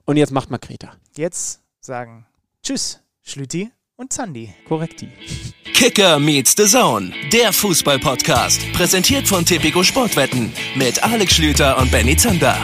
Und 0.06 0.18
jetzt 0.18 0.32
macht 0.32 0.52
mal 0.52 0.58
Greta. 0.58 0.92
Jetzt 1.16 1.62
sagen 1.80 2.26
Tschüss, 2.62 3.00
Schlüti 3.24 3.72
und 3.96 4.12
Zandi. 4.12 4.54
Korrekti. 4.68 5.08
Kicker 5.74 6.20
meets 6.20 6.54
the 6.58 6.66
Zone, 6.66 7.14
der 7.32 7.54
Fußball-Podcast. 7.54 8.74
Präsentiert 8.74 9.28
von 9.28 9.46
Tipico 9.46 9.82
Sportwetten 9.82 10.52
mit 10.76 11.02
Alex 11.04 11.36
Schlüter 11.36 11.78
und 11.78 11.90
Benny 11.90 12.18
Zander. 12.18 12.58